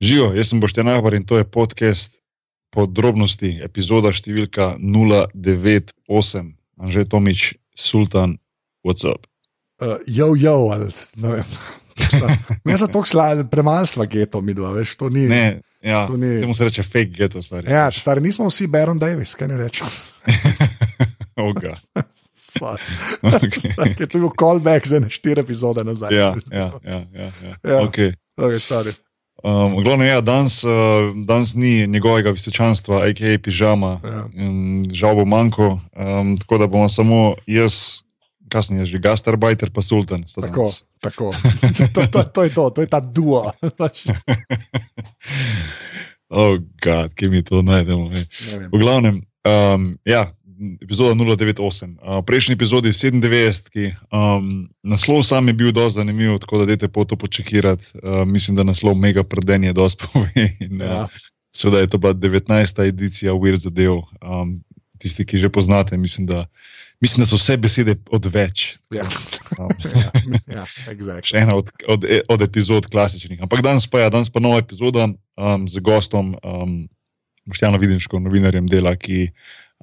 Živijo, 0.00 0.32
jaz 0.34 0.48
sem 0.48 0.60
Boštjan 0.60 0.88
Ahbar 0.88 1.14
in 1.14 1.24
to 1.28 1.36
je 1.38 1.44
podcast 1.44 2.14
podrobnosti, 2.72 3.58
epizoda 3.60 4.12
številka 4.16 4.78
098, 4.80 6.54
Anže 6.80 7.04
Tomič, 7.04 7.42
Sultan, 7.76 8.38
what's 8.86 9.04
up? 9.04 9.26
Uh, 9.76 9.98
jo, 10.08 10.32
jo, 10.40 10.70
ali 10.72 10.88
ne 11.20 11.34
vem. 11.34 11.52
Ne 12.64 12.78
za 12.80 12.88
to, 12.88 13.02
da 13.12 13.44
premalo 13.44 13.84
sva 13.84 14.06
geto, 14.08 14.40
mi 14.40 14.54
dva, 14.56 14.70
veš, 14.72 14.94
to 14.96 15.10
ni. 15.12 15.26
Ne, 15.28 15.60
ja, 15.84 16.06
to 16.08 16.16
ni. 16.16 16.38
Temu 16.40 16.56
se 16.56 16.70
reče 16.70 16.86
fake 16.86 17.12
geto, 17.18 17.42
stari. 17.44 17.68
Ja, 17.68 17.90
stari, 17.92 18.24
nismo 18.24 18.48
vsi 18.48 18.70
Baron 18.72 18.98
Davis, 18.98 19.34
kaj 19.36 19.52
ne 19.52 19.60
rečem. 19.60 19.86
Oga. 21.50 21.76
Okay. 23.20 23.76
Je 24.00 24.06
to 24.08 24.16
bil 24.18 24.30
callback 24.32 24.88
za 24.88 24.96
štiri 25.08 25.44
epizode 25.44 25.84
nazaj. 25.84 26.14
Ja, 26.16 26.32
ja, 26.48 26.72
ja. 26.80 27.04
ja, 27.12 27.28
ja. 27.44 27.52
Ja. 27.60 27.78
Okay. 27.84 28.14
Okay, 28.40 28.96
Um, 29.40 29.80
glavno, 29.84 30.04
ja, 30.04 30.20
danes, 30.20 30.64
uh, 30.64 30.70
danes 31.26 31.54
ni 31.54 31.86
njegovega 31.86 32.30
visečanstva, 32.30 33.02
a.k.a. 33.08 33.38
pižama, 33.38 34.00
Ja. 34.04 34.24
um, 34.36 34.82
žal 34.92 35.14
bo 35.16 35.24
manjko, 35.24 35.80
um, 35.96 36.36
tako 36.36 36.58
da 36.58 36.66
bomo 36.66 36.88
samo 36.88 37.34
jaz, 37.46 38.02
kasneje 38.48 38.86
že 38.86 38.98
gastarbajter, 38.98 39.70
pa 39.70 39.82
sultan. 39.82 40.24
Tako, 40.34 40.68
danes. 40.68 40.84
tako. 41.00 41.32
To, 41.94 42.06
to, 42.06 42.22
to 42.22 42.42
je 42.44 42.50
to, 42.50 42.70
to 42.70 42.80
je 42.80 42.86
ta 42.86 43.00
duo. 43.00 43.52
Pač, 43.78 44.04
oh, 46.28 46.58
gad, 46.82 47.14
kje 47.14 47.28
mi 47.28 47.42
to 47.42 47.62
najdemo. 47.62 48.10
V 48.72 48.78
glavnem, 48.78 49.22
um, 49.48 49.96
ja, 50.04 50.30
epizoda 50.82 51.14
098. 51.14 51.56
Uh, 51.98 52.20
prejšnji 52.26 52.52
epizodi 52.54 52.88
97, 52.92 53.70
ki, 53.70 53.84
um, 54.12 54.68
naslov 54.82 55.22
sam 55.24 55.48
je 55.48 55.54
bil 55.54 55.72
dosti 55.72 55.96
zanimiv, 55.96 56.38
tako 56.38 56.58
da 56.58 56.70
dajte 56.70 56.88
po 56.88 57.04
to 57.04 57.16
počekirati. 57.16 57.86
Uh, 58.02 58.24
mislim, 58.28 58.56
da 58.56 58.62
naslov 58.62 58.94
mega 58.94 59.24
predenje 59.24 59.72
dosti 59.72 60.04
pove. 60.12 60.30
In, 60.60 60.80
Ja. 60.80 61.04
uh, 61.04 61.20
seveda 61.56 61.80
je 61.80 61.86
to 61.88 61.98
bila 61.98 62.14
19. 62.14 62.84
edicija 62.88 63.32
Weird 63.32 63.64
Zadev. 63.64 64.02
Um, 64.22 64.60
tisti, 65.00 65.24
ki 65.24 65.38
že 65.40 65.48
poznate, 65.48 65.96
mislim, 65.96 66.26
da, 66.28 66.44
mislim, 67.00 67.24
da 67.24 67.26
so 67.26 67.36
vse 67.40 67.56
besede 67.56 67.96
odveč. 68.10 68.76
Ja, 68.92 69.08
Um, 69.58 69.68
ja, 69.94 70.12
ja 70.46 70.64
exactly. 70.92 71.26
še 71.26 71.40
ena 71.42 71.56
od, 71.58 71.72
od, 71.88 72.04
od 72.28 72.42
epizod 72.42 72.86
klasičnih. 72.86 73.40
Ampak 73.42 73.64
danes 73.66 73.88
pa 73.90 74.00
je, 74.00 74.10
danes 74.14 74.30
pa 74.30 74.40
nova 74.40 74.60
epizoda 74.62 75.08
um, 75.08 75.64
z 75.68 75.80
gostom, 75.82 76.36
um, 76.44 76.86
Boštjano 77.48 77.80
Vidimško, 77.82 78.20
novinarjem 78.22 78.68
dela, 78.70 78.92
ki 78.96 79.32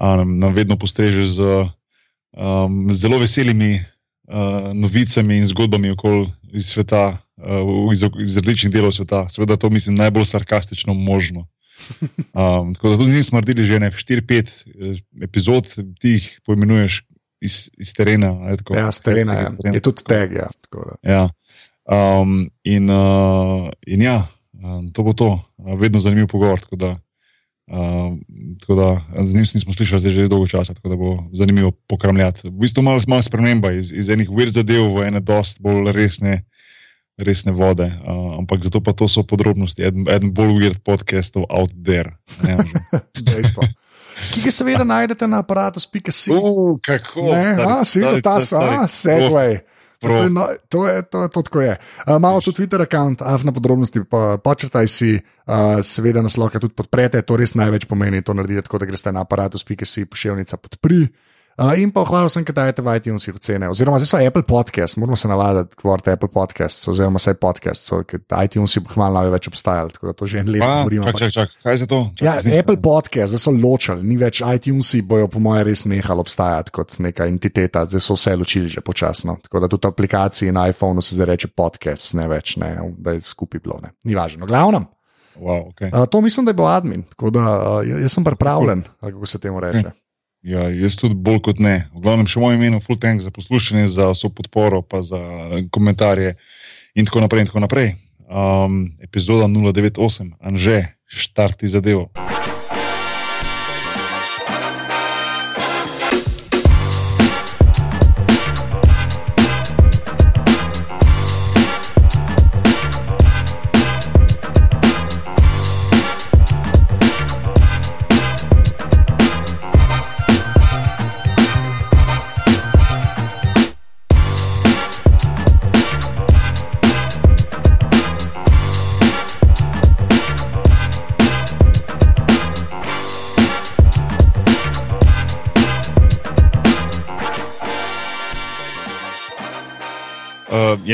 um, 0.02 0.38
nam 0.38 0.54
vedno 0.54 0.78
postreže 0.78 1.26
z 1.26 1.42
um, 2.38 2.94
zelo 2.94 3.18
veselimi 3.18 3.80
uh, 4.28 4.74
novicami 4.74 5.38
in 5.38 5.46
zgodbami 5.46 5.92
okoli 5.92 6.28
iz 6.54 6.66
sveta, 6.66 7.18
uh, 7.38 7.94
iz, 7.94 8.04
iz 8.24 8.38
različnih 8.38 8.74
delov 8.74 8.92
sveta. 8.92 9.30
Seveda 9.30 9.56
to 9.56 9.70
mislim 9.70 9.96
najbolj 9.96 10.26
sarkastično 10.26 10.94
možno. 10.94 11.48
Um, 12.34 12.74
tako 12.74 12.90
da 12.90 12.98
tudi 12.98 13.12
nismo 13.12 13.38
naredili 13.38 13.66
že 13.66 13.80
ne 13.80 13.92
4-5 13.92 14.34
eh, 14.42 14.98
epizod, 15.24 15.68
ti 16.00 16.10
jih 16.10 16.42
poimenuješ 16.46 17.04
iz, 17.42 17.70
iz 17.78 17.94
terena. 17.94 18.56
tako? 18.58 18.76
Ja, 18.76 18.92
s 18.92 19.02
terena 19.02 19.42
Iz 19.42 19.48
je, 19.64 19.72
je 19.74 19.82
tudi 19.82 20.04
tag. 20.04 20.34
Ja, 20.34 20.50
tako 20.62 20.90
da. 20.90 21.12
Ja. 21.12 21.30
Um, 21.86 22.50
in, 22.64 22.90
uh, 22.90 23.70
in 23.88 24.02
ja, 24.02 24.28
um, 24.54 24.92
to 24.94 25.04
bo 25.04 25.14
to, 25.14 25.40
uh, 25.58 25.80
vedno 25.80 26.00
zanimiv 26.00 26.28
pogovor. 26.28 26.60
Tako 26.60 26.76
da, 26.76 26.96
um, 27.68 28.20
tako 28.60 28.76
da 28.76 28.88
z 29.26 29.34
njim 29.34 29.46
nismo 29.54 29.74
slišali 29.74 30.12
že 30.12 30.28
dolgo 30.28 30.48
časa, 30.48 30.74
tako 30.74 30.90
da 30.90 30.96
bo 30.96 31.24
zanimivo 31.34 31.72
pokramljati. 31.72 32.48
V 32.48 32.52
bistvu 32.52 32.84
malo, 32.84 33.02
malo 33.08 33.22
sprememba 33.22 33.72
iz, 33.72 33.92
iz 33.94 34.10
enih 34.10 34.30
weird 34.30 34.56
zadev 34.56 34.94
v 34.96 35.08
ene 35.08 35.20
dost 35.20 35.62
bolj 35.62 35.92
resne. 35.92 36.44
Resne 37.18 37.50
vode, 37.52 37.82
uh, 37.82 38.38
ampak 38.38 38.62
zato 38.62 38.78
pa 38.78 38.94
to 38.94 39.08
so 39.10 39.24
podrobnosti. 39.26 39.82
Eden, 39.82 40.06
eden 40.06 40.30
bolj 40.38 40.54
weird 40.54 40.78
podcastov 40.86 41.50
out 41.50 41.74
there. 41.74 42.14
Ne? 42.46 42.62
Dejstvo. 43.26 43.66
Ki 44.34 44.42
ga 44.46 44.52
seveda 44.54 44.86
najdete 44.86 45.28
na 45.28 45.42
aparatu, 45.42 45.82
spika 45.82 46.14
si. 46.14 46.30
uh, 46.30 46.78
kako? 46.78 47.34
Ne, 47.34 47.58
a, 47.58 47.82
si 47.86 48.02
videl 48.02 48.22
ta 48.22 48.38
sva, 48.42 48.86
segway. 48.86 49.58
Je, 50.02 50.30
no, 50.30 50.48
to, 50.70 50.88
je, 50.88 51.02
to, 51.10 51.24
je, 51.24 51.30
to 51.34 51.42
tako 51.42 51.62
je. 51.62 51.78
Uh, 52.06 52.16
imamo 52.18 52.42
tudi 52.42 52.62
Twitter 52.62 52.78
račun, 52.78 53.16
avna 53.20 53.52
podrobnosti, 53.52 54.04
pa 54.10 54.38
počrtaj 54.44 54.88
si, 54.88 55.16
uh, 55.18 55.80
seveda 55.84 56.22
nas 56.22 56.38
lahko 56.38 56.60
tudi 56.60 56.78
podprete, 56.78 57.22
to 57.22 57.38
res 57.38 57.56
največ 57.58 57.88
pomeni, 57.90 58.22
to 58.22 58.36
naredite 58.38 58.68
tako, 58.70 58.84
da 58.84 58.90
greste 58.90 59.12
na 59.12 59.26
aparatu, 59.26 59.58
spike 59.58 59.86
si, 59.86 60.06
pošiljnica 60.06 60.58
podpri. 60.58 61.08
Uh, 61.58 61.74
in 61.74 61.90
pa 61.90 62.04
hvala 62.06 62.28
vsem, 62.30 62.44
ki 62.46 62.54
dajete 62.54 62.84
v 62.86 62.94
iTunesih 63.00 63.34
ocene. 63.34 63.66
Oziroma, 63.66 63.98
zdaj 63.98 64.08
so 64.08 64.18
Apple 64.22 64.44
Podcasts, 64.46 64.94
moramo 64.94 65.18
se 65.18 65.26
navaditi, 65.26 65.74
govorite 65.82 66.12
Apple 66.12 66.30
Podcasts, 66.30 66.86
oziroma 66.88 67.18
vse 67.18 67.34
podcasts, 67.34 67.90
so, 67.90 68.04
ker 68.06 68.22
iTunesi 68.38 68.78
bo 68.80 68.94
hmalo 68.94 69.24
več 69.32 69.48
obstajali, 69.48 69.90
tako 69.90 70.06
da 70.06 70.14
to 70.14 70.26
že 70.26 70.38
en 70.40 70.52
let 70.54 70.62
govorimo. 70.62 71.04
čak, 71.04 71.18
čak, 71.18 71.32
čak, 71.34 71.50
kaj 71.64 71.76
je 71.76 71.88
to? 71.88 72.00
Čak, 72.14 72.22
Ja, 72.22 72.36
nisem- 72.36 72.60
Apple 72.60 72.78
Podcast, 72.78 73.34
zdaj 73.34 73.42
so 73.42 73.52
ločili, 73.52 74.04
ni 74.04 74.18
več 74.18 74.44
iTunesi, 74.46 75.02
bojo 75.02 75.28
po 75.28 75.42
mojem 75.42 75.66
res 75.66 75.86
nehali 75.86 76.20
obstajati 76.20 76.70
kot 76.72 77.00
neka 77.00 77.26
entiteta, 77.26 77.86
zdaj 77.86 78.02
so 78.02 78.14
vse 78.14 78.36
ločili 78.36 78.70
že 78.70 78.82
počasno. 78.82 79.40
Tako 79.42 79.60
da 79.60 79.68
tudi 79.68 79.88
v 79.88 79.90
aplikaciji 79.90 80.52
na 80.52 80.70
iPhonu 80.70 81.02
se 81.02 81.18
zdaj 81.18 81.26
reče 81.26 81.48
podcast, 81.50 82.14
ne 82.14 82.28
več, 82.28 82.58
ne, 82.58 82.70
da 83.02 83.12
je 83.12 83.26
skupaj 83.26 83.60
bilo. 83.60 83.82
Ne. 83.82 83.98
Ni 84.04 84.14
važno. 84.14 84.46
Glavno, 84.46 84.86
Wow, 85.36 85.70
okay. 85.70 85.90
uh, 85.92 86.06
to 86.06 86.22
mislim, 86.22 86.46
da 86.46 86.50
je 86.50 86.56
bil 86.56 86.66
admin, 86.66 87.02
tako 87.04 87.30
da 87.30 87.42
uh, 87.42 88.02
jaz 88.02 88.14
sem 88.14 88.24
pripravljen, 88.24 88.84
ali 89.02 89.14
kako 89.14 89.26
se 89.26 89.40
temu 89.40 89.60
reče. 89.60 89.92
Ja, 90.48 90.70
jaz 90.72 90.96
tudi 90.96 91.18
bolj 91.20 91.42
kot 91.44 91.60
ne. 91.60 91.90
V 91.92 92.06
glavnem, 92.06 92.28
še 92.32 92.40
moje 92.40 92.56
ime, 92.56 92.80
full 92.80 92.96
tank 92.96 93.20
za 93.20 93.34
poslušanje, 93.36 93.90
za 93.92 94.14
vso 94.14 94.32
podporo, 94.32 94.80
pa 94.80 95.04
za 95.04 95.20
komentarje 95.76 96.38
in 96.96 97.10
tako 97.10 97.26
naprej. 97.26 97.44
In 97.44 97.52
tako 97.52 97.66
naprej. 97.66 97.90
Um, 98.28 98.80
epizoda 99.04 99.52
098, 99.52 100.40
Anže, 100.40 100.80
štarti 101.12 101.68
zadevo. 101.68 102.12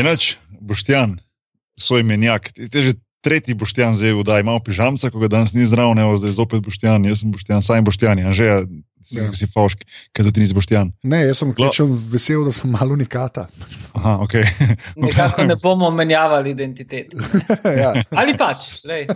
Noč, 0.03 0.36
Boštjan, 0.59 1.18
svoj 1.80 2.03
menjak. 2.03 2.52
Ti 2.52 2.68
ti 2.68 2.80
že 2.84 2.91
tretji 3.24 3.56
Boštjan 3.56 3.96
zdaj 3.96 4.14
vdaj, 4.14 4.44
imamo 4.44 4.59
pižamca, 4.59 5.08
ko 5.08 5.19
ga 5.19 5.31
danes 5.31 5.53
ni 5.56 5.64
zdrav, 5.64 5.96
ne, 5.96 6.03
zdaj 6.18 6.36
zopet 6.36 6.59
Boštjan, 6.59 7.08
jaz 7.08 7.24
sem 7.24 7.31
Boštjan, 7.31 7.64
saj 7.64 7.80
Boštjan, 7.81 8.19
Anže, 8.19 8.44
ja, 8.44 8.58
si, 9.00 9.16
Ja. 9.16 9.31
si 9.31 9.47
faušk, 9.47 9.84
kaj 10.12 10.28
tudi 10.28 10.44
nisi 10.44 10.52
Boštjan. 10.52 10.92
Ne, 11.03 11.22
jaz 11.24 11.40
sem 11.40 11.53
Gla- 11.56 11.72
ključen 11.72 11.88
vesel, 12.12 12.44
da 12.44 12.52
sem 12.52 12.68
malo 12.72 12.92
unikata. 12.94 13.47
Aha, 13.96 14.18
ok. 14.19 14.34
Nekako 15.08 15.47
ne 15.47 15.56
bomo 15.56 15.88
menjavali 15.92 16.52
identitet. 16.52 17.16
ja. 17.84 17.96
Ali 18.12 18.36
pač, 18.36 18.68
zdaj, 18.84 19.08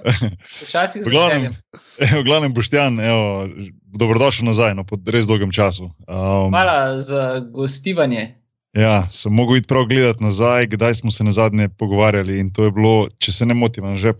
včasih 0.48 1.04
z 1.04 1.08
V 1.08 1.12
glavnem, 1.12 1.52
veseljem. 1.52 2.20
v 2.20 2.24
glavnem 2.24 2.56
Boštjan, 2.56 3.00
evo, 3.04 3.48
dobrodošel 3.92 4.48
nazaj 4.48 4.72
no, 4.76 4.88
po 4.88 4.96
res 5.04 5.28
dolgem 5.28 5.52
času. 5.52 5.92
Um, 6.08 6.48
Hvala 6.56 6.96
za 7.04 7.44
gostivanje. 7.52 8.40
Ja, 8.78 9.08
sem 9.10 9.34
mogel 9.34 9.58
iti 9.58 9.68
prav 9.68 9.86
gledati 9.86 10.24
nazaj, 10.24 10.68
kdaj 10.68 10.96
smo 10.96 11.12
se 11.12 11.24
na 11.24 11.32
zadnje 11.32 11.70
pogovarjali. 11.70 12.40
In 12.40 12.54
to 12.54 12.64
je 12.64 12.72
bilo, 12.72 13.08
če 13.18 13.32
se 13.32 13.46
ne 13.46 13.54
motim, 13.54 13.96
že 13.96 14.14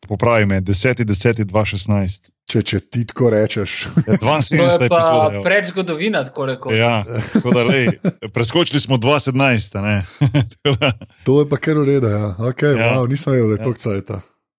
popravi 0.00 0.46
me, 0.46 0.60
10.10.2016. 0.60 2.30
Če, 2.44 2.62
če 2.62 2.80
ti 2.82 3.02
tako 3.04 3.30
rečeš. 3.30 3.88
Ja, 3.98 4.16
To 4.16 4.26
72. 4.26 4.54
je 4.54 4.78
pa 4.78 4.84
epizoda. 4.86 5.30
evo. 5.32 5.42
predzgodovina, 5.42 6.24
tako 6.24 6.46
rekoč. 6.46 6.74
Ja, 6.74 7.04
tako 7.32 7.50
da, 7.50 7.62
lej, 7.64 7.88
preskočili 8.30 8.80
smo 8.80 8.96
2017. 8.96 9.34
a 9.74 9.82
ne. 9.82 9.96
Tako 10.54 10.76
da, 10.76 10.92
To 11.24 11.40
je 11.40 11.48
pa 11.48 11.56
kar 11.58 11.78
ureda. 11.78 12.08
Ja. 12.10 12.34
Okay, 12.40 12.76
Ja. 12.76 12.86
ja. 12.86 12.92
wow, 12.94 13.08
nisem 13.08 13.32
vedel, 13.32 13.48
da 13.48 13.54
je 13.54 13.58
Ja. 13.58 13.64
to 13.64 13.72
cajt. 13.74 14.10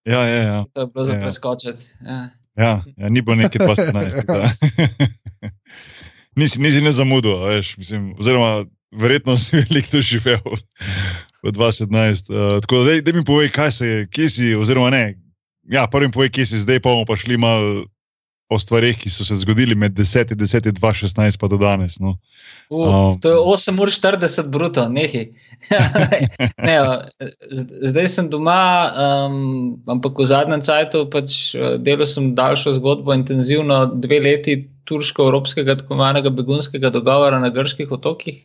ja, 0.06 0.22
ja, 0.22 0.42
ja, 0.44 0.66
To 0.74 0.82
je 0.82 0.88
bilo 0.88 1.06
za 1.06 1.14
Ja. 1.14 1.22
preskočiti. 1.22 1.84
Ja. 2.02 2.30
ja, 2.58 2.84
ja, 2.98 3.10
ni 3.10 3.22
bilo 3.22 3.36
nekaj 3.38 3.68
2017. 3.68 4.12
tako 4.18 4.34
da. 4.34 4.50
Nisi, 6.36 6.60
nisi 6.60 6.82
ne 6.82 6.92
zamudil, 6.92 7.38
veš, 7.40 7.78
mislim, 7.78 8.16
oziroma 8.20 8.66
verjetno 9.00 9.38
si 9.42 9.62
veliko 9.62 9.98
doživel 9.98 10.42
v 11.44 11.52
2017. 11.52 12.30
Uh, 12.30 12.62
tako 12.66 12.82
da, 12.82 12.92
daj, 12.92 13.04
daj 13.06 13.14
mi 13.14 13.26
povej, 13.28 13.52
kaj 13.54 13.72
se 13.72 13.88
je, 13.88 14.06
kje 14.10 14.30
si, 14.30 14.56
oziroma 14.56 14.90
ne. 14.94 15.06
Ja, 15.70 15.88
prvi 15.90 16.12
povej, 16.14 16.34
kje 16.34 16.46
si 16.52 16.62
zdaj, 16.62 16.82
pa 16.82 16.94
bomo 16.94 17.06
pa 17.10 17.18
šli 17.18 17.38
malo 17.42 17.86
o 18.50 18.60
stvarih, 18.62 18.98
ki 18.98 19.10
so 19.10 19.26
se 19.26 19.36
zgodili 19.42 19.76
med 19.76 19.96
10 19.98 20.32
in 20.32 20.38
10, 20.38 20.70
2016 20.78 21.40
pa 21.42 21.48
do 21.50 21.58
danes. 21.58 21.98
No. 22.00 22.18
Uh, 22.70 22.86
um, 22.86 23.20
to 23.22 23.30
je 23.30 23.38
8 23.42 23.82
ur 23.82 23.90
40 23.90 24.50
bruto, 24.54 24.86
nehi. 24.90 25.34
ne, 26.68 26.78
zdaj 27.90 28.08
sem 28.08 28.30
doma, 28.30 28.62
um, 28.94 29.82
ampak 29.90 30.22
v 30.22 30.30
zadnjem 30.30 30.62
času 30.62 31.08
pač 31.10 31.56
eh, 31.58 31.78
delal 31.82 32.06
sem 32.10 32.36
daljšo 32.38 32.78
zgodbo, 32.78 33.18
intenzivno 33.18 33.86
dve 33.94 34.22
leti 34.22 34.60
turško-evropskega 34.86 35.80
tako 35.82 35.96
imenovanega 35.96 36.30
begunskega 36.30 36.94
dogovora 36.94 37.42
na 37.42 37.50
grških 37.50 37.92
otokih. 37.92 38.44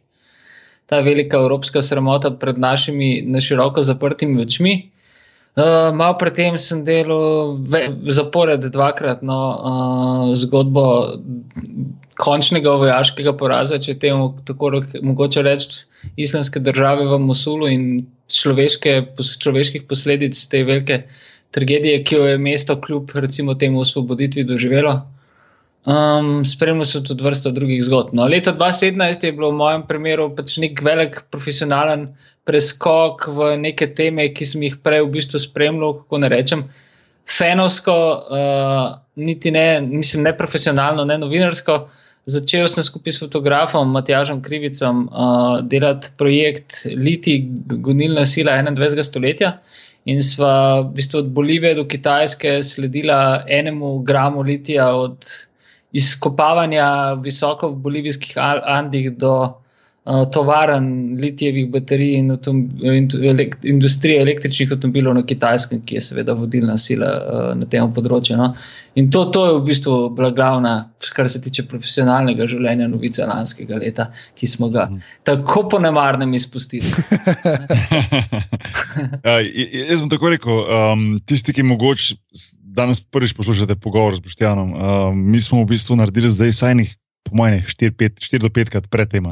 Ta 0.91 1.01
velika 1.07 1.39
evropska 1.39 1.83
sramota 1.87 2.33
pred 2.35 2.59
našimi 2.59 3.23
na 3.27 3.41
široko 3.41 3.83
zaprtimi 3.87 4.43
očmi. 4.43 4.75
Uh, 5.51 5.91
malo 5.95 6.15
predtem 6.19 6.59
sem 6.59 6.85
delal 6.87 7.57
zapored 8.07 8.67
dvakrat 8.71 9.23
no, 9.27 9.39
uh, 9.51 10.35
zgodbo 10.39 10.85
končnega 12.21 12.75
vojaškega 12.83 13.33
poraza, 13.39 13.81
če 13.83 13.97
temu 13.99 14.31
tako 14.47 14.71
mogoče 15.03 15.43
reči, 15.43 15.85
islamske 16.21 16.63
države 16.63 17.09
v 17.11 17.19
Mosulu 17.23 17.71
in 17.71 17.87
človeške, 18.31 18.95
človeških 19.19 19.87
posledic 19.91 20.39
te 20.53 20.63
velike 20.65 21.03
tragedije, 21.51 22.05
ki 22.05 22.15
jo 22.15 22.29
je 22.31 22.39
mesto 22.39 22.77
kljub 22.81 23.11
recimo 23.15 23.55
temu 23.59 23.81
osvoboditvi 23.81 24.45
doživelo. 24.45 25.01
Um, 25.89 26.43
spremljal 26.45 26.85
sem 26.85 27.05
tudi 27.09 27.25
vrsto 27.25 27.51
drugih 27.57 27.81
zgodb. 27.87 28.13
No, 28.13 28.27
leto 28.29 28.53
2017 28.53 29.25
je 29.25 29.33
bilo 29.33 29.49
v 29.49 29.57
mojem 29.63 29.87
primeru 29.89 30.27
pač 30.37 30.59
nek 30.61 30.83
velik 30.85 31.23
profesionalen 31.33 32.11
preskok 32.45 33.25
v 33.33 33.55
neke 33.63 33.89
teme, 33.97 34.29
ki 34.37 34.45
sem 34.45 34.67
jih 34.67 34.77
prej 34.85 35.07
v 35.07 35.15
bistvu 35.17 35.41
spremljal, 35.41 36.03
kako 36.03 36.21
ne 36.21 36.29
rečem, 36.29 36.67
fenovsko, 37.25 37.97
uh, 37.97 38.85
niti 39.17 39.55
ne, 39.57 39.81
mislim, 39.81 40.29
ne 40.29 40.37
profesionalno, 40.37 41.09
ne 41.09 41.17
novinarsko. 41.23 41.81
Začel 42.29 42.69
sem 42.69 42.85
skupaj 42.85 43.17
s 43.17 43.25
fotografom 43.25 43.89
Matjažem 43.97 44.43
Krivicom 44.45 45.07
uh, 45.09 45.63
delati 45.65 46.13
projekt 46.21 46.83
Liti, 46.93 47.41
gonilna 47.81 48.27
sila 48.29 48.61
21. 48.61 49.01
stoletja. 49.07 49.57
In 50.05 50.21
sva 50.25 50.81
v 50.83 50.93
bistvu 50.97 51.25
od 51.25 51.33
Bolivije 51.33 51.75
do 51.77 51.87
Kitajske 51.89 52.61
sledila 52.65 53.47
enemu 53.49 54.01
gramu 54.05 54.45
litija 54.45 54.91
od 54.97 55.25
izkopavanja 55.93 57.15
visoko 57.23 57.69
v 57.73 57.81
bolivijskih 57.83 58.37
Andih 58.39 59.11
do 59.19 59.33
uh, 59.43 60.25
tovarn 60.33 61.17
litijevih 61.21 61.71
baterij 61.71 62.19
in, 62.19 62.31
in 62.83 63.09
elekt 63.23 63.65
industrije 63.65 64.21
električnih 64.23 64.73
avtomobilov 64.73 65.15
na 65.15 65.25
Kitajskem, 65.27 65.83
ki 65.87 65.95
je 65.95 66.05
seveda 66.11 66.33
vodilna 66.33 66.79
sila 66.79 67.11
uh, 67.11 67.49
na 67.59 67.67
tem 67.67 67.91
področju. 67.95 68.39
No. 68.39 68.55
In 68.99 69.11
to, 69.11 69.25
to 69.31 69.47
je 69.47 69.59
v 69.59 69.65
bistvu 69.67 69.99
bila 70.15 70.31
glavna, 70.35 70.73
kar 71.15 71.29
se 71.31 71.41
tiče 71.43 71.67
profesionalnega 71.71 72.47
življenja, 72.51 72.89
novica 72.91 73.27
lanskega 73.27 73.79
leta, 73.79 74.09
ki 74.39 74.47
smo 74.51 74.71
ga 74.71 74.89
mm. 74.91 75.13
tako 75.27 75.69
po 75.71 75.79
nemarnem 75.83 76.35
izpustili. 76.35 76.91
ja, 79.27 79.37
jaz 79.39 80.03
bom 80.03 80.11
tako 80.11 80.35
rekel, 80.35 80.65
um, 80.65 81.05
tisti, 81.27 81.55
ki 81.55 81.67
mogoče 81.71 82.19
danes 82.71 83.01
prvič 83.03 83.35
poslušate 83.35 83.75
pogovor 83.77 84.15
z 84.17 84.23
Boštjanom. 84.25 84.73
Uh, 84.73 84.79
mi 85.15 85.41
smo 85.43 85.63
v 85.63 85.75
bistvu 85.75 85.99
naredili 85.99 86.31
zdaj 86.31 86.53
sajnih, 86.53 86.95
po 87.27 87.37
mojem, 87.37 87.63
4 87.67 88.39
do 88.39 88.49
5 88.49 88.71
krat 88.71 88.87
pred 88.91 89.11
tem. 89.11 89.27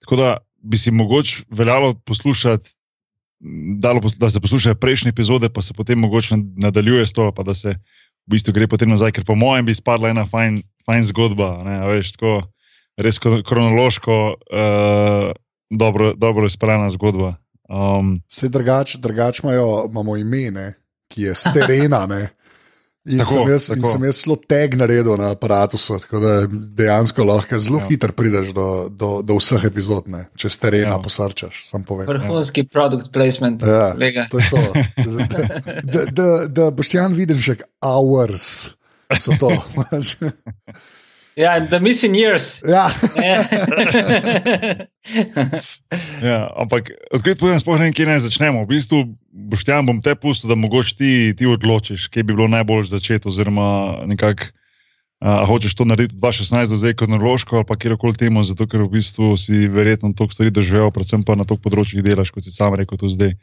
Tako 0.00 0.16
da 0.16 0.36
bi 0.62 0.78
si 0.78 0.90
mogoče 0.90 1.44
veljalo 1.50 1.94
poslušati, 1.94 2.70
dalo, 3.78 4.00
da 4.18 4.30
se 4.30 4.40
poslušajo 4.40 4.74
prejšnje 4.74 5.14
epizode, 5.14 5.48
pa 5.48 5.62
se 5.62 5.74
potem 5.74 5.98
mogoče 5.98 6.34
nadaljuje 6.56 7.06
s 7.06 7.12
to, 7.12 7.32
pa 7.32 7.42
da 7.42 7.54
se 7.54 7.76
v 8.26 8.36
bistvu 8.36 8.52
gre 8.52 8.68
potem 8.68 8.90
nazaj, 8.90 9.12
ker 9.12 9.24
po 9.24 9.34
mojem 9.34 9.66
bi 9.66 9.74
spadla 9.74 10.10
ena 10.10 10.26
fajn, 10.26 10.62
fajn 10.86 11.04
zgodba. 11.12 11.62
Ne, 11.64 11.78
veš, 11.88 12.12
tako, 12.16 12.48
res 12.98 13.20
kronološko, 13.20 14.16
uh, 14.34 15.30
dobro, 15.70 16.12
dobro 16.16 16.46
izpeljana 16.46 16.90
zgodba. 16.90 17.36
Um, 17.68 18.18
Vse 18.28 18.48
drugače, 18.48 18.98
drugače 18.98 19.42
imamo 19.44 20.16
ime, 20.16 20.74
ki 21.08 21.22
je 21.22 21.34
z 21.34 21.52
terena. 21.54 22.06
In 23.08 23.22
tako, 23.22 23.32
sem, 23.32 23.50
jaz, 23.54 23.68
in 23.72 23.84
sem 23.84 24.04
jaz 24.04 24.18
zelo 24.24 24.36
teg 24.50 24.74
naredil 24.76 25.16
na 25.16 25.30
aparatu, 25.32 25.80
tako 25.80 26.20
da 26.20 26.32
dejansko 26.48 27.24
lahko 27.24 27.60
zelo 27.62 27.80
ja. 27.80 27.86
hitro 27.88 28.12
prideš 28.12 28.52
do, 28.56 28.66
do, 28.92 29.10
do 29.24 29.38
vseh 29.40 29.64
epizod, 29.70 30.10
ne? 30.12 30.26
če 30.36 30.50
s 30.52 30.60
terena 30.60 30.96
ja. 30.96 31.00
posrčaš. 31.02 31.62
Vrhunski 31.88 32.66
ja. 32.66 32.70
produkt 32.72 33.08
placement. 33.14 33.64
Ja, 33.64 33.94
to 34.28 34.42
je 34.42 34.46
to. 34.52 34.60
Da 36.58 36.70
boš 36.74 36.92
ti 36.92 36.96
jan 36.98 37.16
videl 37.16 37.40
že 37.40 37.58
hours, 37.84 38.70
so 39.16 39.32
to. 39.40 39.52
Ja, 41.38 41.60
the 41.60 41.78
missing 41.78 42.16
years. 42.16 42.58
Ja. 42.66 42.90
ja, 46.28 46.50
ampak 46.58 46.90
odkrit 47.14 47.38
povem, 47.38 47.60
sploh 47.62 47.78
ne 47.78 47.86
vem, 47.86 47.94
kje 47.94 48.06
naj 48.10 48.24
začnemo. 48.26 48.64
V 48.66 48.70
bistvu, 48.72 49.14
boštjan 49.38 49.86
bom 49.86 50.02
te 50.02 50.14
pustil, 50.18 50.50
da 50.50 50.56
mogoče 50.58 50.96
ti, 50.98 51.10
ti 51.38 51.46
odločiš, 51.46 52.08
kje 52.12 52.24
bi 52.24 52.34
bilo 52.34 52.48
najbolj 52.48 52.88
začeti, 52.90 53.28
oziroma 53.28 54.04
nekako. 54.06 54.52
A 55.18 55.42
hočeš 55.42 55.74
to 55.74 55.82
narediti 55.82 56.14
2016, 56.20 56.76
zdaj 56.78 56.92
kronološko 56.94 57.56
ali 57.56 57.66
pa 57.66 57.74
kjerkoli 57.74 58.14
temu, 58.14 58.44
zato 58.46 58.68
ker 58.70 58.84
v 58.84 58.92
bistvu 58.92 59.32
si 59.34 59.66
verjetno 59.66 60.12
to 60.14 60.28
stvari 60.30 60.52
doživel, 60.54 60.92
predvsem 60.94 61.24
pa 61.26 61.34
na 61.34 61.42
teh 61.42 61.58
področjih 61.58 62.04
delaš, 62.06 62.30
kot 62.30 62.46
si 62.46 62.54
sam 62.54 62.76
rekel, 62.78 63.00
to 63.00 63.10
zdaj. 63.10 63.34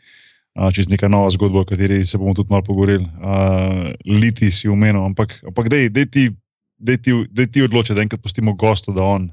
Čez 0.71 0.87
neka 0.87 1.09
nova 1.11 1.27
zgodba, 1.35 1.65
o 1.65 1.67
kateri 1.67 1.99
se 2.07 2.15
bomo 2.15 2.31
tudi 2.31 2.47
malo 2.47 2.63
pogovorili. 2.63 3.03
Liti 4.07 4.47
si 4.55 4.71
umenil, 4.71 5.03
ampak, 5.03 5.35
ampak 5.43 5.67
dej, 5.67 5.89
dej 5.91 6.07
ti 6.07 6.23
da 6.77 6.97
ti, 6.97 7.11
ti 7.51 7.61
odloči, 7.61 7.93
da 7.93 8.01
enkrat 8.01 8.21
pustimo 8.21 8.53
gostu, 8.53 8.93
da 8.93 9.03
on, 9.03 9.29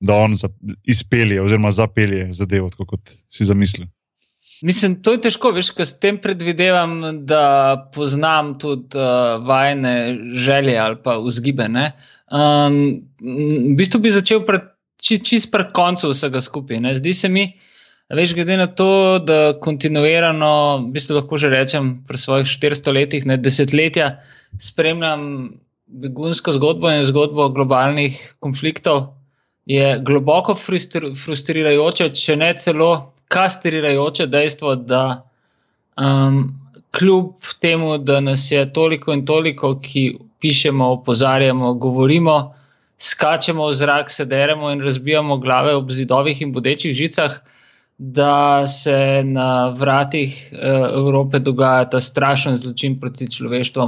da 0.00 0.14
on 0.14 0.34
izpelje 0.84 1.42
oziroma 1.42 1.70
zapelje 1.70 2.32
zadevo, 2.32 2.70
kot 2.86 3.10
si 3.28 3.44
zamislil. 3.44 3.86
Mislim, 4.62 4.96
to 5.02 5.14
je 5.14 5.20
težko, 5.28 5.52
veš, 5.54 5.70
ker 5.76 5.86
s 5.86 5.94
tem 6.02 6.16
predvidevam, 6.18 7.22
da 7.28 7.42
poznam 7.94 8.56
tudi 8.58 8.98
uh, 8.98 9.38
vajne 9.46 9.92
želje 10.34 10.74
ali 10.82 10.98
pa 11.04 11.14
vzgibe. 11.22 11.68
Um, 11.68 12.78
v 13.22 13.76
bistvu 13.78 14.00
bi 14.02 14.10
začel 14.10 14.42
pred, 14.46 14.66
či, 14.98 15.20
čist 15.22 15.52
pred 15.54 15.70
koncem 15.76 16.10
vsega 16.10 16.42
skupaj. 16.42 16.80
Ne? 16.82 16.96
Zdi 16.98 17.14
se 17.14 17.30
mi, 17.30 17.46
veš, 18.10 18.34
glede 18.34 18.56
na 18.58 18.66
to, 18.66 19.18
da 19.22 19.54
kontinuirano, 19.62 20.50
v 20.88 20.90
bistvu 20.96 21.20
lahko 21.20 21.38
že 21.38 21.52
rečem, 21.54 22.02
pri 22.08 22.18
svojih 22.18 22.50
400 22.50 22.96
letih, 22.96 23.28
ne 23.30 23.38
desetletja, 23.38 24.16
spremljam 24.58 25.54
begunsko 25.88 26.52
zgodbo 26.52 26.90
in 26.92 27.06
zgodbo 27.06 27.48
globalnih 27.54 28.18
konfliktov, 28.42 29.14
je 29.68 30.00
globoko 30.02 30.56
frustri, 30.58 31.14
frustrirajoče, 31.14 32.10
če 32.16 32.36
ne 32.40 32.50
celo 32.58 32.90
kastrirajoče 33.28 34.26
dejstvo, 34.26 34.74
da 34.76 35.28
um, 35.96 36.60
kljub 36.98 37.32
temu, 37.60 37.98
da 37.98 38.20
nas 38.20 38.50
je 38.50 38.72
toliko 38.72 39.12
in 39.12 39.26
toliko, 39.26 39.74
ki 39.80 40.18
pišemo, 40.40 40.92
opozarjamo, 40.92 41.74
govorimo, 41.74 42.54
skačemo 42.98 43.68
v 43.68 43.74
zrak, 43.74 44.10
se 44.10 44.24
deremo 44.24 44.70
in 44.70 44.82
razbijamo 44.82 45.38
glave 45.38 45.74
ob 45.74 45.90
zidovih 45.90 46.42
in 46.42 46.52
bodečih 46.52 46.94
žicah. 46.94 47.40
Da 47.98 48.66
se 48.68 49.22
na 49.24 49.68
vratih 49.74 50.50
uh, 50.52 50.58
Evrope 51.00 51.38
dogaja 51.38 51.88
ta 51.90 52.00
strašen 52.00 52.56
zločin 52.56 53.00
proti 53.00 53.26
človeštvu, 53.30 53.86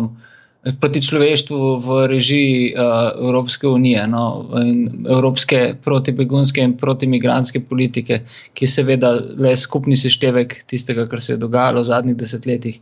proti 0.60 1.00
človeštvu 1.00 1.80
v 1.80 2.06
režiji 2.06 2.74
uh, 2.76 3.16
Evropske 3.16 3.68
unije 3.68 4.06
no, 4.06 4.24
in 4.60 5.06
Evropske 5.08 5.74
protibegunske 5.84 6.60
in 6.60 6.76
protimigranske 6.76 7.62
politike, 7.64 8.20
ki 8.54 8.66
je 8.66 8.68
seveda 8.68 9.14
le 9.16 9.54
skupni 9.56 9.96
seštevek 9.96 10.58
tistega, 10.68 11.06
kar 11.08 11.22
se 11.24 11.32
je 11.32 11.40
dogajalo 11.40 11.80
v 11.80 11.88
zadnjih 11.88 12.16
desetletjih. 12.16 12.76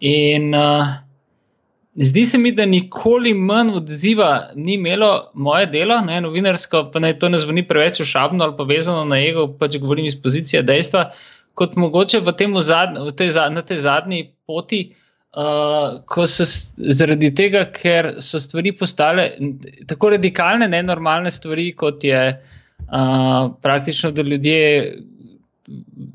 In 0.00 0.54
uh, 0.56 0.94
zdi 2.00 2.24
se 2.24 2.38
mi, 2.38 2.52
da 2.56 2.64
nikoli 2.66 3.34
manj 3.34 3.74
odziva 3.82 4.48
ni 4.56 4.78
imelo 4.80 5.28
moje 5.34 5.66
delo, 5.66 6.00
ne, 6.00 6.22
novinarsko, 6.24 6.86
pa 6.92 7.02
naj 7.04 7.18
to 7.18 7.28
ne 7.28 7.38
zveni 7.38 7.66
preveč 7.68 8.00
ošabno 8.00 8.44
ali 8.44 8.56
pa 8.56 8.64
vezano 8.64 9.04
na 9.04 9.20
ego, 9.20 9.50
pač 9.58 9.76
govorim 9.76 10.08
iz 10.08 10.16
pozicije 10.16 10.62
dejstva, 10.62 11.10
kot 11.58 11.76
mogoče 11.76 12.22
v, 12.24 12.32
zadnj, 12.62 13.04
v 13.04 13.12
tej, 13.12 13.34
na 13.52 13.62
tej 13.62 13.84
zadnji 13.84 14.30
poti. 14.46 14.94
Uh, 15.28 16.00
ko 16.08 16.24
so 16.26 16.46
zaradi 16.96 17.28
tega, 17.36 17.66
ker 17.68 18.14
so 18.24 18.40
stvari 18.40 18.72
postale 18.72 19.26
tako 19.86 20.14
radikalne, 20.14 20.70
nenormalne 20.72 21.30
stvari, 21.30 21.68
kot 21.76 22.04
je 22.04 22.22
uh, 22.32 23.50
praktično, 23.62 24.10
da 24.16 24.24
ljudje 24.24 24.96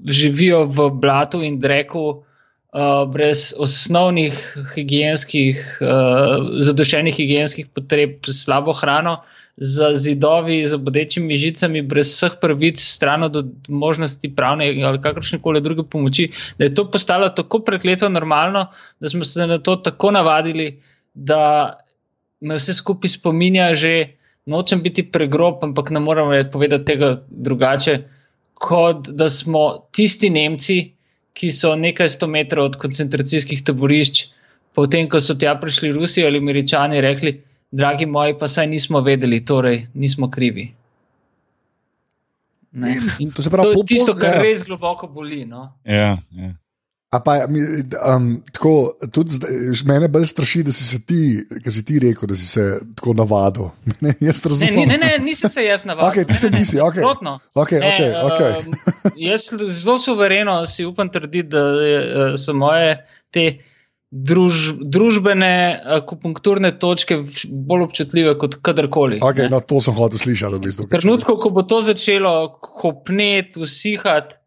živijo 0.10 0.64
v 0.66 0.90
blatu 0.98 1.44
in 1.46 1.60
dreku, 1.62 2.08
uh, 2.10 3.06
brez 3.14 3.52
osnovnih 3.54 4.42
higijenskih, 4.74 5.62
uh, 5.86 6.50
zadošenih 6.66 7.16
higijenskih 7.16 7.70
potreb, 7.70 8.26
slabo 8.26 8.74
hrano. 8.74 9.20
Uh, 9.22 9.43
za 9.58 9.94
zidovi, 9.94 10.68
za 10.68 10.78
bodečimi 10.78 11.38
žicami, 11.38 11.82
brez 11.82 12.10
vseh 12.16 12.40
pravic, 12.42 12.82
stran 12.82 13.24
od 13.24 13.38
možnosti 13.68 14.36
pravne 14.36 14.72
ali 14.84 15.02
kakršne 15.02 15.40
koli 15.42 15.62
druge 15.62 15.84
pomoči, 15.90 16.32
da 16.58 16.66
je 16.66 16.74
to 16.74 16.88
postalo 16.92 17.30
tako 17.30 17.60
prekleto 17.60 18.10
normalno, 18.10 18.66
da 19.00 19.10
smo 19.10 19.24
se 19.24 19.48
na 19.48 19.58
to 19.58 19.76
tako 19.76 20.12
navadili, 20.12 20.82
da 21.14 21.74
me 22.42 22.58
vse 22.58 22.74
skupaj 22.74 23.10
spominja 23.10 23.74
že, 23.74 24.18
nočem 24.46 24.82
biti 24.82 25.06
pregrob, 25.12 25.62
ampak 25.64 25.90
ne 25.90 26.00
morem 26.00 26.50
povedati 26.52 26.86
tega 26.86 27.24
drugače, 27.30 28.00
kot 28.54 29.08
da 29.10 29.30
smo 29.30 29.88
tisti 29.92 30.30
Nemci, 30.30 30.94
ki 31.34 31.50
so 31.52 31.76
nekaj 31.76 32.10
sto 32.10 32.28
metrov 32.28 32.66
od 32.66 32.76
koncentracijskih 32.82 33.64
taborišč, 33.66 34.28
potem 34.74 35.08
ko 35.10 35.20
so 35.20 35.36
tja 35.40 35.56
prišli 35.62 35.92
Rusi 35.94 36.26
ali 36.26 36.38
Američani, 36.38 37.02
rekli, 37.02 37.42
dragi 37.74 38.06
moji, 38.06 38.38
pa 38.40 38.48
saj 38.48 38.68
nismo 38.70 39.02
vedeli, 39.02 39.42
torej 39.46 39.88
nismo 39.94 40.30
krivi. 40.32 40.70
In, 42.74 43.32
to, 43.32 43.42
pravi, 43.50 43.74
to 43.74 43.80
je 43.84 43.86
tisto, 43.86 44.14
kar 44.18 44.38
ja. 44.38 44.42
res 44.42 44.64
globoko 44.66 45.08
boli. 45.08 45.44
No? 45.46 45.72
Ja, 45.86 46.18
ja. 46.32 46.54
Pa, 47.14 47.36
um, 47.46 48.30
tako, 48.50 48.72
tudi 49.14 49.38
mene 49.86 50.08
bolj 50.10 50.26
straši, 50.32 50.64
da 50.66 50.74
si 50.74 50.88
se 50.88 50.98
ti, 51.06 51.44
ki 51.62 51.72
si 51.72 51.84
ti 51.86 52.00
rekel, 52.02 52.32
da 52.32 52.38
si 52.38 52.48
se 52.50 52.64
tako 52.98 53.14
navadil. 53.18 53.70
Ne, 54.02 54.16
ne, 54.18 54.86
ne, 54.88 54.98
ne, 54.98 55.12
nisem 55.22 55.50
se 55.54 55.66
jaz 55.66 55.86
navadil. 55.86 56.10
Okay, 56.10 56.28
ti 56.28 56.40
se 56.42 56.50
nisi, 56.50 56.80
ok. 56.82 56.98
okay, 57.54 57.80
ne, 57.80 57.92
okay, 57.94 58.10
okay. 58.32 58.58
Um, 58.66 59.14
jaz 59.30 59.52
zelo 59.68 60.00
suvereno 60.02 60.58
si 60.66 60.86
upam 60.90 61.10
trditi, 61.14 61.52
da 61.54 61.62
uh, 61.62 62.34
so 62.42 62.58
moje 62.58 62.98
te 63.30 63.46
druž, 64.14 64.76
družbene 64.78 65.82
akupunkturne 65.98 66.72
točke 66.78 67.18
bolj 67.50 67.88
občutljive 67.88 68.36
kot 68.38 68.60
kadarkoli. 68.62 69.18
Okay, 69.26 69.50
no, 69.50 69.60
to 69.66 69.82
sem 69.82 69.98
hotel 69.98 70.22
slišati. 70.22 70.60
V 70.60 70.68
bistvu, 70.68 70.88
Trenutko, 70.94 71.38
ko 71.42 71.50
bo 71.56 71.66
to 71.66 71.82
začelo 71.82 72.34
kopneti, 72.62 73.64
usihati 73.66 74.38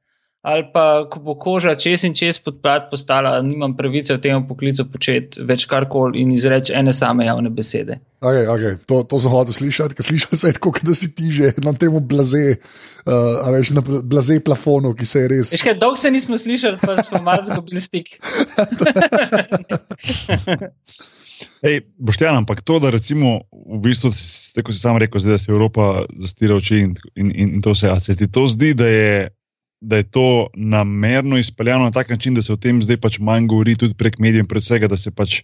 ali 0.46 0.62
pa 0.72 1.08
ko 1.10 1.18
bo 1.18 1.34
koža 1.34 1.74
čez 1.74 2.04
in 2.06 2.14
čez 2.14 2.38
podplat 2.38 2.86
postala, 2.90 3.42
nimam 3.42 3.74
pravice 3.74 4.14
v 4.14 4.22
tem 4.22 4.44
poklicu 4.46 4.84
početi 4.86 5.42
več 5.42 5.66
karkoli 5.66 6.22
in 6.22 6.30
izreči 6.36 6.70
ene 6.70 6.92
same 6.94 7.26
javne 7.26 7.50
besede. 7.50 7.98
Okay, 8.22 8.46
okay. 8.46 8.78
To, 8.86 9.02
to 9.02 9.18
sem 9.18 9.34
hotel 9.34 9.56
slišati, 9.56 9.98
ker 9.98 10.06
slišal 10.06 10.38
sem, 10.38 10.54
kot 10.62 10.78
da 10.86 10.94
si 10.94 11.10
ti 11.10 11.32
že 11.34 11.50
na 11.66 11.74
tem 11.74 11.90
blaze, 11.98 12.62
uh, 13.10 13.50
veš, 13.56 13.74
na 13.74 13.82
blaze 13.82 14.38
plafonu, 14.38 14.94
ki 14.94 15.06
se 15.10 15.24
je 15.24 15.32
res. 15.34 15.50
Še 15.58 15.74
dolgo 15.74 15.98
se 15.98 16.14
nismo 16.14 16.38
slišali, 16.38 16.78
pa 16.78 17.02
smo 17.02 17.18
malo 17.26 17.42
zgubili 17.42 17.82
stik. 17.82 18.14
Ej, 21.66 21.80
Boštjan, 21.98 22.36
ampak 22.36 22.62
to, 22.62 22.78
da 22.78 22.90
recimo, 22.94 23.40
v 23.50 23.80
bistvu, 23.82 24.12
tako 24.54 24.72
si 24.72 24.78
sam 24.78 24.96
rekel, 25.02 25.20
zdaj, 25.20 25.34
da 25.34 25.38
se 25.42 25.50
Evropa 25.50 26.06
zastira 26.22 26.54
oči 26.54 26.78
in, 26.86 26.94
in, 27.18 27.34
in 27.34 27.62
to 27.66 27.74
se, 27.74 27.90
a 27.90 27.98
se 28.00 28.14
ti 28.16 28.30
to 28.30 28.46
zdi, 28.48 28.70
da 28.78 28.86
je 28.86 29.35
da 29.80 29.96
je 29.96 30.10
to 30.10 30.46
namerno 30.54 31.38
izpeljano 31.38 31.84
na 31.84 31.90
tak 31.90 32.10
način, 32.10 32.34
da 32.34 32.42
se 32.42 32.52
o 32.52 32.56
tem 32.56 32.82
zdaj 32.82 32.96
pač 32.96 33.18
manj 33.18 33.46
govori, 33.46 33.76
tudi 33.76 33.94
prek 33.94 34.18
medijev, 34.18 34.46
predvsem, 34.48 34.88
da 34.88 34.96
se 34.96 35.10
pač. 35.10 35.42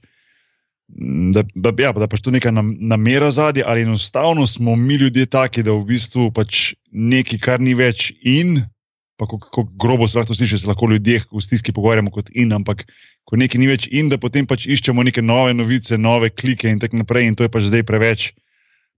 Da, 1.32 1.44
da, 1.54 1.70
ja, 1.78 1.92
da 1.92 2.08
pač 2.10 2.20
to 2.20 2.30
neka 2.34 2.50
namera 2.52 3.30
zadnja, 3.32 3.64
ali 3.66 3.86
enostavno 3.86 4.46
smo 4.46 4.76
mi 4.76 4.94
ljudje 5.00 5.26
taki, 5.26 5.62
da 5.62 5.72
v 5.72 5.86
bistvu 5.88 6.30
pač 6.34 6.74
nekaj, 6.90 7.38
kar 7.40 7.60
ni 7.60 7.72
več 7.74 8.10
in, 8.20 8.58
pa 9.16 9.28
kako 9.30 9.64
grobo 9.80 10.08
se 10.08 10.18
lahko 10.18 10.34
sliši, 10.34 10.58
se 10.58 10.68
lahko 10.68 10.90
ljudje 10.90 11.22
v 11.32 11.40
stiski 11.40 11.72
pogovarjamo 11.72 12.10
kot 12.10 12.28
in, 12.34 12.52
ampak 12.52 12.84
ko 13.24 13.38
nekaj 13.40 13.60
ni 13.60 13.70
več 13.70 13.88
in, 13.88 14.10
da 14.12 14.18
potem 14.20 14.46
pač 14.46 14.66
iščemo 14.66 15.04
neke 15.06 15.22
nove 15.22 15.54
novice, 15.54 15.96
nove 15.96 16.28
klike 16.34 16.68
in 16.68 16.82
tako 16.82 17.00
naprej, 17.00 17.30
in 17.30 17.38
to 17.38 17.46
je 17.46 17.52
pač 17.52 17.70
zdaj 17.70 17.86
preveč 17.88 18.32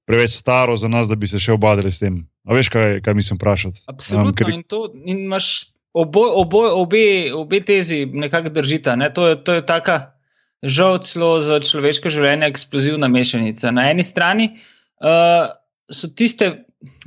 preveč 0.05 0.37
staro 0.37 0.77
za 0.77 0.89
nas, 0.89 1.09
da 1.09 1.17
bi 1.17 1.29
se 1.31 1.41
še 1.41 1.55
obadali 1.57 1.93
s 1.93 2.03
tem. 2.03 2.25
A 2.45 2.57
veš, 2.57 2.71
kaj, 2.73 2.99
kaj 3.05 3.17
mislim 3.17 3.41
vprašati? 3.41 3.85
Absolutno. 3.91 4.33
Um, 4.33 4.37
ker... 4.37 4.51
in, 4.53 4.63
to, 4.69 4.87
in 5.05 5.25
imaš 5.27 5.71
obo, 5.97 6.27
obo, 6.43 6.65
obe, 6.83 7.33
obe 7.35 7.61
tezi, 7.65 8.05
nekako 8.07 8.53
držita. 8.53 8.97
Ne? 9.01 9.11
To, 9.15 9.31
je, 9.31 9.41
to 9.47 9.59
je 9.59 9.65
taka, 9.67 10.17
žal, 10.63 11.01
celo 11.07 11.39
za 11.45 11.61
človeško 11.65 12.13
življenje, 12.13 12.51
eksplozivna 12.53 13.09
mešanica. 13.09 13.73
Na 13.75 13.89
eni 13.93 14.05
strani 14.05 14.51
uh, 14.55 15.53
so 15.89 16.11
tiste 16.13 16.53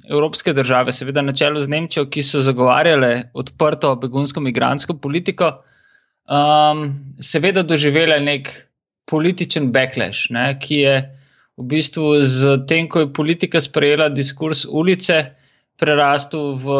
evropske 0.10 0.54
države, 0.58 0.94
seveda 0.96 1.22
na 1.22 1.36
čelu 1.38 1.62
z 1.62 1.70
Nemčijo, 1.70 2.08
ki 2.10 2.24
so 2.24 2.42
zagovarjale 2.42 3.30
odprto 3.38 3.94
begunsko-migransko 4.01 4.98
politiko, 5.01 5.51
um, 6.25 6.88
seveda 7.22 7.62
doživele 7.68 8.18
nek 8.24 8.50
političen 9.08 9.72
backlash, 9.75 10.32
ne? 10.34 10.50
ki 10.60 10.82
je 10.82 10.96
v 11.58 11.66
bistvu 11.74 12.22
z 12.22 12.58
tem, 12.70 12.88
ko 12.90 13.06
je 13.06 13.14
politika 13.14 13.62
sprejela 13.62 14.10
diskurs 14.10 14.66
ulice, 14.66 15.34
prerastel 15.78 16.58
v 16.58 16.74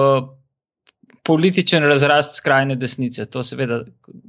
političen 1.28 1.84
razrast 1.84 2.38
skrajne 2.40 2.78
desnice. 2.80 3.26
To 3.34 3.44
seveda 3.44 3.82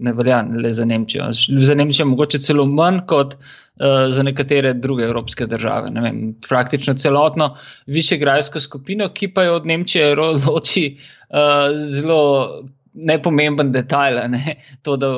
ne 0.02 0.12
velja 0.19 0.40
le 0.50 0.73
za 0.75 0.85
Nemčijo. 0.85 1.28
Za 1.33 1.76
Nemčijo 1.78 2.09
mogoče 2.11 2.40
celo 2.43 2.67
manj 2.67 3.05
kot 3.07 3.37
uh, 3.37 4.09
za 4.11 4.25
nekatere 4.26 4.75
druge 4.75 5.05
evropske 5.07 5.47
države. 5.47 5.93
Vem, 5.95 6.35
praktično 6.49 6.97
celotno 6.99 7.52
višegrajsko 7.87 8.61
skupino, 8.61 9.09
ki 9.14 9.31
pa 9.35 9.47
jo 9.47 9.61
od 9.61 9.71
Nemčije 9.71 10.17
loči 10.17 10.88
uh, 10.97 11.78
zelo 11.78 12.64
nepomemben 12.95 13.73
detajl. 13.73 14.25
Ne? 14.35 14.59
To, 14.83 14.97
da 14.97 15.12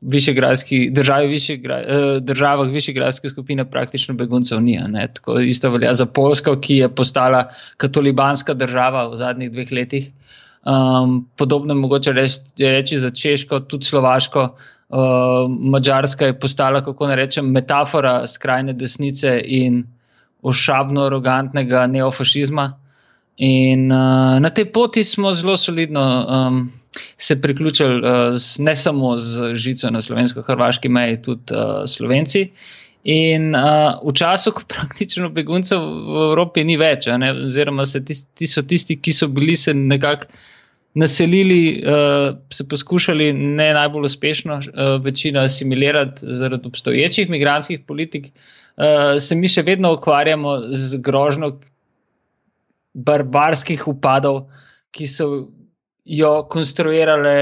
višegradski 0.00 0.90
državi, 0.90 1.28
višegra, 1.28 1.78
eh, 1.78 2.20
državah 2.20 2.72
višegradske 2.72 3.28
skupine 3.28 3.70
praktično 3.70 4.14
beguncev 4.14 4.60
ni. 4.60 4.78
Isto 5.46 5.70
velja 5.70 5.94
za 5.94 6.06
Polsko, 6.06 6.56
ki 6.60 6.76
je 6.76 6.94
postala 6.94 7.50
katolibanska 7.76 8.54
država 8.54 9.08
v 9.08 9.16
zadnjih 9.16 9.52
dveh 9.52 9.72
letih. 9.72 10.12
Um, 10.60 11.28
podobno 11.36 11.74
je 11.74 11.80
mogoče 11.80 12.12
reči, 12.12 12.40
reči 12.58 12.98
za 12.98 13.10
Češko, 13.10 13.60
tudi 13.60 13.84
Slovaško. 13.84 14.56
Uh, 14.88 14.98
Mačarska 15.48 16.26
je 16.26 16.38
postala, 16.38 16.84
kako 16.84 17.06
naj 17.06 17.16
rečem, 17.16 17.52
metafora 17.52 18.26
skrajne 18.26 18.72
desnice 18.72 19.40
in 19.44 19.84
ošabno 20.42 21.04
arogantnega 21.04 21.86
neofašizma. 21.86 22.72
In 23.36 23.92
uh, 23.92 24.40
na 24.40 24.50
tej 24.50 24.72
poti 24.72 25.04
smo 25.04 25.32
zelo 25.32 25.56
solidno 25.56 26.26
um, 26.28 26.72
se 27.18 27.40
priključili 27.42 28.00
uh, 28.00 28.36
ne 28.58 28.74
samo 28.76 29.18
z 29.18 29.54
žico 29.54 29.90
na 29.90 30.02
slovensko-hrvaški 30.02 30.88
meji, 30.88 31.22
tudi 31.22 31.54
uh, 31.54 31.86
slovenci. 31.86 32.50
In 33.04 33.54
uh, 33.56 33.96
v 34.04 34.12
času, 34.12 34.52
ko 34.56 34.66
praktično 34.68 35.30
beguncev 35.32 35.80
v 35.80 36.24
Evropi 36.30 36.64
ni 36.64 36.76
več, 36.80 37.08
ne, 37.08 37.32
oziroma 37.46 37.86
ti, 37.86 38.16
ti 38.34 38.46
so 38.50 38.62
tisti, 38.62 38.98
ki 39.00 39.14
so 39.16 39.28
bili 39.28 39.56
se 39.56 39.74
nekako 39.74 40.28
naselili, 40.94 41.80
uh, 41.86 42.34
se 42.50 42.66
poskušali 42.68 43.32
ne 43.32 43.70
najbolj 43.74 44.10
uspešno, 44.10 44.58
uh, 44.58 44.96
večina 45.04 45.46
asimilirati 45.46 46.26
zaradi 46.26 46.66
obstoječih 46.66 47.30
migranskih 47.30 47.80
politik, 47.86 48.32
uh, 48.76 49.16
se 49.22 49.38
mi 49.38 49.48
še 49.48 49.62
vedno 49.62 49.94
ukvarjamo 49.94 50.58
z 50.74 50.98
grožnjo 50.98 51.54
barbarskih 52.94 53.86
upadov, 53.88 54.48
ki 54.90 55.06
so 55.06 55.30
jo 56.10 56.30
konstruirale, 56.50 57.34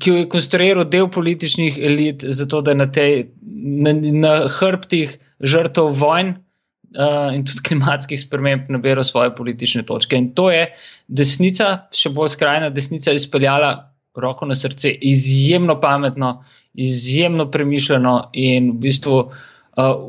ki 0.00 0.12
je 0.12 0.26
konstruiral 0.28 0.84
del 0.92 1.08
političnih 1.10 1.78
elit, 1.80 2.24
zato 2.24 2.60
da 2.62 2.74
na, 2.76 2.88
tej, 2.92 3.30
na, 3.40 3.94
na 3.96 4.34
hrbtih 4.52 5.16
žrtev 5.40 5.88
vojn 5.96 6.34
uh, 6.34 7.32
in 7.32 7.46
tudi 7.48 7.64
klimatskih 7.70 8.20
sprememb 8.20 8.68
nabira 8.74 9.04
svoje 9.04 9.32
politične 9.36 9.86
točke. 9.88 10.20
In 10.20 10.32
to 10.36 10.50
je 10.52 10.66
desnica, 11.08 11.88
še 11.96 12.12
bolj 12.12 12.34
skrajna 12.36 12.70
desnica, 12.74 13.14
izpeljala 13.16 13.72
roko 14.18 14.48
na 14.50 14.56
srce, 14.58 14.92
izjemno 14.92 15.78
pametno, 15.80 16.42
izjemno 16.74 17.48
premišljeno 17.50 18.16
in 18.36 18.72
v 18.74 18.82
bistvu 18.88 19.20
uh, 19.22 19.30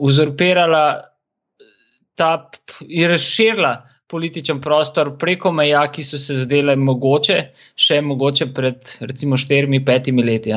uzurpirala 0.04 0.86
ta 2.20 2.34
in 2.90 3.08
razširila 3.08 3.89
političen 4.10 4.62
prostor 4.62 5.12
preko 5.22 5.52
meja, 5.54 5.84
ki 5.94 6.04
so 6.04 6.18
se 6.22 6.40
zdele 6.42 6.76
mogoče, 6.80 7.38
še 7.78 8.00
mogoče 8.02 8.50
pred 8.58 8.94
recimo 9.06 9.38
štirimi, 9.38 9.84
petimi 9.86 10.26
leti. 10.26 10.56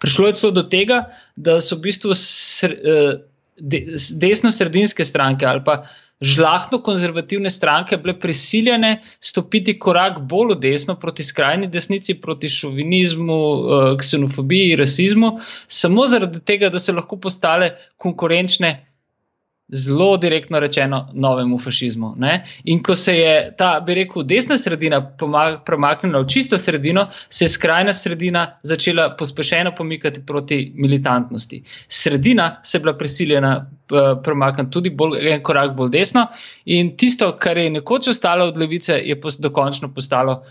Prišlo 0.00 0.30
je 0.30 0.38
celo 0.40 0.52
do 0.56 0.64
tega, 0.72 1.04
da 1.36 1.60
so 1.60 1.76
v 1.76 1.90
bistvu 1.90 2.16
eh, 2.16 3.12
desno-sredinske 3.60 5.04
stranke 5.04 5.46
ali 5.48 5.64
pa 5.64 5.82
žlahno 6.20 6.80
konzervativne 6.80 7.50
stranke 7.52 7.98
bile 8.00 8.14
prisiljene 8.20 9.02
stopiti 9.20 9.74
korak 9.78 10.22
bolj 10.24 10.54
v 10.54 10.60
desno 10.60 10.96
proti 11.00 11.24
skrajni 11.24 11.68
desnici, 11.68 12.16
proti 12.20 12.48
šovinizmu, 12.48 13.38
eh, 13.38 13.88
ksenofobiji, 14.00 14.76
rasizmu, 14.80 15.36
samo 15.68 16.06
zaradi 16.08 16.40
tega, 16.40 16.72
da 16.72 16.80
so 16.80 16.96
lahko 16.96 17.20
postale 17.20 17.74
konkurenčne 18.00 18.72
zelo 19.68 20.16
direktno 20.16 20.60
rečeno, 20.60 21.08
novemu 21.12 21.58
fašizmu. 21.58 22.14
Ne? 22.16 22.44
In 22.64 22.82
ko 22.82 22.94
se 22.94 23.14
je 23.14 23.54
ta, 23.58 23.80
bi 23.86 23.94
rekel, 23.94 24.22
desna 24.22 24.58
sredina 24.58 25.00
premaknila 25.66 26.20
v 26.22 26.28
čisto 26.30 26.58
sredino, 26.58 27.08
se 27.28 27.44
je 27.44 27.48
skrajna 27.48 27.92
sredina 27.92 28.46
začela 28.62 29.08
pospešeno 29.18 29.74
pomikati 29.76 30.22
proti 30.26 30.72
militantnosti. 30.74 31.62
Sredina 31.88 32.60
se 32.62 32.78
je 32.78 32.82
bila 32.82 32.94
prisiljena 32.94 33.56
eh, 33.56 34.14
premakniti 34.22 34.70
tudi 34.70 34.90
bolj, 34.90 35.18
en 35.32 35.42
korak 35.42 35.74
bolj 35.74 35.90
desno, 35.90 36.28
in 36.64 36.96
tisto, 36.96 37.32
kar 37.38 37.58
je 37.58 37.70
nekoč 37.70 38.08
ostalo 38.08 38.46
od 38.46 38.58
levice, 38.58 39.00
je 39.02 39.20
pos, 39.20 39.38
dokončno 39.38 39.90
postalo, 39.94 40.42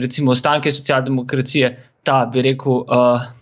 recimo, 0.00 0.30
ostanke 0.30 0.70
socialdemokracije, 0.70 1.76
ta, 2.02 2.26
bi 2.32 2.42
rekel. 2.42 2.72
Uh, 2.72 3.32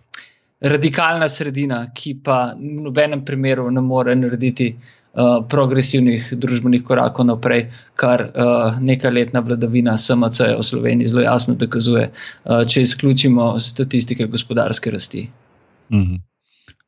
Radikalna 0.62 1.26
sredina, 1.28 1.88
ki 1.90 2.12
pa 2.22 2.52
v 2.54 2.84
nobenem 2.84 3.24
primeru 3.26 3.64
ne 3.74 3.80
more 3.82 4.14
narediti 4.14 4.68
uh, 4.70 5.01
uh, 5.14 5.44
progresivnih 5.48 6.32
družbenih 6.32 6.84
korakov 6.84 7.26
naprej, 7.28 7.68
kar 7.94 8.26
uh, 8.28 8.80
nekaj 8.80 9.12
letna 9.12 9.40
vladavina 9.40 9.98
SMC 9.98 10.56
v 10.58 10.66
Sloveniji 10.66 11.12
zelo 11.12 11.24
jasno 11.26 11.54
dokazuje, 11.54 12.10
uh, 12.10 12.64
če 12.66 12.82
izključimo 12.82 13.54
statistike 13.60 14.26
gospodarske 14.26 14.90
rasti. 14.90 15.28
-hmm. 15.90 16.20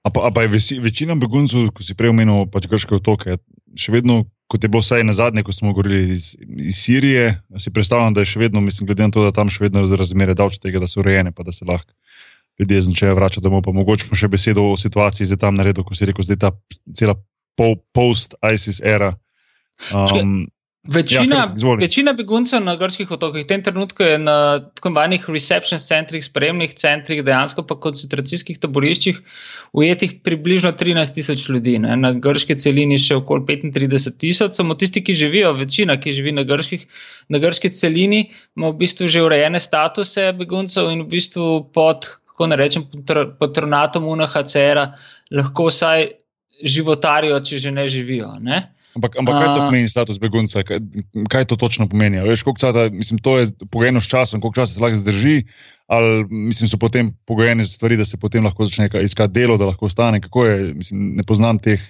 A 0.04 0.10
pa, 0.10 0.28
a 0.28 0.30
pa 0.30 0.42
je 0.44 0.80
večina 0.80 1.14
beguncev, 1.14 1.70
ko 1.72 1.82
si 1.82 1.96
prej 1.96 2.12
omenil, 2.12 2.44
pač 2.52 2.68
grške 2.68 2.98
otoke, 3.00 3.38
še 3.72 3.92
vedno, 3.92 4.24
kot 4.52 4.64
je 4.64 4.68
bilo 4.68 4.82
vsaj 4.84 5.04
na 5.04 5.14
zadnje, 5.16 5.44
ko 5.46 5.52
smo 5.52 5.72
govorili 5.72 6.12
iz, 6.12 6.34
iz 6.60 6.76
Sirije, 6.76 7.40
si 7.56 7.72
predstavljam, 7.72 8.12
da 8.12 8.20
je 8.20 8.34
še 8.34 8.42
vedno, 8.42 8.60
mislim, 8.60 8.86
glede 8.90 9.08
na 9.08 9.14
to, 9.16 9.24
da 9.24 9.32
tam 9.32 9.48
še 9.48 9.64
vedno 9.64 9.84
razmere 9.96 10.36
davče 10.36 10.60
tega, 10.60 10.82
da 10.82 10.88
so 10.90 11.00
urejene, 11.00 11.32
pa 11.32 11.46
da 11.46 11.56
se 11.56 11.64
lahko 11.64 11.88
ljudje 12.60 12.82
začnejo 12.84 13.16
vračati 13.16 13.44
domov. 13.44 13.64
Pa 13.64 13.72
mogoče 13.72 14.12
še 14.12 14.28
besedo 14.28 14.68
o 14.74 14.76
situaciji 14.76 15.30
zdaj 15.32 15.40
tam 15.46 15.56
naredil, 15.56 15.88
ko 15.88 15.96
si 15.96 16.06
rekel, 16.06 16.28
da 16.28 16.36
je 16.36 16.42
ta 16.44 16.52
cela 16.92 17.16
post-ISIS 17.56 18.80
era. 18.84 19.14
Um, 19.92 20.46
Večina, 20.84 21.36
ja, 21.36 21.74
večina 21.80 22.12
beguncev 22.12 22.60
na 22.60 22.74
grških 22.76 23.08
otokih 23.10 23.46
v 23.46 23.48
tem 23.48 23.62
trenutku 23.64 24.04
je 24.04 24.18
na 24.20 24.34
tako 24.76 24.90
imenovanih 24.90 25.22
reception 25.32 25.80
centrih, 25.80 26.20
spremnih 26.24 26.74
centrih, 26.76 27.22
dejansko 27.24 27.62
pa 27.64 27.78
koncentracijskih 27.80 28.58
taboriščih, 28.60 29.20
ujetih 29.72 30.18
približno 30.20 30.74
13 30.76 31.16
tisoč 31.16 31.46
ljudi. 31.48 31.78
Ne. 31.80 31.96
Na 31.96 32.10
grški 32.12 32.58
celini 32.60 32.98
še 33.00 33.16
okoli 33.16 33.56
35 33.64 34.18
tisoč, 34.20 34.58
samo 34.60 34.76
tisti, 34.76 35.00
ki 35.00 35.16
živijo, 35.16 35.54
večina, 35.56 35.96
ki 35.96 36.12
živi 36.12 36.34
na, 36.36 36.44
grških, 36.44 36.84
na 37.32 37.40
grški 37.40 37.72
celini, 37.72 38.26
ima 38.52 38.68
v 38.68 38.82
bistvu 38.84 39.08
že 39.08 39.24
urejene 39.24 39.62
statuse 39.64 40.34
beguncev 40.36 40.92
in 40.92 41.06
v 41.06 41.14
bistvu 41.16 41.48
pod, 41.72 42.10
kako 42.34 42.50
ne 42.52 42.60
rečem, 42.60 42.84
patronatom 43.40 44.04
UNHCR-a 44.12 44.90
lahko 45.32 45.70
vsaj 45.72 46.10
životarijo, 46.62 47.40
če 47.40 47.58
že 47.58 47.70
ne 47.74 47.88
živijo. 47.88 48.34
Ne. 48.40 48.74
Ampak, 48.94 49.16
ampak 49.18 49.34
kaj 49.34 49.48
to 49.50 49.60
pomeni 49.66 49.90
status 49.90 50.20
begunca? 50.22 50.62
Kaj, 50.62 50.78
kaj 51.26 51.48
to 51.50 51.58
točno 51.58 51.88
pomeni? 51.90 52.22
Veš, 52.22 52.44
cata, 52.60 52.86
mislim, 52.94 53.18
to 53.18 53.38
je 53.40 53.50
pogojeno 53.70 54.00
s 54.00 54.06
časom, 54.06 54.40
koliko 54.40 54.62
časa 54.62 54.76
se 54.76 54.82
lahko 54.82 55.00
zdrži, 55.02 55.42
ali 55.90 56.24
mislim, 56.30 56.70
so 56.70 56.78
potem 56.78 57.10
pogojene 57.26 57.64
stvari, 57.66 57.98
da 57.98 58.06
se 58.06 58.16
potem 58.16 58.44
lahko 58.46 58.68
začne 58.68 58.86
iskati 59.02 59.34
delo, 59.34 59.58
da 59.58 59.66
lahko 59.66 59.90
ostane. 59.90 60.22
Kako 60.22 60.46
je? 60.46 60.74
Mislim, 60.74 61.14
ne 61.18 61.26
poznam 61.26 61.58
teh. 61.58 61.82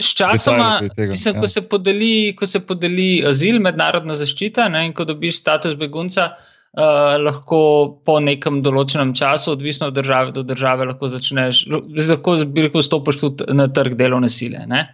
Sčasoma, 0.00 0.80
mislim, 0.82 1.36
ja. 1.36 1.40
ko, 1.40 1.46
se 1.46 1.60
podeli, 1.62 2.34
ko 2.34 2.46
se 2.48 2.60
podeli 2.66 3.22
azil, 3.28 3.60
mednarodna 3.60 4.16
zaščita 4.16 4.68
ne, 4.72 4.86
in 4.88 4.94
ko 4.96 5.04
dobiš 5.04 5.38
status 5.38 5.76
begunca, 5.78 6.32
uh, 6.32 6.59
lahko 6.76 7.60
po 8.06 8.20
nekem 8.22 8.60
določenem 8.62 9.14
času, 9.14 9.52
odvisno 9.56 9.88
od 9.90 9.94
države 9.94 10.32
do 10.32 10.42
države, 10.46 10.86
lahko 10.86 11.08
začneš, 11.10 11.64
lahko 11.68 12.36
bi 12.46 12.68
rekel, 12.68 12.82
stopiš 12.82 13.20
tudi 13.20 13.48
na 13.54 13.66
trg 13.66 13.96
delovne 13.98 14.28
sile. 14.30 14.66
Ne. 14.70 14.84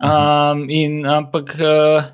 Um, 0.00 0.64
in, 0.72 1.04
ampak 1.04 1.52
uh, 1.60 2.08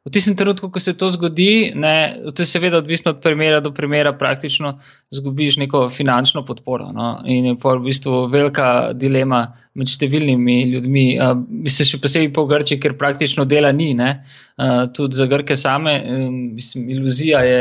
v 0.00 0.10
tistem 0.10 0.32
trenutku, 0.36 0.70
ko 0.72 0.80
se 0.80 0.94
to 0.96 1.10
zgodi, 1.12 1.72
ne, 1.76 2.16
to 2.32 2.42
je 2.42 2.48
seveda 2.48 2.78
odvisno 2.80 3.12
od 3.12 3.18
primera 3.20 3.60
do 3.60 3.72
primera, 3.76 4.14
praktično 4.16 4.78
zgubiš 5.12 5.58
neko 5.60 5.88
finančno 5.92 6.44
podporo. 6.46 6.88
No? 6.92 7.20
In 7.28 7.50
je 7.50 7.56
pa 7.60 7.74
v 7.76 7.84
bistvu 7.90 8.22
velika 8.32 8.92
dilema 8.96 9.42
med 9.76 9.92
številnimi 9.92 10.56
ljudmi. 10.72 11.04
Uh, 11.20 11.34
mislim, 11.36 11.90
še 11.90 12.00
posebej 12.00 12.32
po 12.32 12.46
Grči, 12.48 12.80
ker 12.80 12.96
praktično 12.96 13.44
dela 13.44 13.74
ni. 13.76 13.92
Uh, 13.92 14.88
tudi 14.96 15.20
za 15.20 15.28
Grke 15.28 15.56
same, 15.56 15.98
um, 16.00 16.40
mislim, 16.56 16.88
iluzija 16.96 17.44
je 17.44 17.60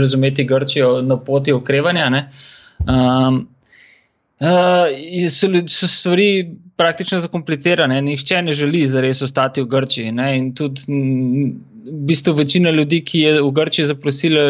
razumeti 0.00 0.48
Grčijo 0.50 0.98
na 1.06 1.20
poti 1.22 1.54
okrevanja. 1.54 2.10
Um, 2.82 3.44
Uh, 4.40 5.28
so, 5.28 5.48
so 5.68 5.88
stvari 5.88 6.56
praktično 6.76 7.18
zakomplicirane, 7.20 8.02
nihče 8.02 8.42
ne 8.42 8.52
želi 8.52 8.86
zares 8.88 9.22
ostati 9.22 9.60
v 9.60 9.68
Grčiji. 9.68 10.12
Ne? 10.12 10.30
In 10.38 10.54
tudi 10.56 10.80
v 11.90 11.98
bistvu 12.08 12.32
večina 12.38 12.70
ljudi, 12.70 13.02
ki 13.04 13.20
je 13.20 13.34
v 13.42 13.50
Grčiji 13.52 13.86
zaprosila 13.90 14.46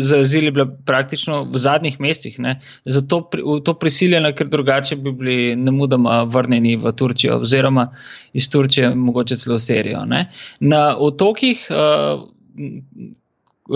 za 0.00 0.22
azil, 0.24 0.44
je 0.44 0.54
bila 0.56 0.66
praktično 0.86 1.42
v 1.52 1.60
zadnjih 1.60 2.00
mesecih. 2.00 2.38
Zato 2.84 3.20
v 3.34 3.60
to 3.64 3.74
prisiljena, 3.74 4.32
ker 4.32 4.48
drugače 4.48 4.96
bi 4.96 5.12
bili 5.12 5.38
nemudoma 5.56 6.22
vrnjeni 6.24 6.76
v 6.80 6.92
Turčijo, 6.92 7.40
oziroma 7.44 7.90
iz 8.32 8.48
Turčije, 8.48 8.94
mogoče 8.94 9.36
celo 9.36 9.60
v 9.60 9.66
Serijo. 9.66 10.04
Ne? 10.08 10.30
Na 10.60 10.96
otokih. 10.96 11.66
Uh, 11.68 13.10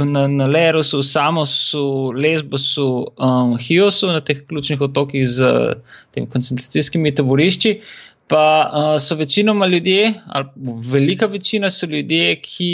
na, 0.04 0.26
na 0.28 0.46
Lerosu, 0.46 1.02
Samosu, 1.02 2.12
Lesbosu, 2.12 3.07
um, 3.18 3.57
Hiosu, 3.59 4.11
na 4.12 4.20
teh 4.20 4.42
ključnih 4.48 4.80
otokih 4.80 5.26
z 5.28 5.50
temi 6.14 6.26
koncentracijskimi 6.30 7.14
taborišči, 7.14 7.80
pa 8.28 8.44
uh, 8.66 8.96
so 9.02 9.14
večinoma 9.14 9.66
ljudje, 9.66 10.14
ali 10.26 10.46
velika 10.92 11.26
večina 11.26 11.70
so 11.70 11.87
ljudje, 11.87 12.40
ki 12.40 12.70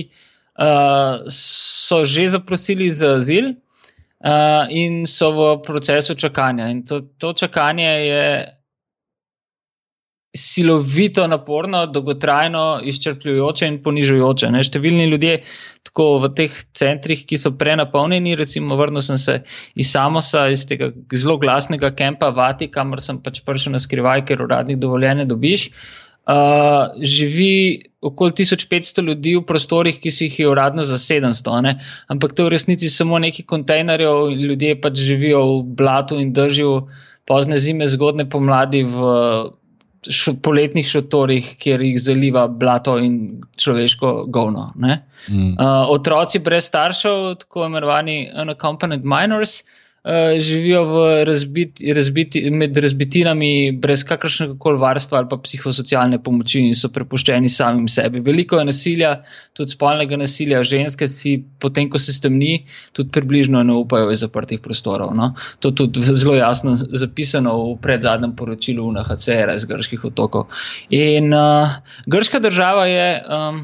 uh, 0.58 1.26
so 1.28 2.04
že 2.04 2.28
zaprosili 2.28 2.90
za 2.90 3.16
azil. 3.16 3.52
Uh, 4.20 4.68
in 4.68 5.06
so 5.08 5.30
v 5.32 5.62
procesu 5.64 6.14
čakanja. 6.14 6.68
In 6.68 6.82
to, 6.84 7.00
to 7.00 7.32
čakanje 7.32 7.88
je 7.88 8.59
silovito 10.36 11.26
naporno, 11.26 11.86
dolgotrajno, 11.86 12.80
izčrpljujoče 12.86 13.66
in 13.66 13.78
ponižujoče. 13.82 14.50
Ne? 14.54 14.62
Številni 14.62 15.08
ljudje, 15.10 15.40
tako 15.88 16.06
v 16.22 16.30
teh 16.38 16.58
centrih, 16.78 17.24
ki 17.26 17.38
so 17.40 17.50
prenapolnjeni, 17.58 18.36
recimo, 18.38 18.78
vrnil 18.78 19.02
sem 19.02 19.18
se 19.18 19.40
iz 19.74 19.90
Samosa, 19.90 20.46
iz 20.54 20.62
tega 20.70 20.92
zelo 21.14 21.38
glasnega 21.42 21.90
kempa 21.98 22.30
Vati, 22.36 22.70
kamor 22.70 23.02
sem 23.02 23.18
pač 23.24 23.42
prišel 23.46 23.74
na 23.74 23.82
skrivaj, 23.82 24.24
ker 24.30 24.46
uradnih 24.46 24.78
dovoljenj 24.78 25.26
dobiš. 25.30 25.70
Uh, 26.30 26.92
živi 27.02 27.82
okoli 28.06 28.36
1500 28.38 29.02
ljudi 29.02 29.32
v 29.34 29.42
prostorih, 29.48 29.96
ki 29.98 30.12
si 30.14 30.28
jih 30.28 30.36
je 30.44 30.50
uradno 30.52 30.84
za 30.86 31.00
700, 31.00 31.62
ne? 31.64 31.72
ampak 32.12 32.36
to 32.36 32.44
je 32.44 32.46
v 32.46 32.52
resnici 32.54 32.90
samo 32.92 33.18
neki 33.18 33.42
kontejnerjev, 33.42 34.28
ljudje 34.30 34.76
pač 34.84 35.00
živijo 35.00 35.40
v 35.48 35.62
blatu 35.80 36.20
in 36.22 36.30
držijo 36.36 36.84
pozne 37.26 37.58
zime, 37.58 37.88
zgodne 37.90 38.28
pomladi 38.30 38.84
v 38.86 39.00
šo, 40.08 40.34
poletnih 40.42 40.86
šotorih, 40.86 41.54
kjer 41.60 41.82
jih 41.84 41.98
zaliva 42.00 42.46
blato 42.48 42.96
in 42.98 43.42
človeško 43.56 44.12
govno. 44.28 44.70
Mm. 44.76 44.94
Uh, 45.34 45.90
otroci 45.92 46.38
brez 46.38 46.68
staršev, 46.70 47.34
tako 47.44 47.66
imenovani 47.66 48.30
unaccompanied 48.42 49.04
minors, 49.04 49.60
Eh, 50.04 50.40
živijo 50.40 50.84
razbiti, 51.24 51.92
razbiti, 51.92 52.40
med 52.50 52.76
razbitinami, 52.76 53.72
brez 53.82 54.00
kakršnega 54.08 54.54
koli 54.58 54.78
varstva 54.80 55.18
ali 55.18 55.26
pa 55.28 55.36
psihosocialne 55.36 56.16
pomoči 56.24 56.62
in 56.64 56.74
so 56.74 56.88
prepuščeni 56.88 57.48
samim 57.52 57.88
sebi. 57.88 58.22
Veliko 58.24 58.56
je 58.56 58.64
nasilja, 58.64 59.10
tudi 59.52 59.74
spolnega 59.76 60.16
nasilja, 60.16 60.62
ženske 60.64 61.04
si, 61.08 61.34
potem 61.60 61.90
ko 61.92 62.00
se 62.00 62.14
stemni, 62.16 62.62
tudi 62.96 63.12
približno 63.12 63.60
ne 63.62 63.76
upajo 63.76 64.08
iz 64.14 64.22
zaprtih 64.24 64.62
prostorov. 64.64 65.12
No? 65.18 65.34
To 65.60 65.68
je 65.68 65.76
tudi 65.82 66.04
zelo 66.08 66.38
jasno 66.38 66.72
zapisano 66.80 67.58
v 67.58 67.74
predzadnjem 67.84 68.32
poročilu 68.38 68.86
UNHCR 68.88 69.52
iz 69.52 69.68
grških 69.68 70.06
otokov. 70.08 70.48
In 70.88 71.28
uh, 71.28 71.76
grška 72.08 72.40
država 72.40 72.86
je, 72.88 73.10
um, 73.20 73.60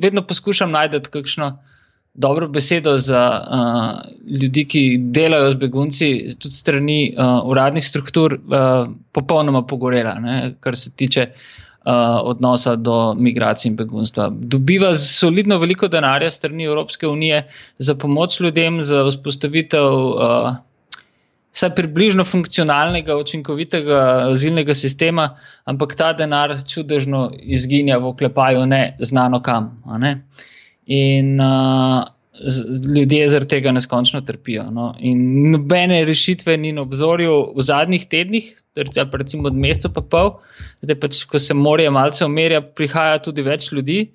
vedno 0.00 0.24
poskušam 0.24 0.72
najti 0.72 1.02
kakšno 1.12 1.58
dobro 2.14 2.48
besedo 2.48 2.98
za 2.98 3.44
uh, 3.50 4.12
ljudi, 4.40 4.64
ki 4.68 4.98
delajo 5.00 5.50
z 5.50 5.54
begunci, 5.54 6.10
tudi 6.38 6.54
strani 6.54 7.14
uh, 7.16 7.40
uradnih 7.48 7.86
struktur, 7.86 8.34
uh, 8.34 8.88
popolnoma 9.12 9.62
pogorela, 9.62 10.14
ne, 10.20 10.54
kar 10.60 10.76
se 10.76 10.90
tiče 10.90 11.26
uh, 11.30 11.92
odnosa 12.22 12.76
do 12.76 13.14
migracij 13.14 13.70
in 13.70 13.76
begunstva. 13.76 14.28
Dobiva 14.32 14.92
solidno 14.94 15.58
veliko 15.58 15.88
denarja 15.88 16.30
strani 16.30 16.68
Evropske 16.68 17.08
unije 17.08 17.46
za 17.78 17.94
pomoč 17.94 18.40
ljudem, 18.40 18.82
za 18.82 19.04
vzpostavitev. 19.08 19.88
Uh, 19.96 20.52
Vsaj 21.52 21.74
približno 21.76 22.24
funkcionalnega, 22.24 23.12
učinkovitega 23.20 23.96
azilnega 24.30 24.72
sistema, 24.74 25.26
ampak 25.68 25.92
ta 25.94 26.14
denar 26.16 26.54
čudežno 26.64 27.26
izginja 27.36 27.98
v 28.00 28.08
oklepaju, 28.08 28.62
ne 28.66 28.96
znano 29.04 29.42
kam. 29.44 29.66
Ne? 30.00 30.12
Uh, 30.12 30.46
in 30.86 31.40
uh, 31.40 32.04
ljudje 32.96 33.28
zaradi 33.28 33.48
tega 33.48 33.72
neskončno 33.72 34.20
trpijo. 34.26 34.64
No. 34.70 34.92
In 34.98 35.50
nobene 35.52 36.04
rešitve 36.04 36.56
ni 36.56 36.72
na 36.72 36.82
obzorju 36.82 37.52
v 37.56 37.62
zadnjih 37.62 38.06
tednih, 38.10 38.52
recimo 39.12 39.46
od 39.48 39.56
meseca 39.56 39.92
pa 39.94 40.00
pol, 40.00 40.32
zdaj 40.82 41.00
pač, 41.00 41.24
ko 41.28 41.38
se 41.38 41.54
morje 41.54 41.90
malce 41.90 42.24
umirja, 42.24 42.62
prihaja 42.62 43.20
tudi 43.22 43.44
več 43.46 43.70
ljudi. 43.72 44.06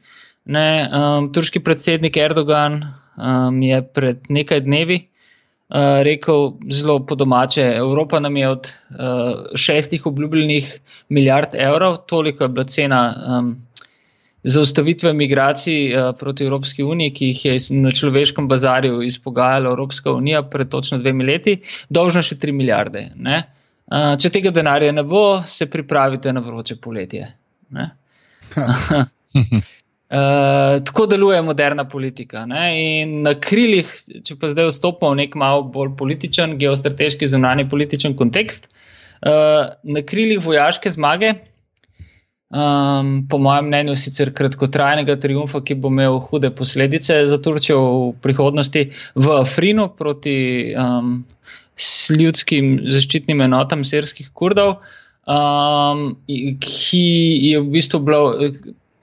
Ne, 0.47 0.67
um, 0.87 1.29
turški 1.35 1.59
predsednik 1.59 2.17
Erdogan 2.17 2.79
um, 2.81 3.61
je 3.61 3.81
pred 3.83 4.29
nekaj 4.31 4.61
dnevi 4.63 5.01
uh, 5.03 5.99
rekel 6.07 6.53
zelo 6.71 7.01
po 7.05 7.15
domače: 7.19 7.65
Evropa 7.81 8.19
nam 8.23 8.37
je 8.37 8.49
od 8.49 8.69
uh, 8.71 9.57
šestih 9.59 10.05
obljubljenih 10.07 10.71
milijard 11.09 11.55
evrov, 11.55 11.97
toliko 12.07 12.43
je 12.43 12.49
bila 12.49 12.65
cena 12.65 13.01
um, 13.11 13.51
zaustavitve 14.47 15.13
migracij 15.13 15.91
uh, 15.91 16.15
proti 16.19 16.45
Evropski 16.45 16.83
uniji, 16.83 17.13
ki 17.13 17.29
jih 17.31 17.45
je 17.45 17.55
na 17.81 17.91
človeškem 17.91 18.47
bazarju 18.47 19.01
izpogajala 19.03 19.69
Evropska 19.69 20.11
unija 20.11 20.41
pred 20.43 20.69
točno 20.69 20.97
dvemi 20.97 21.25
leti, 21.27 21.57
dolžna 21.89 22.23
še 22.23 22.39
3 22.39 22.55
milijarde. 22.55 23.07
Uh, 23.17 24.15
če 24.19 24.31
tega 24.33 24.51
denarja 24.55 24.91
ne 24.95 25.03
bo, 25.03 25.41
se 25.47 25.69
pripravite 25.71 26.33
na 26.33 26.43
vroče 26.43 26.79
poletje. 26.83 27.27
Ne? 27.75 27.89
Uh, 28.55 29.03
tako 30.87 31.05
deluje 31.11 31.41
moderna 31.43 31.83
politika. 31.89 32.45
Na 32.47 33.35
krilih, 33.43 33.91
če 34.23 34.39
pa 34.39 34.51
zdaj 34.53 34.71
vstopimo 34.71 35.11
v 35.11 35.21
nek 35.23 35.35
malo 35.35 35.67
bolj 35.73 35.91
političen, 35.99 36.55
geostrateški, 36.61 37.27
zunani 37.27 37.67
političen 37.69 38.15
kontekst, 38.15 38.69
uh, 38.71 39.75
na 39.83 40.07
krilih 40.07 40.39
vojaške 40.45 40.95
zmage, 40.95 41.35
um, 42.49 43.27
po 43.29 43.37
mojem 43.37 43.67
mnenju, 43.67 43.95
sicer 43.99 44.31
kratkotrajnega 44.35 45.17
triumfa, 45.21 45.61
ki 45.65 45.77
bo 45.81 45.91
imel 45.91 46.19
hude 46.29 46.51
posledice 46.55 47.25
za 47.27 47.39
Turčijo 47.43 47.79
v 47.81 48.13
prihodnosti, 48.23 48.87
v 49.15 49.35
Afrinu 49.41 49.89
proti 49.97 50.37
um, 50.77 51.21
ljudskim 52.17 52.73
zaščitnim 52.87 53.43
enotam 53.45 53.83
srskih 53.85 54.31
kurdov, 54.33 54.77
um, 55.27 56.09
ki 56.27 57.05
je 57.51 57.61
v 57.61 57.69
bistvu 57.75 58.01
bilo 58.05 58.51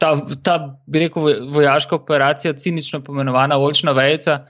ta, 0.00 0.16
ta, 0.42 0.58
bi 0.90 1.06
rekel, 1.06 1.48
vojaška 1.54 1.96
operacija, 2.00 2.56
cinično 2.58 3.02
pomenovana 3.04 3.60
Olčna 3.60 3.94
vejca, 3.96 4.44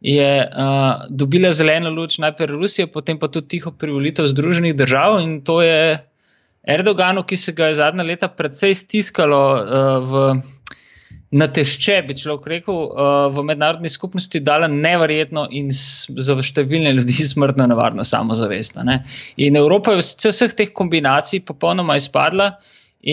je 0.00 0.28
uh, 0.48 1.02
dobila 1.12 1.50
zeleno 1.52 1.90
luč 1.92 2.16
najprej 2.18 2.54
Rusije, 2.56 2.86
potem 2.88 3.18
pa 3.20 3.28
tudi 3.28 3.56
tiho 3.56 3.72
privolitev 3.72 4.30
Združenih 4.32 4.72
držav 4.72 5.18
in 5.20 5.42
to 5.44 5.60
je 5.60 5.98
Erdoganu, 6.68 7.22
ki 7.24 7.36
se 7.36 7.52
ga 7.56 7.70
je 7.70 7.78
zadnja 7.80 8.04
leta 8.04 8.28
precej 8.28 8.74
stiskalo 8.74 9.42
uh, 9.56 10.08
v. 10.10 10.32
Na 11.30 11.46
tešče, 11.46 12.00
bi 12.08 12.14
človek 12.18 12.46
rekel, 12.50 12.78
v 13.30 13.42
mednarodni 13.46 13.86
skupnosti 13.88 14.40
dala 14.42 14.66
nevrjetno 14.66 15.44
in 15.54 15.68
za 15.70 16.34
številne 16.42 16.90
ljudi 16.96 17.22
smrtno 17.32 17.68
nevarno 17.70 18.02
samozavest. 18.02 18.74
In 19.38 19.58
Evropa 19.60 19.94
je 19.94 20.02
vseh 20.02 20.56
teh 20.58 20.72
kombinacij 20.74 21.44
popolnoma 21.46 21.94
izpadla. 22.02 22.50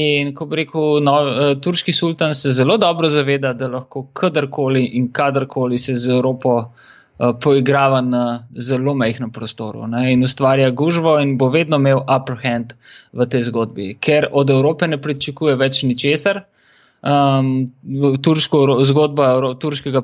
In 0.02 0.34
ko 0.34 0.50
bi 0.50 0.64
rekel, 0.64 0.98
no, 1.06 1.14
uh, 1.30 1.54
turški 1.62 1.94
sultan 1.94 2.34
se 2.34 2.56
zelo 2.58 2.80
dobro 2.82 3.08
zaveda, 3.08 3.54
da 3.54 3.70
lahko 3.70 4.08
kadarkoli 4.18 4.84
in 4.98 5.12
kadarkoli 5.14 5.78
se 5.78 5.96
z 5.96 6.18
Evropo 6.18 6.58
uh, 6.58 6.87
poigrava 7.18 8.02
na 8.02 8.24
zelo 8.54 8.94
mehkem 8.94 9.32
prostoru 9.34 9.88
ne, 9.88 10.12
in 10.14 10.24
ustvarja 10.24 10.70
gužvo, 10.70 11.18
in 11.20 11.38
bo 11.38 11.50
vedno 11.50 11.80
imel 11.82 12.04
upper 12.04 12.38
hand 12.44 12.76
v 13.14 13.26
tej 13.26 13.48
zgodbi, 13.50 13.96
ker 14.00 14.30
od 14.32 14.50
Evrope 14.54 14.88
ne 14.88 15.02
pričakuje 15.02 15.56
več 15.58 15.82
ničesar. 15.84 16.44
Um, 17.08 17.72
turško, 18.22 18.82
zgodba 18.84 19.54
turškega 19.62 20.02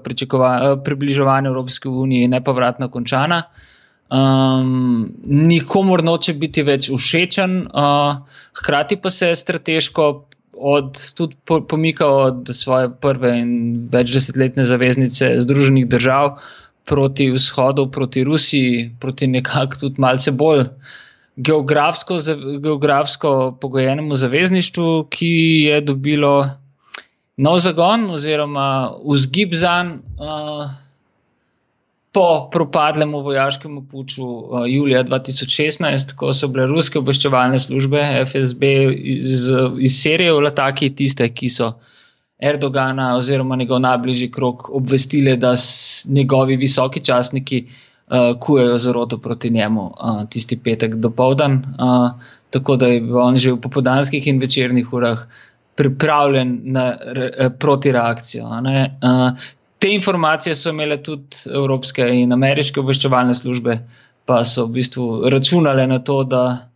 približevanja 0.86 1.50
Evropske 1.50 1.90
unije 1.90 2.26
je 2.26 2.34
nepovratno 2.34 2.90
končana. 2.90 3.44
Um, 4.14 5.10
nikomor 5.26 6.04
noče 6.06 6.36
biti 6.38 6.62
več 6.64 6.92
všečen, 6.94 7.56
uh, 7.66 8.44
hkrati 8.60 8.98
pa 9.02 9.10
se 9.10 9.32
strateško 9.36 10.10
od, 10.54 11.00
tudi 11.18 11.36
po, 11.46 11.62
pomika 11.66 12.08
od 12.08 12.50
svoje 12.54 12.92
prve 13.02 13.32
in 13.40 13.54
več 13.92 14.14
desetletne 14.14 14.66
zaveznice 14.70 15.34
Združenih 15.42 15.88
držav 15.90 16.38
proti 16.86 17.30
vzhodu, 17.32 17.88
proti 17.92 18.24
Rusiji, 18.24 18.92
proti 19.00 19.28
nekako 19.28 19.80
tudi 19.80 20.02
malce 20.02 20.32
bolj 20.32 20.66
geografsko, 21.36 22.18
geografsko 22.62 23.58
pogojenemu 23.62 24.16
zavezništvu, 24.16 25.08
ki 25.10 25.34
je 25.68 25.82
dobilo 25.82 26.50
nov 27.38 27.58
zagon 27.58 28.10
oziroma 28.12 28.92
vzgib 29.06 29.54
zanj. 29.54 30.00
Uh, 30.20 30.70
po 32.14 32.50
propadlemu 32.52 33.22
vojaškemu 33.22 33.88
puču 33.92 34.26
uh, 34.26 34.64
julija 34.68 35.04
2016, 35.04 36.14
ko 36.16 36.34
so 36.34 36.48
bile 36.48 36.68
ruske 36.70 37.00
obveščevalne 37.00 37.60
službe 37.60 38.04
FSB 38.30 38.70
iz, 39.02 39.48
iz 39.80 39.96
serije 40.02 40.36
Lataki 40.38 40.92
tiste, 40.96 41.30
ki 41.34 41.50
so 41.50 41.72
Erdogana 42.44 43.16
oziroma 43.18 43.56
njegov 43.56 43.80
najbližji 43.80 44.32
krok 44.32 44.70
obvestili, 44.70 45.38
da 45.38 45.56
njegovi 46.10 46.56
visoki 46.58 47.04
častniki 47.06 47.64
uh, 47.68 48.40
kujejo 48.40 48.78
zaroto 48.78 49.18
proti 49.18 49.50
njemu 49.50 49.86
uh, 49.86 50.24
tisti 50.30 50.60
petek 50.60 50.96
do 50.96 51.10
povdan, 51.10 51.54
uh, 51.54 52.12
tako 52.50 52.76
da 52.76 52.88
je 52.88 53.16
on 53.16 53.38
že 53.38 53.52
v 53.52 53.62
popodanskih 53.62 54.28
in 54.28 54.40
večernih 54.40 54.94
urah 54.94 55.26
pripravljen 55.76 56.62
na 56.64 56.98
re, 57.02 57.50
proti 57.60 57.92
reakcijo. 57.92 58.46
Te 59.80 59.90
informacije 59.94 60.56
so 60.56 60.70
imele 60.70 61.02
tudi 61.04 61.50
evropske 61.54 62.06
in 62.22 62.32
ameriške 62.34 62.80
obveščevalne 62.80 63.34
službe, 63.36 63.80
pa 64.26 64.44
so 64.46 64.68
v 64.68 64.78
bistvu 64.78 65.30
računale 65.30 65.88
na 65.88 66.00
to, 66.00 66.24
da 66.24 66.73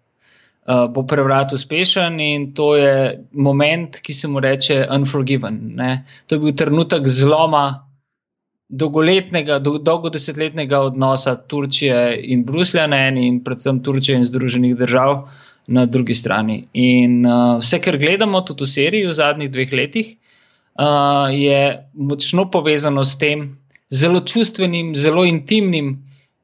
uh, 0.67 0.85
bo 0.91 1.03
prevrat 1.07 1.53
uspešen 1.53 2.19
in 2.19 2.51
to 2.53 2.75
je 2.75 3.23
moment, 3.31 3.99
ki 4.03 4.13
se 4.13 4.27
mu 4.27 4.39
reče 4.43 4.85
unforgiven. 4.95 5.59
Ne? 5.79 6.05
To 6.27 6.35
je 6.35 6.39
bil 6.39 6.55
trenutek 6.55 7.07
zloma. 7.07 7.83
Dolgoletnega, 8.67 9.61
dolgo 9.63 10.09
desetletnega 10.11 10.81
odnosa 10.89 11.37
Turčije 11.39 12.17
in 12.19 12.41
Bruslja 12.43 12.83
na 12.91 12.97
eni, 13.07 13.29
in 13.31 13.37
predvsem 13.43 13.79
Turčije 13.83 14.17
in 14.19 14.25
Združenih 14.27 14.73
držav 14.75 15.21
na 15.71 15.85
drugi 15.85 16.13
strani. 16.13 16.65
In 16.73 17.21
uh, 17.25 17.61
vse, 17.61 17.79
kar 17.79 17.95
gledamo 17.97 18.41
tudi 18.43 18.67
v 18.67 18.71
seriji 18.71 19.07
v 19.07 19.15
zadnjih 19.15 19.51
dveh 19.51 19.71
letih, 19.71 20.09
uh, 20.79 21.31
je 21.31 21.61
močno 21.93 22.49
povezano 22.51 23.05
s 23.07 23.15
tem 23.17 23.53
zelo 23.89 24.19
čustvenim, 24.19 24.95
zelo 24.95 25.23
intimnim 25.25 25.95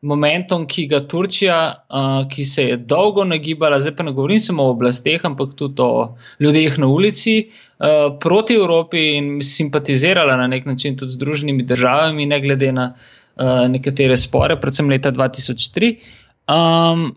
momentom, 0.03 0.65
ki 0.67 0.85
ga 0.91 0.99
Turčija, 1.07 1.57
uh, 1.87 2.25
ki 2.29 2.43
se 2.43 2.65
je 2.67 2.77
dolgo 2.77 3.23
nagibala, 3.27 3.79
zdaj 3.79 3.95
pa 3.95 4.03
ne 4.03 4.11
govorim 4.11 4.41
samo 4.43 4.67
o 4.67 4.73
oblasteh, 4.75 5.23
ampak 5.23 5.55
tudi 5.59 5.81
o 5.81 6.15
ljudeh 6.43 6.77
na 6.81 6.89
ulici. 6.91 7.37
Uh, 7.79 8.11
proti 8.19 8.57
Evropi 8.59 9.05
in 9.17 9.39
simpatizirala 9.43 10.35
na 10.39 10.47
nek 10.51 10.67
način 10.67 10.97
tudi 10.99 11.15
z 11.15 11.19
Združenimi 11.19 11.63
državami, 11.63 12.25
ne 12.25 12.39
glede 12.43 12.71
na 12.71 12.89
uh, 12.93 13.65
nekatere 13.71 14.17
spore, 14.19 14.59
predvsem 14.59 14.91
leta 14.91 15.11
2003, 15.11 15.93
um, 16.51 17.09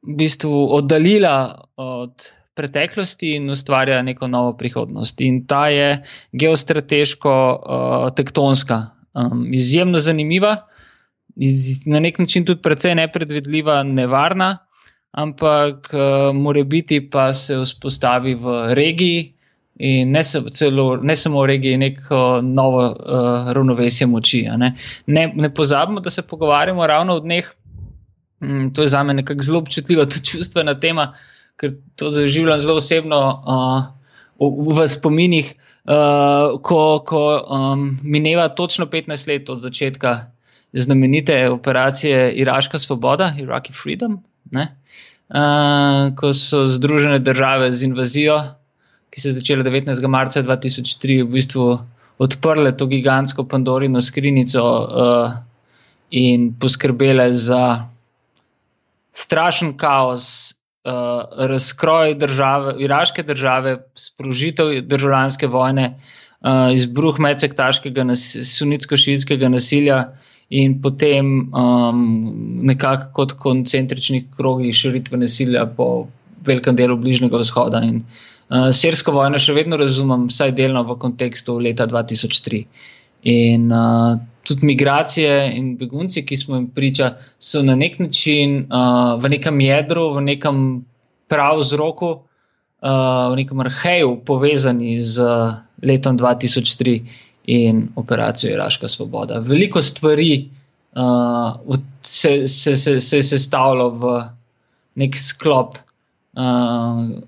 v 0.00 0.16
bistvu 0.16 0.66
oddaljila 0.80 1.36
od 1.76 2.30
preteklosti 2.56 3.36
in 3.36 3.50
ustvarja 3.52 4.00
neko 4.02 4.28
novo 4.28 4.56
prihodnost. 4.56 5.20
In 5.20 5.44
ta 5.46 5.68
je 5.68 6.02
geostrateško 6.32 7.36
uh, 7.36 8.08
tektonska, 8.16 8.82
um, 9.12 9.46
izjemno 9.54 10.00
zanimiva, 10.00 10.56
iz, 11.36 11.86
na 11.86 12.00
nek 12.00 12.18
način 12.18 12.44
tudi 12.44 12.62
precej 12.62 12.94
nepredvidljiva, 12.94 13.82
nevarna, 13.82 14.58
ampak 15.10 15.90
uh, 15.92 16.36
more 16.36 16.64
biti 16.64 17.10
pa 17.10 17.32
se 17.32 17.58
vzpostavi 17.58 18.34
v 18.34 18.74
regiji. 18.74 19.34
In 19.80 20.10
ne, 20.12 20.20
celo, 20.52 20.96
ne 20.96 21.16
samo 21.16 21.40
v 21.40 21.46
regiji, 21.46 21.76
neko 21.80 22.40
novo 22.44 22.82
uh, 22.84 23.52
ravnovesje 23.52 24.06
moči. 24.06 24.42
Ne? 24.56 24.74
Ne, 25.06 25.32
ne 25.36 25.48
pozabimo, 25.54 26.00
da 26.00 26.10
se 26.10 26.22
pogovarjamo 26.22 26.86
ravno 26.86 27.14
o 27.16 27.20
dneh, 27.20 27.48
um, 28.40 28.74
to 28.74 28.82
je 28.82 28.88
za 28.88 29.02
me 29.02 29.14
nekako 29.14 29.42
zelo 29.42 29.58
občutljiva 29.58 30.04
čustvena 30.32 30.74
tema, 30.80 31.14
ker 31.56 31.72
to 31.96 32.10
doživljam 32.10 32.60
zelo 32.60 32.76
osebno 32.76 33.20
uh, 33.24 33.88
v, 34.36 34.76
v 34.76 34.88
spominih, 34.88 35.54
uh, 35.88 36.60
ko, 36.60 37.00
ko 37.06 37.24
um, 37.40 37.98
mineva 38.02 38.48
točno 38.48 38.86
15 38.86 39.28
let 39.28 39.50
od 39.50 39.64
začetka 39.64 40.30
znamenite 40.72 41.48
operacije 41.50 42.32
Iraška 42.32 42.78
svoboda, 42.78 43.34
Iraqi 43.38 43.72
Freedom, 43.82 44.22
ne, 44.50 44.66
uh, 45.28 46.14
ko 46.16 46.32
so 46.32 46.66
Združene 46.68 47.18
države 47.18 47.72
z 47.72 47.82
invazijo, 47.82 48.38
ki 49.10 49.20
se 49.20 49.28
je 49.28 49.38
začela 49.40 49.64
19. 49.64 50.06
marca 50.08 50.42
2003, 50.42 51.22
v 51.24 51.32
bistvu 51.32 51.78
odprle 52.18 52.76
to 52.76 52.86
gigantsko 52.86 53.44
Pandorino 53.48 54.00
skrinjico 54.00 54.62
uh, 54.62 55.32
in 56.10 56.52
poskrbele 56.60 57.32
za 57.32 57.88
strašen 59.12 59.76
kaos 59.76 60.54
uh, 60.84 61.24
razkroj 61.48 62.14
države, 62.14 62.74
iraške 62.78 63.22
države, 63.22 63.78
sprožitev 63.94 64.82
državljanske 64.86 65.46
vojne, 65.46 65.94
uh, 66.40 66.74
izbruh 66.74 67.18
medsektaškega, 67.18 68.04
nas, 68.04 68.36
sunitsko-šitskega 68.36 69.48
nasilja 69.48 70.04
in 70.50 70.80
potem 70.82 71.50
um, 71.54 72.00
nekako 72.66 73.12
kot 73.14 73.32
koncentričnih 73.38 74.24
krogih 74.36 74.74
širitve 74.74 75.18
nasilja 75.18 75.62
po 75.76 76.08
velikem 76.46 76.76
delu 76.76 76.96
Bližnjega 76.98 77.38
vzhoda. 77.38 77.82
In, 77.86 78.02
uh, 78.50 78.70
Sirsko 78.74 79.14
vojno 79.14 79.38
še 79.38 79.54
vedno 79.54 79.78
razumem, 79.78 80.26
vsaj 80.32 80.56
delno 80.58 80.82
v 80.88 80.98
kontekstu 80.98 81.58
leta 81.62 81.86
2003. 81.86 82.64
In 83.30 83.70
uh, 83.70 84.18
tudi 84.48 84.66
migracije 84.66 85.52
in 85.54 85.76
begunci, 85.78 86.24
ki 86.26 86.36
smo 86.36 86.58
jim 86.58 86.66
priča, 86.74 87.12
so 87.38 87.62
na 87.62 87.78
nek 87.78 88.00
način 88.02 88.64
uh, 88.64 89.14
v 89.22 89.36
nekem 89.36 89.60
jedru, 89.62 90.10
v 90.18 90.26
nekem 90.32 90.60
prav 91.30 91.62
vzroku, 91.62 92.10
uh, 92.18 93.26
v 93.30 93.38
nekem 93.38 93.62
arheju 93.62 94.16
povezani 94.26 94.98
z 94.98 95.30
letom 95.86 96.18
2003 96.18 97.29
in 97.50 97.88
operacijo 97.96 98.52
Iraška 98.54 98.88
svoboda. 98.88 99.40
Veliko 99.42 99.82
stvari 99.82 100.48
uh, 100.94 101.76
se, 102.02 102.48
se, 102.48 102.76
se, 102.76 103.00
se 103.00 103.16
je 103.16 103.22
sestavilo 103.22 103.90
v 103.90 104.16
nek 105.02 105.18
sklop. 105.18 105.78
Uh, 106.32 107.18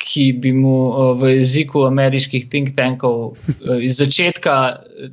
ki 0.00 0.32
bi 0.42 0.52
mu 0.56 0.74
v 1.20 1.34
jeziku 1.36 1.84
ameriških 1.84 2.48
think 2.50 2.72
tankov 2.76 3.36
iz 3.84 3.98
začetka 4.00 4.54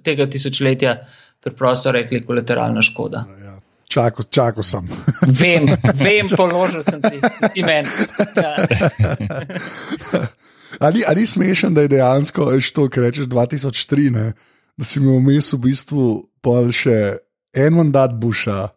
tega 0.04 0.28
tisočletja 0.32 0.96
preprosto 1.44 1.92
rekli 1.92 2.24
kolateralna 2.26 2.82
škoda. 2.82 3.26
Ja. 3.44 3.54
Čakal, 3.88 4.26
čakal 4.32 4.64
sem. 4.68 4.88
Vem, 5.28 5.68
vem, 5.96 6.28
položil 6.40 6.84
sem 6.84 7.02
ti, 7.02 7.20
ti 7.54 7.64
meni. 7.64 7.88
Ja. 8.36 8.56
Ali 10.80 11.04
ni 11.16 11.26
smešen, 11.28 11.74
da 11.74 11.82
je 11.86 11.88
dejansko 11.98 12.52
to, 12.74 12.90
kar 12.90 13.04
rečeš 13.04 13.26
2003, 13.26 14.12
ne? 14.14 14.34
da 14.78 14.86
si 14.86 15.00
imel 15.00 15.18
vmes 15.18 15.54
v 15.54 15.62
bistvu 15.66 16.04
pol 16.46 16.70
še 16.76 17.18
en 17.58 17.74
mandat 17.74 18.14
Busha, 18.14 18.68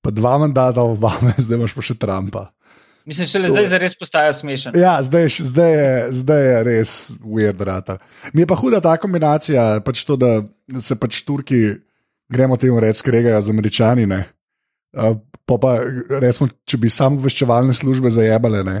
pa 0.00 0.12
dva 0.14 0.36
mandata 0.38 0.84
Obama, 0.86 1.34
zdaj 1.42 1.58
imaš 1.58 1.74
pa 1.74 1.84
še 1.84 1.98
Trumpa. 1.98 2.48
Mislim, 3.08 3.42
da 3.42 3.48
zdaj 3.48 3.64
je 3.64 3.78
res 3.80 3.94
postaja 3.98 4.32
smešen. 4.36 4.76
Ja, 4.78 4.98
zdaj, 5.02 5.26
zdaj, 5.40 5.72
je, 5.72 5.94
zdaj 6.20 6.42
je 6.44 6.58
res 6.68 6.90
weird. 7.24 7.62
Rata. 7.66 7.96
Mi 8.36 8.44
je 8.44 8.46
pa 8.46 8.58
huda 8.60 8.78
ta 8.84 8.92
kombinacija, 9.00 9.80
pač 9.82 10.04
to, 10.06 10.14
da 10.20 10.44
se 10.78 10.94
pač 11.00 11.22
Turki, 11.26 11.80
gremo 12.30 12.60
temu 12.60 12.78
reči, 12.80 13.00
skregajo 13.00 13.40
z 13.42 13.50
američani. 13.56 14.06
Uh, 14.06 15.16
pa 15.48 15.58
pa, 15.58 15.72
recimo, 16.22 16.50
če 16.68 16.78
bi 16.78 16.92
samo 16.92 17.18
obveščevalne 17.18 17.74
službe 17.74 18.12
zajebale, 18.14 18.62
ne, 18.68 18.76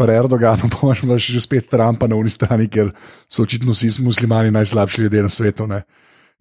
pa 0.06 0.08
Erdogan, 0.08 0.64
pa 0.72 0.96
imaš 0.96 1.28
že 1.28 1.40
spet 1.44 1.68
Trumpa 1.68 2.08
na 2.08 2.16
unji 2.16 2.32
strani, 2.32 2.68
ker 2.72 2.94
so 3.28 3.44
očitno 3.44 3.76
vsi 3.76 4.00
muslimani 4.00 4.50
najslabši 4.50 5.02
ljudje 5.02 5.22
na 5.22 5.28
svetu. 5.28 5.66
Ne. 5.66 5.82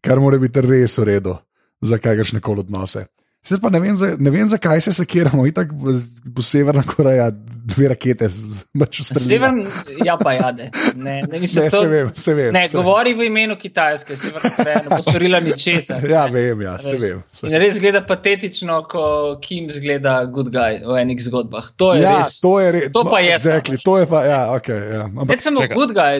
Kar 0.02 0.20
mora 0.20 0.40
biti 0.40 0.64
res 0.64 0.98
v 0.98 1.04
redu 1.12 1.36
za 1.82 2.00
kakršne 2.00 2.40
koli 2.40 2.64
odnose. 2.64 3.06
Sedaj 3.40 3.62
pa 3.64 3.70
ne 3.72 3.80
vem, 3.80 3.94
za, 3.96 4.08
ne 4.20 4.32
vem, 4.34 4.44
zakaj 4.52 4.82
se 4.84 4.92
sekiramo, 4.94 5.46
tako 5.56 5.94
bo 6.28 6.44
Severna 6.44 6.82
Koreja 6.84 7.30
dve 7.70 7.88
rakete 7.94 8.28
pač 8.76 9.00
ustrelila. 9.00 9.52
Sever, 9.54 9.94
ja, 10.06 10.18
pa 10.20 10.34
ja, 10.36 10.50
ne. 10.52 10.68
Ne, 11.00 11.40
mislim, 11.40 11.64
ne 11.64 11.72
to, 11.72 11.80
se 11.80 11.88
vem, 11.88 12.10
se 12.14 12.36
vem. 12.36 12.50
Ne, 12.54 12.66
se 12.68 12.76
govori 12.76 13.14
v 13.16 13.30
imenu 13.30 13.56
Kitajske, 13.62 14.18
Severna 14.20 14.52
Koreja 14.58 14.82
ne 14.84 14.92
bo 14.92 15.00
storila 15.06 15.40
ničesar. 15.46 16.04
Ja, 16.12 16.26
vem, 16.28 16.66
ja, 16.68 16.76
se 16.84 16.98
vem. 17.00 17.24
Se. 17.32 17.48
In 17.48 17.56
res 17.64 17.78
zgleda 17.80 18.04
patetično, 18.10 18.82
ko 18.92 19.06
Kim 19.46 19.72
zgleda 19.72 20.20
good 20.28 20.52
guy 20.52 20.84
v 20.84 21.00
enih 21.06 21.24
zgodbah. 21.30 21.72
To 21.80 21.94
je 21.96 22.04
ja, 22.04 22.20
res. 22.20 22.42
To, 22.44 22.54
je 22.60 22.76
res, 22.76 22.92
to 22.92 23.08
pa 23.08 23.24
je. 23.24 23.40
Exactly, 23.40 23.80
to 23.86 23.98
je 24.04 24.12
pa, 24.12 24.28
ja, 24.28 24.44
ok. 24.60 24.70
Ja. 24.76 25.10
Ne 25.16 25.40
samo 25.40 25.64
good 25.72 25.96
guy, 25.96 26.20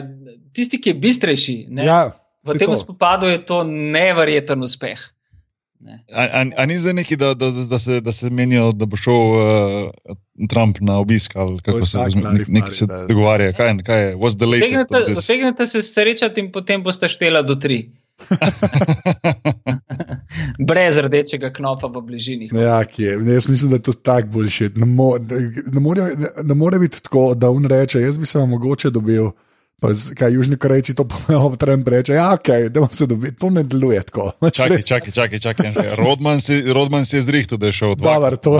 tisti, 0.56 0.80
ki 0.80 0.94
je 0.94 1.00
bistrejši. 1.04 1.60
Ne? 1.68 1.84
Ja, 1.84 2.02
v 2.48 2.56
tem 2.56 2.72
spopadu 2.80 3.28
je 3.28 3.44
to 3.44 3.60
neverjeten 3.68 4.64
uspeh. 4.64 5.10
Ali 6.12 6.66
ni 6.66 6.78
zdaj 6.78 6.92
neki, 6.92 7.16
da, 7.16 7.34
da, 7.34 7.50
da, 7.50 7.78
se, 7.78 8.00
da 8.00 8.12
se 8.12 8.30
menijo, 8.30 8.72
da 8.72 8.86
bo 8.86 8.96
šel 8.96 9.14
uh, 9.14 9.90
Trump 10.48 10.76
na 10.80 10.98
obisk 10.98 11.36
ali 11.36 11.58
kako 11.58 11.86
se 11.86 11.98
bo 11.98 12.10
zgodilo? 12.10 12.44
Nekaj 12.48 12.74
se 12.74 12.86
dogovarja, 13.08 13.52
kaj, 13.52 13.76
kaj 13.86 14.08
je, 14.08 14.16
what's 14.16 14.36
the 14.36 14.46
latest? 14.46 15.14
Dosegnete 15.14 15.66
se 15.66 15.82
srečati 15.82 16.40
in 16.40 16.52
potem 16.52 16.82
boste 16.82 17.08
štela 17.08 17.42
do 17.42 17.54
tri. 17.54 17.90
Brez 20.68 20.98
rdečega 20.98 21.52
knopa 21.52 21.88
v 21.88 22.02
bližini. 22.04 22.50
Ja, 22.52 22.84
je, 22.96 23.18
ne, 23.18 23.32
jaz 23.32 23.48
mislim, 23.48 23.70
da 23.70 23.76
je 23.76 23.82
to 23.82 23.92
tako 23.92 24.28
boljše. 24.28 24.70
Ne, 24.74 24.86
mo, 24.86 25.16
ne, 25.18 25.40
ne, 25.66 25.80
ne, 26.16 26.28
ne 26.42 26.54
more 26.54 26.78
biti 26.78 27.02
tako, 27.02 27.34
da 27.34 27.50
on 27.50 27.64
reče: 27.64 28.00
Jaz 28.00 28.18
bi 28.18 28.26
se 28.26 28.38
vam 28.38 28.48
mogoče 28.48 28.90
dobil. 28.90 29.30
Pa, 29.80 29.94
kaj 30.16 30.32
Južni 30.32 30.56
Korejci 30.60 30.94
to 30.94 31.06
pomejo, 31.12 31.56
Trump 31.56 31.88
reče, 31.88 32.12
ja, 32.12 32.36
okay, 32.36 32.68
da 32.68 32.88
se 32.90 33.06
dobi, 33.06 33.32
to 33.32 33.50
ne 33.50 33.62
deluje 33.62 34.02
tako. 34.02 34.32
Čakaj, 34.56 34.82
čakaj, 34.82 35.12
čakaj, 35.12 35.38
čakaj. 35.40 35.72
Rodman, 36.04 36.40
si, 36.40 36.72
Rodman 36.72 37.06
si 37.06 37.16
je 37.16 37.22
zrihtel, 37.22 37.58
da 37.58 37.66
je 37.66 37.72
šel 37.72 37.94
dva. 37.94 38.14
Dobar, 38.14 38.36
to... 38.36 38.58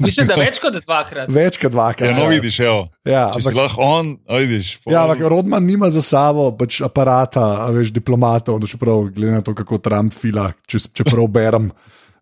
Mislim, 0.00 0.30
da 0.30 0.38
več 0.38 0.60
kot 0.62 0.78
dvakrat. 0.78 1.30
Več 1.32 1.58
kot 1.58 1.74
dvakrat. 1.74 2.10
Ja, 2.10 2.18
no, 2.18 2.28
vidiš, 2.30 2.60
evo. 2.60 2.86
Ja, 3.04 3.26
ampak, 3.34 3.56
lahko 3.58 3.82
on, 3.82 4.14
vidiš. 4.30 4.78
Ja, 4.86 5.02
ampak 5.02 5.26
Rodman 5.26 5.66
nima 5.66 5.90
za 5.90 6.02
sabo 6.02 6.52
pač 6.56 6.78
aparata, 6.86 7.66
veš, 7.74 7.90
diplomatov, 7.94 8.62
no, 8.62 8.70
čeprav 8.70 9.08
glede 9.10 9.40
na 9.40 9.42
to, 9.42 9.56
kako 9.58 9.80
Trump 9.82 10.14
fila, 10.14 10.52
če, 10.70 10.84
čeprav 10.94 11.28
berem. 11.34 11.68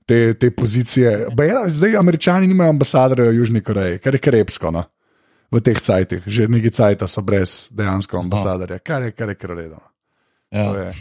Te, 0.03 0.35
te 0.35 0.49
pozicije. 0.51 1.11
Ja, 1.31 1.61
zdaj, 1.71 1.95
američani 1.97 2.49
nimajo 2.51 2.73
ambasadorja 2.75 3.29
v 3.31 3.37
Južni 3.37 3.61
Koreji, 3.63 4.01
kar 4.03 4.17
je 4.19 4.21
krepsko. 4.21 4.73
No? 4.75 4.83
V 5.53 5.61
teh 5.61 5.81
cajtih, 5.81 6.25
že 6.27 6.49
nekaj 6.49 6.73
cajta 6.73 7.09
so 7.09 7.23
brez 7.23 7.69
dejansko 7.71 8.19
ambasadorja, 8.19 8.81
kar 8.81 9.03
je 9.03 9.13
kar 9.13 9.29
je 9.29 9.37
kraljedo. 9.37 9.81
Ja. 10.53 10.93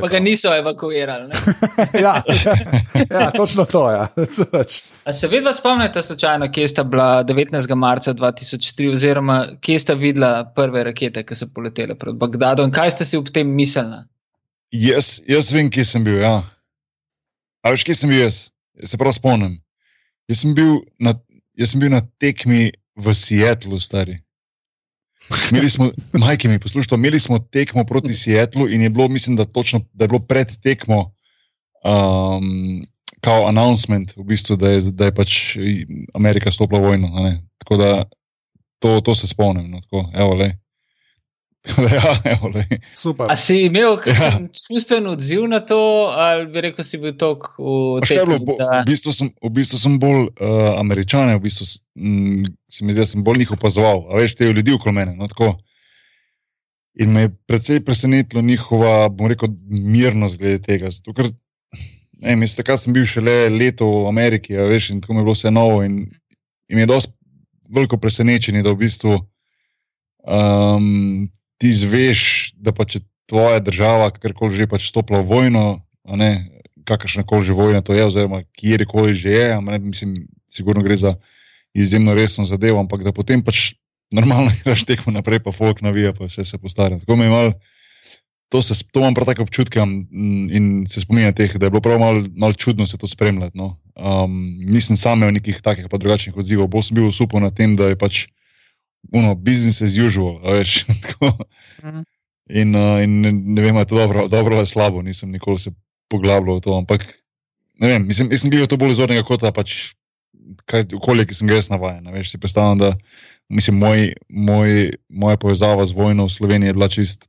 Pa 0.00 0.08
ga 0.08 0.20
niso 0.20 0.48
evakuirali. 0.56 1.32
ja, 2.04 2.22
ja, 2.44 2.54
ja, 3.20 3.30
točno 3.30 3.64
to 3.64 3.82
je. 3.92 3.98
Ja. 5.04 5.12
Se 5.12 5.28
vedno 5.28 5.52
spomnite, 5.52 6.02
slučajno, 6.02 6.48
kje 6.52 6.68
sta 6.68 6.84
bila 6.84 7.24
19. 7.24 7.74
marca 7.74 8.14
2003, 8.14 8.92
oziroma 8.92 9.46
kje 9.60 9.78
sta 9.78 9.94
videla 9.94 10.52
prve 10.56 10.84
rakete, 10.84 11.26
ki 11.28 11.36
so 11.36 11.50
poletele 11.54 11.98
pred 11.98 12.16
Bagdadom 12.16 12.70
in 12.70 12.72
kaj 12.72 12.96
ste 12.96 13.04
si 13.04 13.20
ob 13.20 13.28
tem 13.32 13.52
mislili? 13.52 14.00
Jaz, 14.72 15.18
jaz 15.28 15.52
vem, 15.52 15.68
kje 15.70 15.84
sem 15.84 16.04
bil. 16.04 16.20
Ja. 16.22 16.40
A 17.64 17.72
veš, 17.76 17.84
kje 17.84 18.00
sem 18.00 18.12
bil 18.12 18.22
jaz? 18.24 18.48
Se 18.84 18.96
prav 18.96 19.12
spomnim. 19.12 19.58
Jaz 20.28 20.44
sem 20.44 20.56
bil 20.56 20.80
na, 21.04 21.18
jaz 21.60 21.74
sem 21.74 21.84
bil 21.84 21.92
na 21.92 22.00
tekmi 22.20 22.70
v 22.98 23.14
Seattlu, 23.14 23.80
stari. 23.80 24.18
Imeli 25.50 25.70
smo, 25.70 25.90
majke 26.12 26.48
mi 26.48 26.58
poslušajte, 26.58 26.94
imeli 26.94 27.20
smo 27.20 27.38
tekmo 27.38 27.84
proti 27.84 28.14
Seattlu 28.16 28.68
in 28.68 28.82
je 28.82 28.90
bilo, 28.90 29.08
mislim, 29.08 29.36
da, 29.36 29.44
točno, 29.44 29.80
da 29.92 30.04
je 30.04 30.08
bilo 30.08 30.20
pred 30.20 30.56
tekmo, 30.62 31.12
um, 31.84 32.86
kao 33.20 33.46
announcement, 33.48 34.16
v 34.16 34.24
bistvu, 34.24 34.56
da, 34.56 34.70
je, 34.70 34.80
da 34.90 35.04
je 35.04 35.14
pač 35.14 35.56
Amerika 36.14 36.52
stopila 36.52 36.80
vojno. 36.80 37.08
Tako 37.58 37.76
da 37.76 38.04
to, 38.78 39.00
to 39.00 39.14
se 39.14 39.28
spomnim. 39.28 39.70
No, 39.70 39.80
tako, 39.80 40.10
evo, 40.14 40.36
ja, 41.92 42.12
evo, 42.24 42.52
A 43.28 43.36
si 43.36 43.64
imel 43.66 43.98
ja. 44.06 44.30
čustven 44.54 45.06
odziv 45.10 45.48
na 45.50 45.58
to, 45.60 46.08
ali 46.14 46.46
bi 46.52 46.62
rekel, 46.68 46.86
si 46.86 47.00
bil 47.02 47.16
tok 47.18 47.50
v 47.58 47.98
tem? 48.06 48.30
V 48.30 48.84
bistvu 48.86 49.12
sem, 49.12 49.32
v 49.42 49.50
bistvu 49.52 49.80
sem 49.80 49.98
bolj 50.00 50.28
uh, 50.38 50.78
američane, 50.78 51.34
v 51.36 51.42
bistvu 51.48 51.66
m, 51.98 52.46
se 52.70 52.86
mi 52.86 52.94
zdi, 52.94 53.02
da 53.02 53.08
sem 53.10 53.26
bolj 53.26 53.42
njih 53.42 53.56
opazoval, 53.58 54.06
a 54.06 54.22
veš, 54.22 54.38
te 54.38 54.52
ljudi 54.52 54.76
okoli 54.78 54.94
mene. 55.00 55.16
No, 55.18 55.26
In 56.98 57.12
me 57.14 57.20
je 57.26 57.34
precej 57.46 57.84
presenetilo 57.86 58.42
njihova, 58.42 59.08
bom 59.08 59.28
rekel, 59.30 59.52
mirnost 59.70 60.38
glede 60.38 60.58
tega. 60.62 60.90
Zato, 60.90 61.12
ker, 61.14 61.28
ne, 62.18 62.34
mislim, 62.36 62.56
takrat 62.58 62.82
sem 62.82 62.94
bil 62.94 63.06
šele 63.06 63.48
leto 63.54 63.86
v 63.86 64.08
Ameriki, 64.10 64.56
a 64.58 64.66
veš, 64.66 64.90
in 64.90 65.02
tako 65.02 65.14
mi 65.14 65.22
je 65.22 65.28
bilo 65.28 65.36
vse 65.36 65.52
novo. 65.54 65.84
In, 65.86 66.00
in 66.66 66.74
mi 66.74 66.82
je 66.82 66.90
dosti 66.90 67.14
veliko 67.70 68.00
presenečenje, 68.02 68.64
da 68.66 68.74
v 68.74 68.80
bistvu 68.82 69.14
um, 70.26 71.28
ti 71.58 71.72
zveš, 71.74 72.52
da 72.56 72.72
pa 72.72 72.86
če 72.88 73.02
tvoja 73.28 73.60
država, 73.60 74.10
kakorkoli 74.14 74.56
že 74.56 74.70
pač 74.70 74.88
stopila 74.88 75.20
v 75.20 75.28
vojno, 75.28 75.64
kakršna 76.88 77.26
koli 77.28 77.44
že 77.44 77.52
vojna 77.52 77.82
to 77.84 77.92
je, 77.92 78.06
oziroma 78.06 78.42
kjerkoli 78.56 79.12
že 79.14 79.30
je, 79.30 79.48
ne, 79.60 79.78
mislim, 79.78 80.14
sigurno 80.48 80.82
gre 80.82 80.96
za 80.96 81.18
izjemno 81.76 82.14
resno 82.14 82.48
zadevo, 82.48 82.80
ampak 82.80 83.04
da 83.04 83.12
potem 83.12 83.44
pač 83.44 83.76
normalno 84.14 84.48
greš 84.64 84.86
tekmo 84.88 85.12
naprej, 85.12 85.42
pa 85.44 85.52
folk 85.52 85.84
navija, 85.84 86.14
pa 86.16 86.28
vse 86.28 86.44
se 86.44 86.58
postara. 86.58 86.98
Tako 86.98 87.16
mi 87.16 87.28
je 87.28 87.34
malo. 87.34 87.52
To, 88.48 88.62
se, 88.64 88.72
to 88.92 89.02
imam 89.04 89.12
prav 89.12 89.28
tako 89.28 89.44
občutke 89.44 89.76
in 89.76 90.86
se 90.88 91.02
spominjam 91.04 91.34
teh, 91.36 91.52
da 91.60 91.68
je 91.68 91.70
bilo 91.70 91.84
prav 91.84 91.98
malo 92.00 92.24
mal 92.32 92.54
čudno 92.56 92.86
se 92.88 92.96
to 92.96 93.06
spremljati. 93.06 93.58
No. 93.58 93.76
Um, 93.92 94.56
nisem 94.64 94.96
sam 94.96 95.20
imel 95.20 95.34
nekih 95.36 95.60
takih 95.60 95.90
pa 95.90 96.00
drugačnih 96.00 96.36
odzivov, 96.36 96.72
sem 96.82 96.96
bil 96.96 97.12
super 97.12 97.44
na 97.44 97.50
tem, 97.52 97.76
da 97.76 97.92
je 97.92 97.98
pač 98.00 98.24
uno, 99.12 99.34
business 99.34 99.82
as 99.82 99.96
usual, 99.96 100.40
veš. 100.44 100.84
Mhm. 101.78 102.02
in, 102.50 102.74
uh, 102.74 102.98
in 103.04 103.22
ne 103.54 103.62
vem, 103.62 103.76
ali 103.76 103.86
je 103.86 103.92
to 103.92 103.94
dobro, 103.94 104.28
dobro 104.28 104.56
ali 104.56 104.66
slabo, 104.66 105.02
nisem 105.02 105.30
nikoli 105.30 105.58
se 105.58 105.70
poglabljal 106.08 106.56
v 106.58 106.60
to. 106.60 106.74
Ampak 106.74 107.06
ne 107.78 107.88
vem, 107.88 108.06
mislim, 108.06 108.32
sem 108.34 108.50
gledal 108.50 108.66
to 108.66 108.76
bolj 108.80 108.96
zornega 108.98 109.22
kota, 109.22 109.52
pač 109.54 109.94
kaj, 110.66 110.88
okolje, 110.98 111.28
ki 111.28 111.38
sem 111.38 111.50
ga 111.50 111.58
jaz 111.58 111.70
navajen. 111.70 112.08
Veš, 112.10 112.32
si 112.32 112.40
predstavljam, 112.40 112.78
da 112.82 112.90
mislim, 113.52 113.78
moj, 113.78 114.12
moj, 114.28 114.92
moja 115.08 115.36
povezava 115.36 115.86
z 115.86 115.94
vojno 115.94 116.26
v 116.26 116.34
Sloveniji 116.34 116.72
je 116.72 116.78
bila 116.78 116.88
čist. 116.88 117.28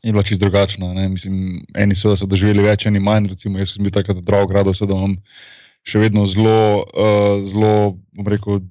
Je 0.00 0.12
bila 0.12 0.22
čisto 0.22 0.46
drugačna. 0.46 0.94
Mislim, 1.08 1.66
eni 1.76 1.94
so, 1.94 2.14
so 2.16 2.24
doživeli 2.26 2.62
več, 2.64 2.86
eni 2.86 3.02
manj. 3.04 3.34
Recimo, 3.34 3.58
jaz 3.58 3.74
sem 3.74 3.84
bil 3.84 3.92
takrat 3.92 4.22
zdrav, 4.22 4.46
grado, 4.48 4.72
da 4.72 4.94
imam 4.94 5.18
še 5.84 6.00
vedno 6.00 6.24
zelo, 6.28 6.86
uh, 6.88 7.42
zelo 7.44 7.98
rekel, 8.24 8.62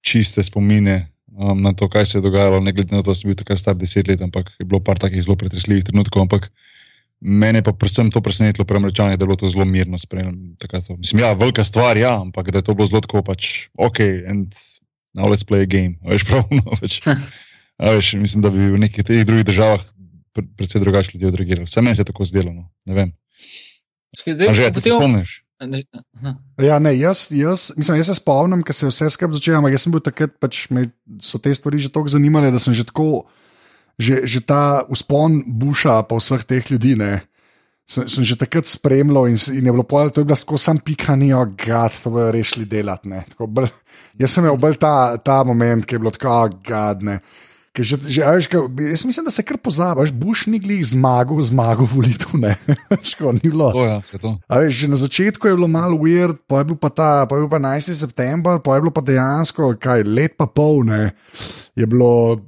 čiste 0.00 0.44
spomine 0.44 1.10
um, 1.38 1.62
na 1.62 1.72
to, 1.72 1.88
kaj 1.88 2.06
se 2.06 2.18
je 2.18 2.22
dogajalo, 2.22 2.60
ne 2.60 2.72
glede 2.74 2.96
na 2.96 3.02
to, 3.02 3.14
da 3.14 3.18
sem 3.18 3.30
bil 3.30 3.38
takrat 3.38 3.62
star 3.62 3.76
deset 3.78 4.10
let, 4.10 4.22
ampak 4.24 4.50
je 4.58 4.66
bilo 4.66 4.82
par 4.84 4.98
takih 4.98 5.22
zelo 5.22 5.38
pretresljivih 5.38 5.86
trenutkov. 5.86 6.26
Ampak 6.26 6.50
mene 7.20 7.62
pa 7.62 7.72
predvsem 7.72 8.10
to 8.14 8.22
presenetilo 8.22 8.66
pri 8.66 8.82
američanih, 8.82 9.18
da 9.18 9.24
je 9.24 9.28
bilo 9.30 9.38
to 9.38 9.50
zelo 9.50 9.64
mirno 9.64 9.98
spremljeno. 9.98 10.56
Mislim, 10.98 11.22
ja, 11.22 11.32
velika 11.32 11.64
stvar, 11.64 11.96
ja, 11.96 12.18
ampak 12.20 12.50
da 12.50 12.58
je 12.58 12.66
to 12.66 12.74
bilo 12.74 12.86
zelo 12.90 13.00
tako, 13.00 13.22
pač 13.22 13.68
ok, 13.78 14.00
and 14.28 14.54
now 15.14 15.30
let's 15.30 15.46
play 15.46 15.62
a 15.62 15.70
game. 15.70 15.98
Veš, 16.02 16.26
pravno, 16.30 16.62
pač, 16.80 17.00
veš, 17.78 18.14
mislim, 18.18 18.42
da 18.42 18.50
bi 18.50 18.70
v 18.74 18.82
nekih 18.86 19.06
teh 19.06 19.24
drugih 19.26 19.46
državah 19.46 19.82
predvsej 20.38 20.80
drugače 20.80 21.14
ljudje 21.14 21.28
odreagirali. 21.28 21.66
Vse 21.66 21.82
meni 21.82 21.96
se 21.96 22.02
je 22.02 22.10
tako 22.10 22.24
zdelo, 22.24 22.52
no. 22.52 22.70
ne 22.86 22.94
vem. 22.94 23.12
Zdaj, 24.26 24.54
že, 24.54 24.70
potem, 24.72 25.24
Ja, 26.62 26.78
ne, 26.78 26.92
jaz, 26.94 27.28
jaz, 27.34 27.72
mislim, 27.76 27.98
jaz 27.98 28.12
se 28.12 28.18
spomnim, 28.20 28.62
ker 28.62 28.76
se 28.76 28.86
je 28.86 28.92
vse 28.92 29.10
skupaj 29.10 29.38
začelo, 29.38 29.58
ampak 29.58 29.74
jaz 29.74 29.86
sem 29.86 29.94
bil 29.94 30.02
takrat, 30.04 30.36
pač 30.38 30.66
me 30.74 30.88
so 31.22 31.40
te 31.42 31.50
stvari 31.54 31.80
že 31.82 31.90
tako 31.90 32.12
zanimale, 32.14 32.52
da 32.54 32.60
sem 32.62 32.76
že 32.76 32.86
tako, 32.86 33.26
že, 33.98 34.22
že 34.22 34.42
ta 34.46 34.86
uspon 34.86 35.42
Buša, 35.58 36.02
pa 36.06 36.20
vseh 36.20 36.46
teh 36.46 36.70
ljudi, 36.70 36.94
ne, 37.00 37.26
sem, 37.88 38.06
sem 38.06 38.22
že 38.22 38.36
takrat 38.38 38.68
spremljal 38.68 39.32
in, 39.32 39.38
in 39.56 39.66
je 39.66 39.74
bilo 39.74 39.82
povedano, 39.82 40.14
to 40.14 40.22
je 40.22 40.28
bilo 40.28 40.38
tako 40.38 40.60
sam 40.60 40.78
pikanijo, 40.78 41.42
gad, 41.56 41.96
to 41.96 42.12
bojo 42.12 42.30
rešili 42.32 42.68
delati. 42.68 43.08
Bolj, 43.40 43.72
jaz 44.20 44.36
sem 44.36 44.44
imel 44.44 44.60
bolj 44.60 44.78
ta, 44.78 45.16
ta 45.18 45.42
moment, 45.48 45.82
ki 45.82 45.96
je 45.96 46.02
bilo 46.02 46.12
tako 46.14 46.60
gadne. 46.62 47.18
Že, 47.78 47.96
že, 48.10 48.20
veš, 48.26 48.46
ka, 48.50 48.58
jaz 48.90 49.04
mislim, 49.06 49.28
da 49.28 49.30
se 49.30 49.42
kar 49.46 49.58
pozabiš, 49.62 50.10
boš 50.10 50.48
nikoli 50.50 50.80
zmagal, 50.82 51.38
zmagal 51.46 51.86
volitev. 51.86 52.34
Ško, 53.10 53.32
ni 53.38 53.46
bilo. 53.46 53.70
Oh, 53.70 53.86
ja, 53.86 54.02
veš, 54.50 54.74
že 54.74 54.86
na 54.90 54.98
začetku 54.98 55.46
je 55.46 55.54
bilo 55.54 55.68
malo 55.70 55.94
weird, 55.94 56.42
pa 56.50 56.64
je 56.64 56.72
bil 56.72 56.78
pa 56.80 56.90
ta, 56.90 57.10
pa 57.30 57.38
je 57.38 57.46
bil 57.46 57.50
pa 57.52 57.62
11. 57.62 57.94
september, 57.94 58.58
pa 58.58 58.74
je 58.74 58.82
bilo 58.82 58.92
pa 58.94 59.04
dejansko, 59.04 59.76
kaj 59.78 60.02
let 60.02 60.34
pa 60.34 60.50
pol, 60.50 60.82
ne, 60.88 61.14
je 61.78 61.86
bilo 61.86 62.42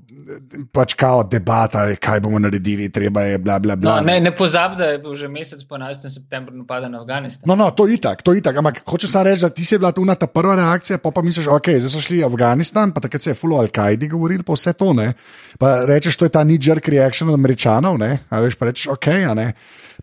pač 0.73 0.95
kao 0.99 1.23
debata, 1.25 1.85
kaj 2.01 2.21
bomo 2.21 2.39
naredili, 2.39 2.89
treba 2.93 3.23
je 3.27 3.39
bla 3.39 3.59
bla 3.59 3.77
bla. 3.77 3.97
No, 3.97 4.07
ne 4.07 4.21
ne 4.21 4.33
pozabi, 4.37 4.77
da 4.77 4.91
je 4.93 4.99
bil 4.99 5.15
že 5.15 5.29
mesec 5.29 5.65
po 5.65 5.79
11. 5.79 6.09
septembru 6.09 6.57
napaden 6.57 6.93
na 6.93 7.01
Afganistan. 7.01 7.49
No, 7.49 7.57
no, 7.57 7.71
to 7.71 7.87
je 7.87 7.99
itak, 7.99 8.23
to 8.23 8.33
je 8.33 8.43
itak. 8.43 8.57
Ampak 8.57 8.83
hoče 8.87 9.09
samo 9.09 9.25
reči, 9.25 9.43
da 9.43 9.51
ti 9.51 9.65
si 9.65 9.79
bila 9.79 9.93
tu 9.93 10.05
na 10.05 10.15
ta 10.15 10.27
prva 10.27 10.55
reakcija, 10.57 10.99
pa 10.99 11.11
pa 11.11 11.23
misliš, 11.23 11.49
ok, 11.49 11.73
zdaj 11.79 11.93
so 11.93 12.05
šli 12.05 12.23
v 12.23 12.31
Afganistan, 12.31 12.93
pa 12.93 13.01
takrat 13.01 13.23
se 13.23 13.31
je 13.31 13.39
full 13.39 13.59
Al-Kaidi 13.59 14.09
govoril, 14.09 14.43
pa 14.47 14.57
vse 14.57 14.73
to 14.73 14.93
ne. 14.93 15.13
Pa 15.59 15.85
rečeš, 15.85 16.17
to 16.17 16.29
je 16.29 16.35
ta 16.35 16.45
knee-jerk 16.45 16.89
reaction 16.89 17.29
od 17.29 17.39
američanov, 17.39 17.99
ne, 17.99 18.19
a 18.31 18.41
veš, 18.41 18.59
pa 18.59 18.71
rečeš, 18.71 18.91
ok, 18.97 19.09
a 19.31 19.35
ne. 19.35 19.53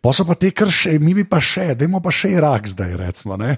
Pa 0.01 0.13
so 0.13 0.27
pa 0.27 0.35
te 0.37 0.51
krše, 0.51 0.99
mi 0.99 1.13
bi 1.17 1.25
pa 1.25 1.41
še, 1.41 1.73
dajmo 1.75 2.03
pa 2.03 2.13
še 2.13 2.35
Irak 2.37 2.67
zdaj, 2.69 2.97
recimo, 3.01 3.37
ne 3.37 3.57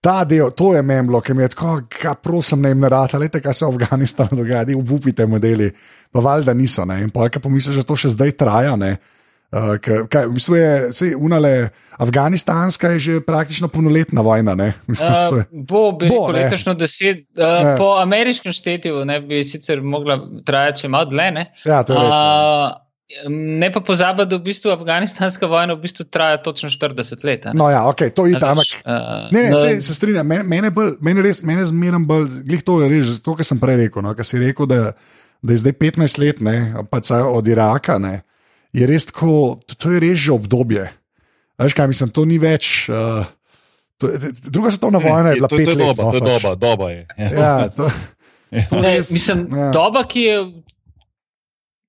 ta 0.00 0.22
del, 0.24 0.50
to 0.54 0.72
je 0.76 0.82
memlo, 0.82 1.20
ki 1.20 1.34
mi 1.34 1.42
je 1.42 1.52
tako, 1.54 1.74
ka, 1.90 2.14
prosim, 2.22 2.62
ne 2.62 2.72
imenujte, 2.74 3.18
le 3.18 3.28
te, 3.32 3.42
kaj 3.42 3.54
se 3.54 3.66
v 3.66 3.74
Afganistanu 3.74 4.38
dogaja, 4.40 4.78
upite 4.78 5.26
modeli, 5.26 5.70
pa 6.12 6.22
valjda 6.24 6.54
niso. 6.54 6.86
Ne? 6.88 7.02
In 7.06 7.14
pa, 7.14 7.28
kaj 7.28 7.42
pomisliš, 7.44 7.80
da 7.80 7.86
to 7.88 7.98
še 7.98 8.14
zdaj 8.14 8.36
traja. 8.38 8.76
Ne? 8.78 8.96
Uh, 9.48 9.78
kaj, 9.80 10.26
v 10.28 10.34
bistvu 10.36 10.58
je, 10.58 10.72
sej, 10.92 11.14
unale, 11.16 11.70
Afganistanska 11.98 12.92
je 12.94 12.98
že 13.00 13.14
praktično 13.24 13.70
polnoletna 13.72 14.22
vojna. 14.22 14.54
Mislim, 14.90 15.08
uh, 15.08 15.46
bo, 15.50 15.88
bi 15.98 16.10
rekel, 16.10 16.34
letošnjo 16.36 16.74
deset, 16.78 17.24
uh, 17.40 17.74
po 17.80 17.94
ameriškem 17.98 18.52
štetju, 18.52 19.00
ne 19.08 19.18
bi 19.24 19.40
sicer 19.44 19.80
mogla 19.82 20.20
trajati 20.46 20.84
še 20.84 20.92
malo 20.92 21.08
dlje. 21.10 21.48
Ja, 21.64 21.80
to 21.82 21.96
je 21.96 22.04
res. 22.04 22.12
Uh, 22.12 22.87
Ne 23.28 23.70
pa 23.72 23.80
pozabi, 23.80 24.26
da 24.28 24.36
v 24.36 24.44
bistvu 24.50 24.68
afganistanska 24.74 25.48
vojna 25.48 25.78
v 25.78 25.80
bistvu 25.80 26.04
traja 26.12 26.42
točno 26.44 26.68
40 26.68 27.24
let. 27.24 27.46
Ne? 27.48 27.54
No, 27.56 27.70
ja, 27.72 27.86
ok, 27.88 28.02
to 28.14 28.26
je 28.28 28.36
tam. 28.40 28.60
Uh, 28.60 29.30
ne, 29.32 29.42
ne, 29.42 29.50
no, 29.50 29.56
se, 29.56 29.78
se 29.82 29.94
strinjam, 29.96 30.28
mene, 30.28 30.44
mene, 30.44 30.72
mene 31.00 31.24
res, 31.24 31.40
mene 31.42 31.64
zmeraj 31.64 32.04
bolj, 32.04 32.28
glej 32.44 32.60
to 32.68 32.76
je 32.82 32.90
res, 32.92 33.14
to, 33.24 33.32
kar 33.38 33.48
sem 33.48 33.62
prej 33.62 33.80
rekel. 33.86 34.04
No, 34.04 34.12
kar 34.18 34.28
si 34.28 34.42
rekel, 34.42 34.68
da, 34.68 34.92
da 35.40 35.56
je 35.56 35.62
zdaj 35.64 35.76
15 35.80 36.20
let, 36.20 36.44
ne, 36.44 36.84
pa 36.92 37.00
od 37.30 37.48
Iraka, 37.48 37.96
ne, 38.02 38.14
je 38.76 38.90
res 38.92 39.08
tako, 39.08 39.56
to, 39.64 39.80
to 39.80 39.96
je 39.96 40.04
res 40.04 40.20
že 40.28 40.36
obdobje. 40.36 40.84
Veš 41.58 41.80
kaj, 41.80 41.88
mislim, 41.88 42.12
to 42.12 42.28
ni 42.28 42.36
več. 42.36 42.90
Uh, 42.92 43.24
to, 43.96 44.12
druga 44.52 44.70
svetovna 44.70 45.00
vojna 45.00 45.32
je 45.32 45.40
bila 45.40 45.48
pet 45.48 45.72
let. 45.72 45.80
Doba, 45.80 46.12
to 46.12 46.20
je 46.20 46.26
doba, 46.28 46.56
doba 46.60 46.92
je. 46.92 47.06
Ja, 47.16 47.56
to, 47.72 47.88
ja. 48.52 48.68
to 48.68 48.80
ne, 48.84 48.98
res, 49.00 49.16
mislim, 49.16 49.48
ja. 49.48 49.72
doba, 49.72 50.04
ki 50.04 50.28
je 50.28 50.40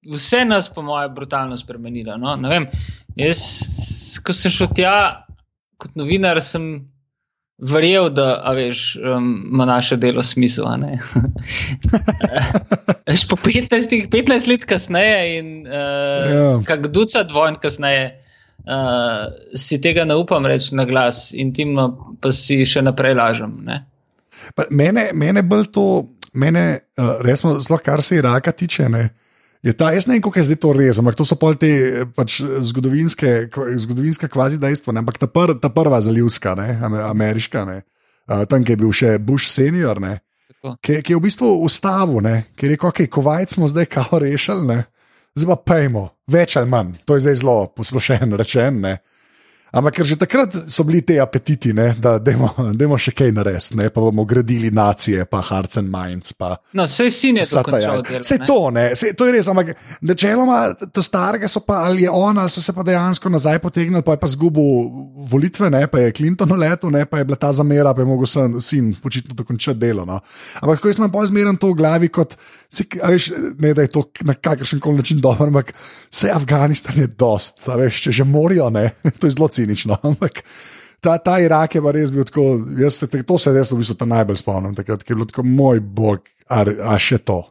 vse 0.06 0.46
nas, 0.46 0.70
po 0.70 0.82
mojem, 0.82 1.16
brutalno 1.16 1.58
spremenilo. 1.58 2.18
No? 2.18 2.38
Vem, 2.50 2.68
jaz, 3.16 3.42
ko 4.24 4.34
sem 4.34 4.52
šel 4.52 4.72
tja 4.76 4.96
kot 5.80 5.96
novinar, 6.00 6.42
sem 6.44 6.90
verjel, 7.60 8.10
da 8.16 8.54
veš, 8.56 8.96
um, 9.00 9.30
ima 9.52 9.66
naše 9.68 9.98
delo 10.00 10.24
smisel. 10.24 10.68
Veš, 13.10 13.26
po 13.28 13.36
15, 13.36 14.08
15 14.12 14.48
let 14.48 14.66
kasneje 14.70 15.40
in 15.40 15.48
uh, 15.68 15.74
yeah. 15.74 16.34
Ja. 16.36 16.60
kak 16.68 16.88
duca 16.88 17.24
dvojn 17.24 17.58
kasneje. 17.62 18.12
Uh, 18.60 19.32
si 19.58 19.80
tega 19.82 20.04
ne 20.06 20.16
upam 20.20 20.46
reči 20.46 20.76
na 20.76 20.86
glas, 20.86 21.32
intimno 21.34 22.16
pa 22.22 22.32
si 22.36 22.60
še 22.68 22.84
naprej 22.86 23.16
lažem. 23.18 23.56
Mene, 24.70 25.10
mene 25.16 25.42
bolj 25.48 25.72
to, 25.74 25.86
mene, 26.38 26.66
uh, 27.00 27.16
resno, 27.26 27.56
zelo 27.64 27.80
kar 27.84 28.04
se 28.06 28.20
Iraka 28.20 28.52
tiče, 28.52 28.90
ne, 28.92 29.04
uh, 29.08 29.29
Je 29.64 29.74
ta, 29.76 29.90
jaz 29.92 30.08
ne 30.08 30.16
vem, 30.16 30.24
kako 30.24 30.40
je 30.40 30.46
zdaj 30.48 30.58
to 30.64 30.72
res, 30.72 31.00
ampak 31.02 31.18
to 31.20 31.26
so 31.28 31.36
pa 31.36 31.52
te 31.60 31.70
pač, 32.16 32.40
zgodovinske, 32.64 33.50
zgodovinske 33.84 34.30
kvazi 34.32 34.60
dejstva. 34.60 34.96
Ne? 34.96 35.04
Ampak 35.04 35.20
ta, 35.20 35.28
pr, 35.28 35.58
ta 35.60 35.72
prva 35.74 36.00
zalivska, 36.02 36.56
ne? 36.56 36.80
ameriška, 37.10 37.66
ne? 37.68 37.82
Uh, 38.30 38.46
tam 38.48 38.64
je 38.64 38.78
bil 38.78 38.94
še 38.94 39.18
Bush 39.20 39.50
senior, 39.50 40.00
ki, 40.80 41.02
ki 41.02 41.12
je 41.12 41.18
v 41.18 41.24
bistvu 41.24 41.50
ustavil, 41.66 42.22
ki 42.56 42.68
je 42.68 42.72
rekel, 42.76 42.92
okay, 42.92 43.10
kovajc 43.12 43.58
smo 43.58 43.68
zdaj 43.68 43.90
kao 43.90 44.22
rešili, 44.22 44.78
zdaj 45.36 45.50
pa 45.50 45.58
pejmo, 45.74 46.06
več 46.30 46.56
ali 46.62 46.70
manj. 46.70 46.94
To 47.10 47.18
je 47.18 47.26
zdaj 47.26 47.40
zelo 47.42 47.58
posplošeno 47.76 48.40
rečeno. 48.40 48.96
Ampak 49.70 50.00
ker 50.00 50.06
že 50.08 50.18
takrat 50.18 50.56
so 50.66 50.82
bili 50.82 51.04
ti 51.06 51.20
apetiti, 51.22 51.74
ne, 51.78 51.92
da 52.02 52.16
demo 52.18 52.98
še 52.98 53.14
kaj 53.14 53.30
narediti, 53.38 53.78
pa 53.94 54.02
bomo 54.02 54.26
gradili 54.26 54.72
nacije, 54.74 55.28
pa 55.30 55.44
hearts 55.46 55.78
and 55.78 55.92
minds. 55.94 56.34
Pa, 56.34 56.56
no, 56.74 56.88
vse 56.90 57.10
si 57.14 57.30
ne 57.36 57.46
znajo. 57.46 58.00
Vse 58.02 58.40
to, 58.42 58.58
ne, 58.74 58.88
vse, 58.96 59.14
to 59.18 59.28
je 59.30 59.36
res. 59.38 59.50
Ampak 59.52 59.76
načeloma, 60.02 60.62
te 60.74 61.04
starega 61.06 61.50
so 61.52 61.62
pa 61.66 61.84
ali 61.86 62.08
je 62.08 62.14
ona, 62.14 62.48
so 62.50 62.64
se 62.66 62.74
pa 62.74 62.86
dejansko 62.86 63.30
nazaj 63.30 63.62
potegnili, 63.62 64.02
pa 64.06 64.18
je 64.18 64.22
pa 64.24 64.30
zgubil 64.32 64.90
volitve, 65.30 65.70
ne, 65.70 65.84
pa 65.92 66.02
je 66.02 66.16
Clinton 66.18 66.56
letel, 66.58 66.90
ne, 66.94 67.06
pa 67.06 67.22
je 67.22 67.30
bila 67.30 67.38
ta 67.38 67.52
zamera, 67.54 67.94
pa 67.94 68.02
je 68.02 68.10
mogel 68.10 68.30
sin, 68.30 68.58
sin 68.66 68.90
počitno 68.98 69.38
dokončati 69.38 69.78
delo. 69.80 70.08
No. 70.10 70.18
Ampak 70.64 70.82
ko 70.82 70.90
jaz 70.90 70.98
imam 70.98 71.14
bolj 71.14 71.30
zmeren 71.30 71.62
to 71.62 71.70
v 71.76 71.78
glavi, 71.78 72.10
kot 72.10 72.34
si, 72.66 72.88
veš, 72.90 73.30
ne 73.62 73.76
da 73.78 73.86
je 73.86 73.94
to 73.94 74.08
na 74.26 74.34
kakršen 74.34 74.82
koli 74.82 75.04
način 75.04 75.22
dobro, 75.22 75.46
ampak 75.54 75.76
vse 76.10 76.34
Afganistan 76.34 76.98
je 76.98 77.08
dost, 77.14 77.62
veš, 77.70 78.02
če 78.08 78.18
že 78.22 78.26
morijo, 78.26 78.72
ne, 78.74 78.90
to 79.22 79.30
je 79.30 79.38
zelo 79.38 79.52
cinično. 79.60 80.00
Ampak 80.10 80.42
ta, 81.04 81.18
ta 81.24 81.38
Irak 81.44 81.78
je 81.78 81.84
pa 81.84 81.94
res 81.96 82.12
bil 82.16 82.28
tako, 82.28 82.48
jaz 82.80 83.00
se, 83.02 83.24
to 83.24 83.40
se 83.40 83.54
res 83.56 83.72
v 83.72 83.80
bistvu 83.82 84.10
najbolj 84.10 84.42
spomnim, 84.42 84.76
takrat, 84.78 85.04
ker 85.04 85.16
je 85.16 85.20
bilo 85.22 85.30
tako, 85.30 85.48
moj 85.48 85.82
bog, 85.84 86.28
a, 86.50 86.64
a 86.64 87.00
še 87.00 87.22
to. 87.24 87.44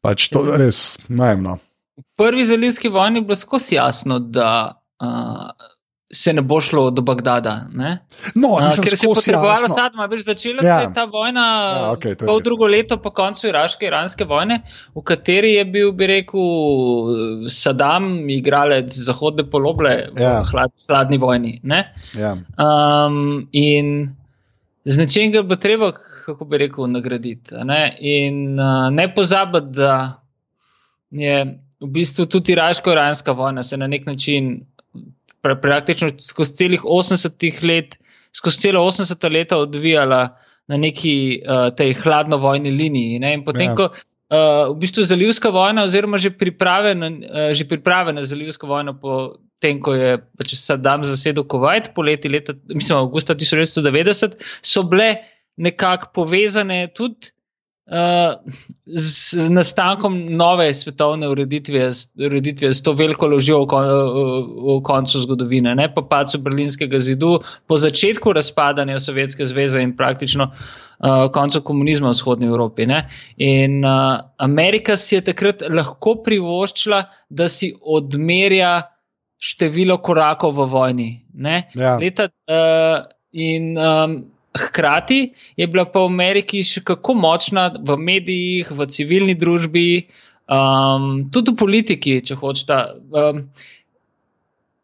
Pač 0.00 0.30
to 0.32 0.46
je 0.48 0.60
res 0.60 0.84
najemno. 1.12 1.58
V 2.00 2.06
prvi 2.16 2.46
zalivski 2.48 2.88
vojni 2.88 3.20
je 3.20 3.28
bilo 3.28 3.36
skozi 3.36 3.76
jasno, 3.76 4.16
da 4.20 4.50
uh, 5.04 5.50
se 6.12 6.32
ne 6.32 6.42
bo 6.42 6.60
šlo 6.60 6.90
do 6.90 7.02
Bagdada. 7.02 7.54
No, 8.34 8.48
uh, 8.48 8.74
ker 8.82 8.96
se 8.96 9.06
je 9.06 9.14
potrebovalo 9.14 9.70
Sadma, 9.74 10.06
veš, 10.10 10.24
začela 10.26 10.64
ja. 10.66 10.80
je 10.80 10.88
ta 10.94 11.04
vojna 11.04 11.44
ja, 11.76 11.84
okay, 11.94 12.16
pol 12.18 12.40
drugo 12.42 12.66
leto 12.66 12.98
po 12.98 13.12
koncu 13.14 13.46
iraške-iranske 13.50 14.26
vojne, 14.26 14.60
v 14.94 15.04
kateri 15.06 15.54
je 15.54 15.64
bil, 15.70 15.92
bi 15.94 16.10
rekel, 16.10 17.46
Saddam, 17.52 18.10
igralec 18.30 18.90
zahodne 18.90 19.46
poloble 19.50 19.94
ja. 20.18 20.40
v 20.42 20.50
hlad, 20.50 20.74
hladni 20.90 21.20
vojni. 21.22 21.54
Ja. 22.18 22.34
Um, 22.58 23.46
in 23.54 24.10
z 24.84 24.98
nečem 24.98 25.30
ga 25.30 25.46
bo 25.46 25.60
treba, 25.62 25.92
kako 26.26 26.50
bi 26.50 26.64
rekel, 26.66 26.90
nagraditi. 26.90 27.54
Ne? 27.70 27.84
In 28.02 28.58
uh, 28.58 28.88
ne 28.90 29.06
pozabiti, 29.14 29.78
da 29.78 29.94
je 31.14 31.44
v 31.80 31.88
bistvu 31.88 32.26
tudi 32.26 32.52
iraško-iranska 32.52 33.32
vojna 33.32 33.62
se 33.62 33.76
na 33.76 33.86
nek 33.86 34.06
način 34.06 34.66
praktično 35.42 36.10
skozi 36.18 36.54
celih 36.54 36.84
80 36.84 37.64
let, 37.64 37.96
skozi 38.36 38.60
celo 38.66 38.84
80 38.86 39.32
leta 39.32 39.58
odvijala 39.58 40.36
na 40.68 40.76
neki 40.76 41.42
uh, 41.42 41.74
tej 41.74 41.96
hladno-vojni 42.02 42.70
liniji. 42.70 43.18
Ne? 43.18 43.34
In 43.34 43.44
potem, 43.44 43.72
ja. 43.72 43.74
ko 43.74 43.88
uh, 43.90 44.70
v 44.70 44.76
bistvu 44.78 45.04
zalivska 45.04 45.50
vojna, 45.50 45.84
oziroma 45.88 46.20
že 46.20 46.30
priprave 46.30 46.94
na, 46.94 47.10
uh, 47.10 47.50
že 47.56 47.66
priprave 47.66 48.14
na 48.14 48.22
zalivsko 48.22 48.70
vojno, 48.70 48.94
potem, 49.00 49.80
ko 49.82 49.96
je 49.98 50.14
pač 50.38 50.54
Saddam 50.60 51.02
zasedel 51.04 51.44
Kuwait 51.44 51.90
poleti 51.96 52.30
leta, 52.30 52.54
mislim, 52.70 53.02
avgusta 53.02 53.34
1990, 53.34 54.38
so 54.62 54.86
bile 54.86 55.16
nekako 55.60 56.12
povezane 56.14 56.86
tudi 56.94 57.34
z 57.90 59.48
nastankom 59.50 60.14
nove 60.36 60.74
svetovne 60.74 61.28
ureditve, 61.28 61.90
ureditve 62.26 62.72
s 62.72 62.82
to 62.82 62.92
veliko 62.94 63.26
ložjo 63.26 63.64
v, 63.64 63.66
kon, 63.66 63.88
v 64.66 64.76
koncu 64.86 65.22
zgodovine, 65.24 65.74
ne 65.74 65.88
pa 65.94 66.04
pacu 66.06 66.38
Berlinskega 66.38 67.00
zidu, 67.02 67.40
po 67.66 67.76
začetku 67.76 68.32
razpadanja 68.32 69.00
Sovjetske 69.02 69.46
zveze 69.46 69.82
in 69.82 69.96
praktično 69.96 70.52
uh, 70.52 71.26
koncu 71.34 71.64
komunizma 71.66 72.12
v 72.12 72.18
vzhodnji 72.18 72.46
Evropi. 72.46 72.86
Ne. 72.86 73.02
In 73.42 73.82
uh, 73.84 74.22
Amerika 74.38 74.96
si 74.96 75.18
je 75.18 75.26
takrat 75.32 75.66
lahko 75.66 76.20
privoščila, 76.22 77.04
da 77.28 77.48
si 77.50 77.72
odmerja 77.82 78.76
število 79.40 79.98
korakov 79.98 80.54
v 80.60 80.68
vojni. 80.70 81.10
Ja. 81.74 81.96
Leta, 81.98 82.30
uh, 82.30 83.02
in, 83.32 83.74
um, 83.74 84.20
Hkrati 84.58 85.32
je 85.56 85.66
bila 85.70 85.84
pa 85.86 86.02
v 86.02 86.10
Ameriki 86.10 86.62
še 86.66 86.82
kako 86.82 87.14
močna 87.14 87.68
v 87.78 87.96
medijih, 87.96 88.70
v 88.74 88.86
civilni 88.90 89.36
družbi, 89.38 90.08
um, 90.50 91.30
tudi 91.30 91.54
v 91.54 91.60
politiki, 91.60 92.16
če 92.26 92.38
hočete. 92.40 92.80
Um, 93.14 93.44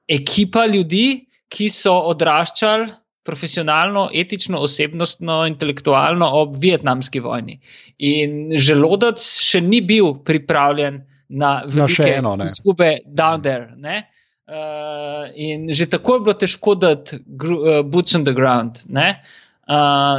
ekipa 0.06 0.68
ljudi, 0.70 1.26
ki 1.50 1.66
so 1.70 1.96
odraščali, 2.12 2.92
profesionalno, 3.26 4.06
etično, 4.14 4.60
osebnostno, 4.62 5.40
intelektualno 5.50 6.28
ob 6.40 6.56
vietnamski 6.62 7.18
vojni. 7.24 7.58
In 8.06 8.52
želodec 8.54 9.18
še 9.18 9.60
ni 9.66 9.80
bil 9.82 10.12
pripravljen 10.26 11.00
na 11.28 11.56
velike 11.66 12.20
izgube 12.46 12.92
down 13.06 13.42
there. 13.42 13.72
Ne? 13.82 14.04
Uh, 14.46 15.26
in 15.34 15.66
že 15.74 15.88
tako 15.90 16.14
je 16.14 16.24
bilo 16.28 16.36
težko 16.38 16.76
dati 16.78 17.18
uh, 17.18 17.82
boots 17.82 18.14
on 18.14 18.22
the 18.22 18.34
ground. 18.36 18.78
Uh, 18.86 19.18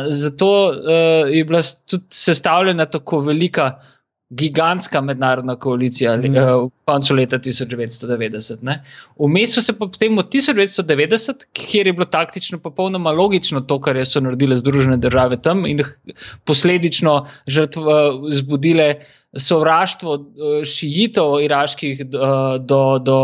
zato 0.10 0.70
uh, 0.70 1.36
je 1.36 1.43
bila 1.45 1.62
tudi 1.86 2.04
sestavljena 2.10 2.86
tako 2.86 3.20
velika 3.20 3.80
gigantska 4.30 5.02
mednarodna 5.02 5.56
koalicija 5.56 6.18
mm. 6.18 6.36
uh, 6.36 6.66
v 6.68 6.70
koncu 6.86 7.16
leta 7.16 7.39
1990. 7.39 8.78
Vmes 9.20 9.54
so 9.56 9.62
se 9.62 9.74
pa 9.78 9.88
potem 9.88 10.18
od 10.18 10.28
1990, 10.34 11.45
kjer 11.54 11.88
je 11.88 11.93
bilo 11.93 12.06
taktično 12.06 12.60
popolnoma 12.60 13.12
logično 13.12 13.62
to, 13.62 13.80
kar 13.82 14.00
so 14.06 14.20
naredile 14.20 14.56
Združene 14.56 14.98
države 14.98 15.41
tam 15.41 15.66
in 15.66 15.80
posledično 16.43 17.28
žrtve 17.48 17.93
zbudile 18.32 18.95
sovraštvo 19.38 20.14
uh, 20.14 20.64
šijitov 20.64 21.39
iraških 21.43 22.06
uh, 22.06 22.66
do. 22.66 23.00
do 23.00 23.22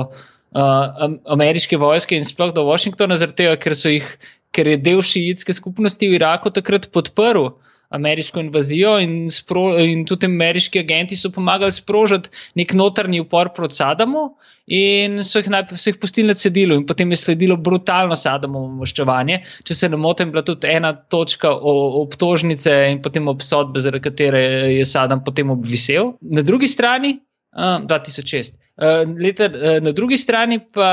Uh, 0.53 1.15
ameriške 1.33 1.79
vojske 1.81 2.13
in 2.13 2.27
sploh 2.29 2.51
do 2.53 2.61
Washingtona, 2.67 3.15
zaradi 3.17 3.39
tega, 3.39 3.55
ker, 3.57 3.73
jih, 3.73 4.05
ker 4.53 4.69
je 4.69 4.79
del 4.81 5.01
šiitske 5.01 5.55
skupnosti 5.57 6.09
v 6.09 6.19
Iraku 6.19 6.53
takrat 6.53 6.89
podprl 6.93 7.51
ameriško 7.93 8.39
invazijo 8.39 8.95
in, 8.99 9.29
spro, 9.29 9.67
in 9.79 10.05
tudi 10.09 10.25
ameriški 10.25 10.81
agenti 10.81 11.15
so 11.15 11.29
pomagali 11.31 11.71
sprožiti 11.71 12.31
nek 12.57 12.73
notrni 12.73 13.21
upor 13.21 13.51
proti 13.53 13.77
Sadamu 13.77 14.23
in 14.65 15.19
so 15.27 15.41
jih, 15.41 15.49
najprej, 15.53 15.77
so 15.77 15.91
jih 15.91 15.99
pustili 16.01 16.31
na 16.31 16.37
cedilu 16.39 16.79
in 16.79 16.87
potem 16.89 17.11
je 17.13 17.19
sledilo 17.21 17.57
brutalno 17.57 18.15
Sadamovo 18.17 18.71
moščevanje. 18.79 19.41
Če 19.67 19.77
se 19.77 19.89
ne 19.93 19.99
motim, 19.99 20.31
bila 20.33 20.41
tudi 20.47 20.71
ena 20.73 20.93
točka 20.95 21.51
obtožnice 21.53 22.77
in 22.95 23.01
potem 23.05 23.29
obsodbe, 23.29 23.83
zaradi 23.83 24.07
katere 24.09 24.43
je 24.73 24.89
Sadam 24.89 25.21
potem 25.23 25.53
obvisel. 25.53 26.15
Na 26.21 26.41
drugi 26.41 26.71
strani. 26.71 27.17
Uh, 27.53 27.83
2006. 27.85 28.62
Uh, 28.73 29.03
leta, 29.21 29.45
uh, 29.51 29.77
na 29.83 29.91
drugi 29.93 30.17
strani 30.17 30.59
pa 30.73 30.91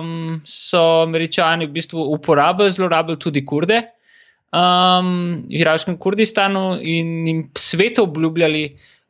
um, 0.00 0.40
so 0.48 1.02
američani 1.02 1.66
v 1.66 1.74
bistvu 1.74 2.06
uporabljali, 2.14 2.70
zlorabljali 2.70 3.20
tudi 3.20 3.42
kurde, 3.44 3.82
uh, 3.82 4.00
um, 4.52 5.46
v 5.46 5.60
iraškem 5.62 5.98
Kurdistanu 5.98 6.78
in 6.80 7.28
jim 7.28 7.44
svetu 7.58 8.04
obljubljali, 8.08 8.64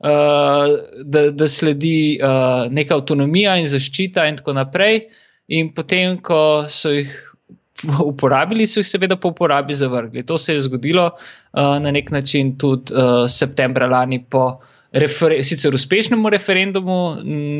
uh, 0.04 0.76
da, 1.04 1.30
da 1.30 1.48
sledi 1.48 2.18
uh, 2.22 2.68
neka 2.72 2.98
avtonomija 3.00 3.56
in 3.60 3.68
zaščita, 3.68 4.28
in 4.28 4.40
tako 4.40 4.56
naprej. 4.58 5.06
In 5.50 5.72
potem, 5.74 6.18
ko 6.22 6.64
so 6.70 6.92
jih 6.94 7.14
uporabili, 8.10 8.68
so 8.68 8.82
jih 8.84 8.88
seveda 8.88 9.16
po 9.16 9.32
uporabi 9.34 9.74
zavrgli. 9.74 10.26
To 10.26 10.38
se 10.38 10.54
je 10.54 10.66
zgodilo 10.68 11.10
uh, 11.10 11.78
na 11.82 11.90
nek 11.90 12.10
način 12.10 12.56
tudi 12.58 12.94
uh, 12.94 13.24
septembra 13.28 13.88
lani 13.90 14.22
po 14.30 14.60
refer 14.92 15.36
sicer 15.44 15.74
uspešnemu 15.74 16.30
referendumu, 16.30 16.96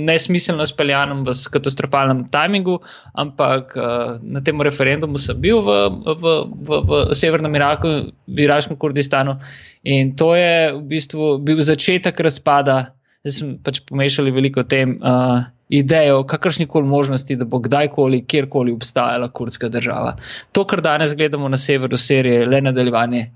nesmiselno 0.06 0.66
speljanem 0.66 1.22
v 1.26 1.34
katastrofalnem 1.54 2.24
tajmingu, 2.32 2.80
ampak 3.14 3.76
uh, 3.78 4.16
na 4.22 4.42
tem 4.42 4.60
referendumu 4.60 5.18
sem 5.18 5.38
bil 5.40 5.62
v, 5.62 5.76
v, 6.06 6.34
v, 6.50 6.80
v 6.90 7.02
severnem 7.14 7.54
Iraku, 7.54 7.92
v 8.26 8.46
iraškem 8.46 8.76
Kurdistanu 8.76 9.38
in 9.86 10.16
to 10.16 10.34
je 10.34 10.74
v 10.74 10.82
bistvu 10.90 11.38
bil 11.46 11.62
začetek 11.62 12.18
razpada. 12.20 12.96
Zdaj 13.22 13.36
smo 13.36 13.54
pač 13.62 13.80
pomešali 13.86 14.32
veliko 14.32 14.64
tem 14.64 14.96
uh, 14.98 15.46
idejo 15.70 16.20
o 16.20 16.26
kakršni 16.26 16.66
koli 16.66 16.88
možnosti, 16.88 17.36
da 17.36 17.44
bo 17.44 17.60
kdajkoli, 17.62 18.24
kjerkoli 18.26 18.72
obstajala 18.72 19.28
kurdska 19.28 19.68
država. 19.68 20.16
To, 20.52 20.64
kar 20.64 20.80
danes 20.80 21.14
gledamo 21.14 21.48
na 21.48 21.56
severu 21.60 21.96
Sirije, 21.96 22.40
je 22.40 22.46
le 22.48 22.60
nadaljevanje 22.64 23.28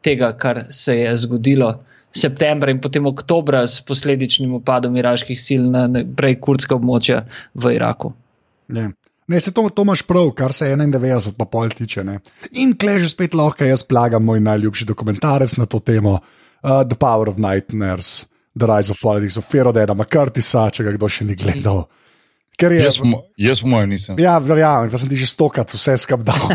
tega, 0.00 0.32
kar 0.38 0.62
se 0.70 0.96
je 0.96 1.16
zgodilo 1.16 1.74
septembra 2.16 2.70
in 2.70 2.80
potem 2.80 3.06
oktobra 3.06 3.66
s 3.66 3.80
posledičnim 3.84 4.54
upadom 4.60 4.96
iraških 4.96 5.38
sil 5.46 5.68
na 5.72 5.86
prej 6.16 6.38
kurdska 6.40 6.76
območja 6.76 7.22
v 7.54 7.76
Iraku. 7.76 8.12
Ne. 8.72 8.90
Ne, 9.28 9.40
se 9.40 9.52
to, 9.54 9.68
to 9.70 9.84
imaš 9.86 10.02
prav, 10.02 10.32
kar 10.36 10.52
se 10.52 10.66
91, 10.68 11.32
pa 11.38 11.46
pol 11.48 11.70
tiče. 11.72 12.04
Ne. 12.04 12.18
In 12.58 12.74
kleže 12.76 13.08
spet 13.08 13.36
lahko 13.38 13.64
jaz 13.64 13.84
plagam 13.86 14.24
moj 14.26 14.42
najljubši 14.42 14.84
dokumentarec 14.88 15.56
na 15.56 15.66
to 15.66 15.80
temo, 15.80 16.18
uh, 16.18 16.82
The 16.82 16.98
Power 16.98 17.30
of 17.30 17.38
Nightmares, 17.40 18.26
The 18.58 18.68
Rise 18.68 18.92
of 18.92 19.00
Politics, 19.00 19.38
of 19.38 19.48
Ferodena, 19.48 19.94
Makartisa, 19.96 20.66
če 20.74 20.84
ga 20.84 20.96
kdo 20.98 21.08
še 21.08 21.24
ni 21.28 21.38
gledal. 21.38 21.86
Mm. 21.86 22.01
Je, 22.60 22.78
jaz, 22.78 22.98
jaz, 23.36 23.60
po 23.60 23.68
mojem, 23.72 23.90
nisem. 23.90 24.18
Ja, 24.20 24.36
verjamem, 24.38 24.90
da 24.92 24.98
sem 25.00 25.08
ti 25.10 25.16
že 25.18 25.26
stokrat 25.26 25.72
vse 25.72 25.96
skapdal. 25.98 26.52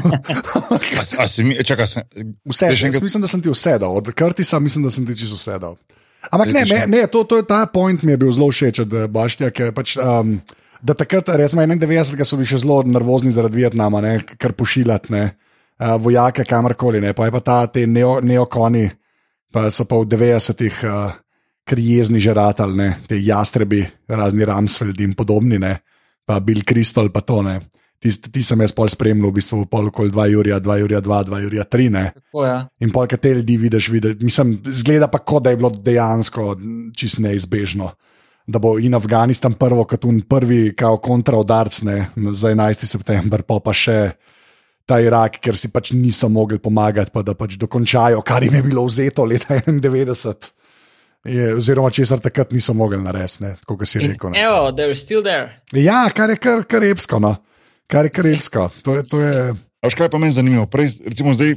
Čakaj, 1.68 1.88
sem. 1.90 2.06
Vse, 2.48 2.70
še 2.72 2.88
enkrat... 2.88 3.04
Mislim, 3.04 3.26
da 3.26 3.30
sem 3.32 3.42
ti 3.44 3.52
vse 3.52 3.76
dal, 3.82 3.98
od 3.98 4.14
Krtisa 4.16 4.60
mislim, 4.64 4.86
da 4.88 4.94
sem 4.94 5.08
ti 5.08 5.18
čisto 5.18 5.36
vse 5.36 5.58
dal. 5.60 5.76
Ampak 6.32 6.54
ne, 6.54 6.64
ne, 6.70 6.80
ne 6.88 7.02
to, 7.12 7.24
to 7.28 7.42
je 7.42 7.48
ta 7.50 7.66
point, 7.72 8.04
mi 8.04 8.14
je 8.14 8.22
bil 8.24 8.32
zelo 8.32 8.48
všeč 8.52 8.84
od 8.86 8.94
eh, 8.94 9.10
Baštja, 9.12 9.52
ker 9.52 9.76
pač. 9.76 9.98
Um, 9.98 10.40
Da 10.78 10.94
takrat, 10.94 11.26
res 11.34 11.56
smo 11.56 11.64
91, 11.66 12.22
so 12.22 12.38
bili 12.38 12.46
še 12.52 12.60
zelo 12.62 12.76
nervozni 12.86 13.32
zaradi 13.34 13.64
Vietnama, 13.64 13.98
ne, 14.06 14.12
kar 14.38 14.54
pošiljati 14.54 15.10
ne, 15.10 15.24
uh, 15.82 15.96
vojake 15.98 16.46
kamorkoli. 16.46 17.02
Pa 17.18 17.26
je 17.26 17.34
pa 17.34 17.42
ta, 17.42 17.56
te 17.66 17.88
neo, 17.90 18.20
neokoni, 18.22 18.84
pa 19.50 19.72
so 19.74 19.88
pa 19.90 19.98
v 20.04 20.06
90-ih 20.12 20.84
uh, 20.86 21.18
krijezni 21.68 22.22
žeratali, 22.24 22.94
te 23.08 23.20
jastrebi, 23.20 23.84
razni 24.08 24.48
Ramsfeld 24.48 25.04
in 25.04 25.14
podobni. 25.20 25.60
Ne 25.60 25.76
pa 26.28 26.44
Bill 26.44 26.68
Crystal, 26.68 27.08
pa 27.08 27.24
to 27.24 27.40
ne. 27.42 27.62
Ti, 27.98 28.12
ti 28.30 28.44
sem 28.46 28.60
jaz 28.62 28.76
pol 28.78 28.92
spremljal, 28.92 29.32
v 29.32 29.40
bistvu 29.40 29.64
pol 29.72 29.88
okoli 29.90 30.12
2 30.14 30.26
Jurija, 30.36 30.60
2 30.62 30.76
Jurija, 30.84 31.00
2, 31.02 31.22
2 31.32 31.40
Jurija, 31.48 31.64
3. 31.66 31.88
Tako, 32.20 32.44
ja. 32.46 32.58
In 32.84 32.92
pol, 32.94 33.08
kaj 33.10 33.22
te 33.24 33.32
ljudi 33.40 33.56
vidiš, 33.58 33.88
vidiš, 33.96 34.20
mislim, 34.22 34.52
zgleda 34.68 35.08
pa, 35.10 35.24
kot 35.24 35.48
da 35.48 35.54
je 35.56 35.58
bilo 35.58 35.72
dejansko 35.72 36.52
čist 36.94 37.24
neizbežno. 37.24 37.90
Da 38.48 38.62
bo 38.64 38.76
in 38.80 38.96
Afganistan 38.96 39.56
prvo, 39.60 39.88
kot 39.90 40.06
un 40.08 40.20
prvi, 40.30 40.76
kao 40.78 41.00
kontraudarc 41.04 41.80
za 41.82 42.52
11. 42.54 42.86
september, 42.86 43.42
pa 43.48 43.58
pa 43.64 43.74
še 43.76 43.98
ta 44.88 45.02
Irak, 45.04 45.42
ker 45.44 45.58
si 45.58 45.72
pač 45.74 45.92
niso 45.98 46.30
mogli 46.32 46.62
pomagati, 46.64 47.12
pa 47.12 47.26
da 47.26 47.34
pač 47.36 47.58
dokončajo, 47.60 48.22
kar 48.24 48.46
jim 48.46 48.60
je 48.60 48.64
bilo 48.68 48.86
vzeto 48.88 49.26
leta 49.28 49.58
91 49.66 50.54
je, 51.26 51.56
oziroma 51.56 51.90
česar 51.90 52.20
takrat 52.20 52.52
niso 52.52 52.74
mogli 52.74 53.00
narediti, 53.02 53.54
kot 53.66 53.88
si 53.88 54.00
rekel. 54.00 54.36
Evo, 54.36 54.72
they're 54.72 54.96
still 54.98 55.24
there. 55.24 55.62
Ja, 55.74 56.08
kar 56.16 56.30
je 56.30 56.38
kar, 56.38 56.64
kar 56.70 56.84
epsko. 56.84 57.20
No. 57.20 57.36
Kar 57.88 58.06
je 58.06 58.14
kar 58.14 58.28
epsko. 58.28 58.70
To 58.84 58.96
je, 58.96 59.08
to 59.08 59.22
je... 59.22 59.56
Až 59.86 59.96
kaj 59.96 60.10
pa 60.10 60.20
meni 60.20 60.34
zanimivo? 60.34 60.66
Prej, 60.66 60.98
recimo 61.06 61.34
zdaj 61.38 61.56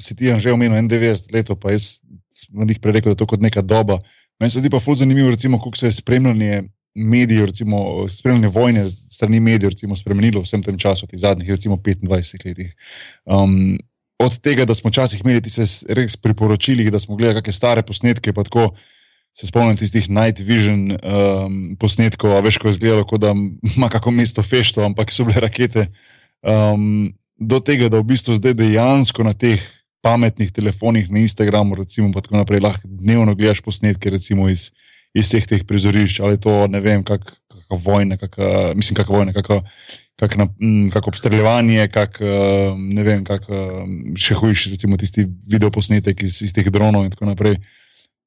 si 0.00 0.16
ti 0.16 0.32
že 0.32 0.52
omenil 0.52 0.88
91 0.88 1.34
let, 1.34 1.48
pa 1.60 1.72
jaz 1.72 2.00
sem 2.32 2.68
jih 2.68 2.80
prej 2.80 3.00
rekel, 3.00 3.12
da 3.12 3.18
je 3.18 3.22
to 3.22 3.28
kot 3.28 3.42
neka 3.44 3.62
doba. 3.62 4.00
Meni 4.40 4.50
se 4.50 4.60
zdi 4.60 4.70
pa 4.72 4.80
fuz 4.80 5.00
zanimivo, 5.04 5.30
recimo, 5.30 5.58
kako 5.60 5.76
se 5.76 5.86
je 5.86 5.98
spremljanje 6.00 6.62
medijev, 6.94 7.46
recimo 7.46 8.08
spremljanje 8.08 8.48
vojne 8.48 8.88
strani 8.88 9.40
medijev, 9.40 9.70
recimo 9.70 9.96
spremenilo 9.96 10.40
v 10.40 10.48
vsem 10.48 10.62
tem 10.62 10.78
času, 10.78 11.06
v 11.06 11.14
teh 11.14 11.20
zadnjih, 11.20 11.50
recimo 11.50 11.76
25 11.76 12.46
letih. 12.46 12.74
Um, 13.24 13.78
od 14.20 14.38
tega, 14.44 14.66
da 14.68 14.74
smo 14.76 14.90
včasih 14.92 15.22
imeli 15.24 15.40
ti 15.40 15.50
se 15.50 15.64
res 15.88 16.16
priporočili, 16.16 16.90
da 16.92 17.00
smo 17.00 17.16
gledali 17.16 17.40
kakšne 17.40 17.56
stare 17.56 17.82
posnetke, 17.86 18.34
pa 18.36 18.44
tako 18.44 18.70
se 19.36 19.46
spomnim 19.46 19.78
tistih 19.78 20.10
Night 20.10 20.42
Vision 20.44 20.90
um, 20.92 21.56
posnetkov, 21.80 22.34
veš, 22.44 22.58
ko 22.58 22.68
je 22.68 22.76
izgledalo, 22.76 23.06
kot 23.08 23.22
da 23.22 23.32
ima 23.76 23.88
kako 23.88 24.10
mesto 24.10 24.42
fešto, 24.42 24.84
ampak 24.84 25.12
so 25.14 25.24
bile 25.24 25.40
rakete. 25.40 25.86
Um, 26.42 27.14
do 27.40 27.60
tega, 27.64 27.88
da 27.88 28.02
v 28.02 28.10
bistvu 28.12 28.36
zdaj 28.36 28.58
dejansko 28.58 29.24
na 29.24 29.32
teh 29.32 29.62
pametnih 30.04 30.52
telefonih, 30.52 31.08
na 31.12 31.24
Instagramu, 31.24 31.78
recimo, 31.78 32.12
pa 32.12 32.20
tako 32.24 32.40
naprej, 32.40 32.60
lahko 32.64 32.88
dnevno 32.88 33.34
gledaš 33.34 33.62
posnetke 33.64 34.12
recimo, 34.12 34.48
iz, 34.52 34.70
iz 35.16 35.28
vseh 35.28 35.48
teh 35.48 35.64
prizorišč, 35.64 36.20
ali 36.24 36.40
to 36.40 36.66
ne 36.68 36.80
vem, 36.84 37.04
kakšna 37.04 37.80
vojna, 37.84 38.20
kak, 38.20 38.36
mislim, 38.76 39.00
kakšna 39.00 39.16
vojna, 39.16 39.36
kakšna 39.36 39.62
kako 40.20 40.36
na, 40.36 40.46
kak 40.92 41.08
obstreljevanje, 41.08 41.88
kako 41.88 42.24
ne 42.76 43.04
vem, 43.06 43.24
kako 43.24 43.86
še 44.20 44.36
hujši, 44.36 44.74
recimo 44.74 44.98
tisti 45.00 45.24
videoposnetek 45.48 46.22
iz, 46.26 46.42
iz 46.44 46.52
teh 46.56 46.68
dronov 46.72 47.06
in 47.06 47.14
tako 47.14 47.30
naprej. 47.30 47.56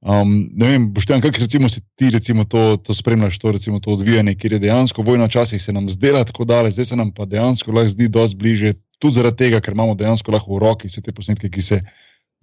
Um, 0.03 0.33
ne 0.59 0.67
vem, 0.67 0.87
boš 0.91 1.05
tam, 1.07 1.21
kako 1.23 1.45
recimo 1.45 1.69
si 1.71 1.79
ti 1.95 2.09
recimo 2.11 2.43
to, 2.43 2.75
to 2.75 2.91
spremljaš, 2.97 3.37
to, 3.39 3.53
recimo, 3.55 3.79
to 3.79 3.93
odvijanje, 3.93 4.33
kjer 4.35 4.57
je 4.57 4.63
dejansko 4.65 5.05
vojna 5.05 5.29
včasih 5.29 5.61
se 5.63 5.71
nam 5.71 5.87
zdela 5.89 6.25
tako 6.27 6.43
daleč, 6.49 6.73
zdaj 6.75 6.89
se 6.91 6.97
nam 6.99 7.13
pa 7.15 7.25
dejansko 7.29 7.71
lahko 7.71 7.93
zdi 7.93 8.09
dosti 8.11 8.35
bliže, 8.35 8.73
tudi 8.99 9.15
zaradi 9.15 9.45
tega, 9.45 9.61
ker 9.63 9.77
imamo 9.77 9.95
dejansko 9.95 10.33
lahko 10.33 10.57
v 10.57 10.59
roki 10.65 10.91
vse 10.91 11.05
te 11.05 11.13
posnetke, 11.15 11.47
ki 11.47 11.61
se 11.61 11.79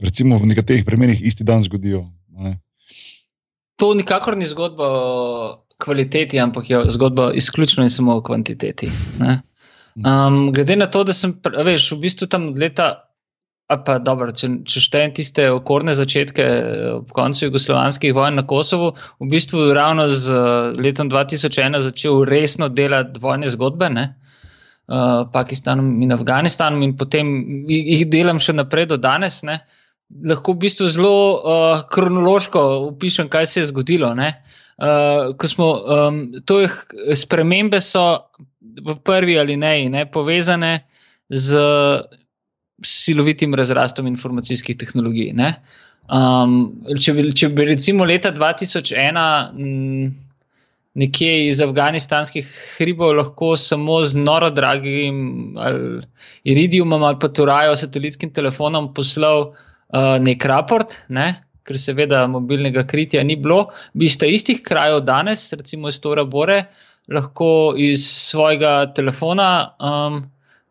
recimo 0.01 0.39
v 0.41 0.49
nekaterih 0.55 0.87
primerih 0.89 1.21
isti 1.21 1.45
dan 1.45 1.61
zgodijo. 1.67 2.07
Ne? 2.33 2.57
To 3.77 3.93
nikakor 3.99 4.39
ni 4.41 4.49
zgodba 4.49 4.89
kvaliteti, 5.81 6.41
ampak 6.41 6.71
je 6.71 6.83
zgodba 6.95 7.31
izključno 7.35 7.85
in 7.87 7.91
samo 7.91 8.17
o 8.17 8.23
kvantiteti. 8.23 8.91
Um, 9.21 10.53
glede 10.55 10.77
na 10.77 10.87
to, 10.87 11.05
da 11.05 11.13
sem, 11.17 11.35
veš, 11.65 11.93
v 11.93 12.01
bistvu 12.05 12.29
tam 12.31 12.49
od 12.53 12.59
leta, 12.59 12.89
pa 13.71 13.99
dobro, 14.03 14.33
če, 14.35 14.49
če 14.67 14.83
štejem 14.83 15.13
tiste 15.19 15.49
okorne 15.55 15.95
začetke 15.95 16.47
ob 16.95 17.13
koncu 17.15 17.47
jugoslovanskih 17.47 18.15
vojn 18.15 18.41
na 18.41 18.47
Kosovu, 18.47 18.95
v 19.21 19.29
bistvu 19.31 19.71
ravno 19.77 20.09
z 20.11 20.41
letom 20.79 21.11
2001 21.11 21.85
začel 21.87 22.25
resno 22.27 22.69
delati 22.69 23.23
vojne 23.23 23.51
zgodbe. 23.51 23.91
Ne? 23.95 24.09
uh, 24.91 25.31
Pakistanom 25.33 26.03
in 26.03 26.13
Afganistanom, 26.13 26.83
in 26.83 26.97
potem 26.99 27.31
jih 27.71 28.07
delam 28.11 28.41
še 28.43 28.57
naprej 28.59 28.91
do 28.91 28.99
danes. 28.99 29.41
Ne. 29.47 29.61
Lahko 30.27 30.57
v 30.57 30.67
bistvu 30.67 30.91
zelo 30.91 31.15
uh, 31.15 31.85
kronološko 31.93 32.65
opišem, 32.91 33.31
kaj 33.31 33.47
se 33.47 33.61
je 33.61 33.69
zgodilo. 33.71 34.11
Uh, 34.11 34.59
smo, 35.47 35.69
um, 35.85 36.33
to 36.45 36.61
je, 36.61 36.69
spremembe 37.17 37.81
so 37.81 38.25
v 38.61 38.97
prvi 39.05 39.39
ali 39.39 39.57
ne, 39.57 39.89
ne 39.89 40.07
povezane 40.11 40.87
z 41.29 41.59
silovitim 42.85 43.55
razrastom 43.55 44.07
informacijskih 44.07 44.77
tehnologij. 44.81 45.35
Um, 46.11 46.57
če, 46.97 47.13
bi, 47.15 47.29
če 47.37 47.51
bi 47.55 47.69
recimo 47.69 48.07
leta 48.09 48.33
2001 48.35 49.53
m, 49.61 50.09
nekje 50.99 51.35
iz 51.47 51.61
afganistanskih 51.63 52.49
hribov 52.79 53.15
lahko 53.19 53.53
samo 53.61 54.01
z 54.05 54.19
noro 54.19 54.51
dragim 54.51 55.55
ali 55.61 56.01
iridiumom 56.45 57.05
ali 57.07 57.21
pa 57.21 57.29
turajo 57.29 57.77
satelitskim 57.79 58.33
telefonom 58.35 58.91
poslal 58.95 59.53
uh, 59.53 60.17
nek 60.19 60.45
raport, 60.51 60.97
ne? 61.09 61.35
Ker 61.71 61.79
seveda 61.79 62.25
mobilnega 62.27 62.83
kritja 62.91 63.23
ni 63.23 63.39
bilo, 63.39 63.69
bi 63.95 64.11
iz 64.11 64.19
istih 64.27 64.65
krajev 64.67 65.05
danes, 65.07 65.53
recimo 65.55 65.89
iz 65.89 66.01
Tora 66.03 66.27
Bore, 66.27 66.65
lahko 67.11 67.77
iz 67.79 68.03
svojega 68.11 68.91
telefona. 68.97 69.49
Um, 69.79 70.25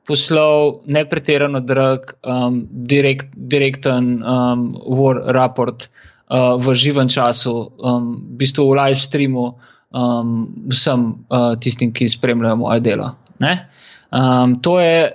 poslal 0.10 0.80
nepretirano 0.89 1.62
drag, 1.62 2.16
um, 2.26 2.64
direkt, 2.89 3.30
direkten 3.36 4.24
um, 4.26 4.64
war 4.89 5.22
report 5.38 5.86
uh, 5.86 6.58
v 6.58 6.74
živem 6.74 7.10
času, 7.14 7.54
um, 7.78 8.16
v 8.18 8.39
bistvu 8.41 8.66
v 8.72 8.78
live 8.80 8.97
streamu 8.97 9.45
um, 9.93 10.34
vsem 10.74 11.06
uh, 11.30 11.54
tistim, 11.62 11.93
ki 11.93 12.10
spremljajo 12.10 12.58
moje 12.64 12.82
delo. 12.89 13.12
Um, 14.10 14.58
to 14.66 14.80
je 14.82 15.12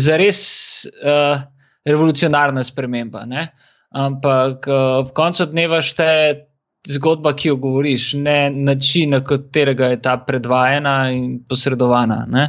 zares 0.00 0.40
uh, 0.88 1.44
revolucionarna 1.84 2.64
sprememba. 2.64 3.26
Ne? 3.28 3.50
Ampak 3.94 4.66
uh, 4.66 5.06
v 5.06 5.14
koncu 5.16 5.46
dneva 5.46 5.82
šteje 5.84 6.46
zgodba, 6.86 7.32
ki 7.34 7.48
jo 7.48 7.56
govoriš, 7.56 8.12
ne 8.22 8.50
način, 8.50 9.10
na 9.10 9.20
katerega 9.24 9.90
je 9.90 10.00
ta 10.02 10.16
predvajana 10.22 11.10
in 11.10 11.40
posredovana. 11.48 12.24
Ne? 12.30 12.48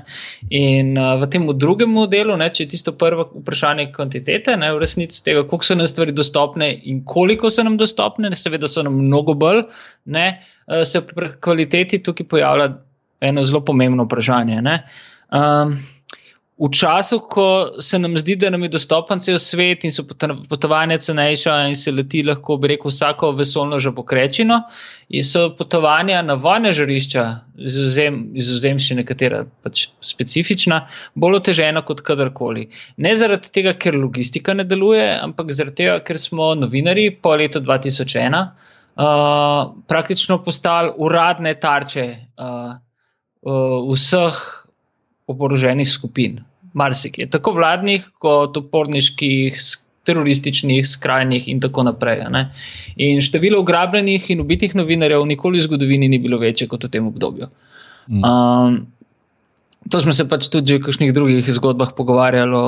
In 0.49 0.97
uh, 0.97 1.15
v 1.21 1.29
tem 1.33 1.47
drugem 1.57 1.89
modelu, 1.93 2.37
ne, 2.37 2.49
če 2.53 2.65
je 2.65 2.71
tisto 2.75 2.93
prvo 2.97 3.27
vprašanje 3.31 3.89
kvantitete, 3.95 4.57
ne, 4.57 4.71
v 4.75 4.83
resnici 4.83 5.23
tega, 5.25 5.45
koliko 5.49 5.65
so 5.65 5.77
nam 5.79 5.89
stvari 5.89 6.15
dostopne 6.15 6.69
in 6.85 7.03
koliko 7.05 7.49
so 7.53 7.65
nam 7.65 7.77
dostopne, 7.81 8.29
ne, 8.29 8.37
seveda 8.37 8.69
so 8.69 8.85
nam 8.85 8.99
mnogo 9.07 9.33
bolj, 9.37 9.65
ne, 10.05 10.27
uh, 10.67 10.83
se 10.85 11.01
pri 11.01 11.33
kvaliteti 11.41 12.03
tukaj 12.05 12.29
pojavlja 12.29 12.71
eno 13.21 13.43
zelo 13.43 13.63
pomembno 13.65 14.05
vprašanje. 14.05 14.61
Um, 15.33 15.77
v 16.57 16.69
času, 16.73 17.19
ko 17.29 17.77
se 17.81 17.99
nam 17.99 18.17
zdi, 18.17 18.35
da 18.35 18.49
nam 18.49 18.63
je 18.65 18.71
dostopen 18.73 19.19
cel 19.21 19.37
svet 19.39 19.83
in 19.85 19.91
so 19.93 20.03
potovanja 20.49 20.97
cenejša 20.97 21.57
in 21.69 21.75
se 21.77 21.91
leti 21.93 22.23
lahko, 22.25 22.57
bi 22.57 22.71
rekel, 22.73 22.89
vsako 22.89 23.31
vesolno 23.37 23.79
že 23.79 23.91
pokrečino, 23.93 24.63
so 25.23 25.43
potovanja 25.57 26.23
na 26.25 26.33
vojne 26.33 26.71
žarišča, 26.73 27.25
izuzem 27.61 28.81
še 28.81 28.97
nekatera 28.97 29.43
pač 29.61 29.87
specifična, 30.01 30.81
bolj 31.13 31.43
otežena 31.43 31.85
kot 31.85 32.01
kadarkoli. 32.01 32.67
Ne 32.97 33.13
zaradi 33.15 33.53
tega, 33.53 33.75
ker 33.77 33.95
logistika 33.95 34.57
ne 34.57 34.65
deluje, 34.65 35.05
ampak 35.13 35.53
zaradi 35.53 35.83
tega, 35.83 35.99
ker 36.01 36.17
smo 36.17 36.55
novinari 36.57 37.11
po 37.21 37.37
letu 37.37 37.61
2001 37.61 38.33
uh, 38.97 39.77
praktično 39.87 40.41
postali 40.43 40.89
uradne 40.97 41.53
tarče 41.61 42.07
uh, 42.17 42.77
uh, 43.45 43.91
vseh 43.93 44.45
oboroženih 45.27 45.89
skupin, 45.89 46.39
marsikaj, 46.77 47.29
tako 47.33 47.55
vladnih, 47.57 48.05
kot 48.23 48.57
uporniških, 48.59 49.57
terorističnih, 50.07 50.85
skrajnih 50.87 51.47
in 51.51 51.61
tako 51.63 51.83
naprej. 51.89 52.23
In 52.95 53.21
število 53.21 53.59
ugrabljenih 53.63 54.29
in 54.31 54.43
ubitih 54.43 54.75
novinarjev 54.75 55.25
nikoli 55.27 55.59
v 55.59 55.67
zgodovini 55.67 56.07
ni 56.07 56.21
bilo 56.23 56.39
večje 56.39 56.69
kot 56.71 56.87
v 56.87 56.91
tem 56.93 57.07
obdobju. 57.09 57.49
Mm. 58.07 58.23
Um, 58.23 58.77
to 59.91 59.99
smo 59.99 60.15
se 60.15 60.27
pač 60.29 60.47
tudi 60.51 60.77
v 60.77 60.83
kakšnih 60.85 61.11
drugih 61.15 61.49
zgodbah 61.59 61.91
pogovarjali 61.97 62.55
o 62.55 62.67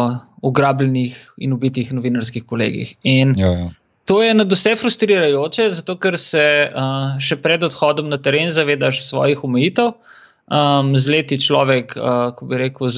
ugrabljenih 0.52 1.16
in 1.38 1.56
ubitih 1.56 1.94
novinarskih 1.96 2.44
kolegih. 2.44 2.96
In 3.04 3.36
ja, 3.40 3.54
ja. 3.56 3.70
To 4.10 4.24
je 4.26 4.34
na 4.34 4.44
vse 4.50 4.74
frustrirajoče, 4.74 5.68
zato 5.70 5.94
ker 6.02 6.18
se 6.18 6.42
uh, 6.42 7.20
še 7.22 7.36
pred 7.44 7.64
odhodom 7.64 8.08
na 8.10 8.18
teren 8.18 8.50
zavedaš 8.52 9.04
svojih 9.06 9.44
omejitev, 9.46 9.92
uh, 9.94 10.19
um, 10.50 10.98
z 10.98 11.10
leti 11.10 11.40
človek, 11.40 11.94
uh, 11.98 12.32
ko 12.36 12.46
bi 12.50 12.58
rekel, 12.58 12.90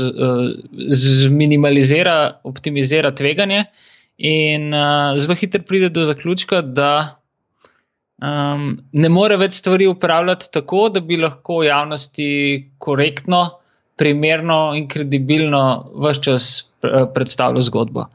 zminimalizira, 0.89 2.17
z, 2.27 2.33
z 2.33 2.49
optimizira 2.49 3.11
tveganje 3.11 3.65
in 4.17 4.73
uh, 4.73 5.17
zelo 5.17 5.35
hitro 5.35 5.63
pride 5.67 5.89
do 5.89 6.05
zaključka, 6.05 6.61
da 6.61 7.19
um, 8.21 8.79
ne 8.91 9.09
more 9.09 9.37
več 9.37 9.59
stvari 9.59 9.87
upravljati 9.87 10.51
tako, 10.53 10.89
da 10.89 10.99
bi 10.99 11.17
lahko 11.17 11.63
javnosti 11.63 12.71
korektno, 12.77 13.57
primerno 13.97 14.73
in 14.75 14.87
kredibilno 14.89 15.91
vse 15.93 16.21
čas 16.21 16.45
predstavljal 17.13 17.61
zgodbo. 17.61 18.07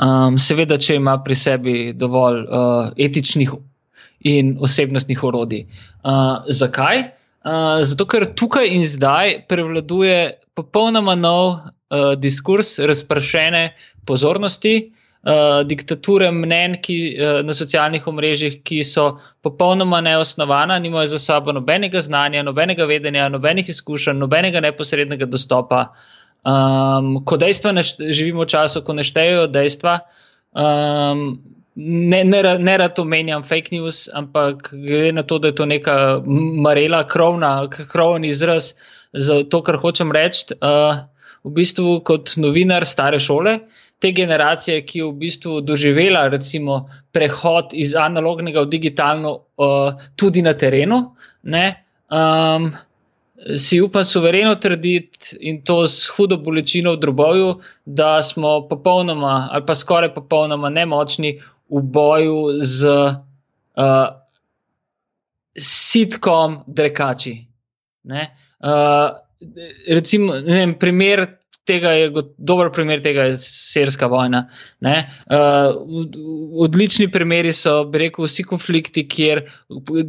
Um, 0.00 0.38
seveda, 0.40 0.78
če 0.80 0.96
ima 0.96 1.18
pri 1.22 1.36
sebi 1.36 1.74
dovolj 1.92 2.46
uh, 2.48 2.90
etičnih 2.96 3.52
in 4.26 4.56
osebnostnih 4.60 5.24
orodij. 5.24 5.66
Uh, 6.00 6.48
zakaj? 6.48 7.19
Zato 7.82 8.06
ker 8.06 8.26
tukaj 8.36 8.68
in 8.68 8.84
zdaj 8.84 9.46
prevladuje 9.48 10.40
popolnoma 10.54 11.14
nov 11.14 11.46
uh, 11.56 12.12
diskurs 12.20 12.78
razpršene 12.78 13.70
pozornosti, 14.06 14.92
uh, 15.24 15.62
diktature 15.64 16.30
mnen 16.30 16.76
ki, 16.82 16.96
uh, 17.16 17.40
na 17.46 17.54
socialnih 17.56 18.06
omrežjih, 18.06 18.60
ki 18.62 18.82
so 18.84 19.18
popolnoma 19.42 20.02
neosnovana, 20.04 20.78
nimajo 20.78 21.14
za 21.14 21.18
sabo 21.18 21.52
nobenega 21.56 22.02
znanja, 22.04 22.42
nobenega 22.42 22.84
vedenja, 22.84 23.28
nobenih 23.28 23.68
izkušenj, 23.68 24.18
nobenega 24.20 24.60
neposrednega 24.60 25.26
dostopa. 25.26 25.86
Um, 26.44 27.18
ko 27.24 27.36
dejstva 27.36 27.72
ne 27.72 27.82
živimo 27.84 28.44
v 28.44 28.52
času, 28.52 28.84
ko 28.84 28.96
ne 28.96 29.04
štejejo 29.04 29.48
dejstva. 29.52 29.98
Um, 30.52 31.40
ne, 31.74 32.24
ne, 32.24 32.42
ne 32.58 32.76
rad 32.76 32.98
omenjam 32.98 33.42
fake 33.42 33.72
news, 33.72 34.08
ampak 34.14 34.70
gre 34.72 35.12
na 35.12 35.22
to, 35.22 35.38
da 35.38 35.48
je 35.48 35.54
to 35.54 35.66
neka 35.66 35.96
marela, 36.62 37.04
krovna, 37.08 37.68
krovni 37.70 38.28
izraz 38.28 38.72
za 39.12 39.42
to, 39.50 39.62
kar 39.62 39.78
hočem 39.80 40.12
reči. 40.12 40.54
Uh, 40.60 41.06
v 41.44 41.54
bistvu 41.56 42.00
kot 42.04 42.34
novinar 42.36 42.84
stare 42.84 43.20
šole, 43.20 43.60
te 44.00 44.12
generacije, 44.16 44.82
ki 44.84 44.98
je 44.98 45.06
v 45.08 45.16
bistvu 45.22 45.60
doživela 45.64 46.26
recimo, 46.28 46.82
prehod 47.12 47.72
iz 47.72 47.94
analognega 47.96 48.64
v 48.64 48.72
digitalno, 48.74 49.32
uh, 49.56 50.04
tudi 50.16 50.42
na 50.42 50.54
terenu. 50.54 51.02
Ne, 51.42 51.66
um, 52.12 52.70
Si 53.56 53.80
upam 53.80 54.04
suvereno 54.04 54.54
trditi 54.60 55.36
in 55.40 55.62
to 55.64 55.86
s 55.88 56.10
hudo 56.12 56.36
bolečino 56.36 56.92
v 56.92 56.98
drobovju, 57.00 57.54
da 57.86 58.22
smo 58.22 58.68
popolnoma 58.68 59.48
ali 59.50 59.64
pa 59.66 59.74
skoraj 59.74 60.12
popolnoma 60.14 60.68
nemočni 60.68 61.38
v 61.70 61.82
boju 61.82 62.60
z 62.60 62.86
uh, 62.90 64.06
sitkom 65.56 66.64
drekači. 66.66 67.46
Uh, 68.04 69.16
recimo, 69.88 70.34
ne 70.34 70.54
vem, 70.54 70.74
primer 70.78 71.39
tega 71.68 71.92
je 71.92 72.10
dober 72.38 72.70
primer 72.72 73.02
tega, 73.02 73.26
je 73.28 73.38
sirska 73.42 74.08
vojna. 74.10 74.44
Uh, 74.80 75.76
odlični 76.64 77.08
primeri 77.12 77.52
so, 77.52 77.84
bi 77.90 78.04
rekel, 78.04 78.24
vsi 78.26 78.44
konflikti, 78.48 79.04
kjer 79.08 79.42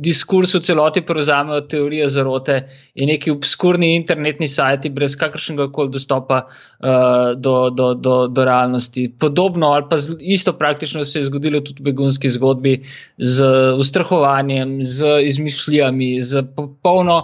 diskurs 0.01 0.55
v 0.55 0.61
celoti 0.65 1.03
prevzamejo 1.05 1.65
teorije 1.71 2.07
zarote 2.09 2.57
in 2.95 3.11
neki 3.11 3.33
obskurni 3.35 3.93
internetni 3.97 4.47
sajti 4.47 4.89
brez 4.95 5.15
kakršnega 5.19 5.69
koli 5.75 5.93
dostopa 5.93 6.43
uh, 6.45 7.33
do, 7.35 7.57
do, 7.69 7.93
do, 7.93 8.15
do 8.27 8.47
realnosti. 8.47 9.09
Podobno 9.19 9.73
ali 9.75 9.89
pa 9.89 9.99
isto 10.19 10.53
praktično 10.57 11.03
se 11.05 11.19
je 11.19 11.29
zgodilo 11.29 11.61
tudi 11.61 11.83
v 11.83 11.91
begunski 11.91 12.29
zgodbi 12.29 12.79
z 13.17 13.51
ustrahovanjem, 13.77 14.79
z 14.83 15.19
izmišljami, 15.27 16.15
z 16.21 16.43
popolno 16.55 17.21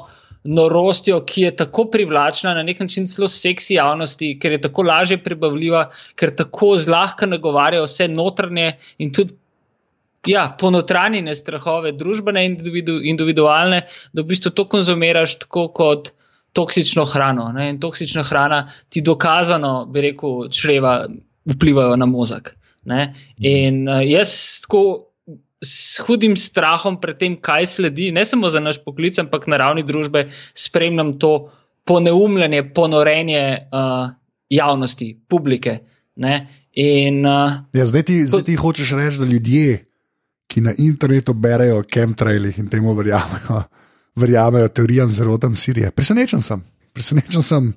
norostjo, 0.47 1.19
ki 1.27 1.41
je 1.41 1.55
tako 1.59 1.85
privlačna, 1.91 2.53
na 2.55 2.63
nek 2.63 2.79
način 2.79 3.07
celo 3.07 3.27
seksi 3.27 3.75
javnosti, 3.75 4.37
ker 4.39 4.55
je 4.55 4.61
tako 4.63 4.85
lažje 4.87 5.17
prebavljiva, 5.23 5.89
ker 6.15 6.31
tako 6.35 6.75
zlahka 6.79 7.27
nagovarja 7.27 7.83
vse 7.83 8.07
notranje 8.07 8.71
in 8.97 9.11
tudi 9.13 9.35
ja, 10.27 10.47
ponotranjene 10.59 11.35
strahove, 11.35 11.93
družbene 11.95 12.45
in 12.45 12.55
individu, 12.57 12.97
individualne, 13.03 13.83
da 14.13 14.23
v 14.23 14.31
bistvu 14.31 14.51
to 14.55 14.67
konzumiraš 14.69 15.39
tako 15.45 15.67
kot. 15.75 16.13
Toksično 16.57 17.03
hrano. 17.05 17.51
Ne? 17.53 17.67
In 17.69 17.75
toksična 17.77 18.23
hrana 18.25 18.63
ti 18.89 19.03
dokazano, 19.05 19.85
bi 19.93 20.01
rekel, 20.01 20.47
čreva 20.49 21.03
vplivajo 21.45 21.99
na 22.01 22.07
možak. 22.09 22.55
In 23.37 23.83
uh, 23.85 23.99
jaz 24.01 24.63
tako 24.63 25.07
s 25.64 26.01
hudim 26.05 26.36
strahom 26.38 26.99
pred 27.01 27.18
tem, 27.18 27.36
kaj 27.41 27.66
sledi, 27.66 28.12
ne 28.14 28.26
samo 28.26 28.49
za 28.49 28.62
naš 28.62 28.80
poklic, 28.86 29.18
ampak 29.20 29.47
na 29.49 29.58
ravni 29.58 29.84
družbe, 29.84 30.28
spremljam 30.53 31.16
to 31.20 31.49
poneumljanje, 31.88 32.62
ponorenje 32.76 33.43
uh, 33.72 34.10
javnosti, 34.49 35.14
publike. 35.28 35.80
In, 36.18 37.26
uh, 37.26 37.58
ja, 37.74 37.86
zdaj, 37.89 38.03
ti, 38.03 38.22
to, 38.26 38.38
zdaj 38.38 38.45
ti 38.51 38.55
hočeš 38.60 38.93
reči, 38.99 39.22
da 39.24 39.26
ljudje, 39.26 39.78
ki 40.47 40.62
na 40.62 40.74
internetu 40.78 41.34
berejo 41.34 41.82
chemtrailih 41.93 42.60
in 42.60 42.70
temu 42.70 42.93
verjamejo, 42.97 43.64
verjamejo 44.22 44.68
teorijam 44.68 45.10
zerotam 45.10 45.55
Sirije. 45.55 45.91
Presenečen 45.91 46.43
sem, 46.43 46.62
presenečen 46.93 47.41
sem. 47.43 47.74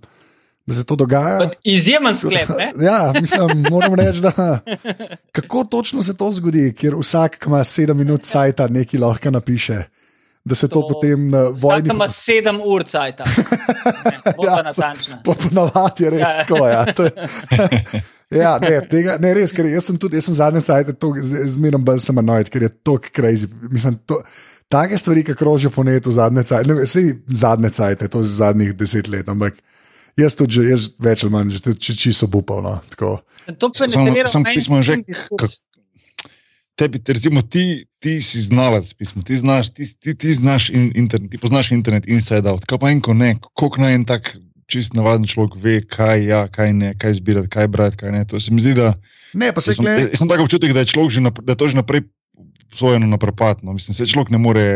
Da 0.71 0.75
se 0.75 0.85
to 0.87 0.95
dogaja. 0.97 1.49
Izjemen 1.67 2.15
sklep. 2.15 2.51
ja, 2.89 3.13
mislim, 3.21 3.65
moram 3.71 3.95
reči, 3.99 4.21
da 4.23 4.61
kako 5.37 5.65
točno 5.65 6.03
se 6.03 6.15
to 6.17 6.29
zgodi, 6.33 6.69
ker 6.79 6.95
vsak, 6.95 7.41
ima 7.47 7.65
sedem 7.65 7.99
minut 7.99 8.25
sajta, 8.25 8.69
nekaj 8.71 9.01
lahko 9.01 9.31
napiše 9.35 9.83
da 10.45 10.55
se 10.55 10.69
to, 10.69 10.81
to 10.81 10.89
potem 10.89 11.29
na 11.31 11.43
vojni. 11.43 11.89
Tam 11.89 11.97
ima 11.97 12.09
sedem 12.09 12.61
ur 12.65 12.83
cajt, 12.83 13.21
ja, 14.47 14.63
natančno. 14.63 15.21
Ponovadi 15.25 16.05
je 16.05 16.11
res 16.11 16.21
ja. 16.21 16.45
tako. 16.45 16.67
Ja, 16.67 16.87
ja 18.31 18.59
ne, 18.63 18.81
tega, 18.91 19.19
ne, 19.21 19.35
res, 19.37 19.53
ker 19.53 19.69
jaz 19.69 19.91
sem 19.91 19.99
tudi, 20.01 20.17
jaz 20.17 20.31
sem 20.31 20.39
zadnji 20.39 20.63
cajt, 20.65 20.95
zmerno 21.53 21.83
bolj 21.85 22.01
sem 22.07 22.23
anojit, 22.23 22.49
ker 22.53 22.65
je 22.65 22.73
to 22.83 22.97
crazy. 23.11 23.51
Mislim, 23.69 23.99
to, 24.09 24.23
take 24.73 24.99
stvari, 24.99 25.27
ki 25.27 25.37
krožijo 25.37 25.75
po 25.75 25.85
netu 25.85 26.15
zadnje 26.15 26.47
cajt, 26.49 26.71
ne 26.71 26.79
vem, 26.81 27.19
zadnje 27.45 27.75
cajt, 27.77 28.07
to 28.09 28.25
je 28.25 28.33
zadnjih 28.41 28.73
deset 28.79 29.13
let, 29.13 29.29
ampak. 29.29 29.61
Jaz 30.21 30.37
tudi, 30.37 30.61
že, 30.61 30.69
jaz 30.69 30.83
več 31.01 31.25
ali 31.25 31.33
manj, 31.33 31.57
če 31.65 31.97
čisto 31.97 32.29
upal. 32.29 32.61
No, 32.63 32.79
to 33.57 33.73
pa 33.73 33.89
ne 33.89 34.13
gre 34.13 34.29
za 34.29 34.43
pismo, 34.45 34.83
že 34.85 35.01
tebi, 36.81 37.01
recimo, 37.05 37.43
ti, 37.45 37.85
ti 38.01 38.21
si 38.25 38.41
znalec 38.41 38.89
pisma, 38.97 39.21
ti 39.21 39.37
znaš, 39.37 39.75
ti, 39.77 39.85
ti, 39.85 40.15
ti 40.17 40.33
znaš 40.33 40.71
in, 40.73 40.89
internet, 40.97 41.31
ti 41.35 41.41
poznaš 41.41 41.73
internet 41.77 42.09
inside 42.09 42.49
out. 42.49 42.65
Kaj 42.65 42.81
pa 42.81 42.93
enko 42.95 43.13
ne, 43.13 43.35
koliko 43.53 43.85
naj 43.85 43.95
en 43.99 44.07
tak 44.09 44.33
čist 44.71 44.95
navaden 44.95 45.27
človek 45.29 45.59
ve, 45.61 45.77
kaj 45.85 46.25
ja, 46.25 46.41
kaj 46.49 46.73
ne, 46.73 46.95
kaj 46.97 47.19
zbirati, 47.19 47.51
kaj 47.53 47.69
brati, 47.69 47.99
kaj 48.01 48.15
ne. 48.15 48.23
To 48.31 48.41
se 48.41 48.55
mi 48.55 48.65
zdi, 48.65 48.77
da. 48.79 48.95
Ne, 49.35 49.51
pa 49.53 49.61
se 49.61 49.75
jaz, 49.75 49.83
sem, 49.83 49.91
jaz 49.91 50.23
sem 50.23 50.31
tako 50.31 50.47
občutek, 50.47 50.73
da 50.73 50.87
je 50.87 50.93
človek 50.95 51.13
že, 51.19 51.25
napre, 51.27 51.45
da 51.45 51.53
je 51.53 51.61
to 51.61 51.69
že 51.69 51.81
naprej 51.81 52.07
svojeno 52.73 53.11
na 53.11 53.19
propad. 53.19 53.61
No. 53.67 53.75
Mislim, 53.77 53.99
se 53.99 54.09
človek 54.09 54.31
ne 54.31 54.41
more 54.41 54.67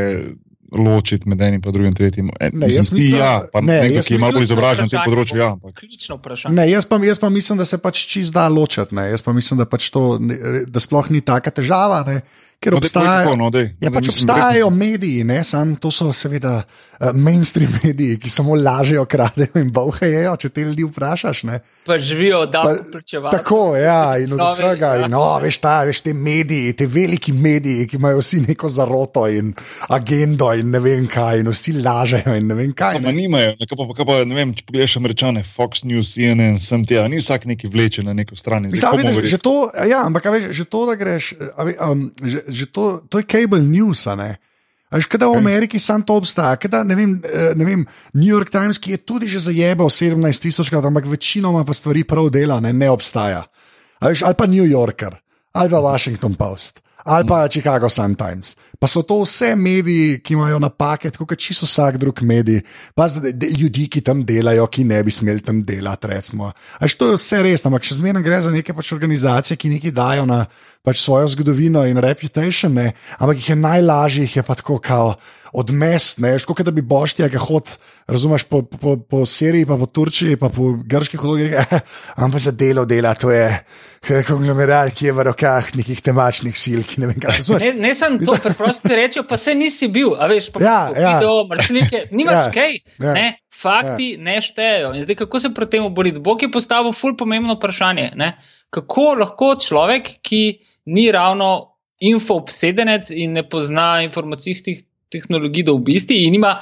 ločiti 0.75 1.29
med 1.29 1.41
enim 1.41 1.63
in 1.65 1.73
drugim, 1.73 1.93
tretjim. 1.93 2.31
E, 2.41 2.51
ne, 2.53 2.67
mislim, 2.67 2.77
jaz 2.77 2.93
mislim, 2.93 3.13
ti, 3.13 3.19
ja, 3.19 3.43
pa 3.53 3.61
ne, 3.61 3.81
nekdo, 3.83 4.03
ki 4.03 4.15
je 4.15 4.19
malo 4.19 4.33
bolj 4.39 4.47
izobražen 4.49 4.89
na 4.89 4.93
tem 4.93 5.07
področju. 5.07 5.39
Ja, 5.39 5.51
Ključno 5.79 6.19
vprašanje. 6.19 6.55
Ne, 6.55 6.67
jaz, 6.71 6.89
pa, 6.91 6.99
jaz 7.05 7.21
pa 7.23 7.31
mislim, 7.33 7.61
da 7.63 7.69
se 7.69 7.79
pač 7.79 8.05
čist 8.11 8.35
da 8.35 8.49
ločiti. 8.49 8.97
Jaz 9.11 9.23
pa 9.23 9.35
mislim, 9.37 9.63
da, 9.63 9.69
pač 9.71 9.91
to, 9.95 10.19
da 10.67 10.83
sploh 10.83 11.11
ni 11.15 11.23
taka 11.25 11.55
težava. 11.55 12.03
Ne. 12.09 12.21
Ker 12.65 12.73
no, 12.73 12.79
obstajajo, 12.81 13.25
tako, 13.27 13.37
no, 13.37 13.51
dej, 13.53 13.67
ja, 13.77 13.91
pač 13.93 14.07
obstajajo 14.09 14.69
resno. 14.71 14.77
mediji, 14.79 15.25
ne, 15.29 15.43
sam, 15.45 15.75
to 15.77 15.91
so 15.93 16.07
seveda 16.17 16.55
uh, 16.63 17.11
mainstream 17.13 17.75
mediji, 17.85 18.17
ki 18.23 18.31
samo 18.33 18.55
lažejo, 18.57 19.05
kradejo 19.11 19.61
in 19.61 19.69
bohajo, 19.75 20.33
če 20.41 20.49
te 20.49 20.65
ljudi 20.65 20.87
vprašaš. 20.89 21.43
Ne. 21.51 21.59
Pa 21.85 21.99
živijo 22.01 22.47
da 22.49 22.63
pričevati. 22.93 23.37
Tako, 23.37 23.77
ja, 23.77 24.17
in 24.19 24.33
od 24.33 24.41
vsega. 24.47 24.95
In, 25.05 25.17
oh, 25.19 25.35
veš, 25.43 25.59
ta, 25.61 25.75
veš, 25.85 26.01
te 26.07 26.15
mediji, 26.17 26.73
te 26.79 26.87
veliki 26.89 27.35
mediji, 27.37 27.85
ki 27.91 28.01
imajo 28.01 28.23
vsi 28.23 28.41
neko 28.47 28.71
zaroto 28.73 29.27
in 29.29 29.53
agendo 29.93 30.49
in 30.57 30.73
ne 30.73 30.81
vem 30.81 31.05
kaj, 31.11 31.43
in 31.45 31.53
vsi 31.53 31.77
lažejo 31.85 32.39
in 32.41 32.49
ne 32.49 32.57
vem 32.63 32.73
kaj. 32.73 32.97
Samo 32.97 33.13
nimajo, 33.13 33.53
ne, 33.61 33.69
pa, 33.69 33.89
pa, 33.93 34.09
pa, 34.09 34.19
ne 34.25 34.41
vem, 34.41 34.57
če 34.57 34.65
pogledaš 34.71 34.97
američane, 35.03 35.45
Fox 35.45 35.85
News, 35.85 36.15
CNN, 36.17 36.57
sem 36.65 36.89
ti, 36.89 36.97
ni 37.13 37.21
vsak 37.21 37.45
neki 37.53 37.69
vleče 37.69 38.09
na 38.09 38.17
neko 38.17 38.41
stran. 38.41 38.71
Mislim, 38.73 38.97
vidiš, 39.05 39.37
že 39.37 39.43
to, 39.45 39.69
ja, 39.85 40.01
ampak 40.09 40.33
veš, 40.33 40.49
že 40.57 40.65
to, 40.65 40.87
da 40.89 40.97
greš. 40.97 41.35
Um, 41.85 42.09
že, 42.25 42.41
že 42.55 42.67
to, 42.71 43.03
to 43.11 43.19
je 43.19 43.27
cable 43.27 43.61
news. 43.61 44.07
Veš, 44.95 45.11
kada 45.11 45.27
v 45.27 45.43
Ameriki 45.43 45.79
sam 45.83 46.07
to 46.07 46.15
obstaja, 46.15 46.55
kada, 46.55 46.85
ne, 46.87 46.95
vem, 46.95 47.19
eh, 47.27 47.53
ne 47.59 47.65
vem, 47.67 47.83
New 48.15 48.31
York 48.31 48.55
Times, 48.55 48.79
ki 48.79 48.95
je 48.95 48.99
tudi 49.03 49.27
že 49.27 49.51
zajebal 49.51 49.91
17 49.91 50.23
tisoč 50.39 50.71
ampak 50.71 51.11
večinoma 51.11 51.67
pa 51.67 51.75
stvari 51.75 52.07
prav 52.07 52.31
dela, 52.31 52.63
ne, 52.63 52.71
ne 52.71 52.91
obstaja. 52.91 53.43
Veš, 53.99 54.23
ali 54.23 54.39
pa 54.39 54.47
New 54.47 54.63
Yorker, 54.63 55.19
ali 55.53 55.69
pa 55.71 55.79
Washington 55.83 56.39
Post 56.39 56.85
ali 57.05 57.25
pa 57.29 57.49
Chicago 57.49 57.89
Sun-Times. 57.89 58.57
Pa 58.79 58.89
so 58.91 59.03
to 59.07 59.21
vse 59.23 59.55
mediji, 59.57 60.19
ki 60.25 60.35
imajo 60.35 60.59
napake, 60.63 61.11
tako 61.11 61.27
kot 61.31 61.39
čisto 61.39 61.67
vsak 61.67 61.99
drug 62.03 62.23
medij, 62.23 62.63
pa 62.95 63.09
zdaj 63.09 63.33
ljudi, 63.59 63.87
ki 63.89 64.03
tam 64.05 64.25
delajo, 64.27 64.67
ki 64.67 64.85
ne 64.85 65.03
bi 65.03 65.15
smeli 65.15 65.45
tam 65.45 65.63
delati. 65.65 66.09
Až 66.81 66.95
to 66.99 67.13
je 67.13 67.21
vse 67.21 67.43
res, 67.47 67.65
ampak 67.67 67.87
še 67.87 68.01
zmeraj 68.01 68.25
gre 68.25 68.43
za 68.43 68.53
neke 68.53 68.75
pač 68.75 68.93
organizacije, 68.97 69.57
ki 69.57 69.77
nekaj 69.77 69.95
dajo 69.95 70.27
na 70.27 70.45
pač 70.85 71.01
svojo 71.01 71.31
zgodovino 71.33 71.85
in 71.89 72.01
reputation, 72.03 72.75
ne? 72.75 72.93
ampak 73.19 73.41
jih 73.41 73.55
je 73.55 73.57
najlažje, 73.57 74.27
jih 74.29 74.37
je 74.37 74.43
pa 74.45 74.55
tako 74.59 74.79
kao 74.79 75.15
odmes, 75.55 76.17
ne, 76.19 76.35
škoda, 76.39 76.67
da 76.67 76.73
bi 76.75 76.83
boštija, 76.83 77.29
ki 77.31 77.39
hod, 77.39 77.77
razumeš, 78.11 78.43
po, 78.51 78.63
po, 78.67 78.97
po 78.99 79.23
Siriji, 79.27 79.69
pa 79.71 79.77
po 79.79 79.87
Turčiji, 79.87 80.37
pa 80.37 80.51
po 80.51 80.73
grških 80.83 81.21
hodogih, 81.21 81.55
ampak 82.27 82.43
za 82.43 82.51
delo 82.51 82.85
dela, 82.85 83.15
to 83.15 83.31
je 83.31 83.47
konglomerat, 84.27 84.91
ki 84.99 85.07
je 85.07 85.15
v 85.15 85.27
rokah 85.31 85.71
nekih 85.79 86.03
temačnih 86.03 86.59
sil, 86.59 86.83
ki 86.83 87.05
ne 87.05 87.13
vem, 87.13 87.21
kaj 87.23 87.39
so. 87.47 87.59
Ne, 87.63 87.71
ne 87.87 87.95
sem 87.95 88.19
to, 88.19 88.35
preprosto 88.65 88.89
ti 88.89 88.97
rečem, 88.97 89.25
pa 89.29 89.37
se 89.37 89.55
nisi 89.55 89.89
bil, 89.89 90.15
a 90.19 90.27
veš, 90.27 90.51
pa 90.53 90.63
ja, 90.63 90.79
ja. 90.97 91.15
video, 91.15 91.45
mršnike, 91.51 92.09
nimaš 92.13 92.41
ja, 92.47 92.51
kaj, 92.55 92.79
ja, 92.99 93.13
ne. 93.13 93.27
Fakti 93.55 94.11
ja. 94.15 94.23
ne 94.25 94.41
štejejo. 94.43 94.95
In 94.97 95.05
zdaj, 95.05 95.17
kako 95.23 95.41
se 95.41 95.55
proti 95.55 95.77
temu 95.77 95.91
boriti? 95.95 96.19
Bog 96.19 96.43
je 96.43 96.51
postavil 96.53 96.93
ful 96.93 97.15
pomembno 97.17 97.55
vprašanje. 97.55 98.11
Ne? 98.19 98.35
Kako 98.75 99.15
lahko 99.21 99.55
človek, 99.63 100.11
ki 100.27 100.43
ni 100.91 101.07
ravno 101.15 101.77
info-obsedenec 102.05 103.09
in 103.15 103.39
ne 103.39 103.45
pozna 103.49 104.03
informacijskih 104.05 104.83
tehnologij 105.15 105.69
do 105.69 105.77
obisti 105.79 106.25
in 106.27 106.35
ima 106.35 106.59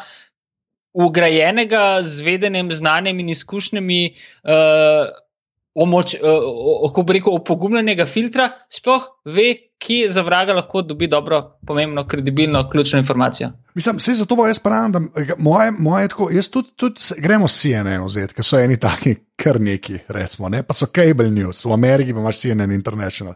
ugrajenega 0.93 2.03
z 2.05 2.23
vedenjem, 2.23 2.69
znanjem 2.73 3.21
in 3.25 3.33
izkušnjami, 3.33 4.01
uh, 4.45 5.09
omoč, 5.75 6.15
uh, 6.21 6.91
kako 6.91 7.03
bi 7.09 7.17
rekel, 7.17 7.39
opogumljenega 7.41 8.07
filtra, 8.07 8.51
sploh 8.69 9.09
ve, 9.25 9.72
kje 9.83 10.09
za 10.13 10.23
vraga 10.23 10.55
lahko 10.55 10.83
dobi 10.83 11.07
dobro, 11.11 11.59
pomembno, 11.67 12.07
kredibilno, 12.09 12.69
ključno 12.71 12.99
informacijo. 12.99 13.51
Mislim, 13.75 13.97
vse 13.97 14.15
zato 14.15 14.37
bo 14.37 14.47
jaz 14.47 14.61
pravim, 14.63 14.93
da 14.93 15.01
moje, 15.39 15.71
moje 15.79 16.09
tako, 16.09 16.29
jaz 16.31 16.51
tudi, 16.51 16.71
tudi 16.77 17.01
gremo 17.19 17.49
CNN, 17.49 18.05
oziroma, 18.05 18.37
ker 18.37 18.47
so 18.47 18.61
eni 18.61 18.77
taki, 18.81 19.17
kar 19.37 19.61
neki, 19.61 19.99
recimo, 20.09 20.49
ne? 20.49 20.63
pa 20.63 20.75
so 20.75 20.87
cable 20.87 21.31
news, 21.31 21.65
v 21.65 21.73
Ameriki 21.73 22.15
pa 22.15 22.21
imaš 22.21 22.45
CNN 22.45 22.73
International. 22.73 23.35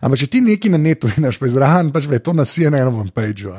Ampak 0.00 0.22
če 0.22 0.30
ti 0.30 0.40
nekaj 0.44 0.70
na 0.70 0.78
netu 0.78 1.10
vidiš, 1.10 1.40
pa 1.40 1.50
izrahan, 1.50 1.92
pač 1.92 2.06
ve 2.06 2.22
to 2.22 2.32
na 2.36 2.46
CNN-ovem 2.46 3.10
pageu 3.14 3.56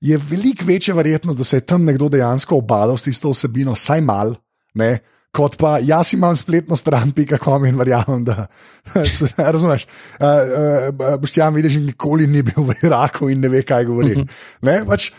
je 0.00 0.18
veliko 0.18 0.64
večja 0.64 0.94
verjetnost, 0.94 1.38
da 1.38 1.44
se 1.44 1.56
je 1.56 1.66
tam 1.66 1.84
nekdo 1.84 2.08
dejansko 2.08 2.56
obadal 2.56 2.98
s 2.98 3.08
tisto 3.08 3.30
vsebino, 3.30 3.72
vsaj 3.72 4.00
mal, 4.00 4.34
ne, 4.74 4.98
kot 5.36 5.58
pa 5.60 5.76
jaz 5.84 6.14
imam 6.16 6.36
spletno 6.36 6.76
stran, 6.78 7.12
pika 7.16 7.38
kom 7.42 7.66
in 7.68 7.76
verjamem, 7.78 8.24
da 8.24 8.46
se 9.18 9.28
razumeš. 9.36 9.86
Uh, 10.16 10.90
uh, 10.96 11.14
Boš 11.20 11.34
ti 11.34 11.42
jam 11.42 11.56
videl, 11.56 11.74
že 11.74 11.82
nikoli 11.84 12.28
ni 12.30 12.44
bil 12.46 12.64
v 12.70 12.78
Iraku 12.86 13.30
in 13.32 13.44
ne 13.44 13.52
ve, 13.52 13.62
kaj 13.66 13.84
govori. 13.88 14.14
Uh 14.16 14.22
mhm. 14.22 14.28
-huh. 14.28 14.70
ne, 14.70 14.78
pač, 14.88 15.10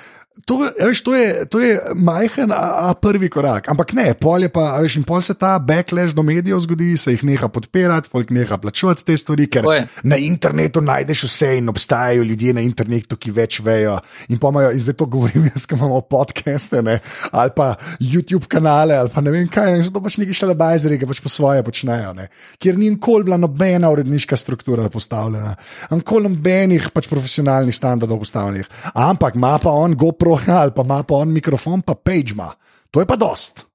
To, 0.46 0.60
veš, 0.62 1.02
to, 1.02 1.16
je, 1.16 1.46
to 1.50 1.60
je 1.60 1.80
majhen, 1.96 2.52
a, 2.52 2.90
a 2.90 2.94
prvi 2.94 3.30
korak. 3.30 3.70
Ampak 3.72 3.94
ne, 3.98 4.12
pol 4.14 4.46
je 4.46 4.50
pa, 4.54 4.78
veš, 4.84 5.00
in 5.00 5.06
pol 5.08 5.22
se 5.26 5.34
ta 5.34 5.56
backlash 5.60 6.14
do 6.14 6.24
medijev 6.24 6.60
zgodi, 6.62 6.92
se 6.98 7.16
jih 7.16 7.24
neha 7.26 7.50
podpirati, 7.50 8.10
folk 8.12 8.30
neha 8.36 8.58
plačevati 8.62 9.06
te 9.08 9.18
stvari, 9.18 9.48
ker 9.50 9.66
na 10.04 10.20
internetu 10.22 10.84
najdeš 10.84 11.24
vse 11.28 11.52
in 11.58 11.72
obstajajo 11.74 12.28
ljudje 12.28 12.54
na 12.54 12.62
internetu, 12.66 13.18
ki 13.18 13.34
več 13.34 13.60
vejo. 13.66 13.98
In 14.30 14.38
pomajo, 14.42 14.70
in 14.76 14.84
zdaj 14.84 15.00
to 15.02 15.10
govorim, 15.18 15.50
jaz, 15.50 15.66
ki 15.66 15.78
imamo 15.80 16.04
podcaste, 16.06 16.84
ne, 16.86 17.00
ali 17.32 17.56
pa 17.56 17.72
YouTube 17.98 18.46
kanale, 18.52 18.98
ali 19.00 19.12
pa 19.14 19.24
ne 19.26 19.34
vem 19.34 19.50
kaj, 19.50 19.74
in 19.80 19.88
zato 19.88 20.04
pač 20.06 20.20
neki 20.22 20.38
šele 20.38 20.56
bajzeri, 20.60 21.00
ki 21.02 21.10
pač 21.10 21.24
po 21.24 21.34
svoje 21.34 21.66
počnejo, 21.66 22.14
ne, 22.18 22.30
kjer 22.62 22.78
ni 22.78 22.92
nikoli 22.94 23.26
bila 23.28 23.38
nobena 23.42 23.90
uredniška 23.94 24.38
struktura 24.38 24.90
postavljena, 24.94 25.56
nikoli 25.92 26.30
nobenih 26.30 26.90
pač 26.94 27.10
profesionalnih 27.10 27.76
standardov 27.76 28.20
postavljenih. 28.20 28.70
Ampak 28.94 29.36
ima 29.36 29.58
pa 29.62 29.72
on 29.72 29.96
GoPro 29.98 30.27
pro, 30.28 30.54
ali 30.54 30.72
pa 30.76 30.84
ima 30.84 31.04
pa 31.04 31.16
on 31.16 31.32
mikrofon, 31.34 31.82
pa 31.82 31.96
page 31.96 32.36
ima. 32.36 32.52
To 32.92 33.00
je 33.00 33.06
pa 33.06 33.16
dost. 33.16 33.66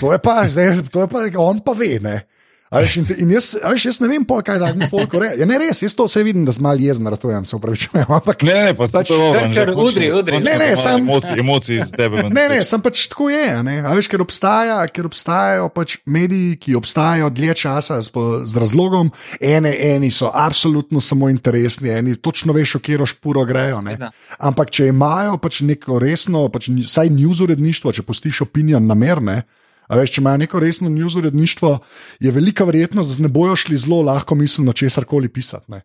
To 0.00 0.12
je 0.12 0.18
pa, 0.18 0.48
zdaj, 0.48 0.82
to 0.90 1.00
je 1.00 1.08
pa, 1.08 1.18
on 1.38 1.60
pa 1.60 1.72
ve. 1.72 1.98
Ne? 2.02 2.26
Veš, 2.68 2.98
in, 3.00 3.06
in 3.24 3.30
jaz, 3.32 3.54
veš, 3.64 3.84
jaz 3.88 3.98
ne 4.02 4.10
vem, 4.10 4.24
pol, 4.28 4.42
kaj 4.44 4.58
da 4.60 4.68
mi 4.76 4.84
polk 4.92 5.14
reče. 5.16 5.38
Ja, 5.40 5.46
ne, 5.48 5.56
res, 5.62 5.80
jaz 5.80 5.94
to 5.96 6.04
vse 6.04 6.20
vidim, 6.26 6.44
da 6.44 6.52
zmal 6.52 6.80
jezen, 6.80 7.06
ratujem, 7.08 7.46
se 7.48 7.56
upravičujem. 7.56 8.04
Ampak, 8.18 8.44
ne, 8.44 8.56
ne, 8.66 8.74
pa 8.76 8.90
pač, 8.92 9.08
to 9.08 9.16
je 9.32 9.44
kar 9.54 9.72
udri, 9.72 10.10
udri. 10.12 10.40
Ne, 10.44 10.56
ne, 10.60 10.66
sem 10.76 11.00
emocij, 11.00 11.40
emocij 11.40 11.80
iz 11.80 11.94
tebe. 11.96 12.26
Ne, 12.28 12.44
ne, 12.52 12.60
sem 12.68 12.82
pač 12.84 13.06
tako 13.08 13.30
je. 13.32 13.46
A 13.56 13.94
veš, 13.96 14.10
ker, 14.12 14.20
obstaja, 14.24 14.76
ker 14.92 15.08
obstajajo 15.08 15.70
pač 15.72 15.96
mediji, 16.04 16.58
ki 16.60 16.76
obstajajo 16.76 17.30
dlje 17.32 17.56
časa 17.64 18.02
z, 18.04 18.12
z 18.44 18.60
razlogom. 18.60 19.14
Ene, 19.40 19.72
eni 19.94 20.12
so 20.12 20.28
absolutno 20.28 21.00
samo 21.00 21.32
interesni, 21.32 21.94
eni 21.96 22.18
točno 22.20 22.52
veš, 22.56 22.76
v 22.76 22.84
kjero 22.90 23.08
špuro 23.08 23.46
grejo. 23.48 23.80
Ne. 23.86 23.96
Ampak 24.44 24.74
če 24.76 24.90
imajo 24.92 25.40
pač 25.40 25.62
neko 25.64 26.02
resno, 26.04 26.44
pač, 26.52 26.68
saj 26.84 27.08
news 27.16 27.40
uredništvo, 27.48 27.96
če 27.96 28.04
postiš 28.04 28.44
opinion 28.44 28.84
namerne. 28.84 29.46
A 29.88 29.96
veš, 29.96 30.12
če 30.16 30.22
imajo 30.22 30.42
neko 30.44 30.60
resno 30.60 30.90
news 30.92 31.16
uredništvo, 31.16 31.78
je 32.20 32.32
velika 32.32 32.64
verjetnost, 32.68 33.16
da 33.16 33.26
ne 33.26 33.32
bojo 33.32 33.56
šli 33.56 33.76
zelo 33.76 34.02
lahko 34.04 34.36
misliti, 34.36 34.76
česar 34.84 35.04
koli 35.08 35.28
pisati. 35.32 35.72
Ne. 35.72 35.82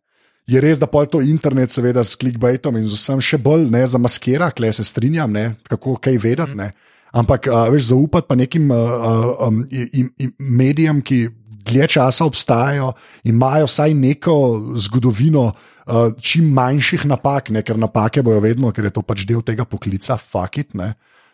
Je 0.48 0.60
res, 0.62 0.80
da 0.80 0.90
pa 0.92 1.06
je 1.06 1.14
to 1.14 1.22
internet, 1.24 1.72
seveda, 1.72 2.04
s 2.04 2.20
clickbaitom 2.20 2.76
in 2.78 2.88
z 2.88 2.98
vsem 3.00 3.22
še 3.24 3.40
bolj 3.40 3.70
ne 3.72 3.86
zamaskira, 3.88 4.52
kle 4.52 4.74
se 4.76 4.84
strinjam, 4.84 5.32
ne, 5.32 5.54
kako 5.70 5.96
kaj 6.04 6.20
vedeti. 6.20 6.58
Ne. 6.60 6.74
Ampak 7.14 7.48
uh, 7.48 7.70
veš, 7.72 7.94
zaupati 7.94 8.28
pa 8.28 8.36
nekim 8.36 8.72
uh, 8.74 9.38
um, 9.48 9.62
im, 9.72 10.10
im, 10.18 10.34
medijem, 10.40 11.00
ki 11.06 11.28
dlje 11.64 11.88
časa 11.96 12.26
obstajajo 12.28 12.92
in 13.24 13.38
imajo 13.38 13.70
vsaj 13.70 13.94
neko 13.96 14.36
zgodovino 14.84 15.46
uh, 15.48 16.12
čim 16.20 16.50
manjših 16.52 17.06
napak, 17.08 17.54
ne? 17.56 17.64
ker 17.64 17.80
napake 17.80 18.26
bojo 18.26 18.42
vedno, 18.44 18.74
ker 18.76 18.90
je 18.90 18.96
to 18.98 19.06
pač 19.06 19.24
del 19.30 19.46
tega 19.46 19.64
poklica, 19.64 20.18
fakit. 20.18 20.74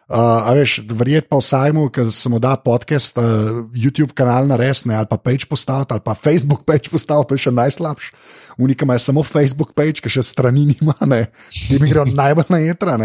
A 0.09 0.53
veš, 0.57 0.79
verjetno 0.89 1.29
pa 1.29 1.37
vsaj 1.37 1.73
mu, 1.77 1.85
ki 1.93 2.07
se 2.11 2.29
mu 2.33 2.39
da 2.41 2.55
podcast, 2.57 3.17
uh, 3.17 3.61
YouTube 3.77 4.15
kanal 4.17 4.47
na 4.49 4.57
resne, 4.57 4.95
ali 4.97 5.05
pa 5.05 5.17
page 5.21 5.45
postaviti, 5.49 5.93
ali 5.93 6.01
pa 6.01 6.15
Facebook 6.17 6.65
page 6.65 6.89
postaviti, 6.89 7.29
to 7.29 7.37
je 7.37 7.43
še 7.45 7.53
najslabše. 7.53 8.11
Unika 8.57 8.85
ima 8.85 8.97
samo 8.99 9.23
Facebook 9.23 9.75
page, 9.77 10.01
ki 10.01 10.09
še 10.09 10.25
strani 10.25 10.65
nima, 10.71 10.97
ne, 11.05 11.27
ki 11.53 11.77
mi 11.77 11.91
gre 11.93 12.07
najbolj 12.09 12.49
na 12.49 12.61
jedra. 12.63 12.97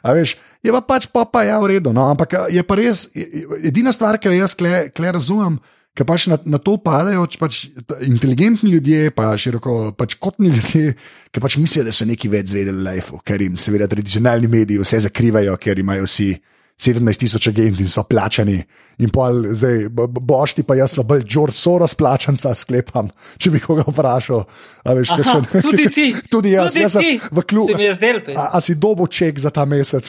A 0.00 0.16
veš, 0.16 0.36
je 0.64 0.72
pa 0.72 0.80
pač 0.80 1.10
pa, 1.12 1.26
pa 1.28 1.44
ja, 1.44 1.60
v 1.60 1.76
redu. 1.76 1.92
No, 1.92 2.08
ampak 2.08 2.48
je 2.48 2.64
pa 2.64 2.80
res, 2.80 3.04
edina 3.60 3.92
stvar, 3.92 4.16
ki 4.16 4.32
jo 4.32 4.40
jaz 4.40 4.56
kle, 4.56 4.86
kle 4.96 5.12
razumem. 5.12 5.60
Ker 5.96 6.04
pač 6.04 6.26
na, 6.28 6.36
na 6.44 6.58
to 6.60 6.76
padajo 6.82 7.24
pač 7.40 7.62
inteligentni 8.04 8.74
ljudje, 8.74 9.10
pa 9.16 9.30
široko 9.40 9.94
pač 9.96 10.18
kotni 10.20 10.50
ljudje, 10.52 10.92
ki 11.32 11.40
pač 11.40 11.56
mislijo, 11.56 11.86
da 11.88 11.94
so 11.96 12.04
neki 12.08 12.28
več 12.32 12.52
zvedeli 12.52 12.76
v 12.76 12.84
lifeu, 12.90 13.22
ker 13.24 13.40
jim 13.40 13.56
seveda 13.60 13.88
tradicionalni 13.88 14.50
mediji 14.52 14.82
vse 14.82 15.00
zakrivajo, 15.08 15.56
ker 15.56 15.80
imajo 15.80 16.04
vsi. 16.04 16.34
17 16.76 17.24
tisoč 17.24 17.46
agentov 17.48 17.88
so 17.88 18.02
plačani, 18.04 18.58
in 19.00 19.08
pa 19.08 19.30
zdaj, 19.32 19.86
bošti 19.96 20.60
pa 20.62 20.76
jaz, 20.76 20.92
pa 20.98 21.06
bolj 21.08 21.22
George 21.24 21.56
Soros 21.56 21.96
plačanca 21.96 22.52
sklepam, 22.52 23.08
če 23.40 23.52
bi 23.54 23.62
koga 23.64 23.86
vprašal. 23.88 24.44
Veš, 24.84 25.14
Aha, 25.14 25.24
še, 25.24 25.62
tudi 25.64 25.88
ti. 25.88 26.06
tudi 26.34 26.52
jaz, 26.52 26.76
tudi 26.76 26.84
jaz 26.84 26.98
sem 26.98 27.16
v 27.32 27.46
klubu. 27.48 27.80
A, 28.36 28.50
a 28.52 28.60
si 28.60 28.76
dobo 28.76 29.08
ček 29.08 29.40
za 29.40 29.48
ta 29.48 29.64
mesec. 29.64 30.04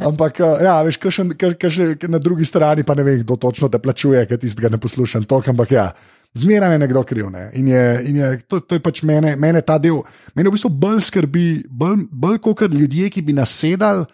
Ampak, 0.00 0.40
ja, 0.64 0.80
veš, 0.86 0.96
kaj 0.96 2.08
na 2.08 2.24
drugi 2.24 2.48
strani 2.48 2.80
pa 2.80 2.96
ne 2.96 3.04
vem, 3.04 3.20
kdo 3.20 3.36
točno 3.36 3.68
te 3.68 3.76
plačuje, 3.76 4.24
ker 4.24 4.40
tistega 4.40 4.72
ne 4.72 4.80
poslušam. 4.80 5.28
Tok, 5.28 5.52
ampak 5.52 5.76
ja. 5.76 5.90
Zmeraj 6.36 6.74
je 6.74 6.78
nekdo 6.80 7.00
kriv. 7.04 7.28
Ne? 7.32 7.50
In, 7.56 7.68
je, 7.68 7.84
in 8.08 8.16
je, 8.20 8.34
to, 8.48 8.60
to 8.60 8.76
je 8.76 8.82
pač 8.84 9.00
mene, 9.08 9.36
mene 9.40 9.60
ta 9.64 9.78
del. 9.80 10.02
Mene 10.36 10.50
v 10.50 10.56
bistvu 10.56 10.68
bolj 10.72 11.04
skrbi, 11.08 11.48
bolj, 11.68 12.02
bolj 12.12 12.40
kot 12.44 12.68
ljudje, 12.72 13.08
ki 13.12 13.24
bi 13.24 13.36
nasedali 13.36 14.04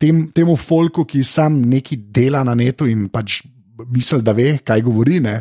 tem, 0.00 0.24
temu 0.34 0.56
folku, 0.56 1.04
ki 1.08 1.24
sam 1.26 1.60
neki 1.68 1.98
dela 2.14 2.44
na 2.46 2.54
netu 2.58 2.86
in 2.88 3.08
pač 3.12 3.42
misli, 3.86 4.22
da 4.22 4.34
ve, 4.34 4.58
kaj 4.64 4.82
govori. 4.86 5.20
Me, 5.20 5.40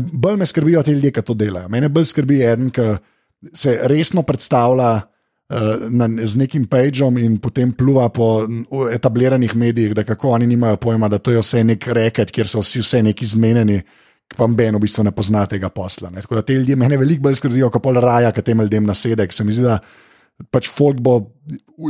bolj 0.00 0.38
me 0.40 0.46
skrbijo 0.46 0.82
ti 0.82 0.94
ljudje, 0.96 1.12
ki 1.12 1.24
to 1.24 1.36
delajo. 1.38 1.68
Mene 1.72 1.90
bolj 1.92 2.08
skrbi 2.12 2.40
en, 2.46 2.70
ki 2.74 2.94
se 3.52 3.76
resno 3.90 4.22
predstavlja 4.24 4.92
uh, 4.96 5.84
na, 5.92 6.08
z 6.24 6.40
nekim 6.40 6.64
pageom 6.70 7.18
in 7.20 7.36
potem 7.42 7.74
pluva 7.76 8.08
po 8.08 8.46
etabliranih 8.92 9.56
medijih, 9.56 9.92
da 9.96 10.04
kako 10.04 10.32
oni 10.38 10.48
nimajo 10.48 10.80
pojma, 10.80 11.08
da 11.12 11.18
to 11.18 11.34
je 11.34 11.42
vse 11.44 11.64
nek 11.64 11.88
reket, 11.98 12.32
kjer 12.32 12.48
so 12.48 12.64
vsi 12.64 12.80
vse 12.84 13.02
neki 13.10 13.28
zmenjeni. 13.34 13.82
Pa 14.34 14.46
meni 14.48 14.72
v 14.72 14.80
bistvu 14.80 15.02
ne 15.04 15.10
pozna 15.12 15.44
tega 15.46 15.68
posla. 15.68 16.08
Ne. 16.10 16.22
Tako 16.24 16.38
da 16.38 16.42
te 16.42 16.54
ljudi 16.56 16.74
mene 16.80 16.96
veliko 16.96 17.26
bolj 17.26 17.36
skrbijo, 17.38 17.68
kot 17.70 17.82
pol 17.84 18.00
raja, 18.00 18.32
ki 18.32 18.42
tem 18.42 18.62
ljudem 18.64 18.86
nasedek. 18.88 19.32
Se 19.36 19.44
mi 19.44 19.52
zdi, 19.52 19.66
da 19.68 19.76
pač 20.50 20.70
folk 20.72 20.98
bo, 21.04 21.18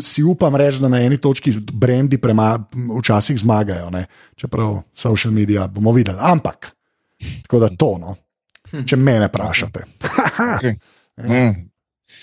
si 0.02 0.22
upam 0.22 0.56
reči, 0.56 0.80
da 0.80 0.88
na 0.88 1.00
eni 1.02 1.18
točki 1.20 1.52
brendi 1.72 2.18
včasih 2.98 3.38
zmagajo, 3.38 3.90
ne? 3.90 4.06
čeprav 4.36 4.82
social 4.94 5.32
medije 5.32 5.68
bomo 5.68 5.92
videli. 5.92 6.18
Ampak, 6.20 6.76
tako 7.42 7.58
da 7.58 7.68
to, 7.68 7.98
no. 7.98 8.16
če 8.86 8.96
me 8.96 9.18
ne 9.22 9.28
vprašate. 9.28 9.84
okay. 10.38 10.74
mm. 11.18 11.70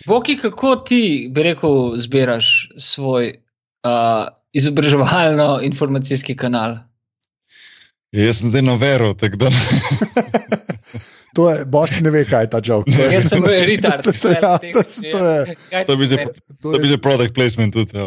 Boki, 0.07 0.37
kako 0.37 0.75
ti, 0.75 1.29
bi 1.31 1.43
rekel, 1.43 1.97
zbiraš 1.97 2.69
svoj 2.77 3.33
uh, 3.85 4.27
izobraževalno-informacijski 4.53 6.35
kanal? 6.35 6.77
Jaz 8.11 8.41
sem 8.41 8.49
zdaj 8.49 8.61
na 8.61 8.75
veru, 8.75 9.13
tako 9.13 9.45
da. 9.45 9.51
To 11.33 11.49
je, 11.49 11.65
boš 11.65 11.91
ne 12.03 12.11
ve, 12.11 12.25
kaj 12.27 12.43
je 12.43 12.49
ta 12.51 12.59
joke. 12.63 12.91
Jaz 12.91 13.29
sem 13.31 13.43
bil 13.43 13.55
retard. 13.71 14.03
To 16.61 16.77
bi 16.77 16.87
že 16.87 16.97
product 16.97 17.33
placement 17.33 17.73
tudi. 17.73 17.91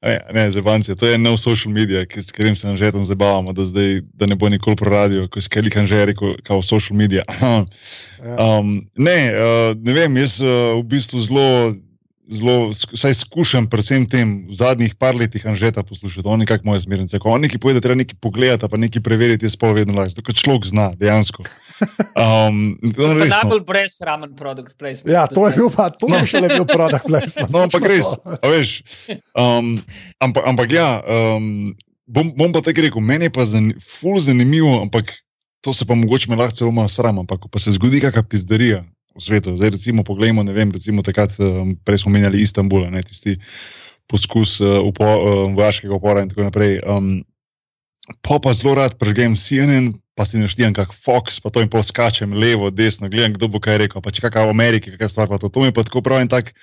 Ja. 0.00 0.22
ne, 0.32 0.32
ne 0.32 0.50
zebanci, 0.50 0.96
to 0.96 1.06
je 1.06 1.18
nov 1.18 1.36
social 1.36 1.74
media, 1.74 2.06
s 2.08 2.32
katerim 2.32 2.56
se 2.56 2.76
že 2.76 2.92
tam 2.92 3.04
zabavamo, 3.04 3.52
da, 3.52 3.64
zdaj, 3.64 4.00
da 4.14 4.26
ne 4.26 4.34
bo 4.34 4.48
nikoli 4.48 4.76
pro 4.76 4.90
radio, 4.90 5.28
ko 5.28 5.40
si 5.40 5.48
kelikan 5.48 5.86
že 5.86 6.06
rekel, 6.08 6.34
kao 6.42 6.62
social 6.62 6.96
media. 6.96 7.24
Ja. 8.20 8.58
um, 8.58 8.84
ne, 8.96 9.32
uh, 9.32 9.72
ne 9.80 9.92
vem, 9.96 10.16
jaz 10.20 10.40
uh, 10.44 10.76
v 10.76 10.84
bistvu 10.84 11.20
zelo 11.24 11.72
zelo, 12.30 12.70
vsaj 12.70 13.14
skušam, 13.14 13.66
predvsem 13.66 14.06
tem 14.06 14.46
v 14.46 14.54
zadnjih 14.54 14.94
par 14.94 15.18
letih, 15.18 15.42
anžeta 15.46 15.82
poslušati, 15.82 16.28
oni 16.28 16.46
kak 16.46 16.64
moje 16.64 16.84
smernice. 16.86 17.18
Ko 17.18 17.34
oni 17.34 17.50
ki 17.50 17.58
povedo, 17.58 17.80
da 17.80 17.88
treba 17.88 17.98
nekaj 17.98 18.18
pogledati, 18.22 18.70
pa 18.70 18.78
nekaj 18.78 19.02
preveriti, 19.02 19.46
je 19.46 19.50
spolo 19.50 19.74
vedno 19.74 19.98
lažje. 19.98 20.22
To 20.22 20.32
človek 20.32 20.70
zna, 20.70 20.92
dejansko. 20.94 21.44
Um, 22.14 22.78
to 22.96 23.08
je 23.08 23.14
res, 23.18 23.32
najbolj 23.34 23.64
brezramen 23.66 24.36
produkt 24.38 24.78
placement. 24.78 25.10
Ja, 25.10 25.26
to 25.26 25.48
je 25.48 25.58
bil 25.58 25.70
pa, 25.74 25.90
to 25.90 26.10
je 26.12 26.22
še 26.30 26.44
le 26.44 26.52
bil 26.54 26.66
produkt 26.68 27.08
placement. 27.08 27.50
No, 27.50 27.66
ampak 27.66 27.88
res, 27.90 28.06
veš. 28.54 28.70
Um, 29.34 29.80
ampak, 30.22 30.46
ampak 30.46 30.76
ja, 30.76 31.02
um, 31.02 31.74
bom, 32.06 32.30
bom 32.36 32.54
pa 32.54 32.62
tako 32.62 32.86
rekel, 32.86 33.02
meni 33.02 33.26
je 33.26 33.34
pa 33.34 33.48
zan, 33.48 33.74
ful 33.82 34.22
zanimivo, 34.22 34.78
ampak 34.84 35.18
to 35.66 35.74
se 35.74 35.84
pa 35.84 35.98
mogoče 35.98 36.30
me 36.30 36.38
lahko 36.38 36.56
celo 36.56 36.70
malo 36.72 36.88
sram, 36.88 37.18
ampak 37.20 37.50
pa 37.50 37.58
se 37.58 37.74
zgodi 37.74 38.00
kakšna 38.00 38.22
pizderija 38.22 38.84
v 39.20 39.28
svetu. 39.28 39.54
Zdaj, 39.60 39.76
recimo, 39.76 40.02
poglejmo, 40.02 40.42
ne 40.42 40.56
vem, 40.56 40.72
recimo 40.72 41.04
takrat, 41.04 41.36
um, 41.38 41.76
prej 41.84 42.02
smo 42.02 42.16
menjali 42.16 42.40
Istanbul, 42.40 42.88
ne 42.88 43.04
tisti 43.04 43.36
poskus 44.08 44.58
uh, 44.64 44.80
upo, 44.80 45.04
uh, 45.04 45.44
vojaškega 45.52 45.94
upora 45.94 46.24
in 46.24 46.32
tako 46.32 46.48
naprej. 46.48 46.80
Um, 46.82 47.20
pa 48.24 48.40
pa 48.42 48.56
zelo 48.56 48.74
rad 48.80 48.96
prežgem 48.98 49.36
CNN, 49.36 49.92
pa 50.16 50.24
si 50.24 50.40
naštejem 50.40 50.74
kak 50.74 50.96
Fox, 50.96 51.38
pa 51.38 51.52
to 51.52 51.62
jim 51.62 51.70
poskačem 51.70 52.32
levo, 52.32 52.72
desno, 52.72 53.12
gledam, 53.12 53.36
kdo 53.36 53.52
bo 53.52 53.60
kaj 53.62 53.84
rekel, 53.84 54.02
pa 54.02 54.10
če 54.10 54.24
kakšna 54.24 54.48
v 54.48 54.56
Ameriki, 54.56 54.96
kakšna 54.96 55.12
stvar 55.12 55.28
pa 55.30 55.38
to. 55.38 55.52
To 55.52 55.62
mi 55.62 55.70
pa 55.70 55.84
tako 55.84 56.02
pravi 56.02 56.26
tak. 56.26 56.56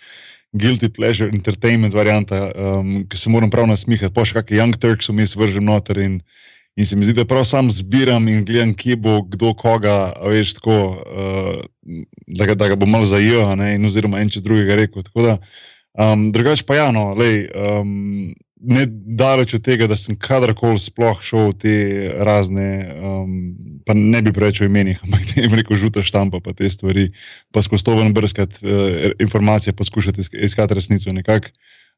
Guilty 0.56 0.88
pleasure 0.88 1.28
entertainment 1.28 1.92
varianta, 1.92 2.48
um, 2.56 3.04
ki 3.04 3.20
se 3.20 3.30
moram 3.30 3.52
prav 3.52 3.68
nasmihati, 3.68 4.16
pa 4.16 4.24
še 4.24 4.40
kakšne 4.40 4.58
Young 4.58 4.76
Turks, 4.80 5.12
vmes 5.12 5.36
vržem 5.36 5.66
noter 5.68 6.00
in 6.00 6.22
In 6.78 6.86
se 6.86 6.96
mi 6.96 7.06
zdi, 7.06 7.16
da 7.18 7.26
prav 7.26 7.46
sam 7.50 7.72
zbiram 7.74 8.28
in 8.30 8.44
gledam, 8.46 8.76
kje 8.78 8.96
bo 9.02 9.22
kdo 9.26 9.56
koga, 9.58 10.14
veš, 10.22 10.54
tako, 10.60 10.76
uh, 10.94 11.96
da, 12.28 12.46
ga, 12.46 12.54
da 12.54 12.68
ga 12.70 12.76
bo 12.78 12.86
malo 12.86 13.08
zajel, 13.10 13.50
in 13.66 13.86
oziroma 13.90 14.22
en 14.22 14.30
če 14.30 14.44
drugega 14.46 14.78
rekel. 14.78 15.02
Da, 15.16 15.40
um, 15.98 16.28
drugač 16.36 16.62
pa 16.70 16.78
ja, 16.78 16.92
no, 16.94 17.16
lej, 17.18 17.48
um, 17.58 18.36
ne 18.62 18.86
daleč 18.90 19.56
od 19.58 19.66
tega, 19.66 19.88
da 19.90 19.98
sem 19.98 20.20
kadarkoli 20.22 20.78
sploh 20.82 21.18
šel 21.26 21.50
v 21.50 21.58
te 21.64 21.74
razne, 22.30 22.70
um, 22.94 23.34
pa 23.86 23.98
ne 23.98 24.22
bi 24.22 24.34
preveč 24.36 24.62
o 24.62 24.70
imenih, 24.70 25.02
ampak 25.08 25.26
te 25.32 25.48
jim 25.48 25.58
reko 25.58 25.78
žuta 25.82 26.06
štampa, 26.06 26.44
pa 26.46 26.54
te 26.58 26.70
stvari, 26.70 27.10
pa 27.54 27.66
skozi 27.66 27.90
to 27.90 27.98
ven 27.98 28.14
brskati 28.14 28.62
uh, 28.62 29.10
informacije, 29.18 29.74
poskušati 29.74 30.30
iskati 30.46 30.78
resnico 30.78 31.14
nekako. 31.14 31.58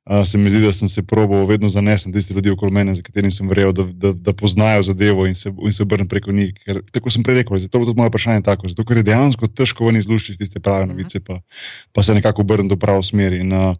Uh, 0.10 0.24
se 0.26 0.38
mi 0.38 0.50
zdi, 0.50 0.64
da 0.66 0.72
sem 0.74 0.90
se 0.90 1.04
probil 1.06 1.46
vedno 1.46 1.70
zanesti 1.70 2.10
na 2.10 2.16
tiste 2.16 2.34
ljudi 2.34 2.50
okoli 2.50 2.72
mene, 2.74 2.94
za 2.98 3.04
katerimi 3.06 3.30
sem 3.32 3.46
verjel, 3.48 3.70
da, 3.78 3.84
da, 3.94 4.10
da 4.14 4.34
poznajo 4.34 4.82
zadevo 4.82 5.28
in 5.30 5.36
se, 5.36 5.52
se 5.72 5.84
obrnem 5.84 6.08
preko 6.10 6.32
njih. 6.32 6.54
Ker, 6.66 6.80
tako 6.92 7.12
sem 7.14 7.22
prej 7.24 7.36
rekel, 7.44 7.58
zato 7.62 7.78
je 7.78 7.86
tudi 7.86 7.98
moje 8.00 8.10
vprašanje 8.10 8.42
tako. 8.42 8.72
Zato, 8.72 8.86
ker 8.90 8.98
je 8.98 9.04
dejansko 9.06 9.52
težko 9.54 9.86
ven 9.86 10.00
izluščiti 10.02 10.40
tiste 10.42 10.60
prave 10.66 10.88
mhm. 10.88 10.96
novice, 10.96 11.22
pa, 11.22 11.38
pa 11.94 12.04
se 12.04 12.16
nekako 12.18 12.42
obrnem 12.42 12.72
do 12.72 12.78
prave 12.82 13.04
smeri. 13.06 13.44
In, 13.46 13.54
uh, 13.54 13.76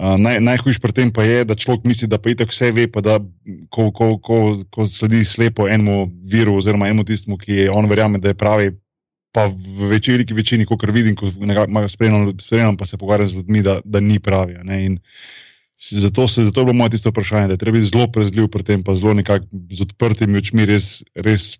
uh, 0.00 0.16
naj, 0.18 0.40
najhujš 0.48 0.80
pri 0.82 0.96
tem 0.96 1.12
pa 1.14 1.22
je, 1.22 1.44
da 1.46 1.54
človek 1.54 1.86
misli, 1.86 2.10
da 2.10 2.18
pa 2.18 2.34
itek 2.34 2.50
vse 2.50 2.72
ve, 2.74 2.88
pa 2.90 3.04
da 3.04 3.20
ko, 3.70 3.92
ko, 3.94 4.16
ko, 4.18 4.40
ko 4.74 4.86
sledi 4.90 5.22
slepo 5.24 5.68
enemu 5.70 6.08
viru 6.26 6.56
oziroma 6.58 6.90
enemu 6.90 7.06
tistemu, 7.06 7.38
ki 7.38 7.60
je 7.60 7.70
on 7.70 7.86
verjame, 7.86 8.18
da 8.18 8.34
je 8.34 8.40
pravi. 8.40 8.74
Pa 9.30 9.46
v 9.46 9.92
večini, 9.92 10.26
večini 10.34 10.66
kot 10.66 10.82
vidim, 10.90 11.14
ko 11.14 11.30
spremljam, 11.86 12.32
spremljam, 12.40 12.76
pa 12.80 12.86
se 12.88 12.98
pogovarjam 12.98 13.28
z 13.30 13.38
ljudmi, 13.38 13.62
da, 13.62 13.78
da 13.84 14.00
ni 14.02 14.18
pravi. 14.18 14.58
In, 14.74 14.98
Zato, 15.78 16.26
se, 16.28 16.44
zato 16.44 16.60
je 16.60 16.64
bilo 16.64 16.74
moje 16.74 16.90
tisto 16.90 17.10
vprašanje, 17.10 17.46
da 17.46 17.54
je 17.54 17.62
treba 17.62 17.78
biti 17.78 17.90
zelo 17.92 18.08
prezljiv 18.10 18.48
pri 18.50 18.62
tem, 18.66 18.82
pa 18.82 18.94
zelo 18.98 19.14
nekako 19.14 19.46
z 19.70 19.84
odprtimi 19.86 20.38
očmi, 20.38 20.66
res, 20.66 21.04
res 21.14 21.58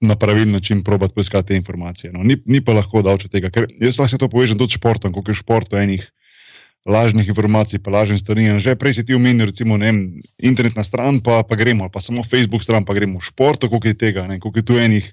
na 0.00 0.16
pravilen 0.16 0.52
način 0.52 0.80
probati 0.84 1.14
poiskati 1.14 1.48
te 1.48 1.56
informacije. 1.56 2.12
No, 2.12 2.22
ni, 2.24 2.38
ni 2.46 2.64
pa 2.64 2.72
lahko 2.72 3.02
davče 3.04 3.28
tega, 3.28 3.50
ker 3.52 3.68
jaz 3.80 3.98
lahko 3.98 4.14
se 4.14 4.18
to 4.18 4.28
povežem 4.32 4.58
tudi 4.58 4.72
s 4.72 4.80
športom, 4.80 5.12
koliko 5.12 5.30
je 5.30 5.42
šport 5.42 5.76
enih 5.76 6.08
lažnih 6.88 7.28
informacij, 7.28 7.82
pa 7.84 7.92
lažnih 7.92 8.20
stvari. 8.20 8.48
Že 8.58 8.78
prej 8.80 8.94
si 8.96 9.04
ti 9.04 9.14
omenil, 9.14 9.52
recimo, 9.52 9.76
ne, 9.76 9.92
internetna 10.40 10.84
stran, 10.84 11.20
pa, 11.20 11.42
pa 11.44 11.56
gremo, 11.56 11.90
pa 11.92 12.00
samo 12.00 12.24
Facebook 12.24 12.64
stran, 12.64 12.88
pa 12.88 12.96
gremo 12.96 13.20
v 13.20 13.28
šport, 13.28 13.68
koliko 13.68 13.92
je 13.92 13.94
tega, 13.94 14.24
ne, 14.26 14.40
koliko 14.40 14.58
je 14.58 14.64
tu 14.64 14.78
enih 14.80 15.12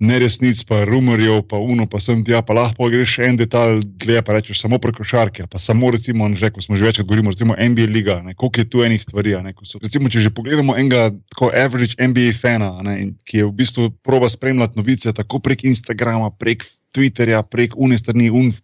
neresnic, 0.00 0.62
pa 0.64 0.84
rumorjev, 0.88 1.42
pa 1.44 1.58
uno, 1.60 1.84
pa 1.86 2.00
sem 2.00 2.22
ti, 2.24 2.32
pa 2.32 2.54
lahko 2.56 2.88
greš 2.88 3.18
en 3.26 3.36
detalj, 3.36 3.82
gleda 4.00 4.22
pa 4.24 4.32
rečeš 4.32 4.62
samo 4.62 4.78
preko 4.80 5.04
šarke, 5.04 5.44
pa 5.44 5.60
samo 5.60 5.90
recimo, 5.92 6.24
že 6.34 6.48
ko 6.50 6.64
smo 6.64 6.76
že 6.76 6.88
večkrat 6.88 7.06
govorili, 7.06 7.28
recimo 7.28 7.52
NBA 7.52 7.86
liga, 7.92 8.16
ne, 8.24 8.34
koliko 8.34 8.60
je 8.60 8.70
tu 8.70 8.84
enih 8.84 9.02
stvari. 9.02 9.36
Ne, 9.44 9.52
so, 9.62 9.78
recimo, 9.82 10.08
če 10.08 10.24
že 10.24 10.32
pogledamo 10.32 10.76
enega 10.80 11.10
tako 11.34 11.52
average 11.52 12.00
NBA 12.00 12.32
fana, 12.40 12.72
ne, 12.82 13.12
ki 13.28 13.44
je 13.44 13.48
v 13.50 13.52
bistvu 13.52 13.90
proba 14.00 14.32
spremljati 14.32 14.80
novice 14.80 15.12
tako 15.12 15.38
prek 15.44 15.64
Instagrama, 15.68 16.32
prek 16.32 16.64
Twitterja, 16.96 17.44
prek 17.44 17.76
unestrni, 17.76 18.30
un, 18.32 18.54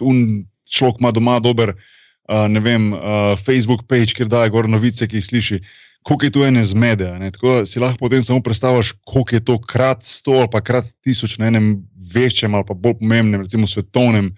un 0.00 0.46
človek 0.64 1.04
ima 1.04 1.12
doma 1.12 1.36
dober, 1.44 1.76
uh, 1.76 2.48
ne 2.48 2.60
vem, 2.64 2.92
uh, 2.96 3.36
Facebook 3.36 3.84
page, 3.86 4.16
kjer 4.16 4.32
daje 4.32 4.50
gor 4.50 4.68
novice, 4.68 5.04
ki 5.06 5.20
jih 5.20 5.28
sliši 5.28 5.60
koliko 6.06 6.24
je 6.24 6.30
to 6.30 6.46
ene 6.46 6.64
zmede. 6.64 7.18
Ne? 7.18 7.30
Tako 7.34 7.64
si 7.66 7.80
lahko 7.82 7.98
potem 7.98 8.22
samo 8.22 8.40
predstavljaš, 8.40 8.92
koliko 9.04 9.34
je 9.34 9.44
to 9.44 9.58
krat 9.58 10.04
sto 10.06 10.30
ali 10.38 10.48
pa 10.52 10.60
krat 10.60 10.84
tisoč 11.02 11.38
na 11.38 11.48
enem 11.50 11.82
večjem 12.14 12.54
ali 12.54 12.64
pa 12.66 12.74
bolj 12.74 12.94
pomembnem, 13.00 13.42
recimo 13.42 13.66
svetovnem 13.66 14.30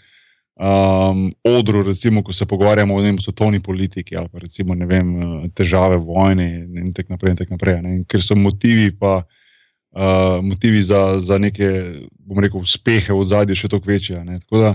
um, 0.57 1.27
odru, 1.45 1.83
recimo, 1.83 2.23
ko 2.25 2.33
se 2.33 2.47
pogovarjamo 2.47 2.95
o 2.95 3.03
vem, 3.03 3.19
svetovni 3.19 3.61
politiki 3.61 4.16
ali 4.16 4.33
pa 4.33 4.39
recimo 4.39 4.75
vem, 4.89 5.12
težave 5.55 5.97
vojne 5.97 6.49
in 6.85 6.93
tako 6.97 7.12
naprej. 7.12 7.31
In 7.31 7.37
tak 7.37 7.51
naprej 7.51 7.77
in 7.85 8.05
ker 8.09 8.25
so 8.25 8.37
motivi 8.37 8.91
pa. 8.99 9.23
Uh, 9.99 10.45
motivi 10.45 10.83
za, 10.85 11.19
za 11.19 11.39
neke, 11.39 11.64
bomo 12.19 12.43
rekel, 12.45 12.61
uspehe 12.61 13.14
v 13.14 13.25
zadnji 13.25 13.57
še 13.57 13.71
toliko 13.73 13.89
večji. 13.89 14.19
Tako 14.45 14.61
da, 14.61 14.73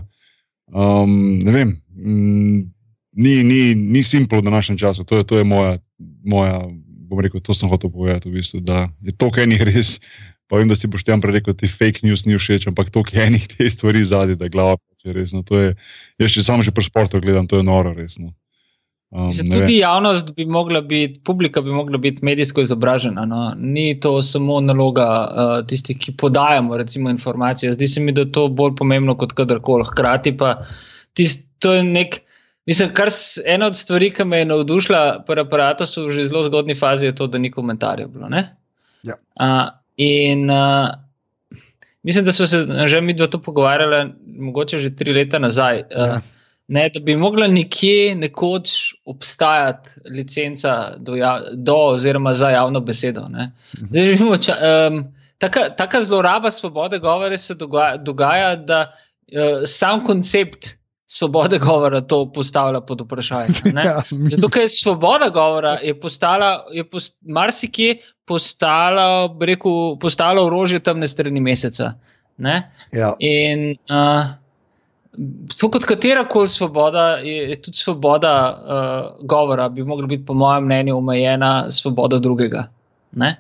um, 0.74 1.38
ne 1.38 1.52
vem, 1.54 1.76
m, 1.94 2.74
ni, 3.14 3.44
ni, 3.44 3.76
ni 3.76 4.04
simplo 4.04 4.42
v 4.42 4.48
današnjem 4.50 4.78
času, 4.78 5.04
to 5.04 5.18
je, 5.18 5.24
to 5.24 5.38
je 5.38 5.44
moja, 5.44 5.78
moja, 6.26 6.62
bom 7.10 7.22
rekel, 7.24 7.42
to 7.44 7.56
sem 7.58 7.72
hotel 7.72 7.92
povedati, 7.94 8.30
v 8.30 8.40
bistvu, 8.40 8.64
da 8.66 8.88
je 9.04 9.16
to, 9.16 9.32
kaj 9.34 9.50
ni 9.50 9.60
res. 9.62 10.00
Pa 10.52 10.60
vem, 10.60 10.68
da 10.70 10.76
si 10.78 10.90
boš 10.92 11.06
tam 11.08 11.24
rekel, 11.24 11.56
ti 11.58 11.70
fake 11.72 12.04
news 12.04 12.28
ni 12.28 12.36
všeč, 12.38 12.68
ampak 12.70 12.92
to, 12.94 13.02
kaj 13.08 13.30
enih 13.32 13.46
te 13.50 13.70
stvari 13.72 14.04
zadnji, 14.06 14.38
da 14.38 14.52
glava 14.52 14.78
je 15.04 15.14
resno. 15.14 15.44
To 15.44 15.60
je, 15.60 15.76
jaz 16.22 16.32
še 16.32 16.44
samo 16.46 16.64
že 16.64 16.74
pri 16.76 16.86
sportu 16.86 17.22
gledam, 17.24 17.48
to 17.48 17.60
je 17.60 17.68
noro 17.68 17.94
resno. 17.96 18.34
Um, 19.14 19.30
tudi 19.30 19.78
javnost 19.78 20.32
bi 20.34 20.46
mogla 20.50 20.82
biti, 20.82 21.20
publika 21.22 21.62
bi 21.62 21.70
mogla 21.70 22.00
biti 22.02 22.26
medijsko 22.26 22.64
izobražena. 22.66 23.28
No? 23.30 23.54
Ni 23.58 24.00
to 24.02 24.16
samo 24.26 24.58
naloga 24.62 25.06
uh, 25.06 25.52
tistih, 25.70 26.00
ki 26.02 26.16
podajamo 26.18 26.78
recimo, 26.78 27.12
informacije. 27.14 27.76
Zdi 27.76 27.88
se 27.88 28.02
mi, 28.02 28.12
da 28.12 28.26
je 28.26 28.32
to 28.34 28.48
bolj 28.50 28.74
pomembno 28.80 29.14
kot 29.18 29.36
kadarkoli. 29.38 29.86
Hkrati 29.92 30.34
pa 30.38 30.56
tist, 31.14 31.46
to 31.62 31.76
je 31.78 31.84
nek. 31.86 32.24
Mislim, 32.66 32.94
kar 32.94 33.10
ena 33.46 33.68
od 33.68 33.78
stvari, 33.78 34.12
ki 34.14 34.24
me 34.24 34.40
je 34.40 34.46
navdušila 34.46 35.24
pri 35.28 35.42
aparatu, 35.42 35.86
so 35.86 36.10
že 36.10 36.24
zelo 36.24 36.44
zgodni 36.44 36.76
fazi, 36.76 37.06
je 37.06 37.16
to, 37.16 37.28
da 37.28 37.38
ni 37.38 37.52
komentarjev 37.52 38.08
bilo. 38.08 38.30
Ja. 39.04 39.18
Uh, 39.36 39.70
in 39.98 40.50
uh, 40.50 40.90
mislim, 42.04 42.26
da 42.26 42.32
smo 42.32 42.46
se 42.46 42.66
že 42.88 43.02
mi 43.02 43.14
dva 43.14 43.28
to 43.28 43.42
pogovarjali, 43.42 44.14
mogoče 44.40 44.78
že 44.78 44.96
tri 44.96 45.14
leta 45.14 45.40
nazaj. 45.40 45.80
Uh, 45.80 46.08
ja. 46.08 46.22
Ne, 46.68 46.90
da 46.90 47.00
bi 47.00 47.16
mogla 47.16 47.48
nekje 47.48 48.16
nekoč 48.16 48.94
obstajati 49.06 49.90
licenca 50.06 50.94
do, 50.98 51.16
ja, 51.16 51.42
do 51.54 51.76
oziroma 51.76 52.34
za 52.34 52.50
javno 52.50 52.80
besedo. 52.80 53.22
Mhm. 53.30 53.86
Zdaj, 53.90 54.06
živimo, 54.06 54.38
ča, 54.38 54.56
um, 54.88 55.04
taka, 55.38 55.70
taka 55.76 56.02
zloraba 56.02 56.52
svobode 56.52 57.00
govora 57.00 57.38
se 57.38 57.54
dogaja, 57.54 57.98
dogaja 57.98 58.56
da 58.56 58.92
uh, 58.92 59.62
sam 59.66 60.06
koncept 60.06 60.68
svobode 61.14 61.60
govora 61.60 62.02
to 62.02 62.32
postavlja 62.32 62.82
pod 62.82 63.02
vprašanje. 63.02 63.54
Ja, 63.86 64.02
Zato, 64.30 64.50
ker 64.50 64.66
je 64.66 64.70
svoboda 64.70 65.30
govora, 65.30 65.78
je 65.84 65.94
postala, 66.00 66.66
je 66.72 66.84
post, 66.90 67.16
marsikje 67.22 67.98
postala, 68.26 69.28
rekel, 69.42 69.98
postala 70.02 70.46
orožje 70.46 70.80
temne 70.80 71.08
strani 71.08 71.42
meseca. 71.42 71.94
Ja. 72.92 73.14
In. 73.20 73.76
Uh, 73.90 74.40
To 75.60 75.68
kot 75.70 75.84
katera 75.86 76.24
koli 76.26 76.50
svoboda, 76.50 77.20
je, 77.22 77.50
je 77.52 77.56
tudi 77.62 77.78
svoboda 77.78 78.32
uh, 78.50 79.28
govora, 79.30 79.68
bi 79.70 79.84
mogla 79.86 80.08
biti, 80.10 80.26
po 80.26 80.34
mojem 80.34 80.66
mnenju, 80.66 80.96
omejena 80.98 81.72
svoboda 81.72 82.18
drugega. 82.20 82.64
Ne? 83.22 83.36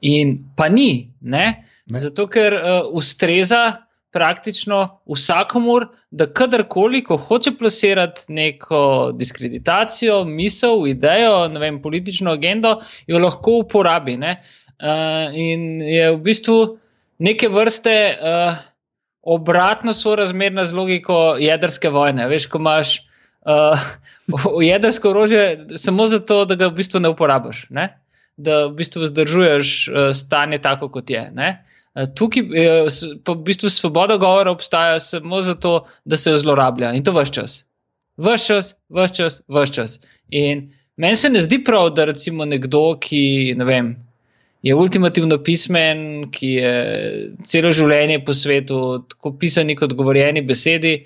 In 0.00 0.38
pa 0.56 0.70
ni, 0.72 1.10
ne? 1.20 1.64
Ne. 1.88 2.00
zato 2.00 2.26
ker 2.32 2.54
uh, 2.54 2.88
ustreza 2.92 3.87
praktično 4.12 4.78
vsakomur, 5.10 5.86
da 6.10 6.26
kadarkoli, 6.26 7.02
ko 7.04 7.16
hoče 7.16 7.52
plasirati 7.58 8.32
neko 8.32 9.12
diskreditacijo, 9.14 10.22
misel, 10.24 10.86
idejo, 10.88 11.48
ne 11.52 11.60
vem, 11.60 11.82
politično 11.82 12.32
agendo, 12.38 12.78
jo 13.06 13.20
lahko 13.20 13.60
uporabi. 13.64 14.16
Uh, 14.18 15.34
in 15.34 15.82
je 15.82 16.10
v 16.14 16.18
bistvu 16.24 16.58
neke 17.18 17.48
vrste. 17.52 17.94
Uh, 18.16 18.64
obratno 19.28 19.92
sorazmerna 19.92 20.64
z 20.64 20.72
logiko 20.72 21.36
jedrske 21.38 21.90
vojne. 21.92 22.28
Veš, 22.28 22.46
ko 22.48 22.58
imaš 22.58 22.94
uh, 23.44 23.88
jedrsko 24.72 25.10
orožje 25.10 25.76
samo 25.76 26.06
zato, 26.06 26.44
da 26.44 26.56
ga 26.56 26.70
v 26.70 26.78
bistvu 26.80 27.02
ne 27.04 27.12
uporabiš, 27.12 27.66
ne? 27.70 27.90
da 28.38 28.68
v 28.68 28.76
bistvu 28.78 29.02
vzdržuješ 29.02 29.70
uh, 29.88 29.96
stanje 30.14 30.60
tako, 30.62 30.88
kot 30.94 31.10
je. 31.10 31.24
Ne? 31.34 31.48
Uh, 31.98 32.06
tukaj 32.14 32.46
pa 33.26 33.34
v 33.34 33.44
bistvu 33.46 33.70
svoboda 33.74 34.16
govora 34.22 34.54
obstaja 34.54 35.00
samo 35.02 35.42
zato, 35.42 35.80
da 36.04 36.16
se 36.16 36.30
jo 36.30 36.38
zlorablja 36.38 36.94
in 36.94 37.04
to 37.04 37.12
vse 37.16 37.34
čas. 37.34 37.56
Vse 38.16 38.46
čas, 38.46 38.74
vse 38.94 39.14
čas, 39.14 39.40
vse 39.48 39.72
čas. 39.74 40.00
In 40.30 40.68
meni 40.96 41.16
se 41.16 41.30
ne 41.30 41.42
zdi 41.42 41.64
prav, 41.64 41.90
da 41.96 42.06
recimo 42.06 42.46
nekdo, 42.46 42.98
ki 43.02 43.54
ne 43.58 43.66
vem 43.66 43.96
je 44.62 44.74
ultimativno 44.74 45.38
pismen, 45.42 46.30
ki 46.34 46.50
je 46.58 46.72
celo 47.46 47.70
življenje 47.74 48.18
po 48.26 48.34
svetu, 48.34 48.80
tako 49.12 49.32
pisani 49.38 49.76
kot 49.78 49.94
govorjeni 49.98 50.42
besedi, 50.46 50.96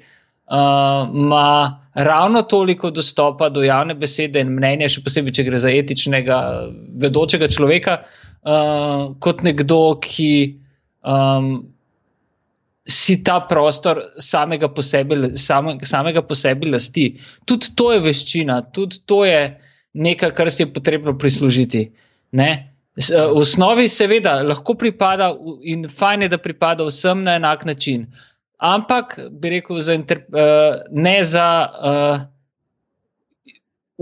ima 0.53 1.47
uh, 1.69 1.77
ravno 1.95 2.43
toliko 2.49 2.91
dostopa 2.91 3.49
do 3.53 3.63
javne 3.63 3.95
besede 3.95 4.41
in 4.43 4.55
mnenja, 4.57 4.89
še 4.93 5.05
posebej, 5.05 5.37
če 5.37 5.45
gre 5.47 5.61
za 5.61 5.71
etičnega, 5.73 6.39
vedočega 7.05 7.49
človeka, 7.53 8.03
uh, 8.45 9.13
kot 9.21 9.45
nekdo, 9.47 9.85
ki. 10.03 10.59
Um, 11.03 11.69
Si 12.83 13.15
ta 13.23 13.37
prostor 13.47 14.01
samega 14.19 14.67
po 14.67 14.83
sebi, 14.83 15.15
same, 15.39 15.77
samega 15.87 16.19
po 16.27 16.35
sebi 16.35 16.67
lasti. 16.67 17.05
Tudi 17.47 17.69
to 17.79 17.93
je 17.93 18.01
veščina, 18.03 18.57
tudi 18.75 18.99
to 19.07 19.21
je 19.23 19.55
nekaj, 19.95 20.33
kar 20.35 20.51
si 20.51 20.65
je 20.65 20.73
potrebno 20.75 21.15
prislužiti. 21.15 21.85
Ne? 22.35 22.73
Eh, 22.99 23.15
v 23.15 23.39
osnovi, 23.39 23.87
seveda, 23.89 24.43
lahko 24.43 24.75
pripada 24.75 25.31
in 25.63 25.87
fajn 25.89 26.27
je, 26.27 26.29
da 26.35 26.39
pripada 26.43 26.85
vsem 26.85 27.23
na 27.25 27.39
enak 27.39 27.65
način. 27.65 28.07
Ampak, 28.59 29.15
bi 29.31 29.55
rekel, 29.57 29.81
za 29.81 29.95
uh, 29.95 30.83
ne 30.91 31.17
za 31.25 31.47
uh, 31.71 32.27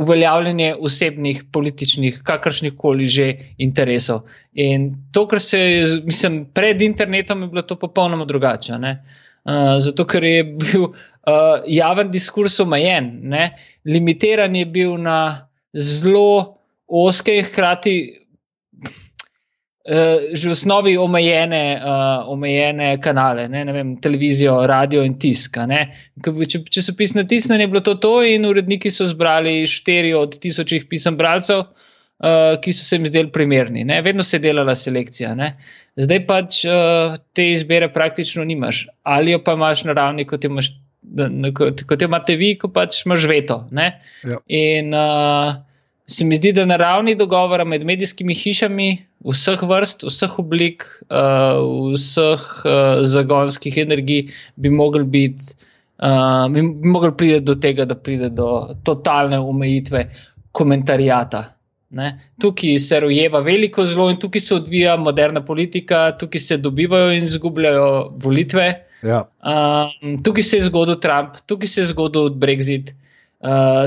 uveljavljanje 0.00 0.74
osebnih, 0.80 1.42
političnih, 1.52 2.20
kakršnih 2.24 2.76
koli 2.76 3.04
že 3.04 3.26
interesov. 3.58 4.22
In 4.54 4.94
to, 5.12 5.26
kar 5.28 5.40
se 5.40 5.60
je, 5.60 5.82
mislim, 6.04 6.44
pred 6.54 6.82
internetom 6.82 7.42
je 7.42 7.48
bilo 7.48 7.62
to 7.62 7.76
popolnoma 7.78 8.24
drugače. 8.24 8.78
Uh, 8.80 9.76
zato, 9.80 10.06
ker 10.08 10.24
je 10.24 10.44
bil 10.44 10.86
uh, 10.88 10.94
javen 11.66 12.10
diskurs 12.10 12.60
omejen, 12.60 13.12
ne? 13.28 13.50
limitiran 13.84 14.56
je 14.56 14.64
bil 14.66 14.96
na 15.00 15.48
zelo 15.76 16.56
oske 16.86 17.36
in 17.38 17.44
hkrati 17.44 18.19
uh, 19.88 20.34
že 20.36 20.48
v 20.48 20.52
osnovi 20.52 20.94
omejene, 20.98 21.64
uh, 21.80 22.28
omejene 22.32 22.92
kanale, 23.02 23.48
ne, 23.48 23.64
ne 23.64 23.72
vem, 23.72 23.94
televizijo, 24.02 24.66
radio 24.66 25.04
in 25.06 25.16
tisk. 25.20 25.56
Če, 25.56 26.62
če 26.68 26.84
so 26.84 26.96
pisne 26.98 27.24
tisnjene, 27.28 27.64
je 27.64 27.72
bilo 27.72 27.84
to 27.86 27.96
to, 28.02 28.14
in 28.26 28.44
uredniki 28.48 28.92
so 28.92 29.08
zbrali 29.08 29.62
štiri 29.68 30.12
od 30.16 30.36
tisočih 30.42 30.88
pisem 30.90 31.16
bralcev, 31.20 31.64
uh, 31.64 32.58
ki 32.60 32.74
so 32.76 32.84
se 32.84 32.98
jim 32.98 33.08
zdeli 33.08 33.32
primerni. 33.32 33.86
Ne. 33.88 34.02
Vedno 34.02 34.26
se 34.26 34.36
je 34.36 34.44
delala 34.50 34.76
selekcija. 34.76 35.32
Ne. 35.38 35.54
Zdaj 36.00 36.26
pač 36.28 36.62
uh, 36.68 37.16
te 37.34 37.50
izbire 37.54 37.90
praktično 37.92 38.44
nimaš, 38.44 38.86
ali 39.02 39.32
jo 39.34 39.42
pa 39.44 39.56
imaš 39.58 39.84
na 39.88 39.96
ravni, 39.96 40.28
kot 40.28 40.44
jo 40.44 40.52
imaš. 40.52 40.74
Kot, 41.56 41.80
kot 41.88 42.02
imate 42.04 42.34
vi, 42.36 42.52
ko 42.60 42.68
pač 42.70 43.00
imaš 43.06 43.24
veto. 43.26 43.56
Ja. 43.72 44.36
In 44.52 44.92
uh, 44.94 45.56
se 46.10 46.24
mi 46.24 46.36
zdi, 46.36 46.52
da 46.52 46.64
na 46.66 46.76
ravni 46.76 47.14
dogovora 47.14 47.64
med 47.64 47.84
medijskimi 47.86 48.34
hišami, 48.34 48.88
vseh 49.30 49.62
vrst, 49.62 50.02
vseh 50.08 50.38
oblik, 50.42 50.84
uh, 51.06 51.60
vseh 51.94 52.46
uh, 52.64 53.04
zagonskih 53.06 53.78
energij, 53.78 54.32
bi 54.56 54.72
mogli 54.74 55.04
biti. 55.04 55.54
Uh, 56.00 56.48
bi 56.50 56.64
mogli 56.64 57.12
priti 57.16 57.40
do 57.44 57.54
tega, 57.60 57.84
da 57.84 57.94
pride 57.94 58.30
do 58.34 58.50
totalne 58.84 59.38
omejitve 59.38 60.06
komentarjata. 60.52 61.44
Ne? 61.94 62.10
Tukaj 62.40 62.78
se 62.78 63.00
rojeva 63.00 63.42
veliko 63.46 63.84
zlo 63.86 64.08
in 64.10 64.18
tukaj 64.18 64.40
se 64.40 64.54
odvija 64.54 64.96
moderna 64.96 65.44
politika, 65.44 66.08
tukaj 66.18 66.40
se 66.40 66.56
dobivajo 66.56 67.12
in 67.12 67.26
izgubljajo 67.28 67.90
volitve. 68.22 68.66
Ja. 69.02 69.24
Um, 69.42 70.18
tukaj 70.24 70.42
se 70.42 70.58
je 70.58 70.66
zgodil 70.66 70.98
Trump, 71.02 71.38
tukaj 71.46 71.68
se 71.68 71.80
je 71.84 71.92
zgodil 71.92 72.32
Brexit. 72.34 72.90
Uh, 72.90 73.09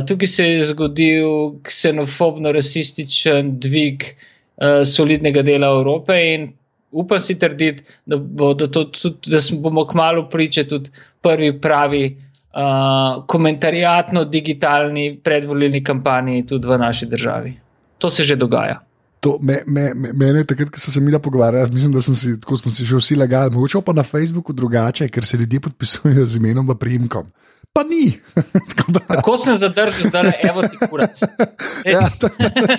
tukaj 0.08 0.28
se 0.28 0.46
je 0.46 0.66
zgodil 0.66 1.60
ksenofobno-rasističen 1.64 3.60
dvig 3.60 4.04
uh, 4.04 4.82
solidnega 4.86 5.42
dela 5.42 5.68
Evrope 5.68 6.14
in 6.34 6.54
upam 6.92 7.20
si 7.20 7.40
trditi, 7.40 7.84
da, 8.06 8.18
bo, 8.18 8.54
da, 8.54 8.68
to, 8.68 8.86
tudi, 8.86 9.30
da 9.30 9.38
bomo 9.62 9.88
kmalo 9.88 10.30
pričati 10.30 10.70
tudi 10.70 10.90
prvi 11.22 11.62
pravi 11.62 12.06
uh, 12.54 13.26
komentarjatno-digitalni 13.28 15.20
predvolilni 15.24 15.84
kampanji 15.84 16.46
tudi 16.48 16.68
v 16.68 16.78
naši 16.78 17.06
državi. 17.06 17.54
To 17.98 18.10
se 18.10 18.24
že 18.24 18.36
dogaja. 18.36 18.80
To, 19.20 19.38
me, 19.42 19.62
me, 19.68 19.94
me, 19.94 20.12
mene 20.14 20.44
takrat, 20.44 20.70
ko 20.70 20.80
sem 20.80 20.94
se 20.94 21.02
mi 21.02 21.12
da 21.12 21.20
pogovarjal, 21.20 21.70
mislim, 21.72 21.94
da 21.94 22.02
si, 22.02 22.40
tako 22.40 22.58
smo 22.58 22.72
si 22.72 22.86
že 22.86 22.98
vsi 22.98 23.16
lagali, 23.16 23.54
mogoče 23.54 23.80
pa 23.86 23.94
na 23.94 24.04
Facebooku 24.04 24.54
drugače, 24.54 25.08
ker 25.08 25.26
se 25.26 25.38
ljudje 25.38 25.60
podpisujejo 25.60 26.26
z 26.26 26.42
imenom 26.42 26.70
in 26.70 26.78
primkom. 26.78 27.30
Pa 27.74 27.82
ni. 27.84 28.14
Tako, 29.08 29.34
sem 29.38 29.56
zadržal, 29.58 30.12
da 30.12 30.20
je 30.20 30.34
evo 30.50 30.62
ti 30.62 30.78
kurac. 30.90 31.22
ja, 31.94 32.10
to, 32.20 32.30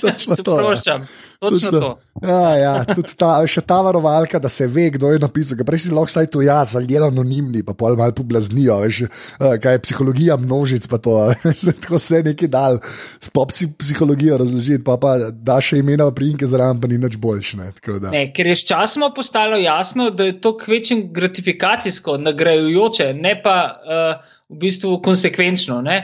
točno 0.00 0.36
to. 0.36 0.56
Proščam, 0.56 1.06
točno 1.42 1.70
to. 1.70 1.88
Ja, 2.22 2.50
ja, 2.56 2.74
tudi 2.86 3.16
ta, 3.18 3.32
še 3.50 3.64
ta 3.66 3.80
varovalka, 3.82 4.38
da 4.38 4.48
se 4.48 4.68
ve, 4.70 4.86
kdo 4.94 5.10
je 5.10 5.18
napisal. 5.18 5.58
Prej 5.66 5.82
si 5.82 5.94
lahko 5.94 6.14
saj 6.14 6.28
to 6.30 6.44
jaz, 6.46 6.76
ali 6.78 6.94
je 6.94 7.02
anonimni, 7.02 7.64
pa 7.66 7.74
pol 7.74 7.98
malo 7.98 8.14
poblaznijo, 8.14 8.76
veš, 8.84 9.00
eh, 9.08 9.56
kaj 9.62 9.74
je 9.78 9.80
psihologija 9.88 10.36
množic, 10.38 10.86
pa 10.90 11.00
to, 11.02 11.16
veš, 11.48 11.64
tako 11.82 11.98
se 11.98 12.22
neki 12.28 12.46
dal 12.52 12.78
s 13.18 13.34
pop 13.34 13.50
psihologijo 13.50 14.38
razložiti, 14.44 14.84
pa 14.86 14.94
pa 15.02 15.16
da 15.34 15.58
še 15.58 15.80
imena 15.82 16.06
prinke 16.14 16.46
zraven, 16.46 16.78
pa 16.78 16.92
ni 16.92 17.00
nič 17.02 17.18
boljš. 17.18 17.56
Ne, 17.58 17.72
ne, 18.12 18.22
ker 18.34 18.52
je 18.52 18.54
sčasoma 18.62 19.10
postalo 19.16 19.58
jasno, 19.58 20.12
da 20.14 20.30
je 20.30 20.38
to 20.38 20.54
kvečem 20.62 21.08
gratifikacijsko, 21.10 22.20
nagrajujoče, 22.30 23.10
ne 23.18 23.34
pa. 23.42 23.58
Uh, 23.82 24.30
v 24.48 24.58
bistvu 24.60 24.98
konsekvenčno. 25.04 25.80
Ne? 25.82 26.00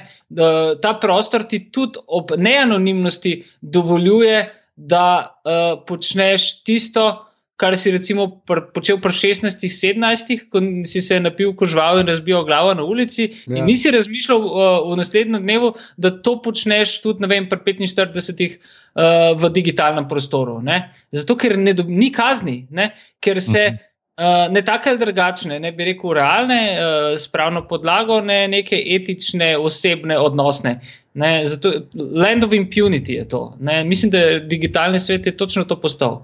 Ta 0.83 0.95
prostor 1.01 1.45
ti 1.49 1.67
tudi 1.73 2.01
ob 2.07 2.33
neanonimnosti 2.37 3.43
dovoljuje, 3.61 4.39
da 4.81 5.07
uh, 5.45 5.83
počneš 5.85 6.63
tisto, 6.65 7.27
kar 7.61 7.77
si 7.77 7.91
recimo 7.93 8.25
pr 8.49 8.63
počel 8.73 8.97
pri 9.05 9.13
16-17, 9.13 10.47
ko 10.49 10.63
si 10.89 11.03
se 11.05 11.19
napil 11.21 11.53
kožval 11.53 12.01
in 12.01 12.09
razbil 12.09 12.47
glavo 12.49 12.73
na 12.79 12.87
ulici, 12.89 13.27
ja. 13.45 13.59
in 13.59 13.69
nisi 13.69 13.93
razmišljal 13.93 14.41
uh, 14.41 14.71
v 14.89 14.97
naslednjem 14.97 15.45
dnevu, 15.45 15.75
da 16.01 16.15
to 16.25 16.39
počneš 16.41 16.97
tudi 17.05 17.29
vem, 17.29 17.51
pri 17.51 17.77
45 17.85 18.57
uh, 18.57 19.37
v 19.37 19.53
digitalnem 19.53 20.09
prostoru. 20.09 20.63
Ne? 20.65 20.81
Zato, 21.13 21.37
ker 21.37 21.59
ne, 21.61 21.77
ni 21.85 22.09
kazni, 22.13 22.65
ne? 22.71 22.95
ker 23.21 23.43
se. 23.43 23.53
Uh 23.53 23.73
mhm. 23.73 23.77
-huh. 23.77 23.87
Uh, 24.21 24.53
ne 24.53 24.61
tako 24.65 24.91
ali 24.91 24.99
drugačne, 24.99 25.57
ne 25.61 25.71
bi 25.73 25.85
rekel 25.85 26.13
realne, 26.13 26.57
uh, 26.77 27.19
spravno 27.19 27.63
podlago, 27.69 28.19
ne 28.21 28.49
neke 28.49 28.77
etične, 28.97 29.55
osebne, 29.57 30.19
odnosne. 30.19 30.75
Ne, 31.15 31.31
zato, 31.49 31.73
land 31.97 32.45
of 32.45 32.53
impunity 32.53 33.17
je 33.17 33.29
to. 33.29 33.57
Ne. 33.61 33.85
Mislim, 33.85 34.11
da 34.11 34.19
je 34.19 34.41
digitalni 34.41 34.99
svet 34.99 35.27
je 35.27 35.37
točno 35.37 35.65
to 35.65 35.81
postal. 35.81 36.21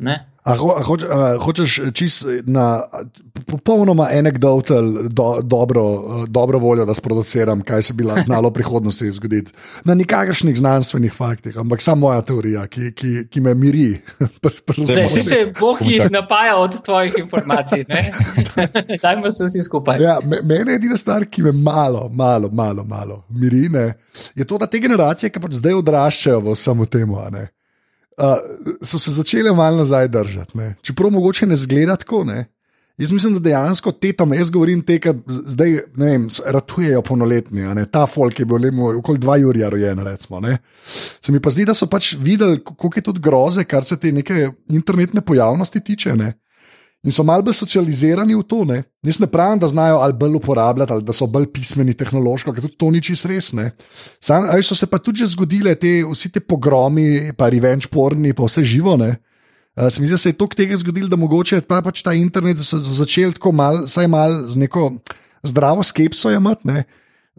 Ne. 0.00 0.16
A, 0.40 0.54
ho, 0.56 0.70
a, 0.72 0.80
hoč, 0.80 1.02
a 1.04 1.36
hočeš 1.36 1.92
čist 1.92 2.24
na 2.48 2.80
popolnoma 3.44 4.06
anekdotal 4.08 5.08
do, 5.12 5.26
dobro, 5.44 5.84
dobro 6.32 6.58
voljo, 6.58 6.86
da 6.88 6.94
sproduciram, 6.96 7.60
kaj 7.60 7.82
se 7.82 7.94
bi 7.94 8.06
lahko 8.08 8.24
znalo 8.24 8.48
v 8.48 8.56
prihodnosti 8.56 9.10
zgoditi. 9.12 9.52
Na 9.84 9.94
nikakršnih 9.94 10.56
znanstvenih 10.56 11.12
faktih, 11.12 11.58
ampak 11.60 11.84
samo 11.84 12.08
moja 12.08 12.24
teorija, 12.24 12.64
ki, 12.72 12.94
ki, 12.96 13.12
ki 13.30 13.40
me 13.44 13.54
miri. 13.54 14.00
Vsi 15.04 15.22
se 15.22 15.42
bohi 15.60 16.00
napajajo 16.10 16.64
od 16.64 16.80
tvojih 16.84 17.14
informacij, 17.18 17.84
dajmo 19.02 19.30
se 19.30 19.44
vsi 19.44 19.60
skupaj. 19.60 20.00
Ja, 20.02 20.18
mene 20.24 20.72
je 20.72 20.80
edina 20.80 20.96
stvar, 20.96 21.28
ki 21.28 21.42
me 21.42 21.52
malo, 21.52 22.08
malo, 22.08 22.48
malo, 22.52 22.84
malo 22.84 23.24
miri, 23.28 23.68
ne, 23.68 23.92
je 24.34 24.44
to, 24.44 24.58
da 24.58 24.66
te 24.66 24.78
generacije, 24.78 25.30
ki 25.30 25.40
pač 25.40 25.60
zdaj 25.60 25.82
odraščajo 25.84 26.40
v 26.48 26.56
samo 26.56 26.86
temu 26.88 27.20
uh, 28.20 28.36
so 28.82 28.98
se 28.98 29.10
začele 29.10 29.52
malo 29.52 29.76
nazaj 29.76 30.08
držati. 30.08 30.58
Ne? 30.58 30.74
Čeprav 30.82 31.10
mogoče 31.10 31.46
ne 31.46 31.56
zgleda 31.56 31.96
tako. 31.96 32.24
Ne? 32.24 32.46
Jaz 33.00 33.12
mislim, 33.12 33.34
da 33.34 33.40
dejansko 33.40 33.92
te 33.92 34.12
tam, 34.12 34.34
jaz 34.36 34.50
govorim, 34.52 34.82
te, 34.84 34.98
ki 35.00 35.14
zdaj 35.54 35.78
vem, 35.96 36.26
ratujejo 36.52 37.00
polnoletni, 37.02 37.64
ta 37.88 38.02
folk 38.06 38.42
je 38.42 38.44
bil 38.44 38.60
le 38.60 38.72
okoli 38.98 39.18
dva 39.18 39.38
Jurija 39.40 39.70
rojen. 39.72 40.02
Recimo, 40.04 40.40
se 41.22 41.32
mi 41.32 41.40
pa 41.40 41.50
zdi, 41.50 41.64
da 41.64 41.74
so 41.74 41.88
pač 41.88 42.12
videli, 42.20 42.60
koliko 42.60 42.98
je 42.98 43.02
tudi 43.02 43.24
groze, 43.24 43.64
kar 43.64 43.84
se 43.88 43.96
te 43.96 44.12
neke 44.12 44.50
internetne 44.68 45.20
pojavnosti 45.20 45.80
tiče. 45.80 46.16
Ne? 46.16 46.34
In 47.04 47.12
so 47.12 47.24
malce 47.24 47.54
socializirani 47.56 48.36
v 48.36 48.44
to. 48.44 48.64
Ne? 48.68 48.82
Jaz 49.06 49.20
ne 49.22 49.28
pravim, 49.30 49.58
da 49.58 49.68
znajo 49.68 50.02
ali 50.04 50.12
bolj 50.12 50.36
uporabljati, 50.36 50.92
ali 50.92 51.04
da 51.04 51.12
so 51.16 51.26
bolj 51.26 51.48
pismeni 51.52 51.94
tehnološko, 51.94 52.52
ker 52.52 52.66
tudi 52.66 52.76
to 52.76 52.90
ni 52.90 53.02
čisto 53.02 53.28
res. 53.28 53.52
Sam, 54.20 54.48
ali 54.50 54.62
so 54.62 54.74
se 54.74 54.86
pa 54.86 54.98
tudi 54.98 55.24
že 55.24 55.32
zgodile 55.32 55.74
te, 55.74 56.00
vsi 56.04 56.32
te 56.32 56.40
pogromi, 56.40 57.32
pa 57.36 57.48
revenge 57.48 57.88
porni, 57.88 58.34
pa 58.34 58.44
vse 58.44 58.64
živo. 58.64 58.96
Ne? 59.00 59.16
Uh, 59.76 59.88
se 59.88 60.00
mi 60.00 60.06
zdi, 60.06 60.14
da 60.14 60.18
se 60.18 60.28
je 60.28 60.38
toliko 60.38 60.58
tega 60.58 60.76
zgodilo, 60.76 61.08
da 61.08 61.16
mogoče 61.16 61.60
pa 61.62 61.80
pač 61.82 62.02
ta 62.02 62.12
internet 62.12 62.58
začel 62.60 63.32
tako 63.32 63.52
malo, 63.52 63.86
vsaj 63.86 64.08
malo 64.10 64.46
z 64.48 64.58
neko 64.60 64.90
zdravo 65.46 65.82
skepso 65.82 66.32
imeti. 66.34 66.82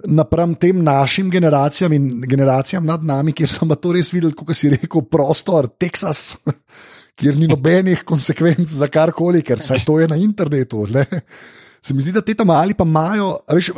Napram 0.08 0.56
tem 0.56 0.80
našim 0.82 1.30
generacijam 1.30 1.94
in 1.94 2.24
generacijam 2.26 2.86
nad 2.86 3.04
nami, 3.06 3.36
kjer 3.38 3.50
smo 3.50 3.76
to 3.76 3.92
res 3.94 4.10
videli, 4.14 4.34
kot 4.34 4.56
si 4.58 4.72
rekel, 4.72 5.04
prostor, 5.06 5.68
Teksas, 5.78 6.32
kjer 7.20 7.38
ni 7.38 7.50
nobenih 7.50 8.04
konsekvenc 8.08 8.70
za 8.70 8.88
karkoli, 8.92 9.44
ker 9.46 9.60
se 9.60 9.80
to 9.86 10.00
je 10.00 10.08
na 10.08 10.18
internetu. 10.20 10.86
Ne? 10.92 11.06
Se 11.82 11.96
mi 11.98 12.04
zdi, 12.04 12.14
da 12.14 12.22
te 12.22 12.36
tam 12.38 12.52
ali 12.54 12.76
pa 12.78 12.86
imajo, 12.86 13.40
veš, 13.50 13.72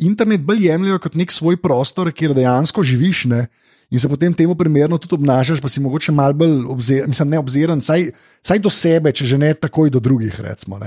internet 0.00 0.40
bolj 0.48 0.64
jemljajo 0.66 1.00
kot 1.04 1.18
nek 1.20 1.32
svoj 1.32 1.58
prostor, 1.60 2.08
kjer 2.12 2.34
dejansko 2.36 2.82
živiš. 2.82 3.26
Ne? 3.28 3.46
In 3.90 4.00
se 4.00 4.08
potem 4.08 4.34
temu 4.34 4.54
primerno 4.54 4.98
tudi 4.98 5.18
obnašaš, 5.18 5.60
pa 5.60 5.68
si 5.68 5.82
mogoče 5.82 6.12
malo 6.12 6.38
bolj 6.40 6.64
obziren, 6.70 7.10
mislim, 7.10 7.34
ne 7.34 7.38
obziren, 7.38 7.80
saj, 7.82 8.10
saj 8.46 8.62
do 8.62 8.70
sebe, 8.70 9.12
če 9.12 9.26
že 9.26 9.38
ne 9.38 9.54
takoj 9.54 9.90
do 9.90 10.00
drugih. 10.00 10.40
Recimo, 10.40 10.78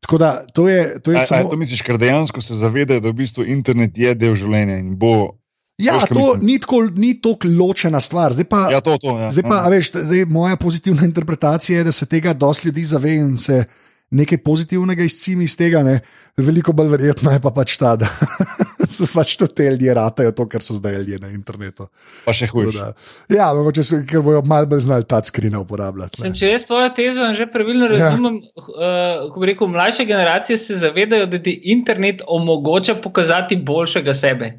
Tako 0.00 0.18
da 0.18 0.46
to 0.54 0.68
je. 0.68 1.00
To 1.04 1.12
je 1.12 1.18
a, 1.18 1.26
samo... 1.26 1.48
a, 1.48 1.50
to 1.50 1.56
misliš, 1.60 1.82
ker 1.84 1.98
dejansko 2.00 2.40
se 2.42 2.56
zavedajo, 2.56 3.00
da 3.04 3.12
v 3.12 3.20
bistvu 3.20 3.44
internet 3.44 3.98
je 3.98 4.14
del 4.16 4.34
življenja 4.34 4.80
in 4.80 4.96
bo 4.98 5.36
Ja, 5.80 5.96
veš, 5.98 6.08
to 6.12 6.24
ni 6.42 6.58
tako, 6.60 6.82
ni 6.94 7.14
tako 7.20 7.48
ločena 7.58 8.00
stvar. 8.00 8.34
Zdaj 8.36 8.48
pa, 8.50 8.66
ja, 8.72 8.80
to, 8.84 8.98
to, 9.00 9.16
ja. 9.18 9.30
zdaj 9.32 9.46
pa 9.48 9.60
veš, 9.72 9.92
zdaj, 9.94 10.24
moja 10.28 10.56
pozitivna 10.60 11.06
interpretacija 11.10 11.78
je, 11.78 11.88
da 11.88 11.92
se 11.92 12.06
tega 12.06 12.32
dosti 12.32 12.68
ljudi 12.68 12.84
zave 12.84 13.14
in 13.16 13.36
se 13.36 13.64
nekaj 14.10 14.38
pozitivnega 14.38 15.02
izcimi 15.06 15.44
iz 15.44 15.56
tega. 15.56 15.82
Ne? 15.86 16.00
Veliko 16.36 16.72
bolj 16.72 16.88
verjetno 16.96 17.32
je 17.32 17.40
pa 17.40 17.50
pač 17.54 17.76
ta, 17.78 17.96
so 18.94 19.06
pač 19.12 19.36
to 19.36 19.46
te 19.46 19.68
ljudje 19.70 19.94
ratajo, 19.94 20.32
to, 20.32 20.46
kar 20.48 20.62
so 20.62 20.74
zdaj 20.74 20.96
ljudje 21.00 21.18
na 21.22 21.30
internetu. 21.34 21.86
Pa 22.24 22.34
še 22.36 22.48
hujše. 22.50 22.90
Ja, 23.32 23.50
mogoče 23.56 23.84
so, 23.86 24.00
ker 24.08 24.22
bojo 24.24 24.42
malo 24.46 24.68
bolj 24.70 24.84
znali 24.86 25.06
ta 25.08 25.20
skrine 25.24 25.58
uporabljati. 25.60 26.22
Sem, 26.22 26.34
če 26.36 26.52
jaz 26.54 26.66
tvojo 26.68 26.90
tezo 26.96 27.28
že 27.36 27.46
pravilno 27.50 27.86
ja. 27.90 27.92
razumem, 28.10 28.40
ja. 28.42 28.64
uh, 28.66 29.30
ko 29.32 29.42
bi 29.42 29.50
rekel, 29.52 29.70
mlajše 29.70 30.06
generacije 30.08 30.58
se 30.58 30.78
zavedajo, 30.80 31.28
da 31.30 31.40
ti 31.42 31.54
internet 31.74 32.24
omogoča 32.26 32.96
pokazati 33.02 33.56
boljšega 33.56 34.14
sebe. 34.14 34.52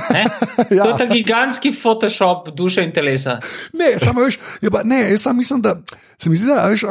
ja. 0.76 0.82
To 0.84 0.90
je 0.90 0.98
ta 0.98 1.06
gigantski 1.10 1.72
Photoshop 1.74 2.50
duše 2.56 2.84
in 2.86 2.92
telesa. 2.96 3.40
Ne, 3.76 3.96
samo 4.02 4.26
veš, 4.26 4.38
pa, 4.72 4.84
ne, 4.84 5.02
jaz 5.10 5.26
sam 5.26 5.36
mislim, 5.36 5.62
da 5.62 5.76
se 6.18 6.30
mi 6.30 6.36
zdi, 6.36 6.46
da 6.48 6.68
veš, 6.70 6.86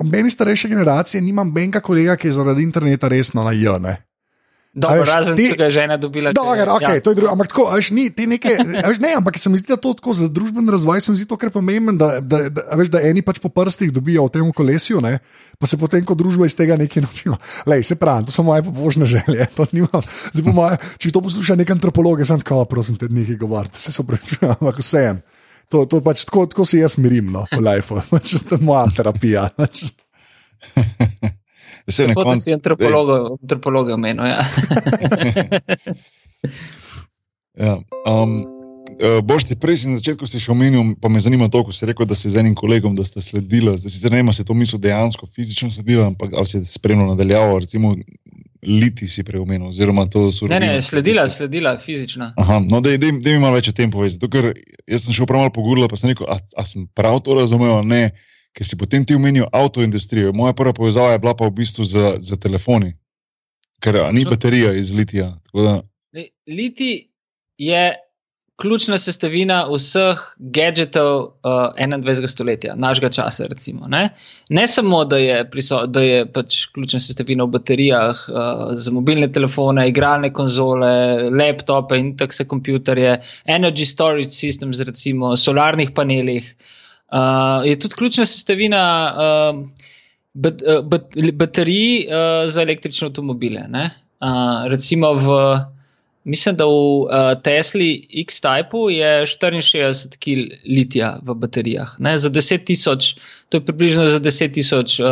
ambeni 0.00 0.30
starejše 0.30 0.68
generacije 0.68 1.20
nimam 1.20 1.52
benka 1.54 1.80
kolega, 1.80 2.16
ki 2.16 2.28
je 2.28 2.36
zaradi 2.36 2.62
interneta 2.62 3.08
resno 3.08 3.44
na 3.44 3.52
jone. 3.56 3.96
Dobro, 4.78 5.02
veš, 5.02 5.10
razen 5.10 5.40
če 5.40 5.56
ga 5.58 5.68
žena 5.74 5.96
dobila. 6.00 6.32
Dobar, 6.36 6.70
okay, 6.76 6.98
ja. 6.98 7.02
to 7.02 7.12
je 7.12 7.18
drugo. 7.18 7.32
Ampak 7.34 7.50
tako, 7.50 7.66
veš, 7.72 7.90
ni, 7.96 8.06
neke, 8.30 8.54
veš, 8.62 9.00
ne, 9.02 9.12
ampak 9.18 9.38
se 9.40 9.50
mi 9.50 9.58
zdi, 9.58 9.72
da 9.72 9.78
to 9.80 9.92
tako 9.98 10.14
za 10.14 10.28
družben 10.30 10.68
razvoj, 10.70 11.02
se 11.02 11.12
mi 11.12 11.20
zdi 11.20 11.26
to 11.30 11.38
kar 11.40 11.50
pomembno, 11.54 11.96
da, 11.98 12.10
da, 12.22 12.44
da, 12.52 12.64
veš, 12.78 12.92
da 12.94 13.02
eni 13.08 13.24
pač 13.26 13.40
po 13.42 13.50
prstih 13.52 13.90
dobijo 13.94 14.28
v 14.28 14.34
tem 14.36 14.52
kolesju, 14.54 15.02
ne, 15.04 15.18
pa 15.58 15.70
se 15.70 15.78
potem 15.80 16.04
kot 16.06 16.20
družba 16.20 16.46
iz 16.46 16.56
tega 16.58 16.78
nekaj 16.78 17.04
naučijo. 17.04 17.38
Lej, 17.70 17.86
se 17.90 17.98
pravi, 17.98 18.28
to 18.28 18.34
so 18.34 18.46
moje 18.46 18.64
pobožne 18.68 19.08
želje. 19.10 19.48
To 19.58 19.66
po 19.66 20.54
moje, 20.54 20.78
če 21.02 21.12
to 21.14 21.24
posluša 21.24 21.58
nek 21.58 21.74
antropolog, 21.74 22.22
sem 22.26 22.40
tako, 22.44 22.62
prosim, 22.70 22.98
te 23.00 23.10
nekaj 23.10 23.40
govoriti, 23.40 23.80
se 23.82 23.94
so 23.94 24.06
prečujem, 24.06 24.54
ampak 24.54 24.78
vse 24.84 25.04
en. 25.10 25.24
To, 25.68 25.84
to 25.84 26.00
pač 26.00 26.24
tako, 26.28 26.46
tako 26.48 26.64
se 26.64 26.80
jaz 26.80 26.96
mirim, 27.02 27.32
no, 27.34 27.44
v 27.50 27.60
life, 27.60 27.98
pač 28.12 28.38
to 28.40 28.56
je 28.56 28.64
moja 28.64 28.86
terapija. 28.94 29.50
Pač. 29.58 29.88
Se 31.88 32.06
ne 32.06 32.14
konc... 32.14 32.42
si 32.42 32.52
antropolog 32.52 33.88
omenil. 33.94 34.24
Ja. 34.28 34.44
ja, 37.64 37.74
um, 38.06 38.34
uh, 39.00 39.18
Boš 39.24 39.48
ti 39.48 39.56
prej 39.56 39.86
na 39.88 39.96
začetku 39.96 40.28
si 40.28 40.40
še 40.42 40.52
omenil, 40.52 40.94
pa 41.00 41.08
me 41.08 41.22
zanima 41.22 41.48
to, 41.52 41.64
ko 41.64 41.72
si 41.72 41.88
rekel, 41.88 42.08
da 42.08 42.18
si 42.18 42.30
z 42.32 42.42
enim 42.44 42.54
kolegom, 42.58 42.96
da 42.98 43.06
ste 43.08 43.24
sledili, 43.24 43.72
da 43.72 43.88
si 43.88 44.04
ne 44.04 44.20
vem, 44.20 44.32
se 44.36 44.44
to 44.44 44.56
misli 44.58 44.80
dejansko 44.84 45.28
fizično 45.32 45.72
sledili, 45.72 46.04
ampak 46.04 46.36
ali 46.36 46.50
si 46.50 46.64
spremljal 46.68 47.14
nadaljavo, 47.14 47.58
recimo 47.64 47.96
liti 48.62 49.08
si 49.08 49.22
preomenil, 49.24 49.68
oziroma 49.70 50.08
to 50.10 50.28
so. 50.34 50.48
Ne, 50.50 50.58
ne, 50.60 50.82
sledila, 50.82 51.28
sledila, 51.30 51.78
fizična. 51.78 52.32
Aha, 52.36 52.58
no, 52.66 52.80
da 52.82 52.90
mi 52.98 53.38
malo 53.38 53.54
več 53.56 53.70
o 53.70 53.76
tem 53.76 53.90
poveš. 53.90 54.18
Jaz 54.18 55.06
sem 55.06 55.14
šel 55.14 55.28
prav 55.30 55.46
malo 55.46 55.54
pogurla, 55.54 55.88
pa 55.88 55.96
sem 55.96 56.10
rekel, 56.10 56.26
a, 56.28 56.40
a 56.58 56.66
sem 56.66 56.88
prav 56.98 57.22
to 57.24 57.38
razumel, 57.38 57.80
ne 57.86 58.10
ker 58.58 58.66
si 58.66 58.76
potem 58.76 59.06
ti 59.06 59.14
omenil 59.14 59.46
avtoindustrijo. 59.54 60.34
Moja 60.34 60.56
prva 60.58 60.74
povezava 60.74 61.14
je 61.14 61.22
bila 61.22 61.36
pa 61.38 61.46
v 61.46 61.54
bistvu 61.60 61.86
z, 61.86 62.16
z 62.18 62.40
telefoni, 62.42 62.90
ker 63.78 64.00
ni 64.10 64.26
baterija 64.26 64.74
iz 64.74 64.90
litija. 64.90 65.30
Liti 66.50 66.90
je 67.58 67.84
ključna 68.58 68.96
sestavina 68.98 69.60
vseh 69.70 70.22
gadgetov 70.56 71.12
uh, 71.46 71.76
21. 71.78 72.26
stoletja, 72.26 72.74
našega 72.74 73.12
časa. 73.14 73.46
Recimo, 73.46 73.86
ne? 73.86 74.08
ne 74.50 74.64
samo, 74.66 75.04
da 75.04 75.20
je, 75.22 75.36
da 75.86 76.02
je 76.02 76.24
pač 76.32 76.64
ključna 76.74 76.98
sestavina 77.00 77.46
v 77.46 77.54
baterijah 77.54 78.24
uh, 78.26 78.64
za 78.74 78.90
mobilne 78.90 79.30
telefone, 79.32 79.86
igralne 79.92 80.32
konzole, 80.34 80.90
laptope 81.30 82.00
in 82.02 82.16
tako 82.18 82.40
se 82.40 82.48
kompjuterje, 82.50 83.20
energy 83.46 83.86
storage 83.86 84.34
systems, 84.34 84.82
recimo 84.82 85.36
solarnih 85.36 85.94
panelih. 85.94 86.50
Uh, 86.58 86.74
je 87.64 87.78
tudi 87.80 87.94
ključna 87.94 88.26
sestavina 88.26 88.82
uh, 89.14 89.62
bat, 90.34 90.62
uh, 90.62 90.84
bat, 90.84 91.16
baterij 91.34 92.06
uh, 92.06 92.50
za 92.50 92.62
električne 92.62 93.08
avtomobile. 93.08 93.64
Uh, 93.70 94.68
recimo 94.68 95.14
v 95.14 95.32
mislim, 96.28 96.56
da 96.56 96.64
v 96.64 96.70
uh, 96.70 97.08
Tesli 97.42 98.06
X-Typu 98.24 98.90
je 98.90 99.26
64 99.26 100.18
kg 100.20 100.60
litija 100.66 101.18
v 101.22 101.34
baterijah. 101.34 101.96
Ne? 101.98 102.18
Za 102.18 102.30
10 102.30 102.64
tisoč, 102.68 103.14
to 103.48 103.56
je 103.56 103.64
približno 103.64 104.08
za 104.08 104.20
10 104.20 104.52
tisoč 104.54 105.00
uh, 105.00 105.08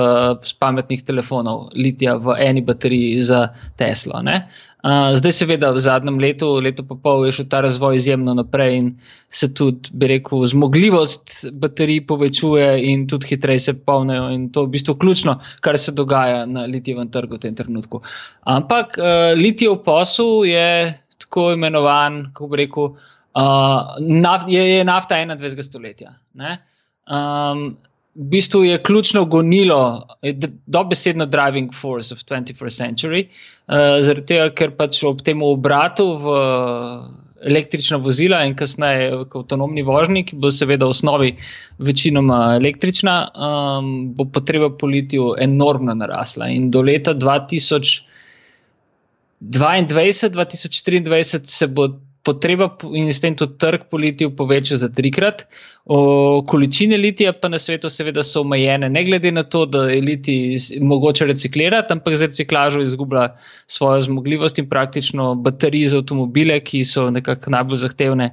pametnih 0.59 1.03
telefonov 1.03 1.71
litija 1.75 2.17
v 2.17 2.37
eni 2.39 2.61
bateriji 2.61 3.23
za 3.23 3.49
Teslo. 3.77 4.23
Uh, 4.85 5.17
zdaj, 5.17 5.33
seveda, 5.33 5.71
v 5.73 5.81
zadnjem 5.81 6.19
letu, 6.21 6.47
leto 6.61 6.85
pa 6.85 6.95
pol, 7.01 7.25
je 7.27 7.33
šel 7.39 7.47
ta 7.51 7.63
razvoj 7.65 7.97
izjemno 7.97 8.35
naprej 8.37 8.75
in 8.77 8.91
se 9.33 9.49
tudi, 9.57 9.89
bi 9.97 10.11
rekel, 10.11 10.45
zmogljivost 10.47 11.49
baterij 11.59 12.03
povečuje 12.07 12.69
in 12.93 13.07
tudi 13.09 13.33
hitreje 13.33 13.65
se 13.65 13.75
polnijo. 13.75 14.29
In 14.31 14.51
to 14.53 14.63
je 14.63 14.69
v 14.69 14.75
bistvu 14.77 14.95
ključno, 15.01 15.39
kar 15.65 15.79
se 15.81 15.97
dogaja 15.97 16.45
na 16.47 16.67
litijevem 16.69 17.09
trgu 17.11 17.35
v 17.35 17.43
tem 17.47 17.57
trenutku. 17.57 18.03
Ampak 18.45 19.01
uh, 19.01 19.33
litijev 19.35 19.81
posel 19.87 20.45
je 20.45 20.69
tako 21.25 21.49
imenovan, 21.57 22.29
kako 22.29 22.53
bi 22.53 22.63
rekel, 22.67 22.93
uh, 22.93 23.97
naft, 23.99 24.47
je, 24.53 24.63
je 24.77 24.85
nafta 24.85 25.19
21. 25.25 25.67
stoletja. 25.67 26.15
Um, 26.37 27.67
v 28.15 28.31
bistvu 28.31 28.63
je 28.65 28.79
ključno 28.83 29.25
gonilo, 29.25 30.07
dobesedno 30.67 31.27
driving 31.27 31.75
force 31.75 32.15
of 32.15 32.21
21st 32.21 32.85
century, 32.85 33.27
uh, 33.27 33.56
zaradi 33.69 34.27
tega, 34.31 34.51
ker 34.55 34.71
pač 34.79 35.03
ob 35.05 35.23
tem 35.27 35.43
obratu 35.43 36.07
v 36.23 36.35
električna 37.47 37.99
vozila 38.03 38.45
in 38.47 38.55
kasneje 38.57 39.11
avtonomni 39.27 39.83
vožnji, 39.87 40.25
ki 40.31 40.37
bo 40.41 40.51
seveda 40.51 40.87
v 40.87 40.95
osnovi 40.95 41.33
večinoma 41.79 42.57
električna, 42.57 43.17
um, 43.35 44.15
bo 44.17 44.25
potreba 44.33 44.71
po 44.71 44.87
litiju 44.91 45.35
enormno 45.41 45.95
narasla. 45.95 46.49
In 46.55 46.71
do 46.71 46.83
leta 46.83 47.15
2022, 47.15 48.03
2023 49.43 51.45
se 51.45 51.67
bo 51.67 51.89
potreba 52.27 52.67
in 52.99 53.13
s 53.13 53.23
tem 53.23 53.37
tudi 53.39 53.55
trg 53.63 53.87
po 53.91 54.01
litiju 54.03 54.33
povečal 54.37 54.81
za 54.83 54.89
trikrat. 54.91 55.45
O, 55.87 56.43
količine 56.51 56.99
litija 56.99 57.33
pa 57.39 57.49
na 57.53 57.61
svetu 57.63 57.91
seveda 57.93 58.25
so 58.27 58.43
omejene, 58.43 58.91
ne 58.91 59.05
glede 59.07 59.31
na 59.33 59.45
to, 59.47 59.63
da 59.71 59.85
je 59.87 60.01
litij 60.03 60.81
mogoče 60.83 61.29
reciklirati, 61.31 61.95
ampak 61.95 62.19
za 62.19 62.27
reciklažo 62.27 62.83
izgublja 62.83 63.29
svojo 63.71 64.03
zmogljivost 64.09 64.59
in 64.59 64.69
praktično 64.69 65.35
baterije 65.35 65.95
za 65.95 66.03
avtomobile, 66.03 66.59
ki 66.61 66.85
so 66.85 67.11
nekako 67.11 67.55
najbolj 67.55 67.85
zahtevne. 67.87 68.33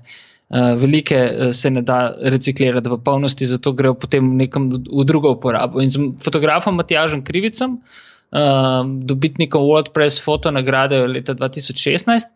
Uh, 0.54 0.74
velike 0.78 1.18
uh, 1.18 1.50
se 1.56 1.70
ne 1.72 1.82
da 1.82 2.14
reciklirati 2.30 2.90
v 2.90 2.98
polnosti, 3.02 3.46
zato 3.50 3.72
grejo 3.74 3.96
potem 3.98 4.36
nekam 4.38 4.68
v 4.70 5.06
drugo 5.06 5.32
uporabo. 5.34 5.82
In 5.82 5.90
z 5.90 6.12
fotografom 6.22 6.76
Matjažem 6.78 7.24
Krivicem, 7.26 7.80
uh, 7.80 8.84
dobitnikom 9.10 9.64
WordPress 9.66 10.22
foto 10.22 10.52
nagrade 10.52 11.00
leta 11.08 11.34
2016, 11.34 12.30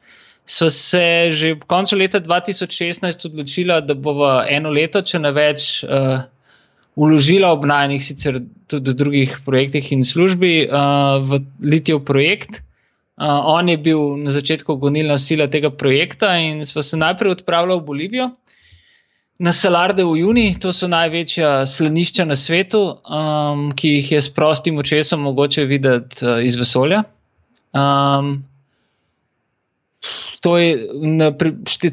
so 0.47 0.69
se 0.71 1.27
že 1.29 1.53
v 1.59 1.65
koncu 1.67 1.99
leta 1.99 2.19
2016 2.23 3.27
odločila, 3.27 3.81
da 3.83 3.93
bo 3.93 4.15
v 4.15 4.47
eno 4.47 4.71
leto, 4.71 5.03
če 5.03 5.19
ne 5.19 5.31
več, 5.35 5.83
uh, 5.83 6.23
uložila 6.95 7.51
ob 7.51 7.67
najnih, 7.67 8.01
sicer 8.01 8.39
tudi 8.71 8.95
drugih 8.95 9.43
projektih 9.45 9.91
in 9.91 10.07
službi, 10.07 10.71
uh, 10.71 11.19
v 11.19 11.43
Litijev 11.61 12.01
projekt. 12.07 12.63
Uh, 13.19 13.43
on 13.51 13.69
je 13.69 13.77
bil 13.77 14.17
na 14.23 14.31
začetku 14.31 14.79
gonilna 14.79 15.17
sila 15.19 15.49
tega 15.51 15.69
projekta 15.69 16.37
in 16.39 16.63
smo 16.65 16.81
se 16.81 16.97
najprej 16.97 17.37
odpravili 17.37 17.75
v 17.75 17.85
Bolivijo. 17.85 18.27
Na 19.39 19.53
Salarde 19.53 20.01
v 20.01 20.17
Juni, 20.17 20.55
to 20.57 20.71
so 20.73 20.87
največja 20.89 21.67
slanišča 21.69 22.25
na 22.25 22.33
svetu, 22.33 22.97
um, 23.05 23.69
ki 23.77 23.99
jih 23.99 24.11
je 24.15 24.21
s 24.21 24.33
prostim 24.33 24.79
očesom 24.81 25.21
mogoče 25.27 25.67
videti 25.69 26.23
uh, 26.25 26.39
iz 26.41 26.55
vesolja. 26.57 27.03
Um, 27.75 28.47
To 30.47 30.55
je 30.55 30.87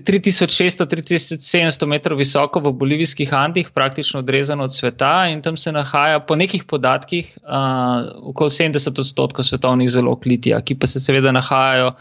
3600-3700 0.07 1.87
metrov 1.91 2.19
visoko 2.23 2.61
v 2.63 2.71
bolivijskih 2.79 3.35
Andih, 3.35 3.71
praktično 3.75 4.21
odrezano 4.23 4.63
od 4.65 4.75
sveta, 4.75 5.27
in 5.33 5.43
tam 5.43 5.57
se 5.57 5.73
nahaja 5.73 6.21
po 6.21 6.37
nekih 6.39 6.65
podatkih 6.65 7.39
uh, 7.43 7.51
okoli 8.31 8.51
70 8.51 9.01
odstotkov 9.01 9.45
svetovnih 9.45 9.91
zalog 9.91 10.23
litija, 10.27 10.61
ki 10.63 10.79
pa 10.79 10.87
se 10.87 11.01
seveda 11.03 11.33
nahajajo 11.35 11.89
uh, 11.91 11.99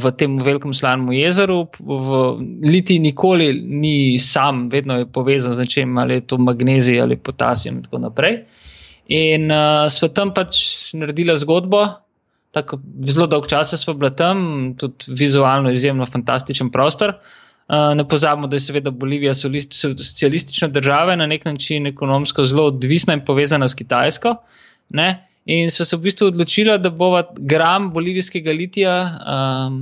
v 0.00 0.10
tem 0.16 0.40
velikem 0.40 0.72
slanem 0.72 1.12
jezeru. 1.12 1.66
V 1.78 2.40
litiji 2.64 2.98
nikoli 3.04 3.52
ni 3.60 4.18
sam, 4.18 4.70
vedno 4.72 4.98
je 5.02 5.06
povezan 5.12 5.52
z 5.52 5.58
nečem, 5.66 5.98
ali 5.98 6.14
je 6.14 6.26
to 6.32 6.38
magnezij 6.40 7.00
ali 7.02 7.16
potasij 7.20 7.72
in 7.74 7.82
tako 7.84 7.98
naprej. 8.08 8.40
In 9.12 9.52
uh, 9.52 9.84
svetom 9.92 10.32
pač 10.32 10.56
naredila 10.96 11.36
zgodbo 11.36 12.01
tako 12.52 12.78
zelo 13.08 13.26
dolgo 13.26 13.48
časa 13.48 13.76
smo 13.76 13.94
bili 13.94 14.12
tam, 14.16 14.74
tudi 14.78 15.08
vizualno 15.08 15.70
izjemno 15.72 16.06
fantastičen 16.06 16.70
prostor. 16.70 17.14
Uh, 17.72 17.94
ne 17.96 18.04
pozabimo, 18.08 18.46
da 18.46 18.56
je 18.56 18.60
seveda 18.60 18.90
Bolivija 18.90 19.34
socialistična 19.34 20.68
država, 20.68 21.16
na 21.16 21.26
nek 21.26 21.44
način 21.44 21.86
ekonomsko 21.86 22.44
zelo 22.44 22.66
odvisna 22.68 23.14
in 23.14 23.24
povezana 23.24 23.68
s 23.68 23.74
Kitajsko. 23.74 24.34
Ne? 24.90 25.28
In 25.46 25.70
so 25.70 25.84
se 25.84 25.96
v 25.96 26.04
bistvu 26.04 26.28
odločili, 26.30 26.74
da 26.78 26.90
bo 26.90 27.08
gram 27.38 27.88
bolivijskega 27.94 28.52
litija, 28.52 28.92
um, 29.26 29.80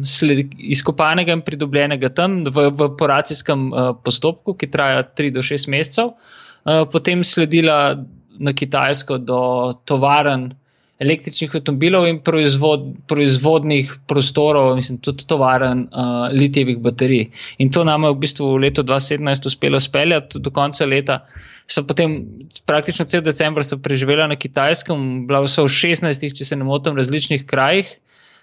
izkopanega 0.58 1.34
in 1.36 1.42
pridobljenega 1.44 2.08
tam 2.16 2.44
v 2.44 2.68
evaporacijskem 2.70 3.66
uh, 3.72 3.90
postopku, 4.04 4.54
ki 4.54 4.70
traja 4.70 5.02
3 5.18 5.34
do 5.34 5.42
6 5.44 5.68
mesecev, 5.68 6.14
uh, 6.14 6.86
potem 6.92 7.24
sledila 7.24 7.98
na 8.38 8.54
Kitajsko 8.56 9.18
do 9.18 9.42
tovaren 9.84 10.52
električnih 11.00 11.54
avtomobilov 11.56 12.06
in 12.08 12.18
proizvod, 12.24 12.82
proizvodnih 13.08 13.92
prostorov, 14.08 14.74
mislim, 14.76 14.98
tudi 15.00 15.24
tovaren 15.28 15.86
uh, 15.88 16.26
litijevih 16.32 16.80
baterij. 16.84 17.30
In 17.58 17.72
to 17.72 17.84
nam 17.88 18.04
je 18.04 18.10
v 18.12 18.18
bistvu 18.20 18.50
v 18.52 18.66
letu 18.66 18.84
2017 18.84 19.48
uspelo 19.48 19.80
speljati 19.80 20.42
do 20.44 20.52
konca 20.52 20.86
leta. 20.86 21.22
So 21.70 21.86
potem 21.86 22.18
praktično 22.66 23.06
cel 23.08 23.22
decembr 23.24 23.64
preživela 23.82 24.26
na 24.26 24.36
Kitajskem, 24.36 25.26
bila 25.26 25.46
so 25.48 25.64
v 25.64 25.72
16, 25.72 26.36
če 26.36 26.44
se 26.44 26.56
ne 26.56 26.68
motim, 26.68 26.98
različnih 26.98 27.46
krajih. 27.46 27.88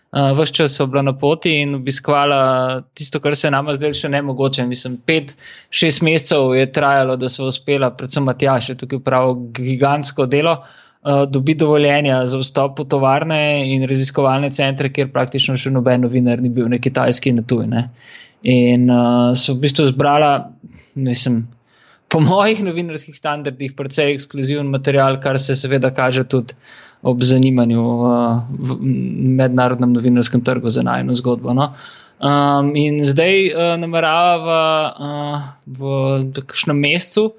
Uh, 0.08 0.32
Ves 0.40 0.50
čas 0.56 0.74
so 0.80 0.88
bila 0.88 1.04
na 1.04 1.14
poti 1.14 1.52
in 1.62 1.76
obiskvala 1.76 2.82
tisto, 2.96 3.20
kar 3.20 3.36
se 3.36 3.52
nama 3.52 3.76
zdaj 3.76 3.94
še 4.02 4.10
ne 4.10 4.24
mogoče. 4.24 4.66
Mislim, 4.66 4.98
pet, 5.06 5.36
šest 5.70 6.02
mesecev 6.02 6.56
je 6.58 6.72
trajalo, 6.72 7.20
da 7.22 7.30
so 7.30 7.52
uspela, 7.52 7.92
predvsem 7.94 8.26
Matjaš, 8.26 8.72
tukaj 8.82 9.04
pravi 9.04 9.38
gigantsko 9.62 10.26
delo. 10.26 10.58
Uh, 10.64 10.87
dobi 11.32 11.56
dovoljenja 11.56 12.22
za 12.28 12.40
vstop 12.42 12.80
v 12.80 12.88
tovarne 12.92 13.40
in 13.74 13.86
raziskovalne 13.88 14.50
centre, 14.52 14.90
kjer 14.94 15.12
praktično 15.14 15.56
še 15.60 15.72
noben 15.72 16.04
novinar 16.04 16.42
ni 16.44 16.50
bil 16.54 16.68
na 16.72 16.80
kitajski 16.84 17.32
in 17.32 17.42
na 17.42 17.46
tujini. 17.48 17.84
In 18.48 18.90
uh, 18.90 19.34
so 19.36 19.56
v 19.56 19.66
bistvu 19.66 19.88
zbrala, 19.90 20.50
mislim, 20.96 21.46
po 22.12 22.22
mojih 22.24 22.62
novinarskih 22.64 23.16
standardih, 23.18 23.74
precej 23.76 24.14
ekskluziven 24.16 24.70
material, 24.72 25.20
kar 25.24 25.40
se 25.40 25.56
seveda 25.58 25.92
kaže 25.96 26.24
tudi 26.30 26.56
ob 27.08 27.22
zanimanju 27.24 27.82
uh, 27.82 28.44
v 28.50 28.78
mednarodnem 29.40 29.94
novinarskem 29.94 30.44
trgu 30.44 30.70
za 30.74 30.84
najno 30.86 31.16
zgodbo. 31.18 31.54
No? 31.54 31.74
Um, 32.18 32.72
in 32.76 33.04
zdaj 33.06 33.52
uh, 33.52 33.74
namerava 33.78 34.62
uh, 34.90 35.50
v 35.66 36.42
kakšnem 36.42 36.80
mesecu 36.82 37.32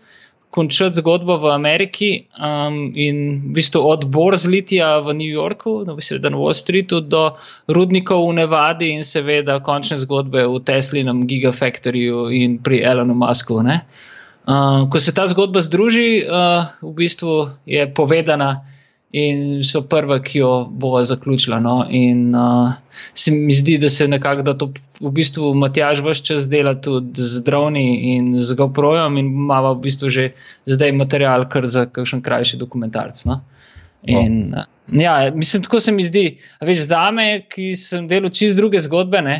končati 0.51 0.97
zgodbo 0.97 1.37
v 1.39 1.53
Ameriki 1.53 2.25
um, 2.41 2.93
in 2.97 3.51
v 3.51 3.61
bistvu 3.61 3.85
od 3.85 4.09
Borzlitija 4.09 5.05
v 5.05 5.15
New 5.15 5.29
Yorku, 5.29 5.85
no, 5.85 5.93
na 5.95 6.37
Wall 6.37 6.57
Streetu, 6.57 7.01
do 7.05 7.37
rudnikov 7.69 8.25
v 8.25 8.41
Nevadi 8.41 8.97
in 8.97 9.05
seveda 9.05 9.61
končne 9.61 10.01
zgodbe 10.01 10.49
v 10.49 10.57
Teslinem 10.65 11.29
Gigafactoryju 11.29 12.33
in 12.33 12.59
pri 12.65 12.81
Elonu 12.81 13.13
Musku. 13.13 13.61
Uh, 13.61 14.89
ko 14.89 14.97
se 14.97 15.13
ta 15.13 15.29
zgodba 15.29 15.61
združi, 15.61 16.25
uh, 16.25 16.73
v 16.81 16.93
bistvu 16.97 17.53
je 17.69 17.85
povedana 17.93 18.65
in 19.11 19.63
so 19.65 19.83
prva, 19.89 20.19
ki 20.23 20.39
jo 20.39 20.53
bova 20.71 21.05
zaključila. 21.05 21.61
No? 21.61 21.87
In 21.91 22.35
uh, 22.35 22.73
se 23.15 23.33
mi 23.33 23.55
zdi, 23.55 23.79
da 23.79 23.89
se 23.89 24.09
nekako 24.09 24.43
da 24.43 24.55
to 24.59 24.73
v 25.01 25.13
bistvu 25.15 25.55
Matjaž 25.55 26.03
vse 26.05 26.25
čas 26.25 26.49
dela 26.49 26.75
tudi 26.75 27.23
z 27.23 27.43
droni 27.45 28.15
in 28.15 28.35
z 28.41 28.55
GoProjem 28.55 29.19
in 29.19 29.27
ima 29.27 29.61
v 29.71 29.77
bistvu 29.83 30.11
že 30.11 30.33
zdaj 30.67 30.93
material 30.93 31.49
kar 31.49 31.67
za 31.67 31.87
kakšen 31.87 32.23
krajši 32.23 32.57
dokumentarc. 32.57 33.25
No? 33.25 33.41
In, 34.03 34.51
no. 34.51 34.65
Ja, 34.93 35.31
mislim, 35.35 35.63
tako 35.63 35.81
se 35.81 35.93
mi 35.93 36.05
zdi. 36.05 36.39
Veš, 36.61 36.87
za 36.89 37.11
me, 37.11 37.47
ki 37.49 37.75
sem 37.77 38.09
delal 38.09 38.31
čist 38.31 38.57
druge 38.57 38.81
zgodbe. 38.81 39.23
Ne? 39.23 39.39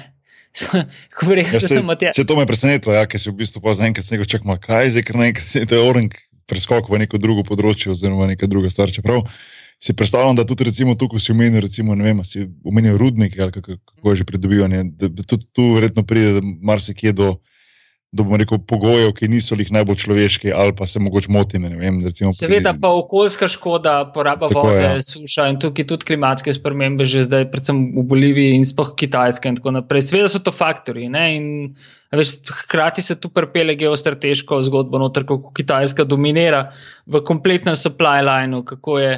Rekel, 1.29 1.55
ja, 1.55 1.61
se, 1.61 1.83
se 2.13 2.25
to 2.27 2.37
me 2.37 2.47
presenetilo, 2.47 2.95
ja, 2.95 3.05
ker 3.07 3.21
si 3.21 3.31
v 3.31 3.37
bistvu 3.45 3.61
pa 3.63 3.77
zdaj 3.77 3.93
nekaj 3.93 4.25
čakal, 4.27 4.57
kaj 4.59 4.85
je 4.85 4.91
zdaj, 4.97 5.05
ker 5.07 5.19
naenkrat 5.21 5.73
je 5.73 5.79
orang 5.79 6.15
preskok 6.49 6.89
v 6.89 7.05
neko 7.05 7.21
drugo 7.21 7.45
področje 7.45 7.93
oziroma 7.93 8.27
neka 8.31 8.49
druga 8.51 8.73
stvar. 8.73 8.91
Čeprav 8.91 9.29
si 9.79 9.95
predstavljam, 9.95 10.37
da 10.37 10.47
tudi 10.47 10.65
recimo 10.65 10.95
tukaj 10.99 11.21
si 11.23 11.33
omenil, 11.33 11.61
recimo, 11.61 11.95
ne 11.95 12.05
vem, 12.05 12.25
si 12.25 12.49
omenil 12.65 12.97
rudnike 12.99 13.43
ali 13.43 13.53
kako, 13.53 13.79
kako 13.85 14.11
je 14.11 14.17
že 14.17 14.25
pridobivanje, 14.25 14.83
da, 14.85 15.23
tudi 15.23 15.47
tu 15.53 15.73
verjetno 15.75 16.03
pride 16.03 16.41
marsikje 16.63 17.13
do 17.13 17.37
da 18.13 18.23
bomo 18.25 18.39
rekel, 18.41 18.57
pogojev, 18.65 19.11
ki 19.19 19.29
niso 19.29 19.57
jih 19.59 19.69
najbolj 19.75 19.99
človeški, 20.01 20.53
ali 20.57 20.73
pa 20.77 20.87
se 20.89 21.01
mogoče 21.01 21.29
motim. 21.33 21.67
Vem, 21.77 21.99
recimo, 22.05 22.33
Seveda 22.33 22.73
pri... 22.73 22.81
pa 22.81 22.93
okoljska 22.97 23.49
škoda, 23.53 23.97
poraba 24.15 24.49
Tako, 24.49 24.63
vode, 24.65 24.85
ja. 24.85 25.03
suša 25.05 25.49
in 25.53 25.59
tukaj 25.61 25.87
tudi 25.91 26.09
klimatske 26.09 26.55
spremembe, 26.57 27.05
že 27.05 27.27
zdaj, 27.27 27.51
predvsem 27.53 27.83
v 27.99 28.05
Boliviji 28.09 28.55
in 28.57 28.65
spoh 28.69 28.95
Kitajske 28.97 29.53
in 29.53 29.59
tako 29.61 29.77
naprej. 29.77 30.07
Seveda 30.09 30.31
so 30.33 30.41
to 30.41 30.55
faktori. 30.57 31.11
Ne? 31.13 31.25
In 31.37 31.51
veš, 32.17 32.39
hkrati 32.63 33.05
se 33.05 33.19
tu 33.21 33.29
prepele 33.29 33.77
geostrateško 33.77 34.63
zgodbo, 34.71 35.03
noter, 35.03 35.29
kako 35.29 35.53
Kitajska 35.53 36.09
dominira 36.09 36.71
v 37.05 37.21
kompletnem 37.29 37.77
supply 37.77 38.25
lineu, 38.25 38.65
kako 38.65 39.03
je. 39.05 39.13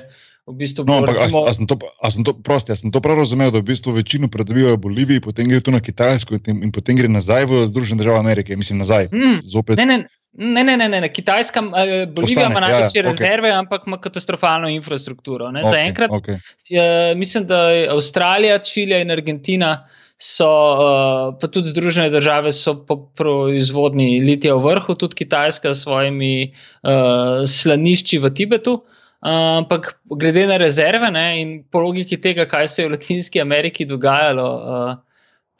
V 0.50 0.58
bistvu 0.58 0.84
No, 0.88 0.98
ampak, 0.98 1.16
a, 1.16 1.26
recimo, 1.30 1.46
a 1.46 1.52
sem 1.54 1.66
to, 1.66 1.78
a 1.78 2.08
sem 2.10 2.26
to, 2.26 2.34
prosti, 2.34 2.74
a 2.74 2.76
sem 2.76 2.90
to 2.90 2.98
prav 2.98 3.22
razumel, 3.22 3.52
da 3.54 3.62
v 3.62 3.70
bistvu 3.70 3.94
večino 3.94 4.26
predobivajo 4.26 4.74
v 4.74 4.82
Boliviji, 4.82 5.22
potem 5.22 5.46
gre 5.46 5.62
tu 5.62 5.70
na 5.70 5.78
Kitajsko 5.78 6.42
in, 6.42 6.66
in 6.66 6.70
potem 6.74 6.98
gre 6.98 7.06
nazaj 7.06 7.46
v 7.46 7.62
Združene 7.70 8.02
države 8.02 8.18
Amerike, 8.18 8.58
mislim 8.58 8.82
nazaj. 8.82 9.08
Mm, 9.14 9.46
Zopet. 9.46 9.78
Ne, 9.78 9.86
ne, 9.86 9.98
ne, 10.32 10.64
ne, 10.64 10.76
ne, 10.76 10.88
ne, 10.88 11.00
ne. 11.06 11.12
Kitajska, 11.12 11.62
eh, 11.62 12.06
Bolivija 12.10 12.50
Ostane, 12.50 12.58
ima 12.58 12.60
ja, 12.60 12.66
ja, 12.66 12.78
največje 12.78 13.00
okej. 13.00 13.08
rezerve, 13.10 13.54
ampak 13.54 13.86
ima 13.86 14.00
katastrofalno 14.02 14.68
infrastrukturo. 14.74 15.50
Ne. 15.54 15.62
Okay, 15.62 15.70
Zaenkrat 15.70 16.10
okay. 16.10 16.36
Uh, 16.70 17.18
mislim, 17.18 17.46
da 17.46 17.70
je 17.70 17.88
Avstralija, 17.94 18.58
Čilija 18.58 19.00
in 19.00 19.10
Argentina, 19.10 19.86
so, 20.18 20.50
uh, 20.50 21.38
pa 21.40 21.48
tudi 21.48 21.70
Združene 21.70 22.10
države, 22.10 22.52
so 22.52 22.74
po 22.86 22.98
proizvodni 23.16 24.20
litija 24.20 24.54
v 24.58 24.64
vrhu, 24.66 24.94
tudi 24.94 25.22
Kitajska 25.22 25.74
s 25.74 25.86
svojimi 25.86 26.50
uh, 26.50 27.46
slanišči 27.46 28.18
v 28.18 28.34
Tibetu. 28.34 28.80
Uh, 28.82 28.96
ampak 29.20 30.00
glede 30.10 30.46
na 30.46 30.56
rezerve 30.56 31.10
ne, 31.10 31.40
in 31.40 31.62
po 31.70 31.80
logiki 31.80 32.16
tega, 32.20 32.46
kaj 32.48 32.66
se 32.68 32.82
je 32.82 32.88
v 32.88 32.92
Latinski 32.96 33.40
Ameriki 33.40 33.84
dogajalo. 33.84 34.50
Uh, 34.56 34.98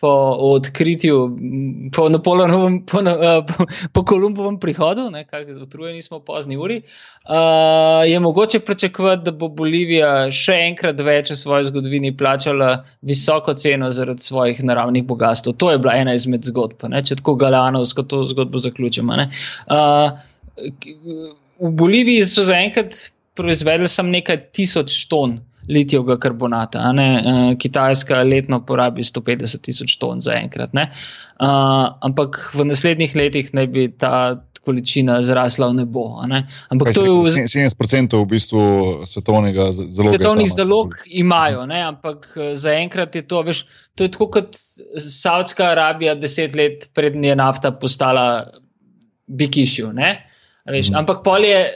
Po 0.00 0.08
odkritju, 0.56 1.16
po 1.92 2.08
Napoleonovem, 2.08 2.86
po, 2.88 3.02
na- 3.04 3.18
eh, 3.20 3.42
po, 3.44 3.66
po 3.92 4.00
Kolumbovem 4.02 4.56
prihodu, 4.56 5.10
ne, 5.12 5.26
kako 5.28 5.52
utrujeni 5.60 6.00
smo 6.02 6.20
pozni 6.24 6.56
uri, 6.56 6.78
uh, 7.28 8.08
je 8.08 8.20
mogoče 8.20 8.60
pričakovati, 8.64 9.22
da 9.24 9.30
bo 9.30 9.48
Bolivija 9.52 10.30
še 10.32 10.56
enkrat 10.70 10.96
več 11.04 11.34
v 11.34 11.36
svoji 11.36 11.68
zgodovini 11.68 12.14
plačala 12.16 12.84
visoko 13.02 13.52
ceno 13.52 13.90
zaradi 13.92 14.24
svojih 14.24 14.64
naravnih 14.64 15.04
bogatstv. 15.04 15.52
To 15.60 15.70
je 15.70 15.78
bila 15.78 15.98
ena 16.00 16.14
izmed 16.16 16.48
zgodb, 16.48 16.88
ne, 16.88 17.04
če 17.04 17.20
tako 17.20 17.34
galanovsko 17.36 18.02
to 18.02 18.24
zgodbo 18.32 18.58
zaključimo. 18.58 19.20
ne. 19.20 19.28
Uh, 19.68 20.16
v 21.60 21.70
Boliviji 21.76 22.24
so 22.24 22.48
zaenkrat 22.48 22.96
proizvedli 23.40 23.88
samo 23.88 24.12
nekaj 24.12 24.42
tisoč 24.56 25.06
ton 25.10 25.38
litijevega 25.70 26.16
karbonata, 26.20 26.82
ne, 26.96 27.08
uh, 27.20 27.40
Kitajska 27.58 28.22
letno 28.26 28.60
porabi 28.66 29.04
150 29.06 29.64
tisoč 29.64 29.96
ton 30.00 30.22
zaenkrat. 30.24 30.74
Uh, 30.74 31.90
ampak 32.04 32.40
v 32.54 32.68
naslednjih 32.68 33.16
letih 33.16 33.52
naj 33.56 33.68
bi 33.72 33.88
ta 33.90 34.40
količina 34.64 35.22
zrasla 35.22 35.68
v 35.68 35.74
nebo. 35.74 36.20
ne. 36.26 36.44
Ampak 36.68 36.92
Kaj 36.92 36.94
to 36.94 37.04
je 37.04 37.10
v 37.10 37.24
rekel, 37.32 37.48
70% 37.48 38.16
v 38.20 38.26
bistvu 38.28 38.62
svetovnega 39.08 39.72
zaloga. 39.72 40.16
svetovnih 40.16 40.50
zalog 40.52 40.94
imajo, 41.06 41.66
ne? 41.66 41.80
ampak 41.82 42.28
eh, 42.36 42.54
zaenkrat 42.56 43.16
je 43.16 43.22
to, 43.26 43.42
veš, 43.42 43.64
to 43.94 44.04
je 44.04 44.12
tako 44.12 44.30
kot 44.36 44.56
Saudska 45.00 45.72
Arabija 45.72 46.14
deset 46.14 46.56
let 46.56 46.90
prednje 46.94 47.32
je 47.32 47.36
nafta 47.36 47.72
postala 47.72 48.50
bikišju. 49.26 49.92
Mhm. 49.92 50.94
Ampak 50.94 51.24
pol 51.24 51.44
je 51.44 51.70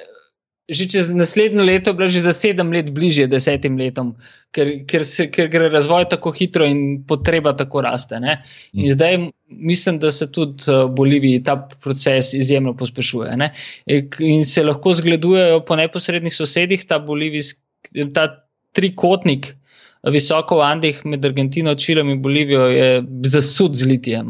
že 0.65 0.89
čez 0.89 1.13
naslednje 1.13 1.61
leto 1.61 1.93
bila 1.93 2.09
že 2.09 2.25
za 2.25 2.33
sedem 2.33 2.73
let 2.73 2.89
bližje 2.89 3.29
desetim 3.29 3.77
letom, 3.77 4.17
ker, 4.49 4.89
ker, 4.89 5.05
se, 5.05 5.29
ker 5.29 5.51
gre 5.53 5.69
razvoj 5.69 6.09
tako 6.09 6.33
hitro 6.33 6.65
in 6.65 7.05
potreba 7.05 7.53
tako 7.53 7.85
raste. 7.85 8.17
Ne? 8.21 8.41
In 8.73 8.89
Mhm. 8.89 8.93
zdaj 8.93 9.13
mislim, 9.49 9.99
da 9.99 10.11
se 10.11 10.31
tudi 10.33 10.65
eh, 10.69 10.85
v 10.89 10.95
Boliviji 10.97 11.43
ta 11.45 11.57
proces 11.83 12.33
izjemno 12.35 12.73
pospešuje. 12.77 13.37
Ne? 13.37 13.53
E, 13.87 14.09
In 14.21 14.45
se 14.45 14.65
lahko 14.65 14.93
zgledujejo 14.93 15.61
po 15.65 15.77
neposrednih 15.77 16.35
sosedih, 16.35 16.85
ta 16.87 16.99
bolivijski, 16.99 17.61
ta 18.15 18.45
trikotnik. 18.73 19.55
Visoko 20.05 20.59
v 20.61 20.61
Andih 20.61 21.01
med 21.09 21.25
Argentino, 21.25 21.75
Čilom 21.75 22.11
in 22.11 22.21
Bolivijo 22.23 22.67
je 22.69 23.03
zasud 23.25 23.73
z 23.75 23.89
litijem. 23.89 24.29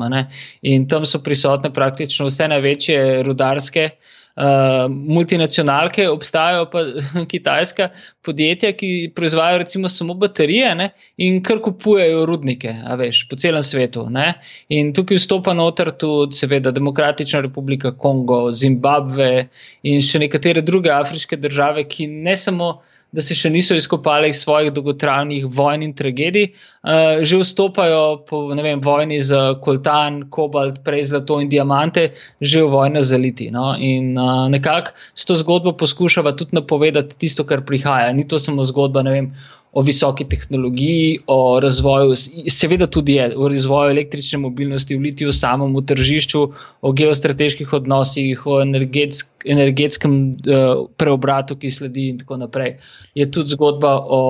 In 0.62 0.86
tam 0.86 1.05
so 1.05 1.19
prisotne 1.19 1.73
praktično 1.73 2.27
vse 2.31 2.47
največje 2.48 3.23
rudarske 3.27 3.90
uh, 3.90 3.98
multinacionalke, 4.36 6.09
obstajajo 6.11 6.66
pa 6.70 6.81
kitajska 7.32 7.89
podjetja, 8.23 8.73
ki 8.74 9.12
proizvajajo 9.15 9.59
recimo 9.59 9.89
samo 9.89 10.15
baterije 10.15 10.74
ne, 10.74 10.89
in 11.16 11.43
kar 11.43 11.61
kupujejo 11.62 12.24
rudnike, 12.27 12.74
veš, 12.98 13.28
po 13.31 13.36
celem 13.36 13.62
svetu. 13.62 14.09
Ne. 14.11 14.32
In 14.74 14.93
tukaj 14.94 15.20
vstopa 15.23 15.55
noter 15.55 15.93
tudi, 15.98 16.35
seveda, 16.35 16.73
Demokratična 16.74 17.44
republika 17.47 17.94
Kongo, 17.97 18.48
Zimbabve 18.51 19.48
in 19.82 20.02
še 20.02 20.19
nekatere 20.24 20.62
druge 20.66 20.90
afriške 20.90 21.39
države, 21.39 21.86
ki 21.89 22.09
ne 22.11 22.35
samo 22.36 22.74
da 23.15 23.23
se 23.23 23.36
še 23.39 23.51
niso 23.55 23.77
izkopali 23.78 24.32
iz 24.32 24.43
svojih 24.43 24.73
dolgotrajnih 24.74 25.47
vojn 25.47 25.86
in 25.86 25.95
tragedij, 25.95 26.49
uh, 26.51 27.23
že 27.23 27.39
vstopajo 27.43 28.03
po 28.28 28.43
vem, 28.51 28.82
vojni 28.82 29.20
za 29.23 29.55
koltan, 29.65 30.24
kobalt, 30.35 30.82
prej 30.85 31.09
zlato 31.12 31.39
in 31.41 31.49
diamante, 31.53 32.11
že 32.41 32.65
v 32.65 32.73
vojno 32.74 33.05
za 33.07 33.20
liti. 33.20 33.51
No? 33.55 33.73
In 33.78 34.19
uh, 34.19 34.47
nekako 34.51 34.97
s 35.15 35.28
to 35.28 35.39
zgodbo 35.39 35.77
poskušava 35.78 36.35
tudi 36.35 36.59
napovedati 36.59 37.19
tisto, 37.19 37.47
kar 37.47 37.62
prihaja. 37.62 38.12
Ni 38.12 38.27
to 38.28 38.43
samo 38.43 38.66
zgodba, 38.66 39.07
vem. 39.07 39.31
O 39.74 39.82
visoki 39.82 40.22
tehnologiji, 40.30 41.24
o 41.26 41.59
razvoju, 41.59 42.14
seveda 42.46 42.86
tudi 42.86 43.16
je, 43.16 43.24
o 43.34 43.48
razvoju 43.51 43.90
električne 43.90 44.38
mobilnosti, 44.38 44.94
v 44.94 45.09
litiju, 45.09 45.32
samem 45.34 45.74
v 45.74 45.82
tržišču, 45.90 46.42
o 46.80 46.92
geostrateških 46.94 47.72
odnosih, 47.74 48.44
o 48.46 48.60
energetsk, 48.62 49.32
energetskem 49.44 50.14
uh, 50.30 50.84
preobratu, 50.96 51.59
ki 51.59 51.72
sledi, 51.74 52.06
in 52.12 52.20
tako 52.22 52.38
naprej. 52.44 52.76
Je 53.18 53.26
tudi 53.26 53.56
zgodba 53.56 53.96
o 53.98 54.22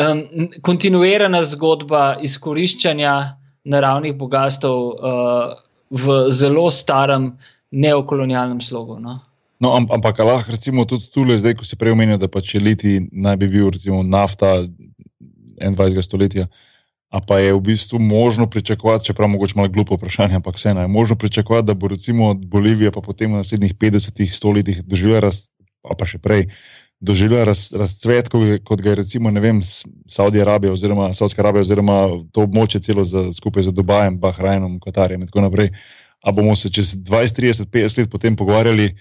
um, 0.00 0.22
kontinuirana 0.64 1.42
zgodba 1.52 2.04
izkoriščanja 2.24 3.16
naravnih 3.68 4.16
bogatstv 4.16 4.72
uh, 4.72 5.52
v 5.92 6.16
zelo 6.32 6.70
starem 6.72 7.34
neokolonialnem 7.70 8.60
slogu. 8.64 8.96
No? 9.00 9.20
No, 9.62 9.76
am- 9.78 9.86
ampak 9.94 10.18
lahko 10.18 10.50
recimo 10.50 10.84
tudi 10.84 11.06
tule, 11.14 11.38
zdaj, 11.38 11.54
ko 11.54 11.64
si 11.64 11.78
prej 11.78 11.94
omenil, 11.94 12.18
da 12.18 12.26
pač 12.26 12.56
liti 12.58 12.98
naj 13.14 13.36
bi 13.38 13.46
bil 13.46 13.70
recimo 13.70 14.02
nafta 14.02 14.66
21. 15.62 16.02
stoletja. 16.02 16.48
A 17.12 17.20
pa 17.20 17.38
je 17.38 17.52
v 17.52 17.60
bistvu 17.60 18.00
možno 18.00 18.48
pričakovati, 18.50 19.04
čeprav 19.04 19.28
mogoče 19.28 19.52
malo 19.56 19.68
glupo 19.68 19.94
vprašanje, 19.94 20.34
ampak 20.40 20.56
vseeno 20.56 20.80
je 20.80 20.88
možno 20.88 21.16
pričakovati, 21.16 21.66
da 21.66 21.74
bo 21.74 21.88
recimo 21.88 22.34
Bolivija 22.34 22.90
pa 22.90 23.00
potem 23.04 23.32
v 23.32 23.42
naslednjih 23.44 23.74
50 23.74 24.54
letih 24.54 24.82
doživela, 24.82 25.20
raz, 25.28 25.52
pa 25.84 26.08
še 26.08 26.18
prej, 26.18 26.48
doživela 27.00 27.44
raz, 27.44 27.68
razcvet, 27.76 28.32
kot, 28.32 28.64
kot 28.64 28.82
ga 28.82 28.90
je 28.90 29.00
recimo, 29.04 29.30
vem, 29.30 29.60
Saudija 30.08 30.42
Arabija 30.48 30.72
oziroma 30.72 31.12
Saudska 31.14 31.44
Arabija 31.44 31.68
oziroma 31.68 32.00
to 32.32 32.48
območje 32.48 32.80
celo 32.80 33.04
za, 33.04 33.28
skupaj 33.32 33.68
z 33.68 33.76
Dubajem, 33.76 34.18
Bahrajnom, 34.18 34.80
Katarjem 34.80 35.22
in 35.22 35.28
tako 35.28 35.44
naprej. 35.46 35.70
A 36.24 36.32
bomo 36.32 36.56
se 36.56 36.70
čez 36.72 36.96
20, 36.96 37.38
30, 37.38 37.70
50 37.70 37.98
let 37.98 38.10
potem 38.10 38.36
pogovarjali 38.36 38.94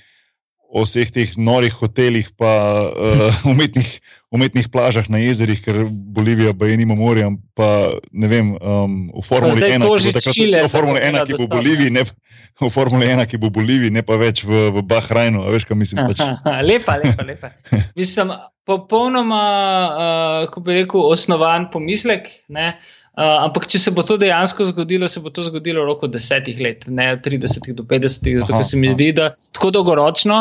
o 0.72 0.86
vseh 0.88 1.12
teh 1.12 1.36
norih 1.36 1.74
hotelih, 1.76 2.32
pa 2.40 2.52
uh, 2.88 3.44
umetnih, 3.52 3.90
umetnih 4.32 4.72
plažah 4.72 5.06
na 5.12 5.20
jezerih, 5.20 5.60
ker 5.60 5.84
Bolivija 5.92 6.56
pa 6.56 6.72
je 6.72 6.80
nima 6.80 6.96
morja, 6.96 7.28
pa 7.60 7.92
ne 8.12 8.28
vem, 8.32 8.54
um, 8.56 9.12
v 9.12 9.26
Formuli 9.28 9.60
zdaj 9.60 9.76
1, 9.76 9.84
to 9.84 9.92
ki 9.92 10.08
bo 10.08 10.16
takrat 10.16 10.38
Čile 10.40 10.64
v 10.64 10.72
Formuli 10.72 11.04
1, 11.04 11.20
tako 11.20 11.28
ki 11.28 11.36
bo 11.36 11.44
v. 11.44 11.52
Boliviji, 11.58 11.92
ne 11.92 12.06
v 12.08 12.72
Formuli 12.72 13.12
1, 13.12 13.28
ki 13.28 13.42
bo 13.42 13.52
v 13.52 13.56
Boliviji, 13.60 13.92
ne 13.92 14.06
pa 14.08 14.16
več 14.22 14.46
v, 14.48 14.72
v 14.72 14.86
Bahrajnu, 14.88 15.44
a 15.44 15.52
veš, 15.52 15.68
kaj 15.68 15.80
mislim. 15.84 16.08
Pač. 16.08 16.24
lepa, 16.72 16.98
lepa, 17.04 17.28
lepa. 17.28 17.52
Mislim, 18.00 18.32
popolnoma, 18.64 19.44
uh, 19.92 20.50
ko 20.56 20.64
bi 20.64 20.80
rekel, 20.80 21.04
osnovan 21.12 21.68
pomislek. 21.74 22.32
Ne? 22.48 22.78
Uh, 22.80 22.98
ampak, 23.20 23.68
če 23.68 23.80
se 23.80 23.92
bo 23.92 24.06
to 24.08 24.18
dejansko 24.18 24.66
zgodilo, 24.72 25.08
se 25.12 25.20
bo 25.20 25.30
to 25.30 25.44
zgodilo 25.44 25.84
v 25.84 25.90
roku 25.92 26.08
desetih 26.08 26.60
let, 26.64 26.88
ne 26.88 27.12
od 27.18 27.26
30 27.26 27.74
do 27.76 27.84
50, 27.84 28.40
zato 28.40 28.54
Aha, 28.54 28.64
se 28.64 28.78
mi 28.78 28.88
aha. 28.88 28.96
zdi, 28.96 29.12
da 29.18 29.32
tako 29.52 29.72
dolgoročno 29.76 30.40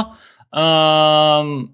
um, 0.54 1.68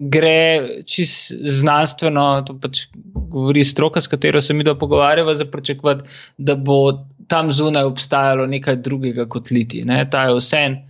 gre 0.00 0.82
čist 0.88 1.32
znanstveno, 1.60 2.26
to 2.48 2.56
pač 2.60 2.86
govori 2.94 3.64
stroka, 3.64 4.00
s 4.00 4.08
katero 4.08 4.40
se 4.40 4.54
mi 4.54 4.64
da 4.64 4.74
pogovarjava, 4.74 5.36
za 5.36 5.44
pričakovati, 5.44 6.08
da 6.38 6.56
bo 6.56 7.06
tam 7.28 7.52
zunaj 7.52 7.84
obstajalo 7.84 8.46
nekaj 8.50 8.80
drugega 8.82 9.28
kot 9.28 9.50
liti. 9.54 9.84
Ne? 9.84 10.02
Ta 10.10 10.26
je 10.28 10.38
vsem. 10.38 10.80